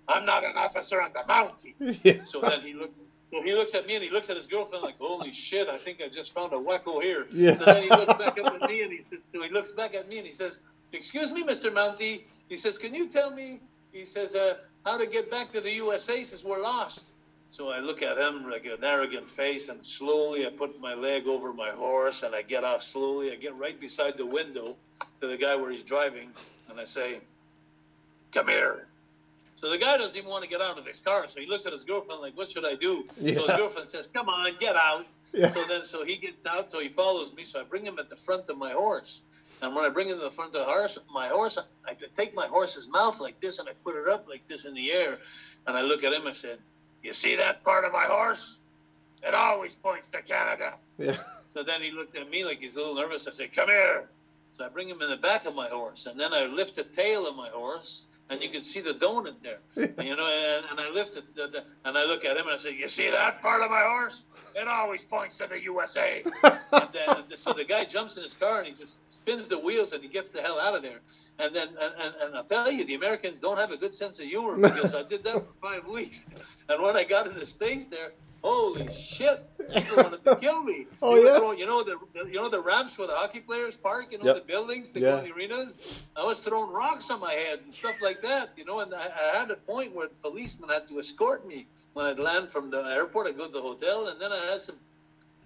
I'm 0.08 0.26
not 0.26 0.44
an 0.44 0.54
officer 0.58 1.02
I'm 1.02 1.14
the 1.14 1.20
Mountie. 1.20 2.00
Yeah. 2.04 2.26
So 2.26 2.42
then 2.42 2.62
he 2.62 2.74
looked. 2.74 2.98
So 3.32 3.42
he 3.42 3.54
looks 3.54 3.74
at 3.76 3.88
me 3.88 3.96
and 3.96 4.04
he 4.04 4.10
looks 4.10 4.30
at 4.30 4.36
his 4.36 4.46
girlfriend 4.46 4.84
like, 4.84 4.98
"Holy 4.98 5.32
shit! 5.32 5.70
I 5.70 5.78
think 5.78 6.02
I 6.06 6.10
just 6.10 6.34
found 6.34 6.52
a 6.52 6.58
wacko 6.58 7.02
here." 7.02 7.28
Yeah. 7.32 7.56
So 7.56 7.64
then 7.64 7.84
he 7.84 7.90
looks 7.90 8.14
back 8.16 8.38
up 8.38 8.62
at 8.62 8.70
me 8.70 8.82
and 8.82 8.92
he, 8.92 9.06
so 9.34 9.42
he 9.42 9.50
looks 9.50 9.72
back 9.72 9.96
at 9.96 10.10
me 10.10 10.18
and 10.18 10.28
he 10.28 10.34
says, 10.34 10.60
Excuse 10.94 11.32
me, 11.32 11.44
Mr. 11.44 11.72
Mountie. 11.72 12.24
He 12.50 12.56
says, 12.58 12.78
Can 12.78 12.94
you 12.94 13.08
tell 13.08 13.32
me, 13.32 13.60
he 13.92 14.06
says, 14.06 14.36
uh, 14.36 14.56
how 14.86 14.98
to 14.98 15.08
get 15.08 15.32
back 15.32 15.52
to 15.54 15.62
the 15.62 15.72
USA 15.72 16.24
since 16.24 16.44
we're 16.44 16.62
lost? 16.62 17.02
So 17.50 17.70
I 17.70 17.80
look 17.80 18.02
at 18.02 18.18
him 18.18 18.50
like 18.50 18.66
an 18.66 18.84
arrogant 18.84 19.30
face, 19.30 19.68
and 19.68 19.86
slowly 19.86 20.48
I 20.48 20.50
put 20.50 20.80
my 20.80 20.94
leg 20.94 21.28
over 21.28 21.54
my 21.54 21.72
horse 21.72 22.24
and 22.24 22.34
I 22.34 22.42
get 22.42 22.64
off 22.64 22.82
slowly. 22.82 23.32
I 23.32 23.36
get 23.36 23.56
right 23.58 23.80
beside 23.80 24.18
the 24.18 24.26
window 24.26 24.76
to 25.20 25.28
the 25.28 25.38
guy 25.38 25.56
where 25.56 25.72
he's 25.72 25.84
driving, 25.84 26.30
and 26.70 26.80
I 26.80 26.86
say, 26.86 27.20
Come 28.32 28.48
here. 28.48 28.88
So 29.62 29.70
the 29.70 29.78
guy 29.78 29.96
doesn't 29.98 30.18
even 30.18 30.30
want 30.30 30.44
to 30.44 30.50
get 30.50 30.60
out 30.60 30.80
of 30.80 30.88
his 30.88 31.00
car. 31.00 31.28
So 31.28 31.40
he 31.40 31.46
looks 31.46 31.68
at 31.68 31.72
his 31.74 31.84
girlfriend 31.84 32.20
like, 32.20 32.36
"What 32.36 32.50
should 32.50 32.66
I 32.66 32.74
do?" 32.74 33.08
Yeah. 33.20 33.36
So 33.36 33.48
his 33.48 33.56
girlfriend 33.58 33.90
says, 33.90 34.08
"Come 34.12 34.28
on, 34.28 34.52
get 34.60 34.76
out." 34.76 35.06
Yeah. 35.34 35.52
So 35.52 35.64
then, 35.68 35.84
so 35.84 36.04
he 36.04 36.18
gets 36.18 36.44
out. 36.48 36.72
So 36.72 36.80
he 36.80 36.90
follows 36.90 37.32
me. 37.34 37.46
So 37.46 37.62
I 37.62 37.64
bring 37.64 37.86
him 37.86 38.00
at 38.00 38.10
the 38.10 38.16
front 38.16 38.50
of 38.50 38.58
my 38.58 38.72
horse. 38.72 39.22
And 39.62 39.76
when 39.76 39.86
I 39.86 39.90
bring 39.90 40.10
him 40.10 40.18
to 40.18 40.24
the 40.24 40.32
front 40.32 40.56
of 40.56 40.66
the 40.66 40.72
horse, 40.74 40.98
my 41.14 41.28
horse, 41.28 41.60
I 41.86 41.96
take 42.18 42.34
my 42.34 42.48
horse's 42.48 42.90
mouth 42.90 43.20
like 43.20 43.40
this 43.40 43.60
and 43.60 43.70
I 43.70 43.74
put 43.84 43.96
it 43.96 44.08
up 44.08 44.28
like 44.28 44.48
this 44.48 44.66
in 44.66 44.74
the 44.74 44.92
air. 44.92 45.20
And 45.68 45.78
I 45.78 45.82
look 45.82 46.04
at 46.04 46.12
him 46.12 46.26
and 46.26 46.36
said, 46.36 46.58
"You 47.04 47.14
see 47.14 47.36
that 47.36 47.64
part 47.64 47.86
of 47.86 47.94
my 47.94 48.06
horse? 48.06 48.58
It 49.22 49.36
always 49.36 49.76
points 49.76 50.08
to 50.14 50.24
Canada." 50.24 50.74
Yeah. 50.98 51.18
So 51.50 51.62
then 51.62 51.84
he 51.84 51.92
looked 51.92 52.18
at 52.18 52.28
me 52.32 52.46
like 52.46 52.60
he's 52.62 52.76
a 52.76 52.80
little 52.80 52.96
nervous. 52.96 53.28
I 53.28 53.32
said, 53.32 53.54
"Come 53.54 53.70
here." 53.70 54.10
So 54.58 54.66
I 54.66 54.70
bring 54.70 54.90
him 54.90 55.02
in 55.02 55.10
the 55.10 55.18
back 55.18 55.46
of 55.46 55.56
my 55.56 55.68
horse, 55.68 56.06
and 56.06 56.20
then 56.20 56.34
I 56.34 56.46
lift 56.46 56.76
the 56.76 56.84
tail 56.84 57.28
of 57.28 57.36
my 57.36 57.50
horse, 57.50 58.08
and 58.30 58.42
you 58.42 58.50
can 58.50 58.64
see 58.64 58.80
the 58.80 58.94
donut 58.94 59.36
there. 59.44 59.60
and, 59.76 60.08
you 60.08 60.16
know, 60.16 60.28
and, 60.28 60.66
and 60.70 60.80
I 60.80 60.90
lift 60.90 61.18
it, 61.18 61.36
the, 61.36 61.48
the, 61.48 61.64
and 61.86 61.98
I 61.98 62.06
look 62.06 62.26
at 62.26 62.38
him 62.38 62.48
and 62.48 62.56
I 62.56 62.58
say, 62.58 62.74
"You 62.74 62.88
see 62.88 63.10
that 63.10 63.42
part 63.42 63.62
of 63.62 63.70
my 63.70 63.82
horse? 63.82 64.24
It 64.56 64.68
always 64.68 65.04
points 65.04 65.38
to 65.38 65.48
the 65.48 65.62
USA." 65.64 66.24
and 66.44 66.90
then, 66.94 67.24
so 67.40 67.54
the 67.54 67.64
guy 67.64 67.86
jumps 67.86 68.18
in 68.18 68.24
his 68.24 68.34
car 68.34 68.60
and 68.60 68.68
he 68.68 68.74
just 68.74 69.00
spins 69.10 69.48
the 69.48 69.60
wheels 69.60 69.94
and 69.94 70.04
he 70.04 70.10
gets 70.10 70.30
the 70.32 70.42
hell 70.42 70.60
out 70.60 70.76
of 70.76 70.82
there. 70.82 71.00
And 71.40 71.56
then, 71.56 71.70
and, 71.70 71.94
and, 72.00 72.16
and 72.22 72.36
I'll 72.36 72.44
tell 72.44 72.72
you, 72.72 72.84
the 72.86 72.96
Americans 72.96 73.40
don't 73.40 73.58
have 73.58 73.72
a 73.72 73.78
good 73.78 73.94
sense 73.94 74.20
of 74.20 74.26
humor 74.26 74.56
because 74.58 74.94
I 74.96 75.04
did 75.04 75.24
that 75.24 75.34
for 75.34 75.54
five 75.62 75.88
weeks. 75.88 76.22
And 76.70 76.82
when 76.82 76.96
I 76.96 77.04
got 77.04 77.24
to 77.24 77.32
the 77.32 77.46
states 77.46 77.88
there, 77.88 78.12
Holy 78.44 78.92
shit! 78.92 79.48
People 79.72 79.98
wanted 79.98 80.26
to 80.26 80.36
kill 80.38 80.64
me. 80.64 80.88
oh 81.02 81.16
yeah. 81.16 81.38
Throwing, 81.38 81.60
you 81.60 81.66
know 81.68 81.84
the 81.84 81.98
you 82.28 82.34
know 82.34 82.50
the 82.50 82.60
ramps 82.60 82.98
where 82.98 83.08
the 83.08 83.14
hockey 83.16 83.40
players 83.40 83.78
park. 83.78 84.08
You 84.12 84.18
know 84.18 84.26
yep. 84.26 84.36
the 84.36 84.42
buildings 84.42 84.90
to 84.92 85.00
yeah. 85.00 85.22
the 85.22 85.32
arenas. 85.32 85.76
I 86.16 86.24
was 86.24 86.40
throwing 86.40 86.72
rocks 86.72 87.12
on 87.12 87.20
my 87.20 87.34
head 87.34 87.60
and 87.64 87.74
stuff 87.74 87.96
like 88.02 88.22
that. 88.24 88.50
You 88.58 88.66
know, 88.66 88.80
and 88.80 88.94
I, 88.94 89.10
I 89.10 89.38
had 89.38 89.52
a 89.52 89.56
point 89.56 89.94
where 89.94 90.08
the 90.08 90.30
policeman 90.30 90.70
had 90.70 90.88
to 90.88 91.00
escort 91.00 91.48
me 91.48 91.68
when 91.94 92.08
I'd 92.08 92.20
land 92.20 92.50
from 92.50 92.72
the 92.72 92.82
airport. 92.84 93.28
I'd 93.28 93.38
go 93.38 93.46
to 93.46 93.54
the 93.54 93.62
hotel, 93.62 94.08
and 94.08 94.20
then 94.20 94.32
I 94.32 94.52
had 94.52 94.62
some 94.62 94.78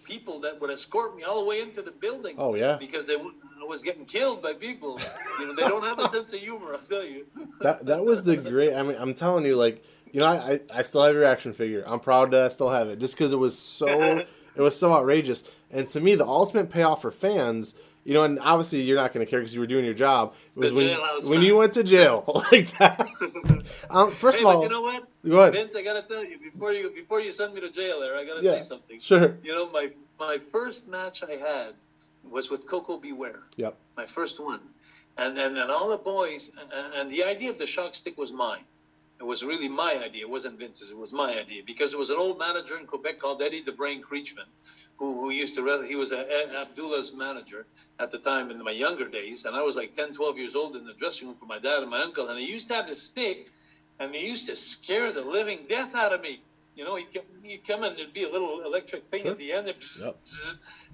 people 0.06 0.40
that 0.40 0.62
would 0.62 0.70
escort 0.70 1.18
me 1.18 1.24
all 1.24 1.40
the 1.40 1.46
way 1.46 1.62
into 1.62 1.82
the 1.82 1.92
building. 1.92 2.36
Oh 2.38 2.56
yeah. 2.56 2.78
Because 2.80 3.06
they 3.06 3.16
I 3.16 3.68
was 3.68 3.82
getting 3.82 4.06
killed 4.06 4.42
by 4.42 4.54
people. 4.54 5.00
You 5.40 5.48
know, 5.48 5.56
they 5.56 5.68
don't 5.68 5.84
have 5.84 6.00
a 6.00 6.10
sense 6.16 6.34
of 6.34 6.40
humor. 6.40 6.74
I'll 6.74 6.80
tell 6.80 7.04
you. 7.04 7.26
that 7.62 7.86
that 7.86 8.06
was 8.06 8.24
the 8.24 8.38
great. 8.38 8.74
I 8.74 8.84
mean, 8.84 8.96
I'm 8.98 9.14
telling 9.14 9.46
you, 9.46 9.56
like 9.56 9.84
you 10.12 10.20
know, 10.20 10.28
I, 10.28 10.60
I 10.74 10.82
still 10.82 11.04
have 11.04 11.14
your 11.14 11.26
action 11.26 11.54
figure. 11.54 11.84
I'm 11.86 12.00
proud 12.00 12.32
that 12.32 12.44
I 12.44 12.48
still 12.50 12.70
have 12.70 12.88
it, 12.90 13.00
just 13.00 13.16
because 13.16 13.34
it 13.34 13.38
was 13.38 13.58
so 13.58 14.20
it 14.56 14.62
was 14.62 14.78
so 14.78 14.94
outrageous. 14.94 15.44
And 15.72 15.88
to 15.90 16.00
me, 16.00 16.16
the 16.16 16.26
ultimate 16.26 16.70
payoff 16.70 17.02
for 17.02 17.12
fans, 17.12 17.76
you 18.06 18.14
know, 18.14 18.24
and 18.24 18.40
obviously 18.40 18.82
you're 18.82 18.96
not 18.96 19.14
going 19.14 19.26
to 19.26 19.30
care 19.30 19.40
because 19.40 19.54
you 19.54 19.60
were 19.60 19.68
doing 19.68 19.84
your 19.84 19.94
job. 19.94 20.36
Was 20.56 20.72
when 20.72 20.98
when 21.30 21.42
you 21.42 21.58
went 21.58 21.74
to 21.74 21.84
jail 21.84 22.24
like 22.52 22.78
that. 22.78 23.08
um, 23.90 24.12
first 24.12 24.38
hey, 24.38 24.44
of 24.46 24.56
all, 24.56 24.64
you 24.64 24.70
know 24.70 24.82
what? 24.82 25.08
Go 25.28 25.40
ahead. 25.40 25.54
Vince, 25.54 25.76
I 25.76 25.84
got 25.84 25.94
to 25.94 26.14
tell 26.14 26.24
you 26.24 26.38
before 26.40 26.72
you 26.72 26.92
before 26.92 27.20
you 27.20 27.32
send 27.32 27.54
me 27.54 27.62
to 27.62 27.70
jail, 27.70 28.00
there, 28.00 28.16
I 28.16 28.24
got 28.24 28.38
to 28.38 28.44
yeah, 28.44 28.62
say 28.62 28.64
something. 28.64 29.00
Sure. 29.00 29.36
You 29.44 29.54
know, 29.54 29.70
my 29.70 29.90
my 30.20 30.38
first 30.52 30.88
match 30.88 31.24
I 31.24 31.32
had 31.32 31.74
was 32.24 32.50
with 32.50 32.68
Koko 32.68 32.98
B. 32.98 33.12
Ware. 33.12 33.44
Yep. 33.58 33.76
My 33.98 34.06
first 34.06 34.40
one, 34.40 34.62
and 35.18 35.38
and, 35.38 35.58
and 35.58 35.72
all 35.72 35.90
the 35.90 35.98
boys, 35.98 36.52
and, 36.74 36.94
and 36.94 37.12
the 37.12 37.24
idea 37.24 37.50
of 37.50 37.58
the 37.58 37.68
shock 37.68 37.96
stick 37.96 38.18
was 38.18 38.32
mine. 38.32 38.64
It 39.18 39.24
was 39.24 39.44
really 39.44 39.70
my 39.70 39.94
idea. 40.04 40.24
It 40.26 40.30
wasn't 40.30 40.60
Vince's. 40.60 40.90
It 40.90 40.98
was 40.98 41.14
my 41.14 41.40
idea 41.40 41.64
because 41.66 41.94
it 41.94 41.98
was 41.98 42.10
an 42.10 42.18
old 42.18 42.38
manager 42.38 42.78
in 42.78 42.86
Quebec 42.86 43.20
called 43.20 43.42
Eddie 43.42 43.62
the 43.62 43.72
Brain 43.72 44.04
Creatchman, 44.04 44.48
who, 44.98 45.22
who 45.22 45.30
used 45.30 45.56
to, 45.56 45.84
he 45.84 45.96
was 45.96 46.12
a, 46.12 46.60
Abdullah's 46.60 47.14
manager 47.14 47.66
at 48.00 48.12
the 48.12 48.18
time 48.18 48.52
in 48.52 48.62
my 48.62 48.72
younger 48.72 49.08
days. 49.08 49.46
And 49.46 49.56
I 49.56 49.62
was 49.62 49.78
like 49.78 49.96
10, 49.96 50.14
12 50.14 50.38
years 50.38 50.56
old 50.56 50.76
in 50.76 50.86
the 50.86 50.94
dressing 50.94 51.28
room 51.28 51.38
for 51.38 51.46
my 51.46 51.60
dad 51.60 51.82
and 51.82 51.90
my 51.90 52.02
uncle. 52.02 52.28
And 52.28 52.38
he 52.38 52.46
used 52.46 52.68
to 52.68 52.76
have 52.76 52.88
this 52.88 53.04
stick 53.04 53.48
and 54.00 54.14
he 54.14 54.28
used 54.28 54.48
to 54.48 54.56
scare 54.56 55.12
the 55.14 55.22
living 55.22 55.60
death 55.70 55.96
out 55.96 56.12
of 56.12 56.22
me. 56.22 56.42
You 56.76 56.84
know, 56.84 56.98
he'd 56.98 57.14
come, 57.14 57.24
he'd 57.42 57.66
come 57.66 57.84
and 57.84 57.98
there'd 57.98 58.14
be 58.14 58.24
a 58.26 58.30
little 58.30 58.66
electric 58.66 59.06
thing 59.06 59.24
sure. 59.24 59.32
at 59.32 59.38
the 59.38 59.54
end. 59.54 59.68
Yep. 59.68 60.18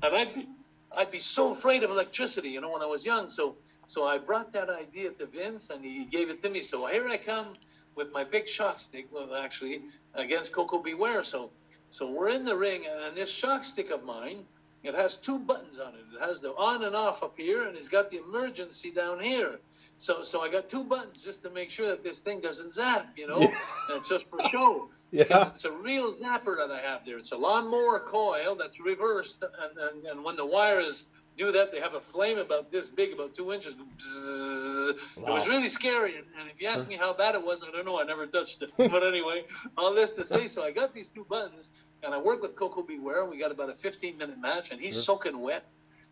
And 0.04 0.16
I'd 0.16 0.36
be 0.36 0.48
I'd 0.96 1.10
be 1.10 1.20
so 1.20 1.54
afraid 1.54 1.84
of 1.84 1.90
electricity, 1.90 2.50
you 2.50 2.60
know, 2.60 2.72
when 2.72 2.82
I 2.82 2.86
was 2.86 3.06
young. 3.06 3.30
So 3.30 3.56
so 3.88 4.06
I 4.06 4.20
brought 4.20 4.54
that 4.54 4.70
idea 4.70 5.10
to 5.12 5.26
Vince, 5.26 5.70
and 5.70 5.84
he 5.84 6.06
gave 6.06 6.30
it 6.30 6.44
to 6.44 6.50
me. 6.50 6.62
So 6.62 6.86
here 6.86 7.08
I 7.08 7.18
come 7.18 7.56
with 7.96 8.12
my 8.12 8.24
big 8.24 8.48
shock 8.48 8.80
stick, 8.80 9.08
well, 9.12 9.36
actually 9.36 9.82
against 10.14 10.52
Koko 10.52 10.80
B. 10.80 10.94
Ware. 10.94 11.24
So 11.24 11.52
so 11.92 12.10
we're 12.10 12.30
in 12.30 12.46
the 12.46 12.56
ring, 12.56 12.86
and 12.88 13.16
this 13.16 13.30
shock 13.30 13.66
stick 13.66 13.92
of 13.92 14.06
mine, 14.06 14.46
it 14.82 14.96
has 14.96 15.18
two 15.18 15.38
buttons 15.38 15.78
on 15.78 15.94
it. 15.94 16.06
It 16.16 16.26
has 16.26 16.40
the 16.40 16.56
on 16.56 16.84
and 16.84 16.96
off 16.96 17.22
up 17.22 17.38
here, 17.38 17.64
and 17.64 17.78
it's 17.78 17.90
got 17.90 18.10
the 18.10 18.24
emergency 18.24 18.92
down 18.92 19.20
here. 19.20 19.60
So, 19.98 20.24
so 20.24 20.42
I 20.42 20.50
got 20.50 20.70
two 20.70 20.86
buttons 20.86 21.22
just 21.22 21.44
to 21.44 21.50
make 21.50 21.70
sure 21.70 21.88
that 21.88 22.02
this 22.02 22.20
thing 22.20 22.40
doesn't 22.40 22.74
zap, 22.74 23.10
you 23.18 23.28
know. 23.28 23.40
Yeah. 23.40 23.48
And 23.90 23.98
it's 23.98 24.10
just 24.10 24.26
for 24.30 24.40
show. 24.50 24.90
Yeah. 25.14 25.50
It's 25.50 25.66
a 25.66 25.72
real 25.74 26.14
zapper 26.14 26.56
that 26.56 26.72
I 26.72 26.80
have 26.80 27.04
there. 27.04 27.18
It's 27.18 27.34
a 27.34 27.38
lawnmower 27.38 28.00
coil 28.08 28.56
that's 28.56 28.80
reversed, 28.80 29.44
and, 29.44 29.78
and, 29.78 30.06
and 30.06 30.24
when 30.24 30.38
the 30.38 30.46
wire 30.46 30.80
is 30.80 31.08
do 31.42 31.52
that, 31.52 31.72
they 31.72 31.80
have 31.80 31.96
a 31.96 32.00
flame 32.00 32.38
about 32.38 32.72
this 32.72 32.90
big, 32.90 33.14
about 33.14 33.34
two 33.34 33.52
inches. 33.52 33.76
Wow. 33.76 35.28
It 35.28 35.32
was 35.32 35.48
really 35.48 35.70
scary. 35.70 36.18
And, 36.18 36.26
and 36.40 36.50
if 36.50 36.62
you 36.62 36.68
ask 36.68 36.88
me 36.88 36.96
how 36.96 37.14
bad 37.14 37.36
it 37.36 37.44
was, 37.44 37.64
I 37.64 37.72
don't 37.72 37.86
know. 37.86 38.00
I 38.00 38.04
never 38.04 38.28
touched 38.28 38.62
it. 38.62 38.72
but 38.78 39.04
anyway, 39.04 39.46
all 39.78 39.94
this 39.94 40.12
to 40.12 40.26
say, 40.26 40.48
so 40.48 40.64
I 40.64 40.72
got 40.72 40.94
these 40.94 41.08
two 41.08 41.26
buttons, 41.30 41.70
and 42.04 42.14
I 42.14 42.20
work 42.20 42.42
with 42.42 42.56
Coco 42.56 42.84
Beware, 42.84 43.24
Ware. 43.24 43.32
We 43.32 43.38
got 43.38 43.52
about 43.52 43.70
a 43.70 43.76
15 43.76 44.18
minute 44.18 44.40
match, 44.40 44.72
and 44.72 44.80
he's 44.80 44.94
sure. 44.94 45.18
soaking 45.18 45.40
wet. 45.40 45.66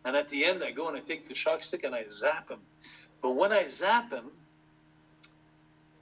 And 0.04 0.16
at 0.16 0.28
the 0.30 0.44
end, 0.44 0.64
I 0.64 0.72
go 0.72 0.88
and 0.88 0.96
I 0.96 1.00
take 1.00 1.28
the 1.28 1.34
shock 1.34 1.62
stick 1.62 1.84
and 1.84 1.94
I 1.94 2.04
zap 2.08 2.48
him. 2.50 2.60
But 3.22 3.32
when 3.32 3.52
I 3.52 3.68
zap 3.68 4.10
him, 4.10 4.30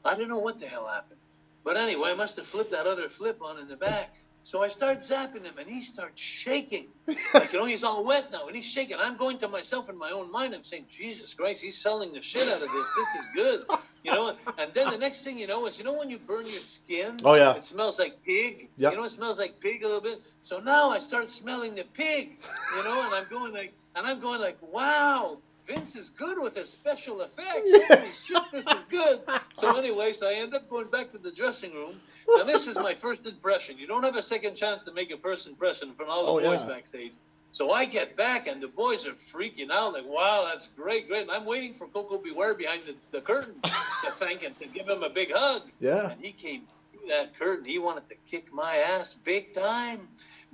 I 0.04 0.14
don't 0.14 0.28
know 0.28 0.38
what 0.38 0.60
the 0.60 0.68
hell 0.68 0.86
happened. 0.86 1.18
But 1.64 1.76
anyway, 1.76 2.12
I 2.12 2.14
must 2.14 2.36
have 2.36 2.46
flipped 2.46 2.70
that 2.70 2.86
other 2.86 3.08
flip 3.08 3.42
on 3.42 3.58
in 3.58 3.68
the 3.68 3.76
back. 3.76 4.14
So 4.48 4.62
I 4.62 4.68
start 4.68 5.00
zapping 5.00 5.44
him, 5.44 5.58
and 5.58 5.68
he 5.68 5.82
starts 5.82 6.22
shaking. 6.22 6.86
Like, 7.34 7.52
you 7.52 7.58
know, 7.58 7.66
he's 7.66 7.84
all 7.84 8.02
wet 8.02 8.32
now, 8.32 8.46
and 8.46 8.56
he's 8.56 8.64
shaking. 8.64 8.96
I'm 8.98 9.18
going 9.18 9.36
to 9.40 9.48
myself 9.48 9.90
in 9.90 9.98
my 9.98 10.10
own 10.10 10.32
mind. 10.32 10.54
I'm 10.54 10.64
saying, 10.64 10.86
Jesus 10.88 11.34
Christ, 11.34 11.62
he's 11.62 11.76
selling 11.76 12.14
the 12.14 12.22
shit 12.22 12.48
out 12.48 12.62
of 12.62 12.72
this. 12.72 12.88
This 12.96 13.14
is 13.20 13.28
good. 13.34 13.66
You 14.04 14.12
know, 14.12 14.34
and 14.56 14.72
then 14.72 14.90
the 14.90 14.96
next 14.96 15.22
thing 15.22 15.38
you 15.38 15.46
know 15.46 15.66
is, 15.66 15.76
you 15.76 15.84
know, 15.84 15.92
when 15.92 16.08
you 16.08 16.18
burn 16.18 16.46
your 16.46 16.62
skin? 16.62 17.18
Oh, 17.26 17.34
yeah. 17.34 17.56
It 17.56 17.66
smells 17.66 17.98
like 17.98 18.24
pig. 18.24 18.70
Yep. 18.78 18.92
You 18.92 18.96
know, 18.96 19.04
it 19.04 19.10
smells 19.10 19.38
like 19.38 19.60
pig 19.60 19.82
a 19.82 19.86
little 19.86 20.00
bit. 20.00 20.22
So 20.44 20.60
now 20.60 20.88
I 20.88 21.00
start 21.00 21.28
smelling 21.28 21.74
the 21.74 21.84
pig, 21.84 22.38
you 22.74 22.84
know, 22.84 23.02
and 23.04 23.14
I'm 23.14 23.28
going 23.28 23.52
like, 23.52 23.74
and 23.96 24.06
I'm 24.06 24.18
going 24.18 24.40
like, 24.40 24.56
wow, 24.72 25.36
Vince 25.68 25.94
is 25.96 26.08
good 26.08 26.42
with 26.42 26.56
his 26.56 26.70
special 26.70 27.20
effects. 27.20 27.66
Yeah. 27.66 27.96
Holy 27.96 28.12
shit, 28.12 28.42
this 28.52 28.64
is 28.64 28.82
good. 28.88 29.20
So 29.54 29.76
anyways, 29.76 30.22
I 30.22 30.32
end 30.32 30.54
up 30.54 30.68
going 30.70 30.88
back 30.88 31.12
to 31.12 31.18
the 31.18 31.30
dressing 31.30 31.74
room. 31.74 32.00
Now 32.26 32.44
this 32.44 32.66
is 32.66 32.76
my 32.76 32.94
first 32.94 33.26
impression. 33.26 33.76
You 33.76 33.86
don't 33.86 34.02
have 34.02 34.16
a 34.16 34.22
second 34.22 34.54
chance 34.54 34.82
to 34.84 34.92
make 34.92 35.10
a 35.10 35.18
first 35.18 35.46
impression 35.46 35.92
from 35.94 36.08
all 36.08 36.22
the 36.24 36.46
oh, 36.46 36.50
boys 36.50 36.60
yeah. 36.60 36.66
backstage. 36.66 37.12
So 37.52 37.70
I 37.72 37.84
get 37.84 38.16
back 38.16 38.46
and 38.46 38.62
the 38.62 38.68
boys 38.68 39.06
are 39.06 39.12
freaking 39.12 39.70
out, 39.70 39.92
like, 39.92 40.06
wow, 40.06 40.48
that's 40.50 40.68
great, 40.76 41.08
great. 41.08 41.22
And 41.22 41.30
I'm 41.30 41.44
waiting 41.44 41.74
for 41.74 41.86
Koko 41.88 42.16
B. 42.16 42.30
Ware 42.30 42.54
behind 42.54 42.82
the, 42.86 42.94
the 43.10 43.20
curtain 43.20 43.56
to 43.64 44.10
thank 44.12 44.40
him, 44.42 44.54
to 44.60 44.66
give 44.66 44.88
him 44.88 45.02
a 45.02 45.10
big 45.10 45.32
hug. 45.32 45.62
Yeah. 45.80 46.12
And 46.12 46.24
he 46.24 46.32
came 46.32 46.62
through 46.92 47.08
that 47.08 47.38
curtain. 47.38 47.64
He 47.64 47.78
wanted 47.78 48.08
to 48.08 48.14
kick 48.26 48.52
my 48.54 48.76
ass 48.76 49.14
big 49.14 49.52
time 49.52 50.08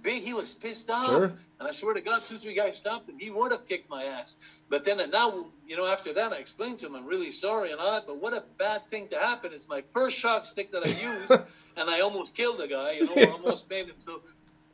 big. 0.05 0.23
He 0.23 0.35
was 0.35 0.55
pissed 0.55 0.89
off. 0.89 1.07
Sure. 1.07 1.33
And 1.59 1.69
I 1.69 1.73
swear 1.73 1.95
to 1.95 2.01
God, 2.01 2.23
two, 2.29 2.37
three 2.37 2.55
guys 2.55 2.77
stopped 2.77 3.09
him. 3.09 3.19
He 3.19 3.31
would 3.31 3.51
have 3.51 3.67
kicked 3.67 3.91
my 3.91 4.05
ass. 4.05 4.37
But 4.69 4.85
then, 4.85 5.01
and 5.01 5.11
now, 5.11 5.47
you 5.67 5.77
know, 5.77 5.87
after 5.87 6.13
that, 6.13 6.33
I 6.33 6.37
explained 6.37 6.79
to 6.81 6.87
him, 6.87 6.95
I'm 6.95 7.07
really 7.07 7.33
sorry 7.33 7.73
and 7.73 7.81
all 7.81 7.93
that, 7.93 8.07
but 8.07 8.19
what 8.19 8.35
a 8.35 8.45
bad 8.59 8.89
thing 8.91 9.09
to 9.09 9.19
happen. 9.19 9.53
It's 9.53 9.69
my 9.69 9.83
first 9.93 10.17
shock 10.17 10.45
stick 10.45 10.71
that 10.71 10.85
I 10.85 10.89
used, 11.21 11.33
and 11.33 11.91
I 11.91 12.01
almost 12.01 12.35
killed 12.35 12.61
a 12.61 12.69
guy, 12.69 12.93
you 12.93 13.17
know, 13.17 13.33
almost 13.33 13.69
made 13.69 13.87
him 13.87 13.97
so. 14.05 14.21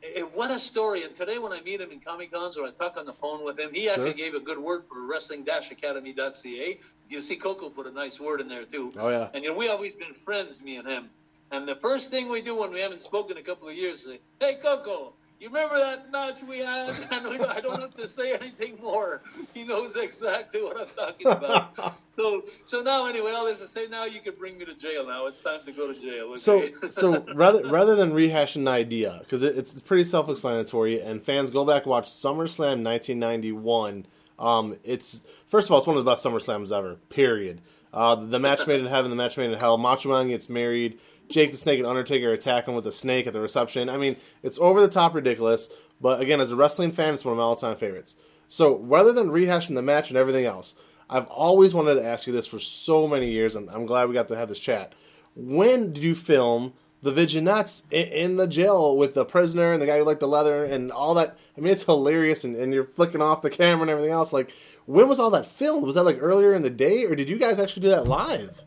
It, 0.03 0.17
eh, 0.17 0.19
eh, 0.19 0.23
what 0.33 0.51
a 0.51 0.59
story. 0.59 1.03
And 1.03 1.15
today, 1.15 1.37
when 1.37 1.53
I 1.53 1.61
meet 1.61 1.79
him 1.79 1.91
in 1.91 1.99
Comic 1.99 2.31
Cons 2.31 2.57
or 2.57 2.67
I 2.67 2.71
talk 2.71 2.97
on 2.97 3.05
the 3.05 3.13
phone 3.13 3.45
with 3.45 3.59
him, 3.59 3.73
he 3.73 3.89
actually 3.89 4.09
sure. 4.09 4.13
gave 4.13 4.33
a 4.33 4.39
good 4.39 4.59
word 4.59 4.83
for 4.89 5.05
wrestling 5.05 5.47
academy.ca. 5.47 6.79
You 7.09 7.21
see, 7.21 7.35
Koko 7.35 7.69
put 7.69 7.87
a 7.87 7.91
nice 7.91 8.19
word 8.19 8.41
in 8.41 8.47
there, 8.47 8.65
too. 8.65 8.93
Oh, 8.97 9.09
yeah. 9.09 9.29
And, 9.33 9.43
you 9.43 9.51
know, 9.51 9.55
we 9.55 9.69
always 9.69 9.93
been 9.93 10.13
friends, 10.25 10.59
me 10.59 10.77
and 10.77 10.87
him. 10.87 11.09
And 11.51 11.67
the 11.67 11.75
first 11.75 12.09
thing 12.09 12.29
we 12.29 12.41
do 12.41 12.55
when 12.55 12.71
we 12.71 12.79
haven't 12.79 13.03
spoken 13.03 13.37
a 13.37 13.43
couple 13.43 13.67
of 13.67 13.75
years 13.75 13.99
is 13.99 14.05
say, 14.05 14.19
Hey, 14.39 14.57
Koko, 14.61 15.13
you 15.41 15.47
remember 15.47 15.79
that 15.79 16.11
match 16.11 16.43
we 16.43 16.59
had? 16.59 16.89
And 17.11 17.43
I 17.45 17.59
don't 17.59 17.81
have 17.81 17.95
to 17.95 18.07
say 18.07 18.33
anything 18.33 18.77
more. 18.81 19.21
He 19.53 19.63
knows 19.63 19.95
exactly 19.95 20.61
what 20.61 20.79
I'm 20.79 20.87
talking 20.95 21.27
about. 21.27 21.75
so, 22.15 22.43
so 22.65 22.81
now 22.81 23.07
anyway, 23.07 23.31
all 23.31 23.45
this 23.45 23.59
to 23.59 23.67
say 23.67 23.87
now 23.87 24.05
you 24.05 24.19
can 24.19 24.35
bring 24.35 24.57
me 24.59 24.65
to 24.65 24.75
jail. 24.75 25.05
Now 25.07 25.25
it's 25.25 25.39
time 25.39 25.59
to 25.65 25.71
go 25.71 25.91
to 25.91 25.99
jail. 25.99 26.25
Okay? 26.27 26.35
So, 26.37 26.63
so 26.89 27.25
rather 27.35 27.67
rather 27.69 27.95
than 27.95 28.11
rehashing 28.11 28.57
an 28.57 28.67
idea, 28.67 29.17
because 29.21 29.41
it, 29.41 29.57
it's 29.57 29.81
pretty 29.81 30.03
self-explanatory, 30.03 31.01
and 31.01 31.23
fans 31.23 31.49
go 31.49 31.65
back 31.65 31.83
and 31.83 31.89
watch 31.89 32.05
SummerSlam 32.05 32.83
1991. 32.83 34.05
Um, 34.37 34.75
it's 34.83 35.21
first 35.47 35.67
of 35.67 35.71
all, 35.71 35.79
it's 35.79 35.87
one 35.87 35.97
of 35.97 36.05
the 36.05 36.11
best 36.11 36.23
SummerSlams 36.23 36.75
ever. 36.75 36.95
Period. 37.09 37.61
Uh, 37.93 38.15
the 38.15 38.39
match 38.39 38.65
made 38.67 38.79
in 38.79 38.85
heaven, 38.85 39.09
the 39.09 39.17
match 39.17 39.37
made 39.37 39.51
in 39.51 39.59
hell. 39.59 39.77
Macho 39.77 40.09
Man 40.09 40.29
gets 40.29 40.49
married. 40.49 40.99
Jake 41.29 41.51
the 41.51 41.57
Snake 41.57 41.79
and 41.79 41.87
Undertaker 41.87 42.31
attack 42.31 42.67
him 42.67 42.75
with 42.75 42.85
a 42.87 42.91
snake 42.91 43.27
at 43.27 43.33
the 43.33 43.39
reception. 43.39 43.89
I 43.89 43.97
mean, 43.97 44.17
it's 44.43 44.59
over 44.59 44.81
the 44.81 44.89
top 44.89 45.13
ridiculous, 45.13 45.69
but 45.99 46.19
again, 46.19 46.41
as 46.41 46.51
a 46.51 46.55
wrestling 46.55 46.91
fan, 46.91 47.13
it's 47.13 47.25
one 47.25 47.33
of 47.33 47.37
my 47.37 47.43
all 47.43 47.55
time 47.55 47.75
favorites. 47.77 48.17
So 48.49 48.77
rather 48.79 49.13
than 49.13 49.29
rehashing 49.29 49.75
the 49.75 49.81
match 49.81 50.09
and 50.09 50.17
everything 50.17 50.45
else, 50.45 50.75
I've 51.09 51.27
always 51.27 51.73
wanted 51.73 51.95
to 51.95 52.05
ask 52.05 52.27
you 52.27 52.33
this 52.33 52.47
for 52.47 52.59
so 52.59 53.07
many 53.07 53.29
years, 53.29 53.55
and 53.55 53.69
I'm 53.69 53.85
glad 53.85 54.07
we 54.07 54.13
got 54.13 54.27
to 54.29 54.35
have 54.35 54.49
this 54.49 54.59
chat. 54.59 54.93
When 55.35 55.93
did 55.93 56.03
you 56.03 56.15
film 56.15 56.73
the 57.01 57.11
vignettes 57.11 57.83
in, 57.91 58.37
the 58.37 58.47
jail 58.47 58.95
with 58.95 59.13
the 59.13 59.25
prisoner 59.25 59.73
and 59.73 59.81
the 59.81 59.85
guy 59.85 59.97
who 59.97 60.03
liked 60.05 60.19
the 60.19 60.27
leather 60.27 60.63
and 60.63 60.91
all 60.91 61.13
that? 61.15 61.37
I 61.57 61.61
mean, 61.61 61.71
it's 61.71 61.83
hilarious, 61.83 62.43
and, 62.43 62.55
and 62.55 62.73
you're 62.73 62.85
flicking 62.85 63.21
off 63.21 63.41
the 63.41 63.49
camera 63.49 63.83
and 63.83 63.89
everything 63.89 64.11
else. 64.11 64.31
Like, 64.31 64.53
when 64.85 65.07
was 65.07 65.19
all 65.19 65.31
that 65.31 65.45
filmed? 65.45 65.85
Was 65.85 65.95
that 65.95 66.03
like 66.03 66.17
earlier 66.19 66.53
in 66.53 66.61
the 66.61 66.69
day, 66.69 67.05
or 67.05 67.15
did 67.15 67.29
you 67.29 67.37
guys 67.37 67.59
actually 67.59 67.83
do 67.83 67.89
that 67.89 68.07
live? 68.07 68.61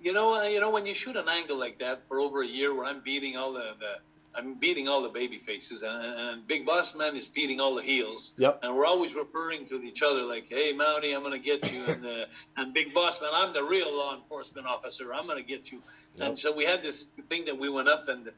You 0.00 0.12
know, 0.12 0.34
uh, 0.34 0.44
you 0.44 0.60
know 0.60 0.70
when 0.70 0.86
you 0.86 0.94
shoot 0.94 1.16
an 1.16 1.28
angle 1.28 1.56
like 1.56 1.78
that 1.78 2.06
for 2.08 2.20
over 2.20 2.42
a 2.42 2.46
year, 2.46 2.74
where 2.74 2.84
I'm 2.84 3.00
beating 3.00 3.36
all 3.36 3.52
the, 3.52 3.72
the 3.78 3.98
I'm 4.36 4.54
beating 4.54 4.88
all 4.88 5.02
the 5.02 5.08
baby 5.08 5.38
faces, 5.38 5.82
and, 5.82 6.04
and, 6.04 6.46
Big 6.46 6.66
Boss 6.66 6.94
Man 6.94 7.14
is 7.16 7.28
beating 7.28 7.60
all 7.60 7.76
the 7.76 7.82
heels. 7.82 8.32
Yep. 8.36 8.60
And 8.62 8.76
we're 8.76 8.86
always 8.86 9.14
referring 9.14 9.66
to 9.68 9.82
each 9.82 10.02
other 10.02 10.22
like, 10.22 10.46
"Hey, 10.48 10.72
Mountie, 10.72 11.14
I'm 11.14 11.22
gonna 11.22 11.38
get 11.38 11.72
you," 11.72 11.84
and 11.84 12.04
uh, 12.04 12.24
and 12.56 12.74
Big 12.74 12.92
Boss 12.92 13.20
Man, 13.20 13.30
I'm 13.32 13.52
the 13.52 13.62
real 13.62 13.96
law 13.96 14.16
enforcement 14.16 14.66
officer. 14.66 15.14
I'm 15.14 15.26
gonna 15.26 15.42
get 15.42 15.70
you. 15.70 15.80
Yep. 16.16 16.28
And 16.28 16.38
so 16.38 16.54
we 16.54 16.64
had 16.64 16.82
this 16.82 17.04
thing 17.28 17.44
that 17.44 17.58
we 17.58 17.68
went 17.68 17.88
up, 17.88 18.08
and 18.08 18.30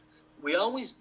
we 0.43 0.55
always, 0.55 0.95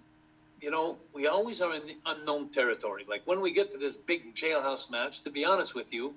you 0.66 0.72
know, 0.72 0.98
we 1.12 1.28
always 1.28 1.60
are 1.60 1.72
in 1.76 1.86
the 1.86 1.96
unknown 2.06 2.48
territory. 2.48 3.04
Like 3.08 3.22
when 3.24 3.40
we 3.40 3.52
get 3.52 3.70
to 3.70 3.78
this 3.78 3.96
big 3.96 4.34
jailhouse 4.34 4.90
match, 4.90 5.20
to 5.22 5.30
be 5.30 5.44
honest 5.44 5.76
with 5.76 5.94
you, 5.94 6.12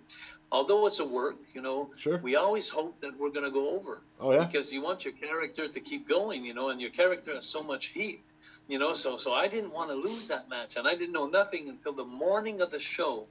although 0.52 0.88
it's 0.88 0.98
a 0.98 1.06
work, 1.06 1.36
you 1.54 1.62
know, 1.62 1.92
sure. 1.96 2.18
we 2.18 2.36
always 2.36 2.68
hope 2.68 3.00
that 3.02 3.12
we're 3.20 3.30
going 3.30 3.46
to 3.46 3.52
go 3.52 3.70
over. 3.78 4.02
Oh 4.20 4.32
yeah. 4.32 4.46
Because 4.46 4.74
you 4.74 4.82
want 4.82 5.06
your 5.06 5.14
character 5.14 5.68
to 5.68 5.80
keep 5.80 6.10
going, 6.10 6.44
you 6.44 6.56
know, 6.56 6.70
and 6.70 6.82
your 6.82 6.90
character 6.90 7.36
has 7.36 7.46
so 7.46 7.62
much 7.62 7.90
heat, 7.98 8.24
you 8.68 8.80
know. 8.80 8.94
So 8.94 9.18
so 9.18 9.34
I 9.34 9.48
didn't 9.48 9.72
want 9.72 9.92
to 9.92 9.96
lose 9.96 10.30
that 10.30 10.50
match, 10.50 10.78
and 10.78 10.88
I 10.88 10.96
didn't 10.96 11.14
know 11.14 11.28
nothing 11.28 11.70
until 11.70 11.94
the 11.94 12.06
morning 12.06 12.60
of 12.60 12.72
the 12.72 12.80
show, 12.80 13.28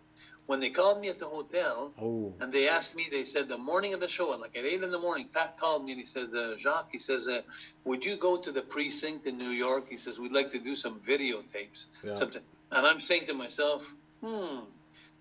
when 0.48 0.60
they 0.60 0.70
called 0.70 0.98
me 0.98 1.08
at 1.10 1.18
the 1.18 1.26
hotel, 1.26 1.92
oh. 2.00 2.32
and 2.40 2.50
they 2.50 2.70
asked 2.70 2.96
me. 2.96 3.06
They 3.10 3.24
said 3.24 3.48
the 3.48 3.58
morning 3.58 3.92
of 3.92 4.00
the 4.00 4.08
show, 4.08 4.30
like 4.30 4.56
at 4.56 4.64
eight 4.64 4.82
in 4.82 4.90
the 4.90 4.98
morning, 4.98 5.28
Pat 5.30 5.58
called 5.60 5.84
me 5.84 5.92
and 5.92 6.00
he 6.00 6.06
said, 6.06 6.30
uh, 6.34 6.56
Jacques, 6.56 6.88
he 6.90 6.98
says, 6.98 7.28
uh, 7.28 7.42
would 7.84 8.02
you 8.02 8.16
go 8.16 8.38
to 8.38 8.50
the 8.50 8.62
precinct 8.62 9.26
in 9.26 9.36
New 9.36 9.50
York? 9.50 9.88
He 9.90 9.98
says 9.98 10.18
we'd 10.18 10.32
like 10.32 10.50
to 10.52 10.58
do 10.58 10.74
some 10.74 11.00
videotapes. 11.00 11.84
Yeah. 12.02 12.14
Something. 12.14 12.40
And 12.72 12.86
I'm 12.86 13.02
saying 13.02 13.26
to 13.26 13.34
myself, 13.34 13.94
hmm 14.24 14.60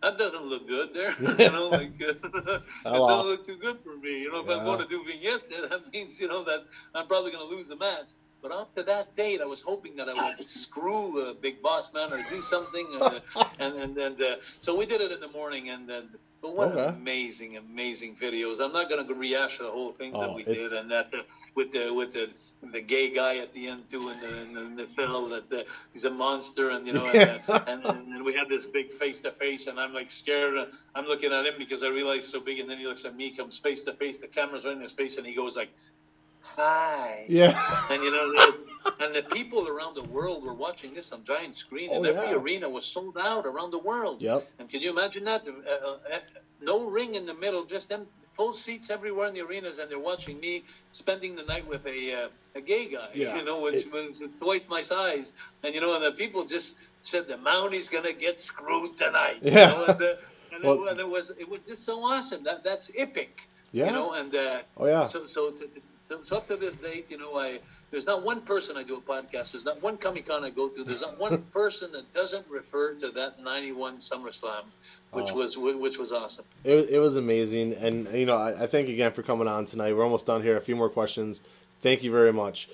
that 0.01 0.17
doesn't 0.17 0.45
look 0.45 0.65
good 0.67 0.93
there. 0.93 1.13
you 1.19 1.51
know, 1.51 1.67
like 1.67 2.01
uh, 2.07 2.13
that 2.13 2.63
doesn't 2.85 3.27
look 3.27 3.45
too 3.45 3.57
good 3.57 3.79
for 3.83 3.97
me. 3.97 4.21
You 4.21 4.31
know, 4.31 4.39
if 4.39 4.47
yeah. 4.47 4.55
I'm 4.55 4.65
going 4.65 4.79
to 4.79 4.87
do 4.87 5.03
vignettes, 5.03 5.43
that 5.69 5.91
means 5.91 6.21
you 6.21 6.29
know 6.29 6.45
that 6.45 6.63
I'm 6.95 7.07
probably 7.07 7.31
going 7.31 7.49
to 7.49 7.53
lose 7.53 7.67
the 7.67 7.75
match. 7.75 8.11
But 8.41 8.51
up 8.51 8.73
to 8.75 8.83
that 8.83 9.15
date, 9.15 9.41
I 9.41 9.45
was 9.45 9.61
hoping 9.61 9.95
that 9.97 10.09
I 10.09 10.13
would 10.13 10.47
screw 10.63 11.29
a 11.29 11.33
Big 11.33 11.61
Boss 11.61 11.93
Man 11.93 12.13
or 12.13 12.23
do 12.29 12.41
something, 12.41 12.87
uh, 13.01 13.19
and 13.59 13.75
and 13.75 13.97
and 13.97 14.21
uh, 14.21 14.35
so 14.59 14.75
we 14.75 14.85
did 14.85 15.01
it 15.01 15.11
in 15.11 15.19
the 15.19 15.29
morning, 15.29 15.69
and 15.69 15.87
then. 15.87 16.09
But 16.39 16.55
what 16.55 16.67
okay. 16.67 16.95
amazing, 16.95 17.57
amazing 17.57 18.15
videos! 18.15 18.63
I'm 18.63 18.71
not 18.71 18.89
going 18.89 19.05
to 19.05 19.13
rehash 19.15 19.57
the 19.57 19.71
whole 19.71 19.91
things 19.91 20.13
oh, 20.15 20.21
that 20.21 20.33
we 20.35 20.43
did, 20.43 20.71
and 20.71 20.91
that 20.91 21.09
uh, 21.11 21.23
with 21.57 21.73
the 21.73 21.91
with 21.91 22.13
the 22.13 22.29
the 22.71 22.79
gay 22.79 23.09
guy 23.09 23.37
at 23.37 23.51
the 23.53 23.67
end 23.67 23.89
too, 23.89 24.07
and 24.09 24.21
the 24.21 24.41
and 24.41 24.77
the, 24.77 24.83
the 24.83 24.89
Phil 24.95 25.27
that 25.29 25.49
the, 25.49 25.65
he's 25.91 26.03
a 26.03 26.11
monster, 26.11 26.69
and 26.69 26.85
you 26.85 26.93
know, 26.93 27.07
and, 27.07 27.41
uh, 27.49 27.59
and, 27.65 27.83
and, 27.83 28.13
and 28.13 28.23
we 28.23 28.33
had 28.33 28.47
this 28.47 28.67
big 28.67 28.93
face 28.93 29.17
to 29.19 29.31
face, 29.31 29.65
and 29.65 29.79
I'm 29.79 29.93
like 29.95 30.11
scared. 30.11 30.69
I'm 30.93 31.05
looking 31.05 31.33
at 31.33 31.47
him 31.47 31.55
because 31.57 31.81
I 31.81 31.87
realize 31.87 32.27
so 32.27 32.39
big, 32.39 32.59
and 32.59 32.69
then 32.69 32.77
he 32.77 32.85
looks 32.85 33.03
at 33.03 33.15
me, 33.15 33.35
comes 33.35 33.57
face 33.57 33.81
to 33.83 33.93
face, 33.93 34.17
the 34.19 34.27
camera's 34.27 34.65
right 34.65 34.75
in 34.75 34.81
his 34.81 34.91
face, 34.91 35.17
and 35.17 35.25
he 35.25 35.33
goes 35.33 35.57
like, 35.57 35.69
"Hi." 36.41 37.25
Yeah. 37.27 37.59
And 37.89 38.03
you 38.03 38.11
know, 38.11 38.53
and 38.99 39.13
the 39.15 39.23
people 39.23 39.67
around 39.67 39.95
the 39.95 40.03
world 40.03 40.43
were 40.43 40.53
watching 40.53 40.93
this 40.93 41.11
on 41.11 41.23
giant 41.23 41.57
screen, 41.57 41.91
and 41.91 42.05
oh, 42.05 42.09
every 42.09 42.29
yeah. 42.29 42.41
arena 42.41 42.69
was 42.69 42.85
sold 42.85 43.17
out 43.17 43.45
around 43.45 43.71
the 43.71 43.79
world. 43.79 44.21
Yep. 44.21 44.47
And 44.59 44.69
can 44.69 44.81
you 44.81 44.89
imagine 44.89 45.25
that? 45.25 45.47
Uh, 45.47 45.71
uh, 46.13 46.19
no 46.61 46.89
ring 46.89 47.15
in 47.15 47.25
the 47.25 47.33
middle, 47.33 47.65
just 47.65 47.89
them 47.89 48.07
full 48.37 48.53
seats 48.53 48.89
everywhere 48.89 49.27
in 49.27 49.33
the 49.33 49.41
arenas, 49.41 49.79
and 49.79 49.89
they're 49.89 49.99
watching 49.99 50.39
me 50.39 50.63
spending 50.93 51.35
the 51.35 51.43
night 51.43 51.67
with 51.67 51.85
a 51.85 52.13
uh, 52.13 52.27
a 52.55 52.61
gay 52.61 52.85
guy, 52.85 53.09
yeah. 53.13 53.35
you 53.35 53.43
know, 53.43 53.61
which 53.61 53.85
it, 53.85 53.91
was 53.91 54.29
twice 54.39 54.63
my 54.69 54.81
size, 54.81 55.33
and 55.63 55.73
you 55.73 55.81
know, 55.81 55.95
and 55.95 56.03
the 56.03 56.11
people 56.11 56.45
just 56.45 56.77
said 57.01 57.27
the 57.27 57.37
Mounties 57.37 57.91
gonna 57.91 58.13
get 58.13 58.39
screwed 58.39 58.97
tonight. 58.97 59.39
Yeah. 59.41 59.51
You 59.51 59.77
know, 59.77 59.85
and, 59.85 60.01
uh, 60.01 60.13
and, 60.53 60.63
Well- 60.63 60.85
it, 60.85 60.91
and 60.91 60.99
it 60.99 61.09
was 61.09 61.31
it 61.31 61.49
was 61.49 61.61
just 61.67 61.81
so 61.81 62.03
awesome. 62.03 62.43
That 62.43 62.63
that's 62.63 62.91
epic. 62.95 63.41
Yeah. 63.73 63.87
You 63.87 63.91
know, 63.91 64.13
and 64.13 64.33
uh, 64.33 64.61
Oh, 64.77 64.87
yeah. 64.87 65.03
So 65.03 65.27
so, 65.33 65.51
to, 65.51 65.69
up 66.31 66.47
to 66.47 66.55
this 66.57 66.75
date, 66.75 67.07
you 67.09 67.17
know, 67.17 67.37
I 67.37 67.59
there's 67.89 68.05
not 68.05 68.23
one 68.23 68.41
person 68.41 68.75
I 68.75 68.83
do 68.83 68.95
a 68.97 69.01
podcast. 69.01 69.53
There's 69.53 69.63
not 69.65 69.81
one 69.81 69.97
Comic 69.97 70.25
Con 70.27 70.43
I 70.43 70.49
go 70.49 70.67
to. 70.67 70.83
There's 70.83 71.01
not 71.01 71.17
one 71.19 71.41
person 71.53 71.91
that 71.93 72.13
doesn't 72.13 72.45
refer 72.49 72.93
to 72.95 73.09
that 73.11 73.41
'91 73.41 73.97
SummerSlam, 73.97 74.63
which 75.11 75.31
Oh. 75.31 75.35
was 75.35 75.57
which 75.57 75.97
was 75.97 76.11
awesome. 76.11 76.45
It, 76.63 76.73
was- 76.75 76.89
it 76.89 76.99
was 76.99 77.15
amazing, 77.15 77.73
and 77.73 78.07
you 78.13 78.25
know, 78.25 78.35
I, 78.37 78.63
I 78.63 78.67
thank 78.67 78.87
you 78.87 78.93
again 78.93 79.11
for 79.13 79.23
coming 79.23 79.47
on 79.47 79.65
tonight. 79.65 79.93
We're 79.95 80.03
almost 80.03 80.25
done 80.27 80.41
here. 80.43 80.57
A 80.57 80.61
few 80.61 80.75
more 80.75 80.89
questions. 80.89 81.41
Thank 81.81 82.03
you 82.03 82.11
very 82.11 82.33
much. 82.33 82.67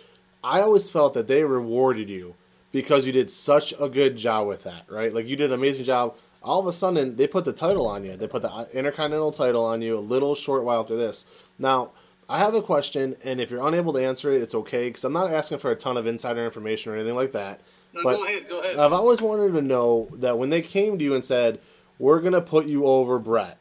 I 0.44 0.62
always 0.62 0.90
felt 0.90 1.14
that 1.14 1.28
they 1.28 1.44
rewarded 1.44 2.10
you 2.10 2.36
because 2.72 3.06
you 3.06 3.12
did 3.12 3.32
such 3.32 3.74
a 3.80 3.88
good 3.88 4.18
job 4.18 4.48
with 4.48 4.64
that, 4.64 4.86
right? 4.90 5.14
Like 5.14 5.28
you 5.28 5.36
did 5.36 5.52
an 5.52 5.60
amazing 5.60 5.86
job. 5.86 6.16
All 6.42 6.60
of 6.60 6.68
a 6.68 6.74
sudden, 6.74 7.16
they 7.16 7.28
put 7.28 7.46
the 7.46 7.54
title 7.54 7.88
on 7.88 8.04
you. 8.04 8.18
They 8.18 8.28
put 8.28 8.42
the 8.42 8.68
Intercontinental 8.74 9.32
title 9.32 9.64
on 9.64 9.82
you 9.82 9.98
a 9.98 10.00
little 10.02 10.36
short 10.36 10.66
while 10.66 10.82
after 10.82 10.98
this. 10.98 11.26
Now, 11.58 11.92
I 12.30 12.38
have 12.40 12.54
a 12.56 12.62
question, 12.62 13.16
and 13.24 13.40
if 13.42 13.52
you're 13.52 13.66
unable 13.68 13.94
to 13.94 14.00
answer 14.00 14.32
it, 14.34 14.42
it's 14.42 14.56
okay 14.56 14.88
because 14.90 15.04
I'm 15.04 15.14
not 15.14 15.32
asking 15.32 15.60
for 15.60 15.72
a 15.72 15.76
ton 15.76 15.98
of 15.98 16.08
insider 16.08 16.44
information 16.46 16.92
or 16.92 16.96
anything 16.96 17.16
like 17.16 17.32
that. 17.34 17.62
No, 17.94 18.02
But- 18.04 18.18
go 18.18 18.26
ahead, 18.26 18.50
go 18.50 18.60
ahead. 18.60 18.80
I've 18.80 18.94
always 18.94 19.22
wanted 19.22 19.54
to 19.54 19.62
know 19.62 20.10
that 20.14 20.38
when 20.38 20.50
they 20.50 20.62
came 20.62 20.98
to 20.98 21.04
you 21.04 21.14
and 21.14 21.26
said, 21.26 21.60
"We're 22.00 22.20
gonna 22.22 22.42
put 22.42 22.66
you 22.66 22.86
over 22.86 23.20
Bret," 23.20 23.58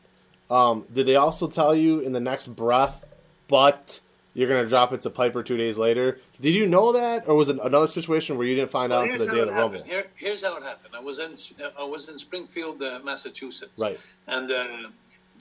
um, 0.51 0.87
did 0.93 1.07
they 1.07 1.17
also 1.17 1.49
tell 1.49 1.75
you 1.75 2.01
in 2.01 2.13
the 2.13 2.21
next 2.21 2.47
breath, 2.57 3.05
"But 3.49 4.01
you're 4.35 4.49
gonna 4.49 4.67
drop 4.67 4.93
it 4.95 5.03
to 5.03 5.11
Piper 5.11 5.43
two 5.43 5.59
days 5.59 5.77
later"? 5.77 6.19
Did 6.41 6.55
you 6.55 6.67
know 6.67 6.93
that, 6.93 7.29
or 7.29 7.35
was 7.35 7.51
it 7.51 7.59
another 7.63 7.87
situation 7.87 8.39
where 8.39 8.47
you 8.47 8.55
didn't 8.57 8.71
find 8.71 8.91
out 8.93 9.05
until 9.05 9.27
the 9.27 9.31
day 9.33 9.41
of 9.41 9.49
the 9.49 9.53
Rumble? 9.53 9.83
Here, 9.83 10.07
here's 10.15 10.43
how 10.43 10.57
it 10.57 10.63
happened. 10.63 10.95
I 10.97 11.01
was 11.01 11.19
in 11.19 11.37
I 11.79 11.85
was 11.85 12.09
in 12.09 12.19
Springfield, 12.19 12.83
uh, 12.83 13.01
Massachusetts. 13.05 13.73
Right. 13.79 13.99
And 14.27 14.51
uh, 14.51 14.67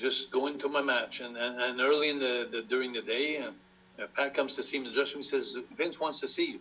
just 0.02 0.32
going 0.32 0.58
to 0.60 0.70
my 0.70 0.82
match, 0.82 1.22
and, 1.22 1.38
and, 1.38 1.62
and 1.62 1.80
early 1.80 2.10
in 2.10 2.20
the, 2.20 2.47
the 2.52 2.62
during 2.64 2.93
the 2.93 3.02
day, 3.02 3.38
uh, 3.38 3.52
uh, 4.02 4.08
Pat 4.16 4.34
comes 4.34 4.56
to 4.56 4.64
see 4.64 4.80
me 4.80 4.86
in 4.86 4.91
the 4.91 4.95
dressing 4.95 5.16
room. 5.16 5.24
He 5.24 5.30
says 5.30 5.58
Vince 5.78 5.99
wants 5.99 6.20
to 6.22 6.28
see 6.28 6.52
you. 6.52 6.60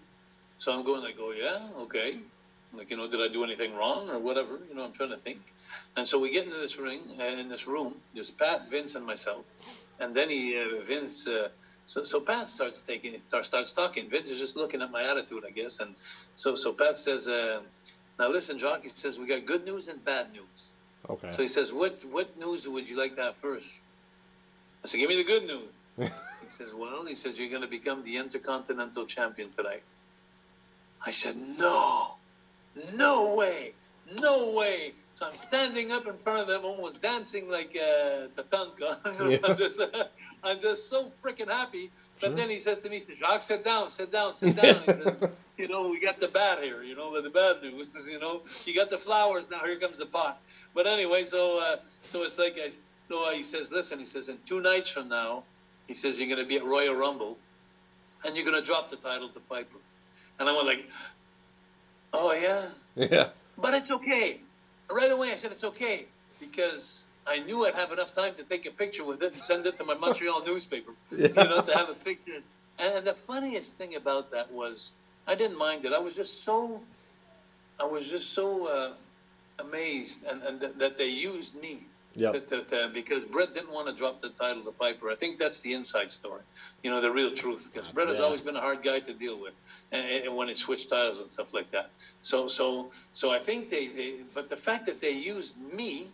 So 0.59 0.73
I'm 0.73 0.85
going. 0.85 1.05
I 1.05 1.13
go, 1.13 1.33
yeah, 1.33 1.69
okay. 1.79 2.19
Like 2.73 2.91
you 2.91 2.97
know, 2.97 3.09
did 3.09 3.21
I 3.21 3.29
do 3.33 3.43
anything 3.43 3.75
wrong 3.75 4.11
or 4.11 4.19
whatever? 4.19 4.61
You 4.69 4.75
know, 4.75 4.85
I'm 4.85 4.93
trying 4.93 5.11
to 5.11 5.17
think. 5.17 5.41
And 5.97 6.07
so 6.07 6.19
we 6.19 6.31
get 6.31 6.45
into 6.45 6.59
this 6.59 6.79
ring, 6.79 7.03
uh, 7.19 7.25
in 7.25 7.49
this 7.49 7.67
room. 7.67 8.01
There's 8.15 8.31
Pat, 8.31 8.71
Vince, 8.71 8.95
and 8.95 9.05
myself. 9.05 9.45
And 9.99 10.15
then 10.15 10.29
he, 10.29 10.57
uh, 10.57 10.85
Vince. 10.85 11.27
Uh, 11.27 11.49
so, 11.87 12.05
so 12.05 12.21
Pat 12.21 12.49
starts 12.49 12.83
taking, 12.83 13.21
starts 13.29 13.73
talking. 13.73 14.09
Vince 14.09 14.31
is 14.31 14.39
just 14.39 14.55
looking 14.55 14.81
at 14.81 14.93
my 14.93 15.03
attitude, 15.11 15.45
I 15.45 15.51
guess. 15.51 15.81
And 15.81 15.97
so, 16.37 16.55
so 16.55 16.73
Pat 16.73 16.97
says, 16.97 17.27
uh, 17.27 17.63
"Now 18.19 18.29
listen, 18.29 18.59
Jock." 18.59 18.83
He 18.83 18.91
says, 18.95 19.19
"We 19.19 19.27
got 19.27 19.45
good 19.45 19.65
news 19.65 19.89
and 19.89 20.05
bad 20.05 20.33
news." 20.33 20.73
So 21.33 21.43
he 21.43 21.49
says, 21.49 21.73
"What 21.73 22.05
what 22.05 22.39
news 22.39 22.67
would 22.69 22.89
you 22.89 22.97
like 22.97 23.17
to 23.17 23.23
have 23.23 23.37
first? 23.37 23.83
I 24.85 24.89
said, 24.89 24.99
"Give 24.99 25.09
me 25.09 25.17
the 25.17 25.25
good 25.25 25.45
news." 25.45 25.73
he 25.99 26.51
says, 26.51 26.73
"Well," 26.75 27.05
he 27.05 27.15
says, 27.15 27.39
"You're 27.39 27.51
going 27.51 27.63
to 27.63 27.69
become 27.69 28.05
the 28.05 28.17
Intercontinental 28.17 29.07
Champion 29.07 29.51
tonight." 29.57 29.83
I 31.05 31.11
said, 31.11 31.37
"No, 31.37 32.15
no 32.95 33.35
way, 33.35 33.73
no 34.21 34.51
way." 34.51 34.95
So 35.17 35.27
I'm 35.27 35.37
standing 35.37 35.93
up 35.93 36.07
in 36.07 36.17
front 36.17 36.41
of 36.41 36.47
them, 36.47 36.65
almost 36.65 37.03
dancing 37.03 37.51
like 37.51 37.77
uh, 37.77 38.29
Tatanka. 38.37 38.99
Yeah. 39.93 40.05
I'm 40.43 40.59
just, 40.61 40.89
so 40.89 41.13
freaking 41.23 41.49
happy. 41.49 41.91
But 42.21 42.29
Sure. 42.29 42.37
then 42.37 42.51
he 42.51 42.61
says 42.61 42.81
to 42.81 42.89
me, 42.89 42.97
he 42.97 43.01
says, 43.01 43.17
Jacques, 43.19 43.43
sit 43.43 43.65
down, 43.65 43.89
sit 43.89 44.11
down, 44.13 44.35
sit 44.35 44.57
down. 44.57 44.83
He 44.87 44.93
says, 44.93 45.21
you 45.59 45.69
know, 45.69 45.89
we 45.89 46.01
got 46.01 46.21
the 46.21 46.29
bad 46.29 46.63
here, 46.63 46.83
you 46.83 46.97
know, 46.97 47.11
with 47.13 47.25
the 47.25 47.31
bad 47.31 47.63
news 47.63 47.95
is, 47.95 48.09
you 48.13 48.19
know, 48.19 48.43
you 48.65 48.75
got 48.75 48.91
the 48.91 48.99
flowers, 48.99 49.45
now 49.51 49.65
here 49.65 49.79
comes 49.79 49.99
the 49.99 50.07
pot. 50.07 50.41
But 50.75 50.87
anyway, 50.87 51.25
so 51.25 51.59
uh, 51.59 51.77
so 52.09 52.23
it's 52.23 52.39
like, 52.39 52.57
I, 52.57 52.71
so 53.09 53.25
uh, 53.25 53.33
he 53.33 53.43
says, 53.43 53.71
listen, 53.71 53.99
he 53.99 54.05
says, 54.05 54.29
in 54.29 54.39
two 54.47 54.61
nights 54.61 54.89
from 54.91 55.09
now, 55.09 55.43
he 55.87 55.95
says, 55.95 56.19
you're 56.19 56.29
going 56.29 56.39
to 56.41 56.47
be 56.47 56.57
at 56.57 56.65
Royal 56.65 56.95
Rumble, 56.95 57.37
and 58.25 58.37
you're 58.37 58.45
going 58.45 58.59
to 58.59 58.65
drop 58.65 58.89
the 58.91 58.97
title 58.97 59.29
to 59.31 59.41
Piper. 59.41 59.79
And 60.39 60.49
I 60.49 60.53
went 60.55 60.67
like, 60.67 60.87
oh, 62.13 62.33
yeah? 62.33 62.67
Yeah. 62.95 63.29
But 63.59 63.75
it's 63.75 63.91
okay. 63.91 64.41
Right 64.91 65.11
away, 65.11 65.33
I 65.33 65.35
said 65.35 65.53
it's 65.53 65.65
okay 65.65 66.07
because 66.39 67.05
I 67.27 67.39
knew 67.39 67.67
I'd 67.67 67.75
have 67.75 67.93
enough 67.93 68.13
time 68.15 68.35
to 68.35 68.45
take 68.45 68.67
a 68.67 68.71
picture 68.71 69.05
with 69.05 69.23
it 69.23 69.33
and 69.33 69.43
send 69.43 69.67
it 69.67 69.77
to 69.79 69.85
my 69.85 69.95
Montreal 70.05 70.45
newspaper. 70.45 70.93
You 71.11 71.29
know, 71.29 71.61
to 71.61 71.77
have 71.77 71.89
a 71.89 71.95
picture. 71.95 72.41
And 72.79 73.05
the 73.05 73.15
funniest 73.15 73.73
thing 73.75 73.95
about 73.95 74.31
that 74.31 74.51
was 74.53 74.93
I 75.27 75.35
didn't 75.35 75.59
mind 75.59 75.85
it. 75.85 75.93
I 75.93 75.99
was 75.99 76.15
just 76.15 76.45
so, 76.45 76.81
I 77.79 77.85
was 77.85 78.07
just 78.07 78.33
so 78.33 78.67
uh, 78.67 78.93
amazed 79.59 80.19
and, 80.25 80.43
and 80.43 80.61
that, 80.61 80.79
that 80.79 80.99
they 80.99 81.09
used 81.09 81.55
me. 81.61 81.85
Yep. 82.17 82.33
That, 82.33 82.69
that, 82.69 82.73
uh, 82.73 82.89
because 82.89 83.25
Bret 83.25 83.55
didn't 83.55 83.73
want 83.73 83.87
to 83.87 83.95
drop 83.95 84.21
the 84.21 84.31
title 84.31 84.65
to 84.65 84.73
Piper. 84.73 85.13
I 85.13 85.15
think 85.15 85.39
that's 85.39 85.61
the 85.61 85.75
inside 85.75 86.11
story, 86.11 86.41
you 86.83 86.91
know, 86.91 87.01
the 87.01 87.13
real 87.13 87.31
truth. 87.31 87.71
Because 87.73 87.87
Bret 87.87 88.09
has 88.09 88.19
always 88.19 88.41
been 88.41 88.57
a 88.57 88.61
hard 88.61 88.83
guy 88.83 88.99
to 88.99 89.15
deal 89.15 89.41
with, 89.41 89.53
and, 89.93 90.05
and 90.05 90.37
when 90.37 90.49
it 90.49 90.57
switched 90.57 90.91
titles 90.91 91.21
and 91.21 91.31
stuff 91.31 91.55
like 91.55 91.71
that. 91.71 91.91
So, 92.23 92.49
so, 92.49 92.91
so 93.13 93.31
I 93.31 93.39
think 93.39 93.71
they, 93.71 93.87
they, 93.87 94.15
but 94.35 94.49
the 94.49 94.57
fact 94.57 94.87
that 94.87 95.01
they 95.01 95.13
used 95.13 95.57
me 95.73 96.09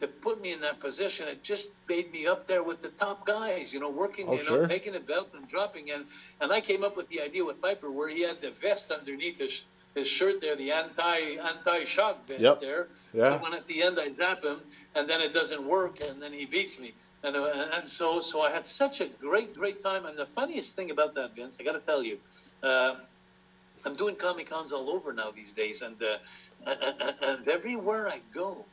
to 0.00 0.06
put 0.06 0.40
me 0.40 0.52
in 0.52 0.60
that 0.60 0.78
position, 0.80 1.26
it 1.28 1.42
just 1.42 1.70
made 1.88 2.12
me 2.12 2.26
up 2.26 2.46
there 2.46 2.62
with 2.62 2.82
the 2.82 2.88
top 2.90 3.24
guys, 3.26 3.72
you 3.72 3.80
know, 3.80 3.88
working, 3.90 4.26
Oh, 4.28 4.32
you 4.34 4.44
know, 4.44 4.50
sure. 4.56 4.66
taking 4.68 4.92
the 4.92 5.00
belt 5.00 5.28
and 5.34 5.48
dropping 5.48 5.88
it. 5.88 6.00
And 6.40 6.52
I 6.52 6.60
came 6.60 6.84
up 6.84 6.96
with 6.96 7.08
the 7.08 7.20
idea 7.22 7.44
with 7.44 7.60
Piper 7.62 7.90
where 7.90 8.08
he 8.08 8.20
had 8.20 8.40
the 8.40 8.50
vest 8.50 8.90
underneath 8.92 9.38
his 9.38 9.62
his 9.94 10.06
shirt 10.06 10.42
there, 10.42 10.54
the 10.56 10.72
anti 10.72 11.38
anti 11.38 11.84
shock 11.84 12.26
vest 12.28 12.40
Yep. 12.40 12.60
there. 12.60 12.88
Yeah. 13.14 13.38
So 13.38 13.44
when 13.44 13.54
at 13.54 13.66
the 13.66 13.82
end 13.82 13.98
I 13.98 14.12
zap 14.14 14.44
him, 14.44 14.60
and 14.94 15.08
then 15.08 15.22
it 15.22 15.32
doesn't 15.32 15.66
work, 15.66 16.00
and 16.06 16.20
then 16.22 16.34
he 16.34 16.44
beats 16.44 16.78
me, 16.78 16.92
and 17.22 17.34
uh, 17.34 17.68
and 17.72 17.88
so 17.88 18.20
so 18.20 18.42
I 18.42 18.50
had 18.50 18.66
such 18.66 19.00
a 19.00 19.06
great 19.06 19.54
great 19.54 19.82
time. 19.82 20.04
And 20.04 20.18
the 20.18 20.26
funniest 20.26 20.76
thing 20.76 20.90
about 20.90 21.14
that, 21.14 21.34
Vince, 21.34 21.56
I 21.58 21.62
got 21.62 21.72
to 21.72 21.80
tell 21.80 22.02
you. 22.02 22.18
Uh, 22.62 22.96
I'm 23.86 23.94
doing 23.94 24.16
Comic 24.16 24.50
Cons 24.50 24.72
all 24.72 24.90
over 24.90 25.12
now 25.12 25.30
these 25.30 25.52
days, 25.52 25.80
and, 25.82 25.96
uh, 26.02 26.18
and, 26.66 27.14
and 27.22 27.48
everywhere 27.48 28.08
I 28.08 28.20
go, 28.34 28.64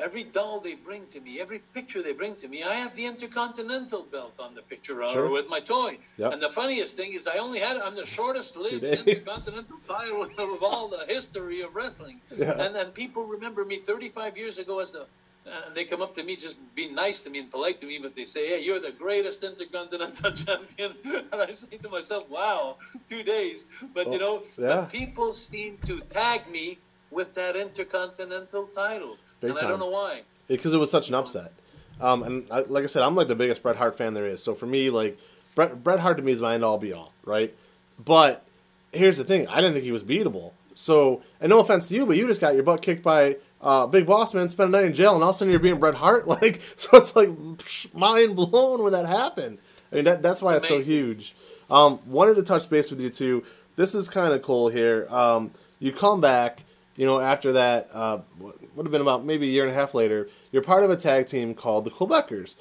every 0.00 0.24
doll 0.24 0.60
they 0.60 0.74
bring 0.74 1.06
to 1.08 1.20
me, 1.20 1.40
every 1.40 1.60
picture 1.74 2.02
they 2.02 2.12
bring 2.12 2.34
to 2.36 2.48
me, 2.48 2.62
I 2.64 2.74
have 2.74 2.94
the 2.96 3.06
Intercontinental 3.06 4.02
belt 4.04 4.34
on 4.38 4.54
the 4.54 4.62
picture 4.62 4.96
Sure. 5.08 5.30
with 5.30 5.48
my 5.48 5.60
toy. 5.60 5.98
Yep. 6.16 6.32
And 6.32 6.42
the 6.42 6.50
funniest 6.50 6.96
thing 6.96 7.14
is, 7.14 7.26
I 7.26 7.36
only 7.38 7.58
had 7.60 7.76
I'm 7.76 7.94
the 7.94 8.06
shortest 8.06 8.56
lived. 8.56 8.84
Intercontinental 8.84 9.78
title 9.88 10.22
of 10.56 10.62
all 10.62 10.88
the 10.88 11.04
history 11.06 11.60
of 11.62 11.74
wrestling. 11.74 12.20
Yeah. 12.36 12.60
And 12.62 12.74
then 12.74 12.90
people 12.90 13.24
remember 13.24 13.64
me 13.64 13.76
35 13.78 14.36
years 14.36 14.58
ago 14.58 14.78
as 14.80 14.90
the. 14.90 15.06
And 15.46 15.74
they 15.74 15.84
come 15.84 16.02
up 16.02 16.14
to 16.16 16.22
me, 16.22 16.36
just 16.36 16.56
being 16.74 16.94
nice 16.94 17.22
to 17.22 17.30
me 17.30 17.38
and 17.38 17.50
polite 17.50 17.80
to 17.80 17.86
me, 17.86 17.98
but 17.98 18.14
they 18.14 18.26
say, 18.26 18.46
"Hey, 18.48 18.60
you're 18.60 18.78
the 18.78 18.92
greatest 18.92 19.42
Intercontinental 19.42 20.32
Champion." 20.44 20.92
And 21.32 21.40
I 21.42 21.54
say 21.54 21.78
to 21.78 21.88
myself, 21.88 22.28
"Wow, 22.28 22.76
two 23.08 23.22
days." 23.22 23.64
But 23.94 24.06
you 24.08 24.18
oh, 24.20 24.24
know, 24.24 24.36
Oh, 24.44 24.62
yeah. 24.62 24.66
but 24.82 24.90
people 24.92 25.32
seem 25.32 25.78
to 25.86 26.00
tag 26.00 26.42
me 26.50 26.78
with 27.10 27.34
that 27.34 27.56
Intercontinental 27.56 28.66
title, 28.68 29.16
Big 29.40 29.50
and 29.50 29.58
I 29.58 29.68
don't 29.68 29.78
know 29.78 29.88
why. 29.90 30.22
because 30.48 30.74
it 30.74 30.78
was 30.78 30.90
such 30.90 31.08
an 31.08 31.14
upset. 31.14 31.52
Um, 32.00 32.22
and 32.22 32.46
I, 32.50 32.60
like 32.60 32.84
I 32.84 32.86
said, 32.86 33.02
I'm 33.02 33.14
like 33.14 33.28
the 33.28 33.34
biggest 33.34 33.62
Bret 33.62 33.76
Hart 33.76 33.96
fan 33.98 34.14
there 34.14 34.26
is. 34.26 34.42
So 34.42 34.54
for 34.54 34.66
me, 34.66 34.90
like 34.90 35.18
Bret, 35.54 35.82
Bret 35.82 36.00
Hart 36.00 36.16
to 36.16 36.22
me 36.22 36.32
is 36.32 36.40
my 36.40 36.54
end 36.54 36.64
all 36.64 36.78
be 36.78 36.92
all, 36.92 37.12
right? 37.24 37.54
But 38.02 38.44
here's 38.92 39.16
the 39.18 39.24
thing: 39.24 39.46
I 39.48 39.56
didn't 39.60 39.72
think 39.74 39.84
he 39.84 39.92
was 39.92 40.02
beatable. 40.02 40.52
So, 40.74 41.22
and 41.40 41.50
no 41.50 41.58
offense 41.58 41.88
to 41.88 41.94
you, 41.94 42.06
but 42.06 42.16
you 42.16 42.26
just 42.26 42.40
got 42.40 42.54
your 42.54 42.62
butt 42.62 42.80
kicked 42.80 43.02
by 43.02 43.36
uh, 43.60 43.86
Big 43.86 44.06
Boss 44.06 44.32
Man, 44.32 44.48
spent 44.48 44.68
a 44.68 44.72
night 44.72 44.86
in 44.86 44.94
jail, 44.94 45.14
and 45.14 45.22
all 45.22 45.30
of 45.30 45.36
a 45.36 45.38
sudden 45.38 45.50
you're 45.50 45.60
being 45.60 45.78
Bret 45.78 45.94
Hart. 45.94 46.26
Like, 46.28 46.60
so 46.76 46.96
it's 46.96 47.14
like 47.14 47.28
psh, 47.28 47.92
mind 47.92 48.36
blown 48.36 48.82
when 48.82 48.92
that 48.92 49.04
happened. 49.06 49.58
I 49.92 49.96
mean, 49.96 50.04
that, 50.04 50.22
that's 50.22 50.40
why 50.40 50.56
it's 50.56 50.68
so 50.68 50.80
huge. 50.80 51.34
Um, 51.70 51.98
wanted 52.06 52.36
to 52.36 52.42
touch 52.42 52.70
base 52.70 52.90
with 52.90 53.00
you 53.00 53.10
too. 53.10 53.44
This 53.76 53.94
is 53.94 54.08
kind 54.08 54.32
of 54.32 54.40
cool 54.42 54.68
here. 54.68 55.06
Um, 55.10 55.50
you 55.80 55.92
come 55.92 56.20
back, 56.20 56.62
you 57.00 57.06
know, 57.06 57.18
after 57.18 57.52
that, 57.52 57.88
uh, 57.94 58.18
would 58.40 58.84
have 58.84 58.92
been 58.92 59.00
about 59.00 59.24
maybe 59.24 59.48
a 59.48 59.50
year 59.50 59.62
and 59.62 59.72
a 59.72 59.74
half 59.74 59.94
later. 59.94 60.28
You're 60.52 60.60
part 60.60 60.84
of 60.84 60.90
a 60.90 60.96
tag 60.98 61.28
team 61.28 61.54
called 61.54 61.86
the 61.86 61.90
Quebecers. 61.90 62.58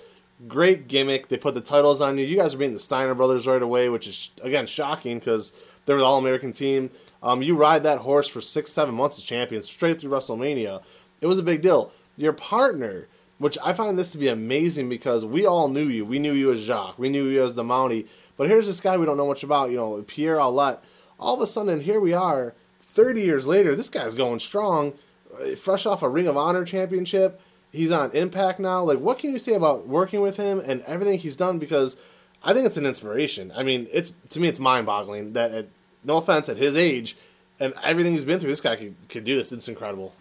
Great 0.48 0.88
gimmick. 0.88 1.28
They 1.28 1.36
put 1.36 1.56
the 1.56 1.60
titles 1.60 2.00
on 2.00 2.18
you. 2.18 2.26
You 2.26 2.38
guys 2.38 2.56
are 2.56 2.58
beating 2.58 2.74
the 2.74 2.80
Steiner 2.80 3.14
brothers 3.14 3.46
right 3.46 3.62
away, 3.62 3.90
which 3.90 4.08
is 4.08 4.32
again 4.42 4.66
shocking 4.66 5.20
because 5.20 5.52
they 5.86 5.92
were 5.92 6.00
the 6.00 6.06
All 6.06 6.20
American 6.20 6.54
team. 6.54 6.90
Um, 7.22 7.42
you 7.42 7.58
ride 7.58 7.84
that 7.84 7.98
horse 7.98 8.30
for 8.30 8.40
six, 8.40 8.72
seven 8.72 8.96
months 8.96 9.18
as 9.18 9.26
champions, 9.26 9.66
straight 9.66 10.00
through 10.00 10.12
WrestleMania. 10.12 10.84
It 11.20 11.28
was 11.28 11.38
a 11.38 11.44
big 11.44 11.62
deal. 11.62 11.92
Your 12.16 12.32
partner, 12.32 13.10
which 13.40 13.58
I 13.62 13.74
find 13.74 14.00
this 14.00 14.14
to 14.14 14.18
be 14.18 14.30
amazing 14.30 14.88
because 14.88 15.26
we 15.26 15.46
all 15.46 15.68
knew 15.68 15.90
you. 15.90 16.06
We 16.06 16.18
knew 16.18 16.32
you 16.32 16.54
as 16.54 16.62
Jacques. 16.62 16.98
We 16.98 17.10
knew 17.10 17.28
you 17.28 17.44
as 17.44 17.56
the 17.56 17.64
Mountie. 17.64 18.08
But 18.38 18.48
here's 18.48 18.68
this 18.68 18.80
guy 18.80 18.96
we 18.96 19.06
don't 19.06 19.18
know 19.18 19.28
much 19.28 19.44
about, 19.44 19.70
you 19.70 19.76
know, 19.76 20.02
Pierre 20.08 20.38
Ouellet. 20.38 20.80
All 21.20 21.36
of 21.36 21.42
a 21.42 21.48
sudden, 21.48 21.82
here 21.82 22.00
we 22.00 22.14
are, 22.14 22.54
30 22.90 23.22
years 23.22 23.48
later. 23.48 23.76
This 23.76 23.90
guy's 23.90 24.16
going 24.16 24.40
strong, 24.40 24.94
uh, 25.40 25.56
fresh 25.56 25.86
off 25.86 26.02
a 26.02 26.10
Ring 26.10 26.28
of 26.28 26.36
Honor 26.36 26.66
championship. 26.66 27.40
He's 27.72 27.92
on 27.92 28.12
Impact 28.12 28.60
now. 28.60 28.84
Like, 28.84 29.00
what 29.00 29.20
can 29.20 29.32
you 29.32 29.40
say 29.40 29.54
about 29.54 29.88
working 29.88 30.22
with 30.22 30.38
him 30.38 30.60
and 30.66 30.82
everything 30.82 31.20
he's 31.20 31.36
done? 31.36 31.60
Because 31.60 31.98
I 32.44 32.54
think 32.54 32.66
it's 32.66 32.78
an 32.78 32.86
inspiration. 32.86 33.52
I 33.56 33.64
mean, 33.64 33.88
it's 33.92 34.12
to 34.30 34.40
me, 34.40 34.48
it's 34.48 34.60
mind-boggling 34.60 35.34
that, 35.34 35.52
at, 35.52 35.68
no 36.04 36.18
offense, 36.18 36.50
at 36.50 36.58
his 36.58 36.76
age, 36.76 37.16
and 37.60 37.74
everything 37.84 38.14
he's 38.14 38.24
been 38.24 38.40
through, 38.40 38.50
this 38.50 38.62
guy 38.62 38.76
could, 38.76 38.96
could 39.08 39.24
do 39.24 39.38
this. 39.38 39.52
It's 39.52 39.68
incredible. 39.68 40.14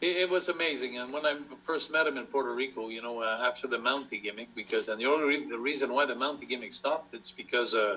It, 0.00 0.30
was 0.30 0.48
amazing, 0.48 0.96
and 0.98 1.12
when 1.12 1.26
I 1.26 1.36
first 1.62 1.90
met 1.90 2.06
him 2.06 2.18
in 2.18 2.26
Puerto 2.26 2.54
Rico, 2.54 2.88
you 2.88 3.02
know, 3.02 3.20
uh, 3.20 3.44
after 3.44 3.66
the 3.66 3.78
Mountie 3.78 4.22
gimmick, 4.22 4.54
because 4.54 4.88
and 4.88 5.00
the 5.00 5.06
only 5.06 5.26
re- 5.26 5.48
the 5.48 5.58
reason 5.58 5.92
why 5.92 6.06
the 6.06 6.14
Mountie 6.14 6.48
gimmick 6.48 6.72
stopped, 6.72 7.14
it's 7.14 7.32
because 7.32 7.74
uh, 7.74 7.96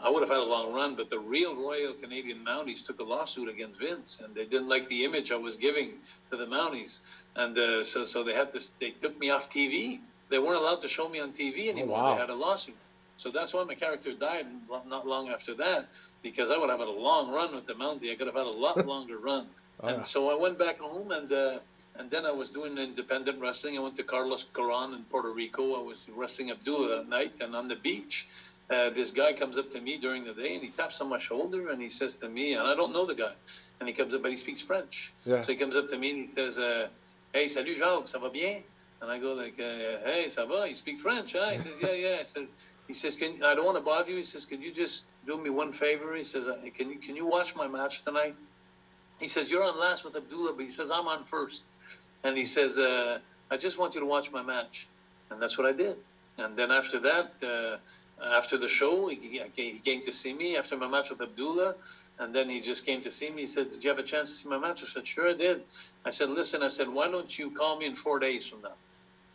I 0.00 0.10
would 0.10 0.20
have 0.20 0.28
had 0.28 0.38
a 0.38 0.44
long 0.44 0.72
run, 0.72 0.94
but 0.94 1.08
the 1.08 1.18
real 1.18 1.54
Royal 1.56 1.94
Canadian 1.94 2.44
Mounties 2.44 2.84
took 2.84 3.00
a 3.00 3.02
lawsuit 3.02 3.48
against 3.48 3.78
Vince, 3.78 4.18
and 4.22 4.34
they 4.34 4.44
didn't 4.44 4.68
like 4.68 4.88
the 4.88 5.04
image 5.04 5.32
I 5.32 5.36
was 5.36 5.56
giving 5.56 5.94
to 6.30 6.36
the 6.36 6.44
Mounties, 6.46 7.00
and 7.34 7.56
uh, 7.58 7.82
so 7.82 8.04
so 8.04 8.22
they 8.22 8.34
had 8.34 8.52
to 8.52 8.60
they 8.80 8.90
took 8.90 9.18
me 9.18 9.30
off 9.30 9.48
TV. 9.50 10.00
They 10.28 10.38
weren't 10.38 10.56
allowed 10.60 10.82
to 10.82 10.88
show 10.88 11.08
me 11.08 11.20
on 11.20 11.32
TV 11.32 11.68
anymore. 11.68 11.98
Oh, 11.98 12.02
wow. 12.02 12.14
They 12.14 12.20
had 12.20 12.30
a 12.30 12.34
lawsuit, 12.34 12.74
so 13.16 13.30
that's 13.30 13.54
why 13.54 13.64
my 13.64 13.74
character 13.74 14.12
died 14.12 14.46
not 14.86 15.06
long 15.06 15.28
after 15.30 15.54
that, 15.54 15.86
because 16.22 16.50
I 16.50 16.58
would 16.58 16.68
have 16.68 16.80
had 16.80 16.88
a 16.88 16.90
long 17.10 17.30
run 17.32 17.54
with 17.54 17.66
the 17.66 17.74
Mountie. 17.74 18.12
I 18.12 18.16
could 18.16 18.26
have 18.26 18.36
had 18.36 18.46
a 18.46 18.50
lot 18.66 18.84
longer 18.92 19.16
run, 19.18 19.46
Oh, 19.82 19.88
and 19.88 19.98
yeah. 19.98 20.02
so 20.02 20.30
I 20.30 20.34
went 20.34 20.58
back 20.58 20.78
home 20.78 21.10
and. 21.10 21.32
Uh, 21.32 21.58
and 21.98 22.10
then 22.10 22.26
I 22.26 22.30
was 22.30 22.50
doing 22.50 22.76
independent 22.76 23.40
wrestling. 23.40 23.78
I 23.78 23.80
went 23.80 23.96
to 23.96 24.02
Carlos 24.02 24.44
Colón 24.52 24.94
in 24.94 25.04
Puerto 25.04 25.30
Rico. 25.30 25.80
I 25.80 25.82
was 25.82 26.06
wrestling 26.14 26.50
Abdullah 26.50 26.96
that 26.96 27.08
night, 27.08 27.32
and 27.40 27.56
on 27.56 27.68
the 27.68 27.74
beach, 27.74 28.26
uh, 28.68 28.90
this 28.90 29.10
guy 29.10 29.32
comes 29.32 29.56
up 29.56 29.70
to 29.70 29.80
me 29.80 29.96
during 29.96 30.24
the 30.24 30.32
day 30.32 30.54
and 30.54 30.62
he 30.62 30.70
taps 30.70 31.00
on 31.00 31.08
my 31.08 31.18
shoulder 31.18 31.70
and 31.70 31.80
he 31.80 31.88
says 31.88 32.16
to 32.16 32.28
me, 32.28 32.54
and 32.54 32.66
I 32.66 32.74
don't 32.74 32.92
know 32.92 33.06
the 33.06 33.14
guy, 33.14 33.32
and 33.78 33.88
he 33.88 33.94
comes 33.94 34.14
up, 34.14 34.22
but 34.22 34.30
he 34.30 34.36
speaks 34.36 34.60
French. 34.60 35.12
Yeah. 35.24 35.42
So 35.42 35.52
he 35.52 35.56
comes 35.56 35.76
up 35.76 35.88
to 35.90 35.98
me 35.98 36.10
and 36.10 36.28
he 36.28 36.34
says, 36.34 36.58
uh, 36.58 36.88
"Hey, 37.32 37.48
salut 37.48 37.76
Jacques, 37.76 38.06
ça 38.06 38.20
va 38.20 38.28
bien?" 38.28 38.62
And 39.00 39.10
I 39.10 39.18
go 39.18 39.34
like, 39.34 39.60
uh, 39.60 40.02
"Hey, 40.04 40.26
ça 40.28 40.48
va?" 40.48 40.66
You 40.68 40.74
speak 40.74 40.98
French, 40.98 41.34
huh? 41.34 41.50
He 41.50 41.58
says, 41.58 41.74
"Yeah, 41.80 41.92
yeah." 41.92 42.16
I 42.20 42.22
said, 42.24 42.48
"He 42.88 42.94
says, 42.94 43.14
can 43.14 43.42
I 43.44 43.54
don't 43.54 43.64
want 43.64 43.76
to 43.76 43.84
bother 43.84 44.10
you." 44.10 44.18
He 44.18 44.24
says, 44.24 44.46
"Can 44.46 44.60
you 44.60 44.72
just 44.72 45.04
do 45.26 45.38
me 45.38 45.50
one 45.50 45.72
favor?" 45.72 46.16
He 46.16 46.24
says, 46.24 46.48
uh, 46.48 46.56
"Can 46.74 46.90
you 46.90 46.98
can 46.98 47.14
you 47.14 47.26
watch 47.26 47.54
my 47.54 47.68
match 47.68 48.02
tonight?" 48.04 48.34
He 49.20 49.28
says, 49.28 49.48
"You're 49.48 49.64
on 49.64 49.78
last 49.78 50.04
with 50.04 50.16
Abdullah, 50.16 50.54
but 50.54 50.64
he 50.64 50.70
says 50.70 50.90
I'm 50.90 51.06
on 51.06 51.24
first. 51.24 51.62
And 52.24 52.36
he 52.36 52.44
says, 52.44 52.78
uh, 52.78 53.18
"I 53.50 53.56
just 53.56 53.78
want 53.78 53.94
you 53.94 54.00
to 54.00 54.06
watch 54.06 54.32
my 54.32 54.42
match," 54.42 54.88
and 55.30 55.40
that's 55.40 55.56
what 55.56 55.66
I 55.66 55.72
did. 55.72 55.96
And 56.38 56.56
then 56.58 56.70
after 56.70 56.98
that, 57.00 57.28
uh, 57.42 57.78
after 58.22 58.58
the 58.58 58.68
show, 58.68 59.08
he, 59.08 59.16
he 59.16 59.72
he 59.72 59.80
came 59.80 60.02
to 60.02 60.12
see 60.12 60.32
me 60.32 60.56
after 60.56 60.76
my 60.76 60.88
match 60.88 61.10
with 61.10 61.20
Abdullah. 61.22 61.76
And 62.18 62.34
then 62.34 62.48
he 62.48 62.60
just 62.60 62.84
came 62.84 63.02
to 63.02 63.12
see 63.12 63.30
me. 63.30 63.42
He 63.42 63.48
said, 63.48 63.70
Did 63.70 63.84
you 63.84 63.90
have 63.90 63.98
a 63.98 64.04
chance 64.04 64.30
to 64.30 64.36
see 64.36 64.48
my 64.48 64.58
match? 64.58 64.82
I 64.82 64.86
said, 64.86 65.06
Sure, 65.06 65.30
I 65.30 65.34
did. 65.34 65.62
I 66.04 66.10
said, 66.10 66.30
Listen, 66.30 66.62
I 66.62 66.68
said, 66.68 66.88
Why 66.88 67.08
don't 67.08 67.36
you 67.38 67.50
call 67.50 67.76
me 67.76 67.86
in 67.86 67.94
four 67.94 68.18
days 68.20 68.46
from 68.46 68.62
now? 68.62 68.85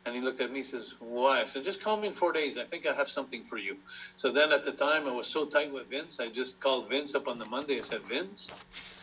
And 0.05 0.15
he 0.15 0.21
looked 0.21 0.41
at 0.41 0.51
me 0.51 0.59
and 0.59 0.67
says, 0.67 0.95
Why? 0.99 1.41
I 1.41 1.45
said, 1.45 1.63
Just 1.63 1.81
call 1.81 1.97
me 1.97 2.07
in 2.07 2.13
four 2.13 2.31
days. 2.31 2.57
I 2.57 2.63
think 2.63 2.87
I 2.87 2.93
have 2.93 3.07
something 3.07 3.43
for 3.43 3.57
you. 3.57 3.77
So 4.17 4.31
then 4.31 4.51
at 4.51 4.65
the 4.65 4.71
time, 4.71 5.07
I 5.07 5.11
was 5.11 5.27
so 5.27 5.45
tight 5.45 5.71
with 5.71 5.89
Vince, 5.89 6.19
I 6.19 6.29
just 6.29 6.59
called 6.59 6.89
Vince 6.89 7.13
up 7.13 7.27
on 7.27 7.37
the 7.37 7.45
Monday. 7.45 7.77
I 7.77 7.81
said, 7.81 8.01
Vince, 8.01 8.49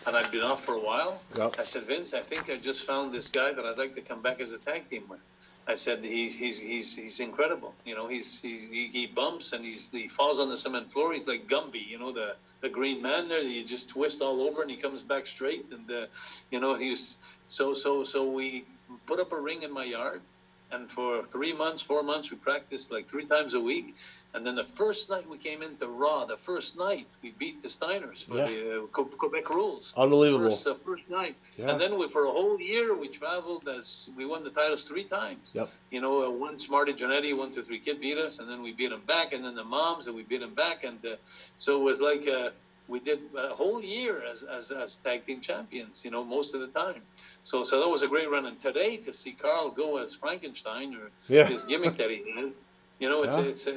and 0.07 0.16
I'd 0.16 0.30
been 0.30 0.42
off 0.42 0.64
for 0.64 0.74
a 0.74 0.80
while. 0.80 1.20
Yep. 1.36 1.55
I 1.59 1.64
said, 1.64 1.82
Vince, 1.82 2.14
I 2.14 2.20
think 2.20 2.51
I 2.51 2.57
just 2.57 2.84
found 2.84 3.14
this 3.14 3.30
guy 3.30 3.53
that 3.53 3.64
I'd 3.64 3.78
like 3.78 3.94
to 3.94 4.01
come 4.01 4.22
back 4.22 4.40
as 4.40 4.53
a 4.53 4.59
tag 4.59 4.88
team 4.90 5.05
with. 5.09 5.20
I 5.68 5.74
said 5.74 6.03
he's 6.03 6.34
he's 6.34 6.59
he's 6.59 6.96
he's 6.96 7.20
incredible. 7.20 7.74
You 7.84 7.94
know, 7.94 8.09
he's, 8.09 8.40
he's 8.40 8.68
he, 8.68 8.86
he 8.86 9.07
bumps 9.07 9.53
and 9.53 9.62
he's 9.62 9.90
he 9.90 10.09
falls 10.09 10.40
on 10.40 10.49
the 10.49 10.57
cement 10.57 10.90
floor. 10.90 11.12
He's 11.12 11.26
like 11.26 11.46
Gumby, 11.46 11.86
you 11.86 11.99
know, 11.99 12.11
the 12.11 12.36
the 12.62 12.70
green 12.70 13.03
man 13.03 13.28
there. 13.28 13.42
You 13.42 13.62
just 13.64 13.90
twist 13.90 14.22
all 14.22 14.40
over 14.40 14.62
and 14.62 14.70
he 14.70 14.78
comes 14.78 15.03
back 15.03 15.26
straight. 15.26 15.66
And 15.70 15.90
uh, 15.90 16.07
you 16.51 16.59
know, 16.59 16.74
he's 16.74 17.18
so 17.49 17.74
so 17.74 18.03
so 18.03 18.30
we 18.30 18.64
put 19.07 19.20
up 19.20 19.30
a 19.32 19.38
ring 19.38 19.62
in 19.62 19.70
my 19.70 19.84
yard. 19.84 20.22
And 20.71 20.91
for 20.91 21.25
three 21.25 21.53
months, 21.55 21.81
four 21.83 22.03
months, 22.03 22.31
we 22.31 22.37
practiced 22.37 22.91
like 22.91 23.09
three 23.09 23.25
times 23.25 23.55
a 23.55 23.61
week. 23.61 23.95
And 24.35 24.45
then 24.45 24.55
the 24.55 24.64
first 24.64 25.09
night 25.09 25.27
we 25.27 25.39
came 25.39 25.62
into 25.62 25.87
Raw, 25.87 26.27
the 26.27 26.37
first 26.37 26.77
night 26.77 27.07
we 27.23 27.31
beat 27.31 27.62
the 27.62 27.69
Steiners 27.69 28.27
for 28.27 28.37
Yeah. 28.37 28.47
the 28.47 28.83
uh, 28.83 28.87
Quebec 29.23 29.49
rules. 29.49 29.95
Unbelievable. 29.97 30.51
First, 30.51 30.66
uh, 30.66 30.75
first 30.75 31.09
night. 31.09 31.37
Yeah. 31.57 31.71
And 31.71 31.81
then 31.81 31.99
we, 31.99 32.09
for 32.11 32.25
a 32.27 32.31
whole 32.31 32.61
year, 32.61 32.95
we 32.95 33.09
traveled 33.09 33.66
as 33.66 34.11
we 34.16 34.27
won 34.27 34.45
the 34.45 34.51
titles 34.51 34.85
three 34.85 35.05
times. 35.05 35.51
Yep. 35.55 35.71
You 35.91 36.03
know, 36.03 36.27
uh, 36.27 36.31
once 36.31 36.69
Marty 36.69 36.93
Jannetty, 36.93 37.35
one, 37.35 37.51
two, 37.55 37.62
three 37.62 37.79
kid 37.79 38.01
beat 38.01 38.19
us, 38.19 38.39
and 38.39 38.49
then 38.51 38.61
we 38.62 38.73
beat 38.73 38.93
him 38.93 39.03
back, 39.07 39.33
and 39.33 39.43
then 39.43 39.55
the 39.55 39.64
moms, 39.64 40.07
and 40.07 40.14
we 40.14 40.23
beat 40.23 40.43
him 40.43 40.53
back. 40.55 40.85
And 40.85 40.99
uh, 41.07 41.16
so 41.57 41.81
it 41.81 41.85
was 41.85 42.03
like 42.03 42.29
uh, 42.29 42.51
we 42.89 43.01
did 43.01 43.20
a 43.36 43.55
whole 43.55 43.82
year 43.82 44.22
as, 44.24 44.43
as, 44.43 44.70
as 44.70 44.97
tag 45.05 45.26
team 45.26 45.41
champions, 45.41 46.05
you 46.05 46.11
know, 46.11 46.24
most 46.24 46.55
of 46.55 46.61
the 46.61 46.68
time. 46.68 47.03
So 47.45 47.62
so 47.62 47.78
that 47.80 47.89
was 47.89 48.03
a 48.03 48.09
great 48.09 48.30
run. 48.30 48.47
And 48.47 48.59
today, 48.61 48.97
to 48.99 49.12
see 49.12 49.32
Carl 49.32 49.70
go 49.70 49.99
as 49.99 50.14
Frankenstein 50.14 50.95
or 50.97 51.11
Yeah. 51.28 51.47
his 51.47 51.64
gimmick 51.64 51.99
that 51.99 52.11
he 52.11 52.22
had, 52.34 52.53
you 52.99 53.09
know, 53.09 53.22
it's 53.22 53.36
Yeah. 53.36 53.45
it's 53.45 53.66
it, 53.66 53.74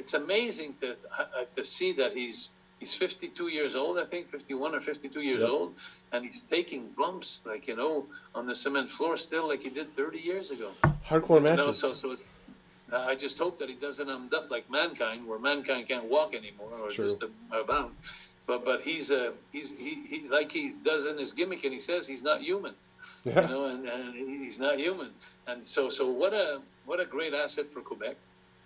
it's 0.00 0.14
amazing 0.14 0.74
to 0.80 0.96
uh, 1.18 1.44
to 1.56 1.62
see 1.62 1.92
that 1.92 2.12
he's 2.12 2.50
he's 2.80 2.94
52 2.94 3.48
years 3.48 3.74
old, 3.76 3.98
I 3.98 4.04
think 4.04 4.30
51 4.30 4.74
or 4.74 4.80
52 4.80 5.20
years 5.20 5.40
Yep. 5.40 5.48
old, 5.50 5.74
and 6.12 6.24
he's 6.24 6.42
taking 6.48 6.88
bumps 6.96 7.42
like 7.44 7.66
you 7.68 7.76
know 7.76 8.08
on 8.34 8.46
the 8.46 8.54
cement 8.54 8.90
floor 8.90 9.16
still 9.16 9.46
like 9.48 9.60
he 9.60 9.70
did 9.70 9.94
30 9.96 10.18
years 10.18 10.50
ago. 10.50 10.70
Hardcore 11.08 11.40
You 11.50 11.56
know, 11.56 11.72
so, 11.72 11.92
so 11.92 12.16
uh, 12.92 12.98
I 12.98 13.14
just 13.14 13.38
hope 13.38 13.58
that 13.58 13.68
he 13.68 13.74
doesn't 13.74 14.08
end 14.08 14.32
up 14.32 14.50
like 14.50 14.68
mankind, 14.70 15.26
where 15.26 15.38
mankind 15.38 15.88
can't 15.88 16.04
walk 16.04 16.34
anymore 16.34 16.72
or 16.82 16.90
True. 16.90 17.10
just 17.10 17.22
about. 17.52 17.92
But 18.46 18.64
but 18.64 18.80
he's 18.80 19.10
uh, 19.10 19.32
he's 19.52 19.70
he, 19.70 20.02
he 20.06 20.28
like 20.28 20.52
he 20.52 20.72
does 20.84 21.06
in 21.06 21.18
his 21.18 21.32
gimmick, 21.32 21.64
and 21.64 21.72
he 21.72 21.80
says 21.80 22.06
he's 22.06 22.22
not 22.22 22.42
human 22.42 22.74
you 23.24 23.32
know, 23.32 23.66
and, 23.66 23.86
and 23.86 24.44
he's 24.44 24.58
not 24.58 24.78
human. 24.78 25.10
And 25.46 25.66
so, 25.66 25.88
so 25.88 26.10
what 26.10 26.32
a 26.32 26.60
what 26.84 27.00
a 27.00 27.04
great 27.04 27.34
asset 27.34 27.70
for 27.70 27.80
Quebec. 27.80 28.16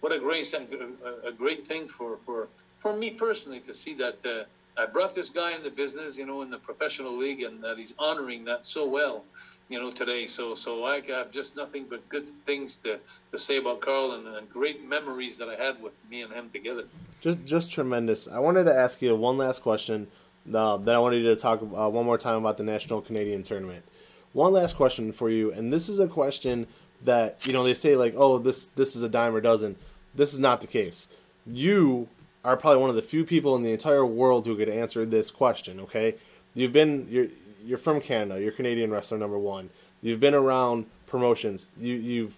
What 0.00 0.12
a 0.12 0.18
great 0.18 0.52
a, 0.54 1.28
a 1.28 1.32
great 1.32 1.66
thing 1.66 1.88
for 1.88 2.18
for 2.24 2.48
for 2.80 2.96
me 2.96 3.10
personally 3.10 3.60
to 3.60 3.74
see 3.74 3.94
that 3.94 4.18
uh, 4.24 4.80
I 4.80 4.86
brought 4.86 5.14
this 5.14 5.30
guy 5.30 5.54
in 5.54 5.62
the 5.62 5.70
business, 5.70 6.16
you 6.16 6.26
know, 6.26 6.42
in 6.42 6.50
the 6.50 6.58
professional 6.58 7.16
league, 7.16 7.42
and 7.42 7.62
that 7.64 7.76
he's 7.76 7.94
honoring 7.98 8.44
that 8.44 8.66
so 8.66 8.88
well, 8.88 9.24
you 9.70 9.80
know, 9.80 9.90
today. 9.90 10.26
So, 10.26 10.54
so 10.54 10.84
I 10.84 11.00
have 11.00 11.30
just 11.30 11.56
nothing 11.56 11.86
but 11.88 12.06
good 12.08 12.28
things 12.44 12.74
to, 12.82 12.98
to 13.32 13.38
say 13.38 13.56
about 13.56 13.80
Carl 13.80 14.12
and, 14.12 14.26
and 14.26 14.50
great 14.50 14.86
memories 14.86 15.36
that 15.38 15.48
I 15.48 15.54
had 15.54 15.80
with 15.80 15.92
me 16.10 16.22
and 16.22 16.32
him 16.32 16.50
together. 16.52 16.84
Just, 17.20 17.44
just 17.44 17.70
tremendous. 17.70 18.28
I 18.28 18.40
wanted 18.40 18.64
to 18.64 18.74
ask 18.74 19.00
you 19.00 19.14
one 19.14 19.38
last 19.38 19.62
question. 19.62 20.08
Uh, 20.52 20.78
that 20.78 20.94
I 20.94 20.98
wanted 20.98 21.22
you 21.22 21.28
to 21.28 21.36
talk 21.36 21.60
uh, 21.62 21.88
one 21.88 22.06
more 22.06 22.18
time 22.18 22.36
about 22.36 22.56
the 22.56 22.64
National 22.64 23.00
Canadian 23.00 23.42
Tournament. 23.42 23.84
One 24.32 24.52
last 24.52 24.74
question 24.74 25.12
for 25.12 25.28
you, 25.28 25.52
and 25.52 25.72
this 25.72 25.88
is 25.88 26.00
a 26.00 26.08
question 26.08 26.66
that 27.04 27.46
you 27.46 27.52
know 27.52 27.62
they 27.62 27.74
say 27.74 27.94
like, 27.94 28.14
oh, 28.16 28.38
this 28.38 28.66
this 28.74 28.96
is 28.96 29.02
a 29.02 29.08
dime 29.08 29.34
or 29.34 29.42
dozen. 29.42 29.76
This 30.14 30.32
is 30.32 30.38
not 30.38 30.62
the 30.62 30.66
case. 30.66 31.08
You 31.46 32.08
are 32.42 32.56
probably 32.56 32.80
one 32.80 32.88
of 32.88 32.96
the 32.96 33.02
few 33.02 33.24
people 33.24 33.54
in 33.54 33.62
the 33.62 33.70
entire 33.70 34.04
world 34.04 34.46
who 34.46 34.56
could 34.56 34.70
answer 34.70 35.04
this 35.04 35.30
question. 35.30 35.78
Okay, 35.80 36.14
you've 36.54 36.72
been 36.72 37.06
you're 37.10 37.28
you're 37.64 37.78
from 37.78 38.00
Canada. 38.00 38.40
You're 38.40 38.52
Canadian 38.52 38.90
wrestler 38.90 39.18
number 39.18 39.38
one. 39.38 39.70
You've 40.02 40.20
been 40.20 40.34
around 40.34 40.86
promotions. 41.06 41.66
You 41.78 41.94
you've 41.94 42.36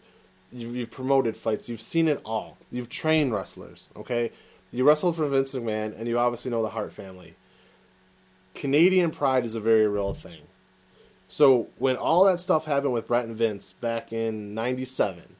you've, 0.52 0.76
you've 0.76 0.90
promoted 0.90 1.36
fights. 1.36 1.68
You've 1.68 1.82
seen 1.82 2.08
it 2.08 2.20
all. 2.24 2.58
You've 2.70 2.88
trained 2.88 3.32
wrestlers. 3.32 3.88
Okay, 3.96 4.32
you 4.70 4.84
wrestled 4.84 5.16
for 5.16 5.28
Vince 5.28 5.54
McMahon, 5.54 5.98
and 5.98 6.08
you 6.08 6.18
obviously 6.18 6.50
know 6.50 6.62
the 6.62 6.70
Hart 6.70 6.92
family. 6.92 7.36
Canadian 8.54 9.10
pride 9.10 9.44
is 9.44 9.54
a 9.54 9.60
very 9.60 9.86
real 9.88 10.14
thing. 10.14 10.42
So 11.28 11.68
when 11.78 11.96
all 11.96 12.24
that 12.24 12.40
stuff 12.40 12.66
happened 12.66 12.92
with 12.92 13.06
Bret 13.06 13.24
and 13.24 13.36
Vince 13.36 13.72
back 13.72 14.12
in 14.12 14.54
'97, 14.54 15.36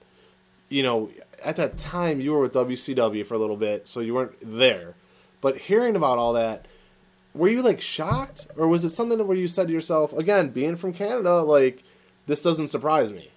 you 0.68 0.82
know, 0.82 1.10
at 1.44 1.56
that 1.56 1.76
time 1.76 2.20
you 2.20 2.32
were 2.32 2.40
with 2.40 2.54
WCW 2.54 3.26
for 3.26 3.34
a 3.34 3.38
little 3.38 3.56
bit, 3.56 3.86
so 3.86 4.00
you 4.00 4.14
weren't 4.14 4.36
there. 4.40 4.94
But 5.40 5.58
hearing 5.58 5.96
about 5.96 6.18
all 6.18 6.32
that, 6.34 6.66
were 7.34 7.48
you 7.48 7.62
like 7.62 7.80
shocked, 7.80 8.46
or 8.56 8.68
was 8.68 8.84
it 8.84 8.90
something 8.90 9.26
where 9.26 9.36
you 9.36 9.48
said 9.48 9.68
to 9.68 9.72
yourself, 9.72 10.12
again, 10.12 10.50
being 10.50 10.76
from 10.76 10.92
Canada, 10.92 11.42
like 11.42 11.82
this 12.26 12.42
doesn't 12.42 12.68
surprise 12.68 13.12
me? 13.12 13.30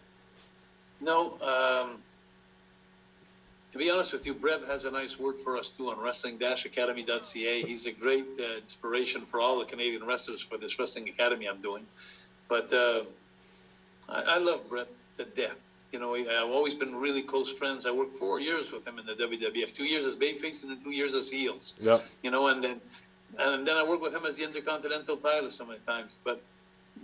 No, 1.01 1.33
um, 1.41 2.01
to 3.71 3.77
be 3.77 3.89
honest 3.89 4.13
with 4.13 4.25
you, 4.25 4.33
Bret 4.33 4.63
has 4.63 4.85
a 4.85 4.91
nice 4.91 5.19
word 5.19 5.39
for 5.39 5.57
us 5.57 5.69
too 5.69 5.89
on 5.89 5.99
wrestling-academy.ca. 5.99 7.61
He's 7.63 7.85
a 7.85 7.91
great 7.91 8.25
uh, 8.39 8.57
inspiration 8.57 9.21
for 9.21 9.39
all 9.39 9.59
the 9.59 9.65
Canadian 9.65 10.05
wrestlers 10.05 10.41
for 10.41 10.57
this 10.57 10.79
wrestling 10.79 11.09
academy 11.09 11.47
I'm 11.47 11.61
doing. 11.61 11.85
But 12.47 12.73
uh, 12.73 13.03
I, 14.09 14.21
I 14.21 14.37
love 14.37 14.67
Bret 14.69 14.87
to 15.17 15.25
death. 15.25 15.57
You 15.91 15.99
know, 15.99 16.15
I've 16.15 16.49
always 16.49 16.73
been 16.73 16.95
really 16.95 17.21
close 17.21 17.51
friends. 17.51 17.85
I 17.85 17.91
worked 17.91 18.17
four 18.17 18.39
years 18.39 18.71
with 18.71 18.85
him 18.85 18.99
in 18.99 19.05
the 19.05 19.13
WWF, 19.13 19.73
two 19.73 19.85
years 19.85 20.05
as 20.05 20.15
babyface 20.15 20.63
and 20.63 20.71
then 20.71 20.83
two 20.83 20.91
years 20.91 21.13
as 21.15 21.29
heels. 21.29 21.75
Yep. 21.79 22.01
You 22.23 22.31
know, 22.31 22.47
and 22.47 22.63
then 22.63 22.81
and 23.37 23.67
then 23.67 23.75
I 23.77 23.83
worked 23.83 24.01
with 24.01 24.13
him 24.13 24.25
as 24.25 24.35
the 24.35 24.43
Intercontinental 24.43 25.17
title 25.17 25.49
so 25.49 25.65
many 25.65 25.79
times. 25.87 26.11
But 26.23 26.39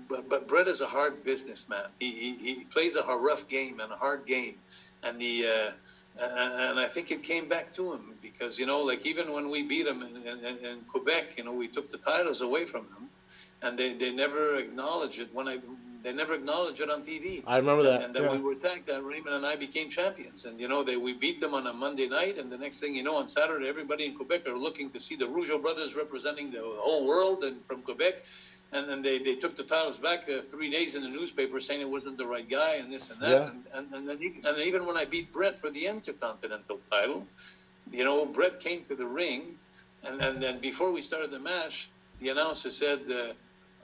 but 0.09 0.29
but 0.29 0.47
Bret 0.47 0.67
is 0.67 0.81
a 0.81 0.87
hard 0.87 1.23
businessman. 1.23 1.85
He 1.99 2.11
he, 2.11 2.53
he 2.53 2.63
plays 2.65 2.95
a 2.95 3.03
rough 3.03 3.47
game 3.47 3.79
and 3.79 3.91
a 3.91 3.95
hard 3.95 4.25
game, 4.25 4.55
and 5.03 5.19
the 5.19 5.47
uh, 5.47 5.71
and, 6.19 6.79
I 6.79 6.87
think 6.87 7.11
it 7.11 7.23
came 7.23 7.47
back 7.47 7.73
to 7.75 7.93
him 7.93 8.17
because 8.21 8.57
you 8.57 8.65
know, 8.65 8.81
like 8.81 9.05
even 9.05 9.31
when 9.31 9.49
we 9.49 9.63
beat 9.63 9.87
him 9.87 10.01
in, 10.01 10.17
in, 10.17 10.65
in 10.65 10.81
Quebec, 10.81 11.37
you 11.37 11.43
know, 11.43 11.53
we 11.53 11.67
took 11.67 11.89
the 11.89 11.97
titles 11.97 12.41
away 12.41 12.65
from 12.65 12.83
him, 12.87 13.09
and 13.61 13.77
they, 13.77 13.93
they 13.93 14.11
never 14.11 14.57
acknowledged 14.57 15.19
it. 15.19 15.33
When 15.33 15.47
I 15.47 15.57
they 16.03 16.13
never 16.13 16.33
acknowledged 16.33 16.81
it 16.81 16.89
on 16.89 17.03
TV. 17.03 17.43
I 17.45 17.57
remember 17.57 17.83
that. 17.83 17.95
And, 17.95 18.03
and 18.05 18.15
then 18.15 18.23
yeah. 18.23 18.31
we 18.31 18.39
were 18.39 18.55
thanked 18.55 18.87
that 18.87 19.03
Raymond 19.03 19.35
and 19.35 19.45
I 19.45 19.55
became 19.55 19.89
champions. 19.89 20.45
And 20.45 20.59
you 20.59 20.67
know, 20.67 20.83
they 20.83 20.97
we 20.97 21.13
beat 21.13 21.39
them 21.39 21.53
on 21.53 21.67
a 21.67 21.73
Monday 21.73 22.07
night, 22.07 22.37
and 22.37 22.51
the 22.51 22.57
next 22.57 22.79
thing 22.79 22.95
you 22.95 23.03
know, 23.03 23.15
on 23.15 23.27
Saturday, 23.27 23.67
everybody 23.67 24.05
in 24.05 24.15
Quebec 24.15 24.47
are 24.47 24.57
looking 24.57 24.89
to 24.91 24.99
see 24.99 25.15
the 25.15 25.25
Rougeau 25.25 25.61
brothers 25.61 25.95
representing 25.95 26.51
the 26.51 26.61
whole 26.61 27.05
world 27.05 27.43
and 27.43 27.63
from 27.65 27.81
Quebec. 27.81 28.15
And 28.73 28.87
then 28.87 29.01
they, 29.01 29.17
they 29.19 29.35
took 29.35 29.57
the 29.57 29.63
titles 29.63 29.97
back 29.97 30.29
uh, 30.29 30.43
three 30.49 30.71
days 30.71 30.95
in 30.95 31.03
the 31.03 31.09
newspaper 31.09 31.59
saying 31.59 31.81
it 31.81 31.89
wasn't 31.89 32.15
the 32.17 32.25
right 32.25 32.49
guy 32.49 32.75
and 32.75 32.91
this 32.91 33.09
and 33.09 33.19
that. 33.19 33.29
Yeah. 33.29 33.49
And, 33.49 33.63
and, 33.73 33.93
and, 33.93 34.07
then 34.07 34.17
even, 34.21 34.45
and 34.45 34.57
even 34.59 34.85
when 34.85 34.95
I 34.95 35.03
beat 35.03 35.33
Bret 35.33 35.59
for 35.59 35.69
the 35.69 35.87
Intercontinental 35.87 36.79
title, 36.89 37.27
you 37.91 38.05
know, 38.05 38.25
Bret 38.25 38.61
came 38.61 38.85
to 38.85 38.95
the 38.95 39.05
ring, 39.05 39.57
and, 40.03 40.21
and 40.21 40.41
then 40.41 40.59
before 40.59 40.93
we 40.93 41.01
started 41.01 41.31
the 41.31 41.39
match, 41.39 41.89
the 42.21 42.29
announcer 42.29 42.71
said, 42.71 43.01
uh, 43.11 43.33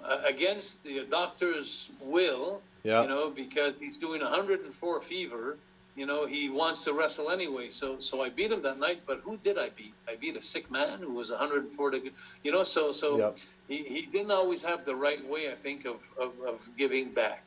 uh, 0.08 0.22
against 0.26 0.82
the 0.84 1.06
doctor's 1.10 1.90
will, 2.02 2.62
Yeah. 2.84 3.02
you 3.04 3.08
know, 3.10 3.30
because 3.30 3.76
he's 3.80 3.98
doing 3.98 4.22
104 4.22 5.02
fever. 5.02 5.58
You 5.96 6.06
know, 6.06 6.28
he 6.28 6.48
wants 6.48 6.84
to 6.84 6.94
wrestle 6.94 7.32
anyway. 7.32 7.70
So, 7.72 8.00
so 8.00 8.22
I 8.22 8.30
beat 8.30 8.52
him 8.52 8.62
that 8.62 8.78
night. 8.78 9.00
But 9.08 9.22
who 9.22 9.38
did 9.38 9.58
I 9.58 9.70
beat? 9.70 9.96
I 10.08 10.16
beat 10.16 10.36
a 10.38 10.44
sick 10.44 10.70
man 10.70 11.00
who 11.00 11.12
was 11.14 11.32
104. 11.32 11.90
To, 11.92 12.12
you 12.44 12.52
know, 12.52 12.62
so 12.62 12.92
so 12.92 13.18
Yep. 13.18 13.38
he, 13.68 13.78
he 13.78 14.02
didn't 14.04 14.30
always 14.30 14.62
have 14.62 14.86
the 14.86 14.96
right 14.96 15.28
way. 15.28 15.52
I 15.52 15.56
think 15.56 15.86
of, 15.86 16.08
of, 16.20 16.34
of 16.46 16.70
giving 16.78 17.10
back. 17.10 17.44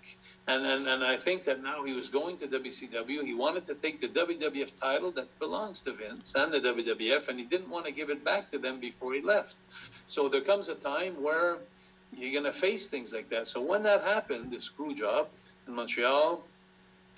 And, 0.48 0.66
and 0.66 0.88
and 0.88 1.04
I 1.04 1.16
think 1.16 1.44
that 1.44 1.62
now 1.62 1.84
he 1.84 1.92
was 1.94 2.08
going 2.08 2.38
to 2.38 2.48
WCW. 2.48 3.24
He 3.24 3.34
wanted 3.34 3.66
to 3.66 3.74
take 3.76 4.00
the 4.00 4.08
WWF 4.08 4.72
title 4.80 5.12
that 5.12 5.28
belongs 5.38 5.80
to 5.82 5.92
Vince 5.92 6.32
and 6.34 6.52
the 6.52 6.58
WWF, 6.58 7.28
and 7.28 7.38
he 7.38 7.44
didn't 7.44 7.70
want 7.70 7.86
to 7.86 7.92
give 7.92 8.10
it 8.10 8.24
back 8.24 8.50
to 8.50 8.58
them 8.58 8.80
before 8.80 9.14
he 9.14 9.20
left. 9.22 9.54
So 10.08 10.28
there 10.28 10.40
comes 10.40 10.68
a 10.68 10.74
time 10.74 11.22
where 11.22 11.58
you're 12.16 12.32
going 12.32 12.52
to 12.52 12.58
face 12.58 12.86
things 12.86 13.12
like 13.12 13.30
that. 13.30 13.48
So 13.48 13.60
when 13.60 13.82
that 13.84 14.02
happened, 14.02 14.52
the 14.52 14.60
screw 14.60 14.94
job 14.94 15.28
in 15.66 15.74
Montreal, 15.74 16.44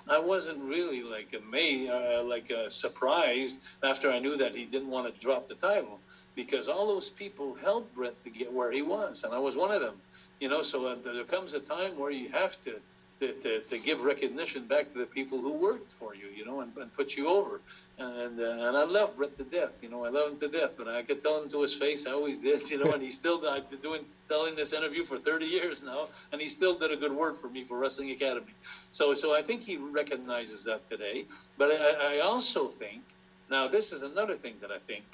I 0.08 0.18
wasn't 0.18 0.62
really 0.64 1.02
like 1.02 1.32
amazed, 1.32 1.90
uh, 1.90 2.22
like 2.24 2.50
uh, 2.50 2.68
surprised 2.68 3.62
after 3.82 4.10
I 4.10 4.18
knew 4.18 4.36
that 4.36 4.54
he 4.54 4.64
didn't 4.64 4.88
want 4.88 5.12
to 5.12 5.20
drop 5.20 5.46
the 5.46 5.54
title 5.54 6.00
because 6.34 6.68
all 6.68 6.86
those 6.86 7.10
people 7.10 7.54
helped 7.54 7.94
Bret 7.94 8.20
to 8.24 8.30
get 8.30 8.52
where 8.52 8.72
he 8.72 8.82
was, 8.82 9.22
and 9.22 9.32
I 9.32 9.38
was 9.38 9.54
one 9.54 9.70
of 9.70 9.80
them. 9.80 10.00
You 10.40 10.48
know, 10.48 10.62
so 10.62 10.86
uh, 10.86 10.96
there 11.04 11.24
comes 11.24 11.54
a 11.54 11.60
time 11.60 11.98
where 11.98 12.10
you 12.10 12.28
have 12.30 12.60
to. 12.64 12.80
To, 13.22 13.32
to, 13.34 13.60
to 13.60 13.78
give 13.78 14.00
recognition 14.02 14.66
back 14.66 14.92
to 14.94 14.98
the 14.98 15.06
people 15.06 15.40
who 15.40 15.52
worked 15.52 15.92
for 15.92 16.12
you, 16.12 16.26
you 16.36 16.44
know, 16.44 16.60
and, 16.62 16.76
and 16.76 16.92
put 16.92 17.14
you 17.14 17.28
over. 17.28 17.60
And 17.96 18.40
uh, 18.40 18.66
and 18.66 18.76
I 18.76 18.82
love 18.82 19.16
Bret 19.16 19.38
to 19.38 19.44
death, 19.44 19.70
you 19.80 19.88
know, 19.88 20.04
I 20.04 20.08
love 20.08 20.32
him 20.32 20.40
to 20.40 20.48
death. 20.48 20.70
But 20.76 20.88
I 20.88 21.02
could 21.02 21.22
tell 21.22 21.40
him 21.40 21.48
to 21.50 21.62
his 21.62 21.72
face, 21.72 22.04
I 22.04 22.10
always 22.10 22.38
did, 22.38 22.68
you 22.70 22.82
know. 22.82 22.90
and 22.90 23.00
he 23.00 23.12
still, 23.12 23.48
I've 23.48 23.70
been 23.70 23.78
doing 23.78 24.04
telling 24.28 24.56
this 24.56 24.72
interview 24.72 25.04
for 25.04 25.20
30 25.20 25.46
years 25.46 25.84
now, 25.84 26.08
and 26.32 26.40
he 26.40 26.48
still 26.48 26.74
did 26.76 26.90
a 26.90 26.96
good 26.96 27.12
word 27.12 27.36
for 27.36 27.48
me 27.48 27.62
for 27.62 27.78
Wrestling 27.78 28.10
Academy. 28.10 28.54
So 28.90 29.14
so 29.14 29.32
I 29.32 29.40
think 29.40 29.62
he 29.62 29.76
recognizes 29.76 30.64
that 30.64 30.90
today. 30.90 31.26
But 31.56 31.70
I, 31.70 32.16
I 32.16 32.20
also 32.22 32.66
think 32.66 33.02
now 33.48 33.68
this 33.68 33.92
is 33.92 34.02
another 34.02 34.34
thing 34.34 34.54
that 34.62 34.72
I 34.72 34.78
think. 34.88 35.04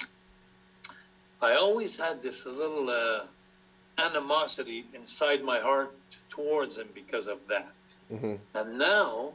I 1.43 1.57
always 1.57 1.95
had 1.95 2.23
this 2.23 2.47
little 2.47 2.89
uh, 2.89 3.27
animosity 3.99 4.87
inside 4.95 5.43
my 5.43 5.61
heart 5.61 5.95
towards 6.31 6.77
him 6.77 6.89
because 6.95 7.27
of 7.27 7.39
that. 7.49 7.69
Hmm 8.11 8.35
And 8.55 8.79
now 8.79 9.33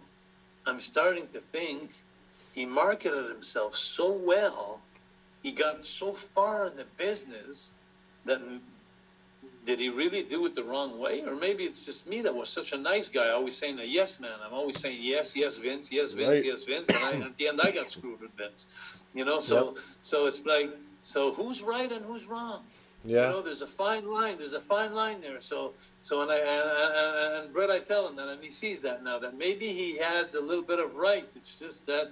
I'm 0.65 0.81
starting 0.81 1.27
to 1.33 1.41
think 1.51 1.91
he 2.53 2.65
marketed 2.65 3.29
himself 3.29 3.75
so 3.75 4.11
well, 4.11 4.81
he 5.41 5.51
got 5.51 5.85
so 5.85 6.13
far 6.13 6.67
in 6.67 6.77
the 6.77 6.85
business 6.97 7.71
that 8.25 8.39
did 9.65 9.79
he 9.79 9.89
really 9.89 10.23
do 10.23 10.45
it 10.45 10.55
the 10.55 10.63
wrong 10.63 10.99
way? 10.99 11.21
Or 11.21 11.35
maybe 11.35 11.63
it's 11.63 11.85
just 11.85 12.07
me 12.07 12.21
that 12.21 12.33
was 12.33 12.49
such 12.49 12.73
a 12.73 12.77
nice 12.77 13.09
guy, 13.09 13.29
always 13.29 13.57
saying 13.57 13.79
a 13.79 13.83
yes 13.83 14.19
man. 14.19 14.37
I'm 14.45 14.53
always 14.53 14.79
saying 14.79 14.99
yes, 15.01 15.35
yes, 15.35 15.57
Vince, 15.57 15.91
yes, 15.91 16.13
Vince, 16.13 16.29
Right. 16.29 16.45
yes, 16.45 16.63
Vince. 16.63 16.89
And 16.93 17.03
I, 17.03 17.13
at 17.13 17.37
the 17.37 17.47
end, 17.47 17.61
I 17.61 17.71
got 17.71 17.91
screwed 17.91 18.21
with 18.21 18.31
Vince. 18.37 18.67
You 19.13 19.25
know, 19.25 19.39
so 19.39 19.75
so 20.01 20.27
it's 20.27 20.45
like, 20.45 20.69
so 21.01 21.33
who's 21.33 21.61
right 21.61 21.91
and 21.91 22.05
who's 22.05 22.25
wrong? 22.25 22.63
Yeah. 23.05 23.27
You 23.27 23.33
know, 23.33 23.41
there's 23.41 23.61
a 23.61 23.67
fine 23.67 24.09
line. 24.09 24.37
There's 24.37 24.53
a 24.53 24.61
fine 24.61 24.93
line 24.93 25.21
there. 25.21 25.41
So, 25.41 25.73
so, 26.01 26.21
and 26.21 26.31
I 26.31 26.37
and, 26.37 27.45
and, 27.45 27.53
Bret, 27.53 27.69
I 27.69 27.79
tell 27.79 28.07
him 28.07 28.15
that, 28.15 28.29
and 28.29 28.43
he 28.43 28.51
sees 28.51 28.79
that 28.81 29.03
now. 29.03 29.19
That 29.19 29.37
maybe 29.37 29.73
he 29.73 29.97
had 29.97 30.33
a 30.33 30.39
little 30.39 30.63
bit 30.63 30.79
of 30.79 30.95
right. 30.95 31.25
It's 31.35 31.59
just 31.59 31.85
that 31.87 32.11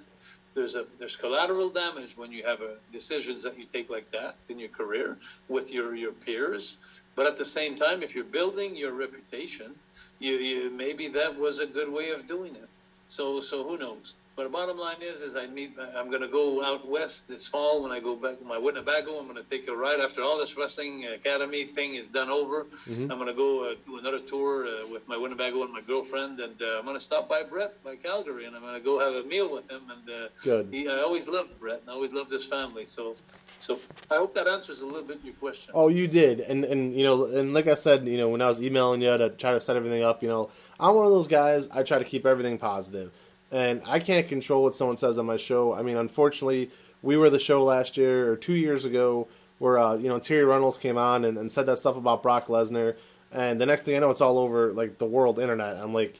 there's 0.53 0.75
a 0.75 0.85
there's 0.99 1.15
collateral 1.15 1.69
damage 1.69 2.17
when 2.17 2.31
you 2.31 2.43
have 2.43 2.59
a, 2.61 2.75
decisions 2.91 3.41
that 3.43 3.57
you 3.57 3.65
take 3.71 3.89
like 3.89 4.11
that 4.11 4.35
in 4.49 4.59
your 4.59 4.69
career 4.69 5.17
with 5.47 5.71
your 5.71 5.95
your 5.95 6.11
peers. 6.11 6.77
But 7.15 7.25
at 7.25 7.37
the 7.37 7.45
same 7.45 7.75
time, 7.75 8.03
if 8.03 8.15
you're 8.15 8.23
building 8.23 8.75
your 8.75 8.93
reputation, 8.93 9.75
you, 10.19 10.35
you 10.35 10.69
maybe 10.69 11.07
that 11.09 11.37
was 11.37 11.59
a 11.59 11.65
good 11.65 11.91
way 11.91 12.11
of 12.11 12.27
doing 12.27 12.55
it. 12.55 12.69
So, 13.07 13.41
so 13.41 13.63
who 13.63 13.77
knows? 13.77 14.13
But 14.37 14.43
the 14.43 14.49
bottom 14.49 14.77
line 14.77 15.01
is, 15.01 15.21
is 15.21 15.35
I 15.35 15.47
meet. 15.47 15.75
I'm 15.95 16.09
going 16.09 16.21
to 16.21 16.27
go 16.29 16.63
out 16.63 16.87
west 16.87 17.27
this 17.27 17.47
fall 17.47 17.83
when 17.83 17.91
I 17.91 17.99
go 17.99 18.15
back 18.15 18.39
to 18.39 18.45
my 18.45 18.57
Winnebago. 18.57 19.19
I'm 19.19 19.25
going 19.25 19.35
to 19.35 19.43
take 19.49 19.67
a 19.67 19.75
ride 19.75 19.99
after 19.99 20.23
all 20.23 20.37
this 20.39 20.55
wrestling 20.57 21.05
academy 21.05 21.65
thing 21.65 21.95
is 21.95 22.07
done 22.07 22.29
over. 22.29 22.65
Mhm. 22.87 23.11
I'm 23.11 23.17
going 23.17 23.27
to 23.27 23.33
go 23.33 23.65
uh, 23.69 23.75
do 23.85 23.97
another 23.99 24.19
tour 24.19 24.65
uh, 24.67 24.87
with 24.89 25.05
my 25.07 25.17
Winnebago 25.17 25.63
and 25.63 25.73
my 25.73 25.81
girlfriend, 25.81 26.39
and 26.39 26.59
uh, 26.61 26.79
I'm 26.79 26.85
going 26.85 26.95
to 26.97 27.03
stop 27.03 27.27
by 27.27 27.43
Bret 27.43 27.83
by 27.83 27.97
Calgary, 27.97 28.45
and 28.45 28.55
I'm 28.55 28.61
going 28.61 28.73
to 28.73 28.79
go 28.79 28.99
have 28.99 29.13
a 29.13 29.27
meal 29.27 29.51
with 29.51 29.69
him. 29.69 29.81
And 29.91 30.09
uh, 30.09 30.63
he, 30.71 30.87
I 30.87 30.99
always 31.01 31.27
loved 31.27 31.59
Bret, 31.59 31.81
and 31.81 31.89
I 31.89 31.93
always 31.93 32.13
loved 32.13 32.31
his 32.31 32.45
family. 32.45 32.85
So, 32.85 33.17
so 33.59 33.79
I 34.09 34.15
hope 34.15 34.33
that 34.35 34.47
answers 34.47 34.79
a 34.79 34.85
little 34.85 35.03
bit 35.03 35.19
your 35.25 35.33
question. 35.35 35.71
Oh, 35.75 35.89
you 35.89 36.07
did, 36.07 36.39
and 36.39 36.63
and 36.63 36.95
you 36.95 37.03
know, 37.03 37.25
and 37.25 37.53
like 37.53 37.67
I 37.67 37.75
said, 37.75 38.07
you 38.07 38.17
know, 38.17 38.29
when 38.29 38.41
I 38.41 38.47
was 38.47 38.61
emailing 38.61 39.01
you 39.01 39.15
to 39.17 39.29
try 39.29 39.51
to 39.51 39.59
set 39.59 39.75
everything 39.75 40.03
up, 40.03 40.23
you 40.23 40.29
know, 40.29 40.49
I'm 40.79 40.95
one 40.95 41.05
of 41.05 41.11
those 41.11 41.27
guys. 41.27 41.67
I 41.69 41.83
try 41.83 41.97
to 41.99 42.05
keep 42.05 42.25
everything 42.25 42.57
positive, 42.57 43.11
and 43.51 43.81
I 43.85 43.99
can't 43.99 44.27
control 44.27 44.63
what 44.63 44.75
someone 44.75 44.97
says 44.97 45.17
on 45.17 45.25
my 45.25 45.37
show. 45.37 45.73
I 45.73 45.81
mean, 45.81 45.97
unfortunately, 45.97 46.71
we 47.01 47.17
were 47.17 47.29
the 47.29 47.39
show 47.39 47.63
last 47.63 47.97
year 47.97 48.31
or 48.31 48.35
two 48.35 48.53
years 48.53 48.85
ago 48.85 49.27
where 49.59 49.77
uh, 49.77 49.95
you 49.95 50.07
know 50.07 50.19
Terri 50.19 50.47
Runnels 50.47 50.77
came 50.77 50.97
on 50.97 51.25
and, 51.25 51.37
and 51.37 51.51
said 51.51 51.65
that 51.67 51.77
stuff 51.77 51.97
about 51.97 52.23
Brock 52.23 52.47
Lesnar, 52.47 52.95
and 53.31 53.59
the 53.59 53.65
next 53.65 53.83
thing 53.83 53.95
I 53.95 53.99
know, 53.99 54.09
it's 54.09 54.21
all 54.21 54.37
over 54.37 54.71
like 54.73 54.97
the 54.97 55.05
world 55.05 55.37
internet. 55.37 55.77
I'm 55.77 55.93
like, 55.93 56.19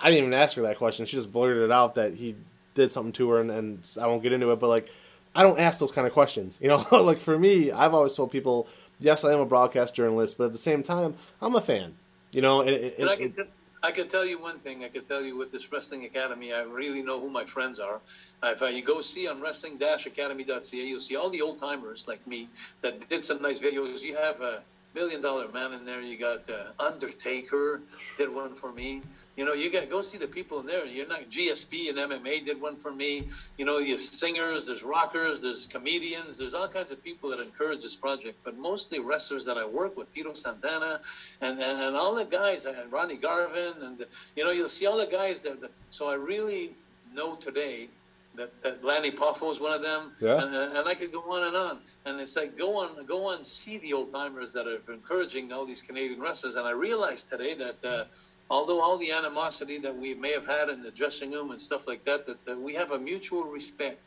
I 0.00 0.10
didn't 0.10 0.26
even 0.26 0.34
ask 0.34 0.56
her 0.56 0.62
that 0.62 0.78
question. 0.78 1.06
She 1.06 1.16
just 1.16 1.32
blurted 1.32 1.62
it 1.62 1.72
out 1.72 1.94
that 1.94 2.14
he 2.14 2.36
did 2.74 2.92
something 2.92 3.12
to 3.12 3.30
her, 3.30 3.40
and, 3.40 3.50
and 3.50 3.96
I 4.00 4.06
won't 4.06 4.22
get 4.22 4.32
into 4.32 4.50
it, 4.52 4.60
but 4.60 4.68
like. 4.68 4.90
I 5.32 5.44
don't 5.44 5.60
ask 5.60 5.78
those 5.78 5.92
kind 5.92 6.08
of 6.08 6.12
questions. 6.12 6.58
You 6.60 6.66
know, 6.66 6.84
like 6.90 7.20
for 7.20 7.38
me, 7.38 7.70
I've 7.70 7.94
always 7.94 8.16
told 8.16 8.32
people, 8.32 8.66
yes, 8.98 9.24
I 9.24 9.32
am 9.32 9.38
a 9.38 9.46
broadcast 9.46 9.94
journalist, 9.94 10.36
but 10.36 10.46
at 10.46 10.52
the 10.52 10.58
same 10.58 10.82
time, 10.82 11.14
I'm 11.40 11.54
a 11.54 11.60
fan. 11.60 11.94
You 12.32 12.42
know, 12.42 12.62
and 12.62 12.70
it, 12.70 12.98
And 12.98 13.08
I 13.08 13.12
it, 13.14 13.36
can, 13.36 13.46
I 13.82 13.92
can 13.92 14.08
tell 14.08 14.26
you 14.26 14.38
one 14.38 14.60
thing. 14.60 14.84
I 14.84 14.88
can 14.88 15.04
tell 15.04 15.22
you 15.22 15.36
with 15.36 15.50
this 15.50 15.72
Wrestling 15.72 16.04
Academy, 16.04 16.52
I 16.52 16.60
really 16.60 17.02
know 17.02 17.20
who 17.20 17.30
my 17.30 17.46
friends 17.46 17.78
are. 17.80 18.02
If 18.42 18.62
uh, 18.62 18.66
you 18.66 18.82
go 18.82 19.00
see 19.00 19.26
on 19.26 19.40
wrestling-academy.ca, 19.40 20.76
you'll 20.76 21.00
see 21.00 21.16
all 21.16 21.30
the 21.30 21.40
old 21.40 21.58
timers 21.58 22.04
like 22.06 22.26
me 22.26 22.48
that 22.82 23.08
did 23.08 23.24
some 23.24 23.40
nice 23.40 23.60
videos. 23.60 24.02
You 24.02 24.14
have 24.16 24.40
a 24.42 24.62
million 24.94 25.20
dollar 25.22 25.48
man 25.48 25.72
in 25.72 25.86
there. 25.86 26.02
You 26.02 26.18
got 26.18 26.48
uh, 26.50 26.72
Undertaker 26.78 27.80
did 28.18 28.28
one 28.28 28.54
for 28.54 28.72
me. 28.72 29.02
You 29.36 29.44
know, 29.44 29.54
you 29.54 29.70
got 29.70 29.80
to 29.80 29.86
go 29.86 30.02
see 30.02 30.18
the 30.18 30.26
people 30.26 30.60
in 30.60 30.66
there. 30.66 30.84
You're 30.84 31.06
not 31.06 31.30
GSP 31.30 31.88
and 31.88 31.96
MMA 31.96 32.44
did 32.44 32.60
one 32.60 32.76
for 32.76 32.92
me. 32.92 33.28
You 33.56 33.64
know, 33.64 33.82
there's 33.82 34.18
singers, 34.18 34.66
there's 34.66 34.82
rockers, 34.82 35.40
there's 35.40 35.66
comedians, 35.66 36.36
there's 36.36 36.52
all 36.52 36.68
kinds 36.68 36.90
of 36.90 37.02
people 37.02 37.30
that 37.30 37.40
encourage 37.40 37.80
this 37.82 37.96
project. 37.96 38.38
But 38.44 38.58
mostly 38.58 38.98
wrestlers 38.98 39.44
that 39.46 39.56
I 39.56 39.64
work 39.64 39.96
with, 39.96 40.12
Tito 40.12 40.34
Santana, 40.34 41.00
and 41.40 41.58
and, 41.60 41.80
and 41.80 41.96
all 41.96 42.14
the 42.14 42.24
guys, 42.24 42.66
and 42.66 42.92
Ronnie 42.92 43.16
Garvin, 43.16 43.74
and 43.82 44.04
you 44.36 44.44
know, 44.44 44.50
you'll 44.50 44.68
see 44.68 44.86
all 44.86 44.98
the 44.98 45.06
guys 45.06 45.40
that. 45.40 45.60
that 45.60 45.70
so 45.90 46.08
I 46.08 46.14
really 46.14 46.72
know 47.14 47.34
today 47.36 47.88
that, 48.36 48.50
that 48.62 48.84
Lanny 48.84 49.10
Poffo 49.10 49.50
is 49.50 49.58
one 49.58 49.72
of 49.72 49.82
them, 49.82 50.12
Yeah. 50.20 50.42
and, 50.42 50.54
and 50.54 50.88
I 50.88 50.94
could 50.94 51.12
go 51.12 51.22
on 51.32 51.44
and 51.46 51.56
on. 51.56 51.78
And 52.06 52.20
it's 52.20 52.36
like 52.36 52.56
go 52.56 52.78
on, 52.78 53.04
go 53.06 53.26
on, 53.26 53.44
see 53.44 53.78
the 53.78 53.92
old 53.92 54.10
timers 54.12 54.52
that 54.52 54.66
are 54.66 54.78
encouraging 54.92 55.52
all 55.52 55.66
these 55.66 55.82
Canadian 55.82 56.20
wrestlers. 56.20 56.56
And 56.56 56.66
I 56.66 56.70
realized 56.70 57.28
today 57.28 57.54
that 57.54 57.84
uh, 57.84 58.04
although 58.50 58.80
all 58.80 58.98
the 58.98 59.12
animosity 59.12 59.78
that 59.78 59.96
we 59.96 60.12
may 60.12 60.32
have 60.32 60.46
had 60.46 60.68
in 60.68 60.82
the 60.82 60.90
dressing 60.90 61.30
room 61.30 61.52
and 61.52 61.62
stuff 61.62 61.86
like 61.86 62.04
that, 62.04 62.26
that, 62.26 62.44
that 62.44 62.60
we 62.60 62.74
have 62.74 62.90
a 62.90 62.98
mutual 62.98 63.44
respect 63.44 64.00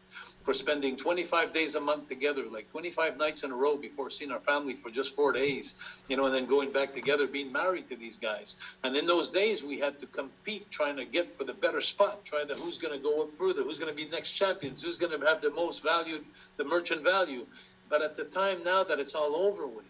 for 0.43 0.53
spending 0.53 0.97
25 0.97 1.53
days 1.53 1.75
a 1.75 1.79
month 1.79 2.09
together, 2.09 2.43
like 2.43 2.69
25 2.69 3.17
nights 3.17 3.43
in 3.43 3.51
a 3.51 3.55
row 3.55 3.77
before 3.77 4.09
seeing 4.09 4.31
our 4.31 4.41
family 4.41 4.73
for 4.75 4.89
just 4.89 5.15
four 5.15 5.31
days, 5.31 5.75
you 6.09 6.17
know, 6.17 6.25
and 6.25 6.35
then 6.35 6.45
going 6.45 6.69
back 6.71 6.93
together, 6.93 7.25
being 7.25 7.49
married 7.51 7.87
to 7.87 7.95
these 7.95 8.17
guys. 8.17 8.57
And 8.83 8.97
in 8.97 9.07
those 9.07 9.29
days, 9.29 9.63
we 9.63 9.79
had 9.79 9.97
to 9.99 10.05
compete 10.07 10.69
trying 10.69 10.97
to 10.97 11.05
get 11.05 11.33
for 11.33 11.45
the 11.45 11.53
better 11.53 11.79
spot, 11.79 12.25
trying 12.25 12.49
to 12.49 12.55
who's 12.55 12.77
going 12.77 12.93
to 12.93 12.99
go 12.99 13.21
up 13.23 13.33
further, 13.35 13.63
who's 13.63 13.79
going 13.79 13.95
to 13.95 13.95
be 13.95 14.09
next 14.09 14.31
champions, 14.31 14.81
who's 14.81 14.97
going 14.97 15.17
to 15.17 15.25
have 15.25 15.41
the 15.41 15.51
most 15.51 15.81
valued, 15.81 16.25
the 16.57 16.65
merchant 16.65 17.01
value. 17.01 17.45
But 17.89 18.01
at 18.01 18.17
the 18.17 18.25
time 18.25 18.61
now 18.63 18.83
that 18.83 18.99
it's 18.99 19.15
all 19.15 19.37
over 19.37 19.65
with, 19.65 19.85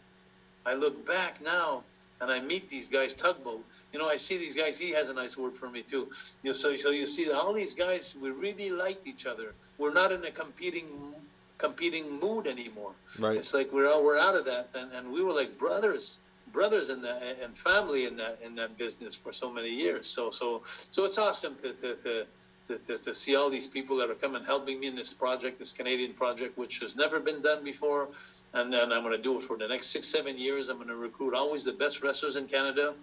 I 0.66 0.76
look 0.76 1.06
back 1.08 1.42
now 1.42 1.84
and 2.24 2.32
I 2.32 2.40
meet 2.40 2.70
these 2.70 2.88
guys, 2.88 3.14
Tugboat. 3.14 3.64
You 3.92 4.00
know, 4.00 4.10
I 4.10 4.16
see 4.16 4.38
these 4.38 4.56
guys. 4.56 4.78
He 4.78 4.92
has 4.92 5.10
a 5.10 5.14
nice 5.14 5.38
word 5.38 5.56
for 5.56 5.70
me 5.70 5.84
too. 5.84 6.08
You 6.42 6.50
know, 6.50 6.54
so, 6.54 6.76
so 6.78 6.90
you 6.90 7.06
see 7.06 7.26
that 7.26 7.36
all 7.36 7.54
these 7.54 7.76
guys, 7.76 8.16
we 8.20 8.32
really 8.32 8.70
like 8.72 9.00
each 9.06 9.26
other. 9.26 9.54
We're 9.78 9.94
not 9.94 10.12
in 10.12 10.24
a 10.26 10.32
competing, 10.32 10.88
competing 11.58 12.20
mood 12.20 12.48
anymore. 12.48 12.94
right. 13.20 13.38
It's 13.38 13.54
like 13.54 13.72
we're 13.72 13.90
all, 13.92 14.04
we're 14.04 14.18
out 14.18 14.36
of 14.36 14.46
that, 14.46 14.70
and, 14.74 14.92
and 14.94 15.12
we 15.12 15.22
were 15.22 15.34
like 15.34 15.58
brothers 15.60 16.20
brothers 16.52 16.90
and 16.90 17.04
and 17.04 17.58
family 17.58 18.06
in 18.06 18.16
that 18.16 18.38
in 18.46 18.54
that 18.54 18.78
business 18.78 19.16
for 19.16 19.34
so 19.34 19.52
many 19.52 19.70
years. 19.70 20.08
So 20.08 20.30
so 20.30 20.62
so 20.92 21.04
it's 21.04 21.18
awesome 21.18 21.56
to 21.64 21.74
to, 21.74 21.96
to 21.96 22.26
to, 22.68 22.78
to, 22.78 22.98
to, 22.98 23.14
see 23.14 23.36
all 23.36 23.50
these 23.50 23.68
people 23.68 23.98
that 23.98 24.10
are 24.10 24.16
coming 24.16 24.44
helping 24.44 24.80
me 24.80 24.88
in 24.88 24.96
this 24.96 25.14
project, 25.14 25.60
this 25.60 25.74
Canadian 25.74 26.14
project, 26.14 26.58
which 26.58 26.80
has 26.80 26.96
never 26.96 27.20
been 27.20 27.42
done 27.42 27.64
before. 27.64 28.08
And 28.54 28.72
then 28.72 28.92
I'm 28.92 29.02
going 29.02 29.16
to 29.16 29.22
do 29.22 29.40
it 29.40 29.44
for 29.44 29.58
the 29.58 29.68
next 29.68 29.88
six, 29.88 30.08
seven 30.08 30.38
years. 30.38 30.70
I'm 30.70 30.78
going 30.78 30.88
to 30.90 30.96
recruit 30.96 31.34
always 31.34 31.64
the 31.64 31.74
best 31.74 32.04
wrestlers 32.04 32.36
in 32.36 32.48
Canada, 32.48 32.94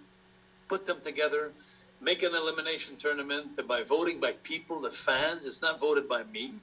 put 0.69 0.85
them 0.85 1.01
together, 1.03 1.51
make 1.99 2.23
an 2.23 2.33
elimination 2.33 2.95
tournament 2.95 3.67
by 3.67 3.83
voting 3.83 4.19
by 4.19 4.31
people, 4.43 4.79
the 4.79 4.91
fans. 4.91 5.45
It's 5.45 5.61
not 5.61 5.79
voted 5.79 6.07
by 6.07 6.23
me, 6.23 6.53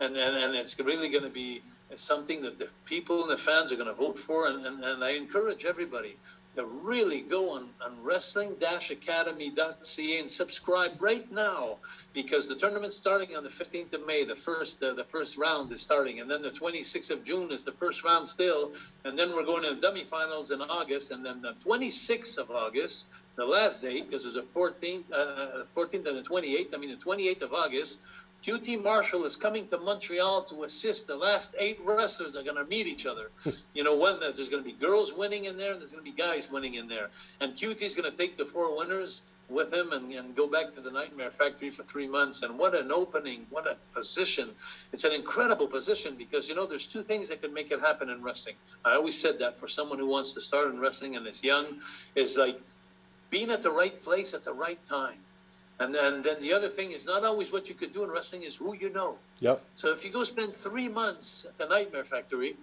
and 0.00 0.16
and, 0.16 0.36
and 0.36 0.54
it's 0.54 0.78
really 0.78 1.08
going 1.08 1.24
to 1.24 1.30
be 1.30 1.62
something 1.94 2.42
that 2.42 2.58
the 2.58 2.68
people 2.84 3.22
and 3.22 3.30
the 3.30 3.36
fans 3.36 3.72
are 3.72 3.76
going 3.76 3.88
to 3.88 3.94
vote 3.94 4.18
for. 4.18 4.46
And, 4.46 4.64
and, 4.64 4.84
and 4.84 5.04
I 5.04 5.10
encourage 5.10 5.64
everybody 5.64 6.16
to 6.56 6.64
really 6.64 7.20
go 7.20 7.50
on, 7.50 7.68
on 7.84 8.02
wrestling-academy.ca 8.02 10.18
and 10.18 10.30
subscribe 10.30 11.00
right 11.00 11.30
now 11.30 11.76
because 12.12 12.48
the 12.48 12.56
tournament's 12.56 12.96
starting 12.96 13.36
on 13.36 13.44
the 13.44 13.48
15th 13.48 13.92
of 13.92 14.04
May. 14.06 14.24
The 14.24 14.36
first 14.36 14.82
uh, 14.82 14.94
the 14.94 15.04
first 15.04 15.36
round 15.36 15.70
is 15.72 15.80
starting, 15.80 16.20
and 16.20 16.30
then 16.30 16.42
the 16.42 16.50
26th 16.50 17.10
of 17.10 17.24
June 17.24 17.52
is 17.52 17.62
the 17.62 17.72
first 17.72 18.04
round 18.04 18.26
still, 18.26 18.72
and 19.04 19.18
then 19.18 19.34
we're 19.34 19.44
going 19.44 19.62
to 19.62 19.74
the 19.74 19.80
dummy 19.80 20.04
finals 20.04 20.50
in 20.50 20.60
August, 20.62 21.10
and 21.10 21.24
then 21.24 21.42
the 21.42 21.54
26th 21.64 22.38
of 22.38 22.50
August, 22.50 23.08
the 23.36 23.44
last 23.44 23.82
date, 23.82 24.06
because 24.06 24.22
there's 24.22 24.36
a 24.36 24.42
14th, 24.42 25.04
uh, 25.12 25.64
14th 25.76 26.06
and 26.06 26.16
the 26.16 26.22
28th. 26.22 26.74
I 26.74 26.78
mean 26.78 26.90
the 26.90 26.96
28th 26.96 27.42
of 27.42 27.52
August 27.52 27.98
QT 28.46 28.80
Marshall 28.80 29.24
is 29.24 29.34
coming 29.34 29.66
to 29.68 29.78
Montreal 29.78 30.44
to 30.44 30.62
assist 30.62 31.08
the 31.08 31.16
last 31.16 31.52
eight 31.58 31.80
wrestlers 31.84 32.32
that 32.32 32.40
are 32.40 32.44
going 32.44 32.64
to 32.64 32.70
meet 32.70 32.86
each 32.86 33.04
other. 33.04 33.32
Hmm. 33.42 33.50
you 33.74 33.82
know, 33.82 33.96
when 33.96 34.20
there's 34.20 34.48
going 34.48 34.62
to 34.62 34.70
be 34.70 34.72
girls 34.72 35.12
winning 35.12 35.46
in 35.46 35.56
there, 35.56 35.72
and 35.72 35.80
there's 35.80 35.90
going 35.90 36.04
to 36.04 36.10
be 36.10 36.16
guys 36.16 36.48
winning 36.48 36.74
in 36.74 36.86
there. 36.86 37.08
And 37.40 37.54
QT 37.54 37.82
is 37.82 37.96
going 37.96 38.08
to 38.08 38.16
take 38.16 38.38
the 38.38 38.44
four 38.44 38.76
winners 38.76 39.22
with 39.48 39.74
him 39.74 39.92
and, 39.92 40.12
and 40.12 40.36
go 40.36 40.46
back 40.46 40.76
to 40.76 40.80
the 40.80 40.92
Nightmare 40.92 41.32
Factory 41.32 41.70
for 41.70 41.82
three 41.82 42.06
months. 42.06 42.42
And 42.42 42.56
what 42.56 42.76
an 42.76 42.92
opening, 42.92 43.46
what 43.50 43.66
a 43.66 43.76
position. 43.94 44.50
It's 44.92 45.02
an 45.02 45.12
incredible 45.12 45.66
position 45.66 46.14
because, 46.16 46.48
you 46.48 46.54
know, 46.54 46.66
there's 46.66 46.86
two 46.86 47.02
things 47.02 47.28
that 47.30 47.42
can 47.42 47.52
make 47.52 47.72
it 47.72 47.80
happen 47.80 48.10
in 48.10 48.22
wrestling. 48.22 48.54
I 48.84 48.94
always 48.94 49.20
said 49.20 49.40
that 49.40 49.58
for 49.58 49.66
someone 49.66 49.98
who 49.98 50.06
wants 50.06 50.34
to 50.34 50.40
start 50.40 50.68
in 50.68 50.78
wrestling 50.78 51.16
and 51.16 51.26
is 51.26 51.42
young, 51.42 51.80
is 52.14 52.36
like 52.36 52.60
being 53.28 53.50
at 53.50 53.64
the 53.64 53.72
right 53.72 54.00
place 54.02 54.34
at 54.34 54.44
the 54.44 54.52
right 54.52 54.78
time 54.88 55.18
and 55.78 55.94
then, 55.94 56.22
then 56.22 56.40
the 56.40 56.52
other 56.52 56.68
thing 56.68 56.92
is 56.92 57.04
not 57.04 57.24
always 57.24 57.52
what 57.52 57.68
you 57.68 57.74
could 57.74 57.92
do 57.92 58.02
in 58.04 58.10
wrestling 58.10 58.42
is 58.42 58.56
who 58.56 58.74
you 58.74 58.90
know. 58.90 59.18
Yep. 59.40 59.60
So 59.74 59.92
if 59.92 60.04
you 60.04 60.10
go 60.10 60.24
spend 60.24 60.56
three 60.56 60.88
months 60.88 61.44
at 61.46 61.58
the 61.58 61.66
Nightmare 61.66 62.04
Factory, 62.04 62.56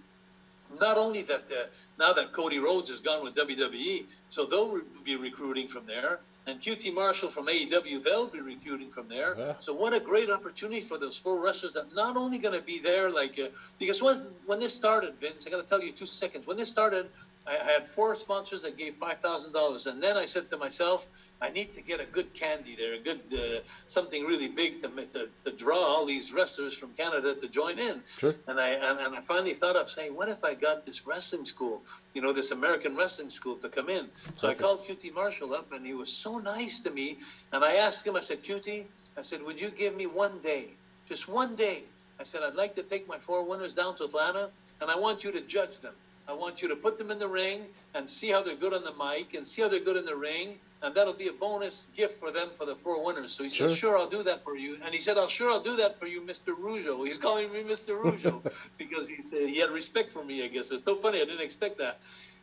not 0.79 0.97
only 0.97 1.21
that 1.23 1.43
uh, 1.51 1.65
now 1.99 2.13
that 2.13 2.33
Cody 2.33 2.57
Rhodes 2.57 2.89
is 2.89 2.99
gone 2.99 3.23
with 3.23 3.35
WWE, 3.35 4.05
so 4.29 4.45
they'll 4.45 4.69
re- 4.69 4.81
be 5.03 5.15
recruiting 5.15 5.67
from 5.67 5.85
there, 5.85 6.19
and 6.45 6.59
QT 6.59 6.93
Marshall 6.93 7.29
from 7.29 7.47
AEW, 7.47 8.03
they'll 8.03 8.27
be 8.27 8.41
recruiting 8.41 8.89
from 8.89 9.07
there. 9.07 9.35
Yeah. 9.37 9.53
So 9.59 9.73
what 9.73 9.93
a 9.93 9.99
great 9.99 10.29
opportunity 10.29 10.81
for 10.81 10.97
those 10.97 11.17
four 11.17 11.39
wrestlers 11.41 11.73
that 11.73 11.93
not 11.95 12.17
only 12.17 12.37
going 12.37 12.57
to 12.57 12.65
be 12.65 12.79
there, 12.79 13.09
like 13.09 13.39
uh, 13.39 13.47
because 13.79 14.01
when 14.01 14.17
when 14.45 14.59
this 14.59 14.73
started, 14.73 15.15
Vince, 15.21 15.45
I 15.47 15.49
got 15.49 15.61
to 15.61 15.67
tell 15.67 15.81
you 15.81 15.91
two 15.91 16.05
seconds. 16.05 16.45
When 16.45 16.57
this 16.57 16.69
started, 16.69 17.07
I, 17.47 17.57
I 17.57 17.71
had 17.71 17.87
four 17.87 18.15
sponsors 18.15 18.61
that 18.63 18.77
gave 18.77 18.95
five 18.95 19.19
thousand 19.19 19.53
dollars, 19.53 19.87
and 19.87 20.03
then 20.03 20.17
I 20.17 20.25
said 20.25 20.49
to 20.49 20.57
myself, 20.57 21.07
I 21.41 21.49
need 21.49 21.73
to 21.75 21.81
get 21.81 21.99
a 22.01 22.05
good 22.05 22.33
candy 22.33 22.75
there, 22.75 22.93
a 22.93 22.99
good 22.99 23.21
uh, 23.33 23.59
something 23.87 24.25
really 24.25 24.49
big 24.49 24.81
to, 24.81 24.89
to, 24.89 25.29
to 25.45 25.51
draw 25.51 25.79
all 25.79 26.05
these 26.05 26.33
wrestlers 26.33 26.73
from 26.73 26.93
Canada 26.93 27.35
to 27.35 27.47
join 27.47 27.79
in. 27.79 28.01
Sure. 28.17 28.33
And 28.47 28.59
I 28.59 28.69
and, 28.69 28.99
and 28.99 29.15
I 29.15 29.21
finally 29.21 29.53
thought 29.53 29.75
of 29.75 29.89
saying, 29.89 30.15
what 30.15 30.29
if 30.29 30.43
I 30.43 30.55
got 30.55 30.85
this 30.85 31.07
wrestling 31.07 31.45
school, 31.45 31.81
you 32.13 32.21
know, 32.21 32.33
this 32.33 32.51
American 32.51 32.97
wrestling 32.97 33.29
school 33.29 33.55
to 33.57 33.69
come 33.69 33.89
in? 33.89 34.07
So 34.35 34.47
Perfect. 34.47 34.59
I 34.59 34.63
called 34.63 34.79
QT 34.79 35.13
Marshall 35.13 35.53
up, 35.53 35.71
and 35.71 35.85
he 35.85 35.93
was 35.93 36.09
so 36.09 36.32
nice 36.39 36.79
to 36.81 36.91
me. 36.91 37.17
And 37.51 37.63
I 37.63 37.75
asked 37.75 38.05
him, 38.05 38.15
I 38.15 38.19
said, 38.19 38.43
QT, 38.43 38.85
I 39.17 39.21
said, 39.21 39.41
would 39.43 39.59
you 39.59 39.69
give 39.69 39.95
me 39.95 40.05
one 40.05 40.39
day, 40.39 40.69
just 41.07 41.27
one 41.27 41.55
day? 41.55 41.83
I 42.19 42.23
said, 42.23 42.41
I'd 42.43 42.55
like 42.55 42.75
to 42.75 42.83
take 42.83 43.07
my 43.07 43.17
four 43.17 43.43
winners 43.43 43.73
down 43.73 43.95
to 43.97 44.05
Atlanta, 44.05 44.49
and 44.81 44.89
I 44.89 44.97
want 44.97 45.23
you 45.23 45.31
to 45.31 45.41
judge 45.41 45.79
them. 45.79 45.93
I 46.27 46.33
want 46.33 46.61
you 46.61 46.69
to 46.69 46.75
put 46.75 46.97
them 46.97 47.11
in 47.11 47.19
the 47.19 47.27
ring 47.27 47.65
and 47.93 48.09
see 48.09 48.29
how 48.29 48.41
they're 48.41 48.55
good 48.55 48.73
on 48.73 48.83
the 48.83 48.93
mic 48.93 49.33
and 49.33 49.45
see 49.45 49.61
how 49.61 49.67
they're 49.67 49.83
good 49.83 49.97
in 49.97 50.05
the 50.05 50.15
ring, 50.15 50.57
and 50.81 50.95
that'll 50.95 51.13
be 51.13 51.27
a 51.27 51.33
bonus 51.33 51.87
gift 51.95 52.17
for 52.19 52.31
them 52.31 52.49
for 52.57 52.65
the 52.65 52.75
four 52.75 53.03
winners. 53.03 53.33
So 53.33 53.43
he 53.43 53.49
sure. 53.49 53.69
said, 53.69 53.77
"Sure, 53.77 53.97
I'll 53.97 54.09
do 54.09 54.23
that 54.23 54.43
for 54.43 54.55
you." 54.55 54.77
And 54.83 54.93
he 54.93 55.01
said, 55.01 55.17
"I'll 55.17 55.27
sure 55.27 55.51
I'll 55.51 55.59
do 55.61 55.75
that 55.75 55.99
for 55.99 56.07
you, 56.07 56.21
Mr. 56.21 56.55
Rougeau." 56.57 57.05
He's 57.05 57.17
calling 57.17 57.51
me 57.51 57.63
Mr. 57.63 58.01
Rougeau 58.01 58.41
because 58.77 59.07
he 59.07 59.21
said 59.21 59.49
he 59.49 59.57
had 59.57 59.69
respect 59.69 60.13
for 60.13 60.23
me. 60.23 60.43
I 60.43 60.47
guess 60.47 60.71
it's 60.71 60.85
so 60.85 60.95
funny. 60.95 61.21
I 61.21 61.25
didn't 61.25 61.41
expect 61.41 61.77
that. 61.79 61.99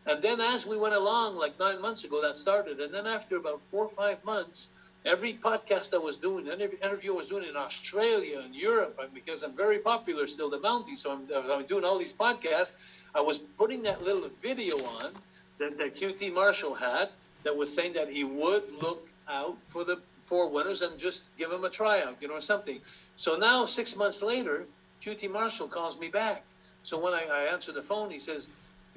And 0.07 0.23
then 0.23 0.41
as 0.41 0.67
we 0.67 0.79
went 0.79 0.95
along, 0.95 1.37
like 1.37 1.59
nine 1.59 1.81
months 1.81 2.05
ago, 2.05 2.23
that 2.23 2.37
started. 2.37 2.81
And 2.81 2.93
then 2.93 3.07
after 3.07 3.37
about 3.37 3.61
four 3.71 3.85
or 3.85 3.91
five 3.91 4.25
months, 4.25 4.69
every 5.05 5.35
podcast 5.35 5.95
I 5.95 5.99
was 5.99 6.17
doing, 6.17 6.49
every 6.49 6.79
interview 6.83 7.15
I 7.15 7.17
was 7.17 7.29
doing 7.29 7.49
in 7.49 7.57
Australia 7.57 8.41
and 8.41 8.55
Europe, 8.55 8.99
because 9.15 9.43
I'm 9.43 9.57
very 9.57 9.79
popular 9.79 10.27
still, 10.27 10.51
the 10.51 10.59
Mountie. 10.59 10.97
So 10.97 11.13
I'm, 11.13 11.29
uh, 11.33 11.55
I'm 11.55 11.67
doing 11.67 11.85
all 11.85 11.99
these 11.99 12.13
podcasts 12.13 12.77
I 13.15 13.21
was 13.21 13.39
putting 13.39 13.83
that 13.83 14.03
little 14.03 14.29
video 14.43 14.77
on 14.85 15.13
that, 15.59 15.77
that 15.79 15.97
QT 15.97 16.33
Marshall 16.33 16.75
had 16.75 17.09
that 17.43 17.57
was 17.57 17.75
saying 17.75 17.95
that 17.95 18.09
he 18.11 18.25
would 18.25 18.63
look 18.81 19.09
out 19.29 19.57
for 19.69 19.85
the 19.85 20.01
four 20.25 20.49
winners 20.49 20.83
and 20.83 20.97
just 20.99 21.23
give 21.37 21.51
him 21.51 21.65
a 21.65 21.71
tryout, 21.71 22.17
you 22.21 22.29
know, 22.29 22.35
or 22.35 22.41
something. 22.41 22.81
So 23.17 23.37
now, 23.37 23.67
six 23.67 23.97
months 23.97 24.23
later, 24.23 24.67
QT 25.05 25.31
Marshall 25.31 25.69
calls 25.69 25.99
me 25.99 26.09
back. 26.09 26.45
So 26.83 27.03
when 27.03 27.13
I, 27.13 27.25
I 27.25 27.43
answer 27.53 27.73
the 27.73 27.83
phone, 27.83 28.11
he 28.11 28.19
says, 28.19 28.49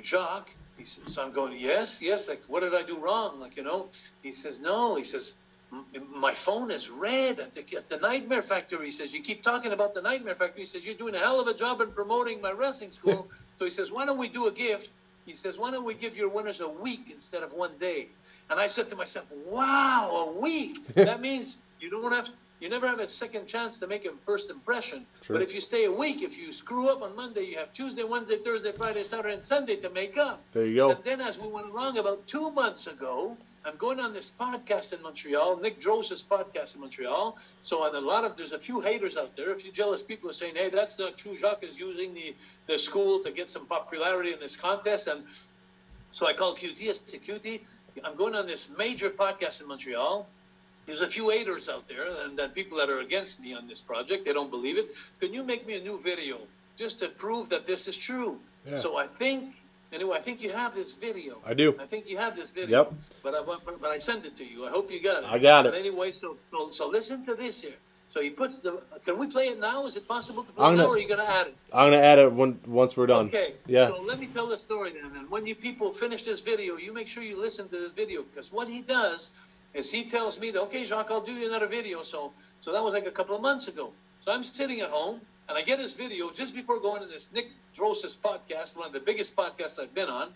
Jacques, 0.02 0.54
he 0.78 0.86
says, 0.86 1.14
so 1.14 1.24
I'm 1.24 1.32
going, 1.32 1.58
yes, 1.60 2.02
yes, 2.02 2.28
like, 2.28 2.42
what 2.48 2.62
did 2.62 2.74
I 2.74 2.84
do 2.84 2.98
wrong? 2.98 3.40
Like, 3.40 3.56
you 3.58 3.64
know, 3.64 3.90
he 4.22 4.32
says, 4.32 4.60
no, 4.60 4.96
he 4.96 5.04
says, 5.04 5.34
my 6.12 6.34
phone 6.34 6.72
is 6.72 6.90
red 6.90 7.40
at 7.40 7.56
the, 7.56 7.66
at 7.78 7.90
the 7.90 7.98
Nightmare 7.98 8.42
Factory. 8.42 8.86
He 8.86 8.92
says, 8.92 9.14
you 9.14 9.22
keep 9.22 9.44
talking 9.44 9.72
about 9.72 9.94
the 9.94 10.02
Nightmare 10.02 10.36
Factory. 10.36 10.62
He 10.62 10.68
says, 10.68 10.86
you're 10.86 10.96
doing 10.96 11.16
a 11.16 11.20
hell 11.20 11.40
of 11.40 11.48
a 11.48 11.54
job 11.54 11.82
in 11.82 11.92
promoting 11.92 12.42
my 12.42 12.52
wrestling 12.52 12.92
school. 12.92 13.28
So 13.60 13.66
he 13.66 13.72
says, 13.72 13.92
why 13.92 14.04
don't 14.04 14.18
we 14.18 14.28
do 14.28 14.48
a 14.48 14.52
gift? 14.52 14.90
He 15.28 15.36
says, 15.36 15.60
why 15.60 15.70
don't 15.70 15.86
we 15.86 15.94
give 15.94 16.18
your 16.18 16.28
winners 16.28 16.60
a 16.60 16.68
week 16.68 17.12
instead 17.14 17.44
of 17.44 17.54
one 17.54 17.72
day? 17.80 18.08
And 18.50 18.60
I 18.60 18.66
said 18.66 18.90
to 18.90 18.96
myself, 18.96 19.26
wow, 19.46 20.34
a 20.36 20.42
week. 20.42 20.86
that 20.96 21.22
means 21.22 21.58
you 21.80 21.92
don't 21.92 22.12
have 22.12 22.30
you 22.64 22.70
never 22.70 22.88
have 22.88 23.00
a 23.00 23.10
second 23.10 23.46
chance 23.46 23.78
to 23.78 23.88
make 23.88 24.06
a 24.06 24.12
first 24.26 24.50
impression. 24.50 25.06
True. 25.22 25.36
But 25.36 25.44
if 25.44 25.54
you 25.54 25.60
stay 25.60 25.84
a 25.84 25.92
week, 25.92 26.22
if 26.22 26.38
you 26.38 26.54
screw 26.54 26.88
up 26.88 27.02
on 27.02 27.14
Monday, 27.14 27.44
you 27.44 27.58
have 27.58 27.74
Tuesday, 27.74 28.06
Wednesday, 28.06 28.38
Thursday, 28.38 28.72
Friday, 28.72 29.04
Saturday, 29.04 29.34
and 29.34 29.44
Sunday 29.44 29.76
to 29.76 29.90
make 29.90 30.18
up. 30.18 30.42
There 30.54 30.66
you 30.66 30.76
go. 30.78 30.92
And 30.92 31.04
then 31.04 31.20
as 31.20 31.38
we 31.38 31.50
went 31.50 31.68
along 31.68 31.98
about 31.98 32.26
two 32.26 32.52
months 32.52 32.88
ago, 32.88 33.36
I'm 33.66 33.76
going 33.76 34.00
on 34.00 34.14
this 34.14 34.32
podcast 34.40 34.94
in 34.94 35.02
Montreal, 35.02 35.58
Nick 35.58 35.82
Drose's 35.82 36.24
podcast 36.24 36.76
in 36.76 36.80
Montreal. 36.80 37.38
So, 37.64 37.84
on 37.84 37.96
a 37.96 38.00
lot 38.00 38.24
of 38.24 38.38
there's 38.38 38.54
a 38.54 38.60
few 38.60 38.80
haters 38.80 39.18
out 39.18 39.36
there, 39.36 39.52
a 39.52 39.60
few 39.60 39.74
jealous 39.74 40.02
people 40.02 40.30
are 40.30 40.34
saying, 40.34 40.56
"Hey, 40.56 40.70
that's 40.70 40.98
not 40.98 41.18
true. 41.18 41.36
Jacques 41.36 41.64
is 41.64 41.78
using 41.78 42.14
the 42.14 42.34
the 42.68 42.80
school 42.80 43.20
to 43.24 43.32
get 43.32 43.50
some 43.50 43.66
popularity 43.66 44.32
in 44.32 44.40
this 44.40 44.56
contest." 44.56 45.08
And 45.08 45.26
so 46.12 46.28
I 46.28 46.34
called 46.34 46.60
QT. 46.60 46.90
I 46.90 46.94
said, 46.94 47.24
"QT, 47.24 47.60
I'm 48.06 48.16
going 48.16 48.36
on 48.36 48.46
this 48.46 48.70
major 48.70 49.10
podcast 49.10 49.60
in 49.60 49.68
Montreal. 49.68 50.28
There's 50.86 51.02
a 51.02 51.08
few 51.08 51.30
haters 51.30 51.70
out 51.70 51.88
there, 51.88 52.08
and 52.24 52.38
then 52.38 52.50
people 52.52 52.78
that 52.80 52.90
are 52.90 53.00
against 53.00 53.40
me 53.40 53.54
on 53.54 53.68
this 53.68 53.82
project. 53.82 54.26
They 54.26 54.34
don't 54.34 54.52
believe 54.52 54.78
it. 54.78 54.92
Can 55.20 55.34
you 55.34 55.44
make 55.44 55.66
me 55.66 55.76
a 55.76 55.82
new 55.82 56.00
video 56.00 56.40
just 56.78 57.00
to 57.00 57.08
prove 57.08 57.50
that 57.50 57.66
this 57.66 57.88
is 57.88 57.96
true?" 57.96 58.40
Yeah. 58.66 58.78
So 58.78 58.98
I 58.98 59.08
think 59.08 59.56
Anyway, 59.94 60.18
I 60.18 60.22
think 60.22 60.42
you 60.42 60.52
have 60.52 60.74
this 60.74 60.92
video. 60.92 61.38
I 61.46 61.54
do. 61.54 61.76
I 61.80 61.86
think 61.86 62.08
you 62.08 62.18
have 62.18 62.36
this 62.36 62.50
video. 62.50 62.80
Yep. 62.80 62.94
But 63.22 63.36
I 63.36 63.44
but, 63.44 63.80
but 63.80 63.92
I 63.92 64.00
sent 64.00 64.26
it 64.26 64.36
to 64.38 64.44
you. 64.44 64.66
I 64.66 64.72
hope 64.72 64.92
you 64.92 65.00
got 65.00 65.24
it. 65.24 65.30
I 65.30 65.38
got 65.38 65.68
it. 65.68 65.72
But 65.72 65.78
anyway, 65.78 66.12
so, 66.20 66.36
so 66.50 66.72
so 66.72 66.90
listen 66.90 67.24
to 67.28 67.36
this 67.36 67.62
here. 67.62 67.76
So 68.08 68.20
he 68.20 68.32
puts 68.32 68.58
the. 68.58 68.82
Can 69.06 69.20
we 69.20 69.28
play 69.28 69.50
it 69.50 69.60
now? 69.60 69.86
Is 69.86 69.96
it 69.96 70.08
possible 70.08 70.44
to 70.44 70.52
play 70.52 70.66
gonna, 70.66 70.74
it 70.74 70.78
now, 70.78 70.88
or 70.88 70.96
are 70.96 70.98
you 70.98 71.08
going 71.08 71.20
to 71.20 71.30
add 71.30 71.48
it? 71.48 71.56
I'm 71.72 71.92
going 71.92 72.02
to 72.02 72.06
add 72.06 72.20
it 72.20 72.32
when, 72.34 72.60
once 72.66 72.98
we're 72.98 73.06
done. 73.06 73.28
Okay. 73.28 73.54
Yeah. 73.68 73.90
So 73.90 74.02
let 74.02 74.20
me 74.20 74.28
tell 74.28 74.48
the 74.48 74.58
story 74.58 74.94
then. 74.94 75.12
And 75.16 75.30
when 75.30 75.46
you 75.46 75.54
people 75.54 75.94
finish 75.94 76.24
this 76.24 76.42
video, 76.42 76.78
you 76.78 76.92
make 76.92 77.08
sure 77.08 77.22
you 77.22 77.40
listen 77.40 77.70
to 77.70 77.78
this 77.78 77.92
video 77.92 78.24
because 78.24 78.52
what 78.52 78.68
he 78.68 78.82
does 78.82 79.30
is 79.74 79.92
he 79.92 80.06
tells 80.06 80.40
me 80.40 80.52
that 80.52 80.62
okay, 80.64 80.84
Jacques, 80.84 81.12
I'll 81.12 81.22
do 81.22 81.34
you 81.34 81.48
another 81.48 81.68
video. 81.68 82.04
So 82.04 82.32
so 82.62 82.72
that 82.72 82.84
was 82.84 82.94
like 82.94 83.06
a 83.06 83.12
couple 83.12 83.36
of 83.36 83.42
months 83.42 83.68
ago. 83.68 83.92
So 84.22 84.32
I'm 84.32 84.44
sitting 84.44 84.82
at 84.82 84.90
home 84.90 85.22
and 85.50 85.58
I 85.58 85.62
get 85.62 85.80
his 85.80 85.94
video 85.94 86.32
just 86.32 86.56
before 86.56 86.80
going 86.80 87.02
to 87.02 87.08
this 87.08 87.30
Nick 87.34 87.48
Drosis 87.76 88.16
podcast, 88.16 88.78
one 88.78 88.88
of 88.88 88.94
the 88.94 89.00
biggest 89.00 89.36
podcasts 89.36 89.80
I've 89.80 89.94
been 89.94 90.10
on. 90.10 90.30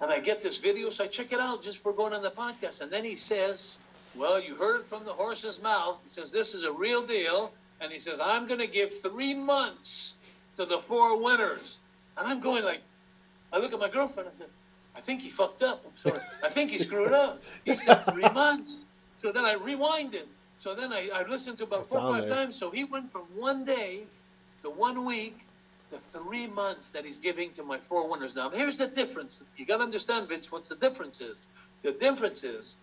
And 0.00 0.10
I 0.10 0.20
get 0.20 0.42
this 0.42 0.58
video, 0.58 0.90
so 0.90 1.04
I 1.04 1.06
check 1.06 1.32
it 1.32 1.40
out 1.40 1.62
just 1.62 1.78
for 1.78 1.92
going 1.92 2.12
on 2.12 2.22
the 2.22 2.30
podcast. 2.30 2.82
And 2.82 2.92
then 2.92 3.02
he 3.02 3.16
says, 3.16 3.78
Well, 4.14 4.38
you 4.38 4.54
heard 4.54 4.80
it 4.80 4.86
from 4.86 5.04
the 5.04 5.12
horse's 5.12 5.62
mouth. 5.62 6.00
He 6.04 6.10
says, 6.10 6.30
This 6.30 6.52
is 6.54 6.64
a 6.64 6.72
real 6.72 7.06
deal. 7.06 7.50
And 7.80 7.90
he 7.90 7.98
says, 7.98 8.20
I'm 8.20 8.46
going 8.46 8.60
to 8.60 8.66
give 8.66 9.00
three 9.00 9.34
months 9.34 10.14
to 10.58 10.66
the 10.66 10.78
four 10.80 11.22
winners. 11.22 11.78
And 12.16 12.26
I'm 12.26 12.40
going 12.40 12.64
like, 12.64 12.80
I 13.52 13.58
look 13.58 13.72
at 13.72 13.80
my 13.80 13.88
girlfriend 13.88 14.28
and 14.28 14.36
I 14.36 14.38
said, 14.38 14.50
I 14.96 15.00
think 15.00 15.20
he 15.20 15.30
fucked 15.30 15.62
up. 15.62 15.84
I'm 15.86 15.96
sorry. 15.96 16.20
I 16.42 16.48
think 16.48 16.70
he 16.70 16.78
screwed 16.78 17.12
up. 17.12 17.42
He 17.64 17.76
said 17.76 18.04
three 18.06 18.22
months. 18.34 18.70
So 19.22 19.32
then 19.32 19.44
I 19.44 19.54
rewind 19.54 20.14
it. 20.14 20.28
So 20.56 20.74
then 20.74 20.92
I, 20.92 21.10
I 21.12 21.28
listened 21.28 21.58
to 21.58 21.64
about 21.64 21.80
That's 21.80 21.92
four 21.92 22.00
or 22.00 22.12
five 22.14 22.28
there. 22.28 22.36
times. 22.36 22.56
So 22.56 22.70
he 22.70 22.84
went 22.84 23.12
from 23.12 23.22
one 23.36 23.64
day 23.64 24.04
to 24.62 24.70
one 24.70 25.04
week 25.04 25.38
to 25.90 25.98
three 26.18 26.46
months 26.46 26.90
that 26.90 27.04
he's 27.04 27.18
giving 27.18 27.52
to 27.52 27.62
my 27.62 27.78
four 27.78 28.08
winners. 28.08 28.34
Now, 28.34 28.50
here's 28.50 28.76
the 28.76 28.86
difference. 28.86 29.40
You 29.56 29.66
got 29.66 29.76
to 29.78 29.82
understand, 29.84 30.28
Vince, 30.28 30.50
what's 30.50 30.68
the 30.68 30.76
difference 30.76 31.20
is. 31.20 31.46
The 31.82 31.92
difference 31.92 32.42
is, 32.42 32.76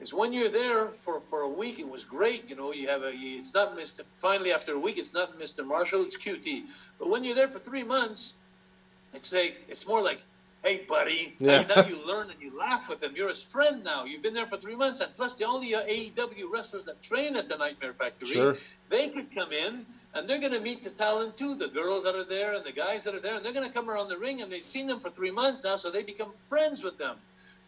is 0.00 0.12
when 0.12 0.32
you're 0.32 0.50
there 0.50 0.88
for, 1.04 1.20
for 1.30 1.42
a 1.42 1.48
week, 1.48 1.78
it 1.78 1.88
was 1.88 2.04
great. 2.04 2.50
You 2.50 2.56
know, 2.56 2.72
you 2.72 2.88
have 2.88 3.02
a, 3.02 3.12
it's 3.14 3.54
not 3.54 3.76
Mr. 3.78 4.04
Finally, 4.20 4.52
after 4.52 4.72
a 4.74 4.78
week, 4.78 4.98
it's 4.98 5.14
not 5.14 5.38
Mr. 5.38 5.64
Marshall, 5.64 6.02
it's 6.02 6.18
QT. 6.18 6.64
But 6.98 7.08
when 7.08 7.24
you're 7.24 7.36
there 7.36 7.48
for 7.48 7.58
three 7.60 7.84
months, 7.84 8.34
it's 9.14 9.32
like, 9.32 9.56
it's 9.68 9.86
more 9.86 10.02
like, 10.02 10.20
hey, 10.62 10.84
buddy. 10.88 11.34
Yeah. 11.38 11.62
Now 11.62 11.86
you 11.86 11.98
learn 12.06 12.30
and 12.30 12.40
you 12.40 12.56
laugh 12.58 12.88
with 12.88 13.00
them. 13.00 13.12
You're 13.16 13.28
his 13.28 13.42
friend 13.42 13.82
now. 13.84 14.04
You've 14.04 14.22
been 14.22 14.34
there 14.34 14.46
for 14.46 14.56
three 14.56 14.76
months. 14.76 15.00
And 15.00 15.14
plus, 15.16 15.34
the 15.34 15.44
only 15.44 15.74
uh, 15.74 15.82
AEW 15.82 16.50
wrestlers 16.52 16.84
that 16.86 17.02
train 17.02 17.36
at 17.36 17.48
the 17.48 17.56
Nightmare 17.56 17.94
Factory, 17.94 18.28
Sure. 18.28 18.56
they 18.88 19.08
could 19.08 19.34
come 19.34 19.52
in 19.52 19.86
and 20.14 20.28
they're 20.28 20.40
going 20.40 20.52
to 20.52 20.60
meet 20.60 20.82
the 20.82 20.90
talent 20.90 21.36
too, 21.36 21.54
the 21.54 21.68
girls 21.68 22.04
that 22.04 22.14
are 22.14 22.24
there 22.24 22.54
and 22.54 22.64
the 22.64 22.72
guys 22.72 23.04
that 23.04 23.14
are 23.14 23.20
there. 23.20 23.34
And 23.34 23.44
they're 23.44 23.52
going 23.52 23.66
to 23.66 23.72
come 23.72 23.88
around 23.90 24.08
the 24.08 24.18
ring 24.18 24.42
and 24.42 24.50
they've 24.50 24.64
seen 24.64 24.86
them 24.86 25.00
for 25.00 25.10
three 25.10 25.30
months 25.30 25.62
now, 25.62 25.76
so 25.76 25.90
they 25.90 26.02
become 26.02 26.32
friends 26.48 26.82
with 26.82 26.98
them. 26.98 27.16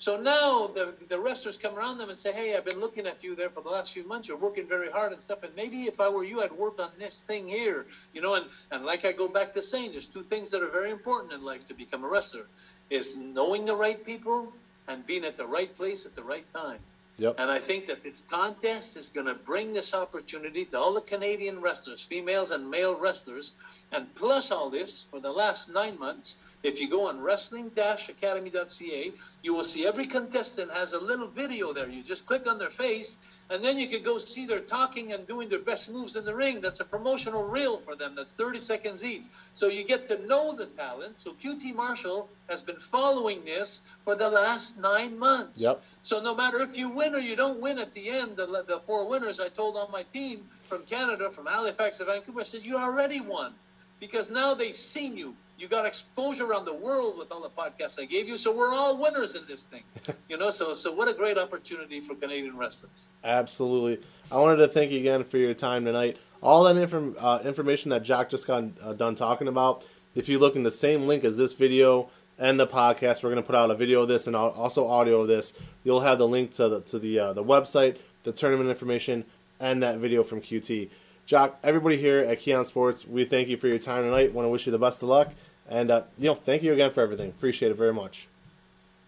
So 0.02 0.16
now 0.16 0.66
the, 0.66 0.94
the 1.08 1.20
wrestlers 1.20 1.56
come 1.56 1.78
around 1.78 1.98
them 1.98 2.10
and 2.10 2.18
say, 2.18 2.32
Hey, 2.32 2.56
I've 2.56 2.64
been 2.64 2.80
looking 2.80 3.06
at 3.06 3.22
you 3.22 3.36
there 3.36 3.50
for 3.50 3.62
the 3.62 3.68
last 3.68 3.92
few 3.92 4.02
months. 4.02 4.26
You're 4.26 4.36
working 4.36 4.66
very 4.66 4.90
hard 4.90 5.12
and 5.12 5.20
stuff. 5.20 5.44
And 5.44 5.54
maybe 5.54 5.84
if 5.84 6.00
I 6.00 6.08
were 6.08 6.24
you, 6.24 6.42
I'd 6.42 6.50
work 6.50 6.80
on 6.80 6.90
this 6.98 7.20
thing 7.20 7.46
here. 7.46 7.86
You 8.12 8.20
know, 8.20 8.34
and, 8.34 8.46
and 8.72 8.84
like 8.84 9.04
I 9.04 9.12
go 9.12 9.28
back 9.28 9.54
to 9.54 9.62
saying, 9.62 9.92
there's 9.92 10.06
two 10.06 10.24
things 10.24 10.50
that 10.50 10.60
are 10.60 10.70
very 10.70 10.90
important 10.90 11.32
in 11.32 11.44
life 11.44 11.68
to 11.68 11.74
become 11.74 12.02
a 12.02 12.08
wrestler 12.08 12.46
is 12.90 13.14
knowing 13.14 13.64
the 13.64 13.76
right 13.76 14.04
people 14.04 14.52
and 14.88 15.06
being 15.06 15.24
at 15.24 15.36
the 15.36 15.46
right 15.46 15.72
place 15.76 16.04
at 16.04 16.16
the 16.16 16.24
right 16.24 16.52
time. 16.52 16.80
Yep. 17.18 17.34
And 17.38 17.50
I 17.50 17.58
think 17.58 17.86
that 17.86 18.02
this 18.02 18.14
contest 18.30 18.96
is 18.96 19.10
going 19.10 19.26
to 19.26 19.34
bring 19.34 19.74
this 19.74 19.92
opportunity 19.92 20.64
to 20.66 20.78
all 20.78 20.94
the 20.94 21.02
Canadian 21.02 21.60
wrestlers, 21.60 22.00
females 22.02 22.50
and 22.50 22.70
male 22.70 22.94
wrestlers. 22.98 23.52
And 23.92 24.14
plus 24.14 24.50
all 24.50 24.70
this, 24.70 25.04
for 25.10 25.20
the 25.20 25.30
last 25.30 25.68
nine 25.68 25.98
months, 25.98 26.36
if 26.62 26.80
you 26.80 26.88
go 26.88 27.08
on 27.08 27.20
wrestling-academy.ca, 27.20 29.12
you 29.42 29.54
will 29.54 29.64
see 29.64 29.86
every 29.86 30.06
contestant 30.06 30.70
has 30.72 30.94
a 30.94 30.98
little 30.98 31.28
video 31.28 31.74
there. 31.74 31.88
You 31.88 32.02
just 32.02 32.24
click 32.24 32.46
on 32.46 32.58
their 32.58 32.70
face, 32.70 33.18
and 33.50 33.62
then 33.62 33.78
you 33.78 33.88
can 33.88 34.02
go 34.02 34.18
see 34.18 34.46
their 34.46 34.60
talking 34.60 35.12
and 35.12 35.26
doing 35.26 35.48
their 35.48 35.58
best 35.58 35.90
moves 35.90 36.16
in 36.16 36.24
the 36.24 36.34
ring. 36.34 36.60
That's 36.60 36.80
a 36.80 36.84
promotional 36.84 37.44
reel 37.44 37.78
for 37.78 37.94
them. 37.94 38.14
That's 38.14 38.32
30 38.32 38.60
seconds 38.60 39.04
each. 39.04 39.24
So 39.52 39.68
you 39.68 39.84
get 39.84 40.08
to 40.08 40.26
know 40.26 40.54
the 40.54 40.66
talent. 40.66 41.20
So 41.20 41.32
QT 41.32 41.74
Marshall 41.74 42.28
has 42.48 42.62
been 42.62 42.78
following 42.78 43.44
this 43.44 43.80
for 44.04 44.14
the 44.14 44.28
last 44.28 44.78
nine 44.78 45.18
months. 45.18 45.60
Yep. 45.60 45.82
So 46.02 46.20
no 46.20 46.34
matter 46.34 46.60
if 46.60 46.76
you 46.76 46.88
win 46.88 47.14
or 47.14 47.18
you 47.18 47.36
don't 47.36 47.60
win 47.60 47.78
at 47.78 47.92
the 47.94 48.08
end, 48.08 48.36
the, 48.36 48.46
the 48.46 48.80
four 48.86 49.08
winners 49.08 49.40
I 49.40 49.48
told 49.48 49.76
on 49.76 49.90
my 49.90 50.04
team 50.04 50.48
from 50.68 50.84
Canada, 50.84 51.30
from 51.30 51.46
Halifax 51.46 51.98
to 51.98 52.06
Vancouver, 52.06 52.40
I 52.40 52.44
said, 52.44 52.64
you 52.64 52.78
already 52.78 53.20
won. 53.20 53.52
Because 54.00 54.30
now 54.30 54.54
they've 54.54 54.74
seen 54.74 55.16
you. 55.16 55.34
You 55.62 55.68
got 55.68 55.86
exposure 55.86 56.44
around 56.44 56.64
the 56.64 56.74
world 56.74 57.16
with 57.16 57.30
all 57.30 57.40
the 57.40 57.48
podcasts 57.48 57.96
I 57.96 58.04
gave 58.04 58.26
you. 58.26 58.36
So 58.36 58.52
we're 58.52 58.74
all 58.74 58.96
winners 58.96 59.36
in 59.36 59.46
this 59.46 59.62
thing. 59.62 59.84
you 60.28 60.36
know, 60.36 60.50
so 60.50 60.74
so 60.74 60.92
what 60.92 61.06
a 61.06 61.12
great 61.12 61.38
opportunity 61.38 62.00
for 62.00 62.16
Canadian 62.16 62.56
wrestlers. 62.56 63.06
Absolutely. 63.22 64.04
I 64.32 64.38
wanted 64.38 64.56
to 64.56 64.66
thank 64.66 64.90
you 64.90 64.98
again 64.98 65.22
for 65.22 65.38
your 65.38 65.54
time 65.54 65.84
tonight. 65.84 66.16
All 66.42 66.64
that 66.64 66.76
inform, 66.76 67.14
uh, 67.16 67.38
information 67.44 67.90
that 67.90 68.04
Jacques 68.04 68.30
just 68.30 68.44
got 68.44 68.64
uh, 68.82 68.92
done 68.94 69.14
talking 69.14 69.46
about, 69.46 69.86
if 70.16 70.28
you 70.28 70.40
look 70.40 70.56
in 70.56 70.64
the 70.64 70.70
same 70.72 71.06
link 71.06 71.22
as 71.22 71.36
this 71.36 71.52
video 71.52 72.10
and 72.40 72.58
the 72.58 72.66
podcast, 72.66 73.22
we're 73.22 73.30
going 73.30 73.36
to 73.36 73.46
put 73.46 73.54
out 73.54 73.70
a 73.70 73.76
video 73.76 74.02
of 74.02 74.08
this 74.08 74.26
and 74.26 74.34
al- 74.34 74.50
also 74.50 74.88
audio 74.88 75.20
of 75.20 75.28
this. 75.28 75.52
You'll 75.84 76.00
have 76.00 76.18
the 76.18 76.26
link 76.26 76.50
to 76.54 76.68
the 76.68 76.80
to 76.80 76.98
the 76.98 77.20
uh, 77.20 77.32
the 77.34 77.44
website, 77.44 77.98
the 78.24 78.32
tournament 78.32 78.68
information, 78.68 79.26
and 79.60 79.80
that 79.84 79.98
video 79.98 80.24
from 80.24 80.40
QT. 80.40 80.90
Jacques, 81.24 81.56
everybody 81.62 81.98
here 81.98 82.18
at 82.18 82.40
Keon 82.40 82.64
Sports, 82.64 83.06
we 83.06 83.24
thank 83.24 83.46
you 83.46 83.56
for 83.56 83.68
your 83.68 83.78
time 83.78 84.02
tonight. 84.02 84.34
Want 84.34 84.44
to 84.44 84.48
wish 84.48 84.66
you 84.66 84.72
the 84.72 84.78
best 84.78 85.04
of 85.04 85.08
luck, 85.08 85.32
and 85.68 85.90
uh, 85.90 86.02
you 86.18 86.26
know, 86.28 86.34
thank 86.34 86.62
you 86.62 86.72
again 86.72 86.92
for 86.92 87.00
everything. 87.00 87.30
Appreciate 87.30 87.70
it 87.70 87.76
very 87.76 87.94
much. 87.94 88.28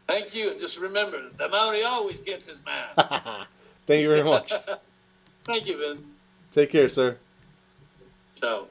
Thank 0.07 0.35
you. 0.35 0.51
And 0.51 0.61
just 0.61 0.79
remember, 0.79 1.31
the 1.39 1.49
Mountie 1.49 1.85
always 1.85 2.21
gets 2.21 2.47
his 2.47 2.61
man. 2.65 2.87
Thank 3.87 4.03
you 4.03 4.09
very 4.09 4.25
much. 4.25 4.53
Thank 5.45 5.67
you, 5.67 5.79
Vince. 5.79 6.07
Take 6.51 6.71
care, 6.71 6.89
sir. 6.89 7.17
Ciao. 8.37 8.67